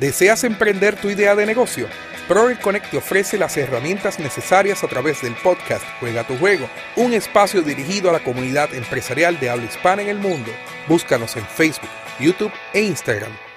¿Deseas 0.00 0.44
emprender 0.44 0.96
tu 0.96 1.10
idea 1.10 1.34
de 1.34 1.46
negocio? 1.46 1.86
Proel 2.28 2.58
Connect 2.58 2.90
te 2.90 2.96
ofrece 2.96 3.36
las 3.36 3.56
herramientas 3.56 4.18
necesarias 4.18 4.82
a 4.84 4.88
través 4.88 5.22
del 5.22 5.34
podcast 5.42 5.84
Juega 6.00 6.26
tu 6.26 6.36
Juego, 6.38 6.68
un 6.96 7.12
espacio 7.12 7.62
dirigido 7.62 8.10
a 8.10 8.12
la 8.12 8.24
comunidad 8.24 8.72
empresarial 8.74 9.38
de 9.38 9.50
habla 9.50 9.66
hispana 9.66 10.02
en 10.02 10.08
el 10.08 10.18
mundo. 10.18 10.50
Búscanos 10.88 11.36
en 11.36 11.44
Facebook 11.44 11.90
YouTube 12.18 12.52
e 12.72 12.82
Instagram. 12.82 13.51